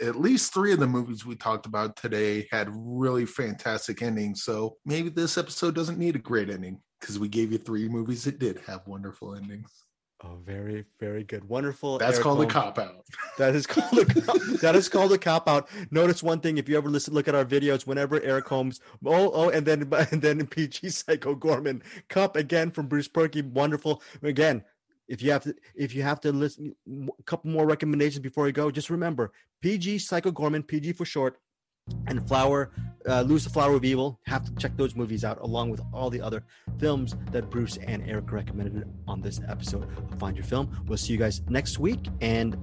at, 0.01 0.15
least 0.15 0.55
three 0.55 0.73
of 0.73 0.79
the 0.79 0.87
movies 0.87 1.27
we 1.27 1.35
talked 1.35 1.67
about 1.67 1.97
today 1.97 2.47
had 2.53 2.69
really 2.71 3.27
fantastic 3.27 4.03
endings. 4.03 4.45
So 4.45 4.77
maybe 4.85 5.09
this 5.09 5.37
episode 5.37 5.75
doesn't 5.75 5.99
need 5.99 6.15
a 6.15 6.21
great 6.21 6.49
ending 6.49 6.81
because 7.01 7.19
we 7.19 7.27
gave 7.27 7.51
you 7.51 7.59
three 7.59 7.89
movies 7.89 8.23
that 8.23 8.39
did 8.39 8.61
have 8.69 8.87
wonderful 8.87 9.35
endings. 9.35 9.83
Oh, 10.23 10.39
very, 10.41 10.85
very 11.01 11.25
good. 11.25 11.49
Wonderful. 11.49 11.99
That's 11.99 12.15
Eric 12.15 12.23
called 12.23 12.43
a 12.43 12.47
cop 12.47 12.79
out. 12.79 13.05
That 13.37 13.57
is 13.57 13.67
called 13.67 13.99
a 13.99 14.05
cop, 14.07 14.37
that 14.63 14.77
is 14.77 14.89
called 14.89 15.13
a 15.13 15.19
cop 15.19 15.49
out. 15.49 15.69
Notice 15.91 16.23
one 16.23 16.41
thing: 16.41 16.57
if 16.57 16.69
you 16.69 16.77
ever 16.79 16.89
listen, 16.89 17.13
look 17.13 17.29
at 17.29 17.35
our 17.35 17.45
videos. 17.45 17.87
Whenever 17.87 18.23
Eric 18.23 18.49
Holmes, 18.49 18.81
oh, 19.05 19.31
oh, 19.35 19.51
and 19.51 19.67
then 19.67 19.93
and 20.11 20.23
then 20.23 20.47
PG 20.47 20.89
Psycho 20.89 21.35
Goreman, 21.35 21.83
cup 22.09 22.35
again 22.35 22.71
from 22.71 22.87
Bruce 22.87 23.09
Purkey. 23.09 23.45
Wonderful. 23.45 24.03
Again, 24.23 24.65
if 25.09 25.23
you 25.23 25.31
have 25.31 25.43
to, 25.45 25.55
if 25.75 25.95
you 25.95 26.03
have 26.03 26.21
to 26.21 26.33
listen, 26.33 26.75
a 27.19 27.23
couple 27.23 27.51
more 27.51 27.67
recommendations 27.67 28.21
before 28.21 28.47
you 28.47 28.53
go. 28.53 28.71
Just 28.71 28.91
remember 28.91 29.33
PG 29.61 29.99
Psycho 29.99 30.31
Goreman, 30.31 30.67
PG 30.67 30.93
for 30.93 31.05
short, 31.05 31.39
and 32.07 32.27
Flower, 32.27 32.71
uh, 33.09 33.23
Luz 33.27 33.45
the 33.45 33.51
Flower 33.51 33.75
of 33.75 33.85
Evil. 33.85 34.21
Have 34.27 34.45
to 34.45 34.55
check 34.57 34.77
those 34.77 34.95
movies 34.95 35.25
out 35.25 35.41
along 35.41 35.71
with 35.71 35.81
all 35.93 36.11
the 36.11 36.21
other 36.21 36.45
films 36.79 37.15
that 37.31 37.51
Bruce 37.51 37.77
and 37.79 38.03
Eric 38.09 38.33
recommended 38.33 38.89
on 39.07 39.21
this 39.21 39.41
episode 39.49 39.85
of 39.85 40.19
Find 40.19 40.37
Your 40.37 40.45
Film. 40.45 40.85
We'll 40.87 40.99
see 40.99 41.13
you 41.13 41.19
guys 41.19 41.43
next 41.49 41.79
week 41.79 42.09
and 42.21 42.57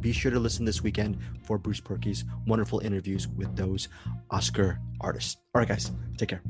be 0.00 0.12
sure 0.12 0.30
to 0.30 0.38
listen 0.38 0.64
this 0.64 0.82
weekend 0.82 1.16
for 1.44 1.56
Bruce 1.56 1.80
Purkey's 1.80 2.24
wonderful 2.46 2.80
interviews 2.80 3.26
with 3.28 3.56
those 3.56 3.88
Oscar 4.30 4.78
artists. 5.00 5.36
All 5.54 5.60
right, 5.60 5.68
guys, 5.68 5.92
take 6.18 6.28
care. 6.28 6.42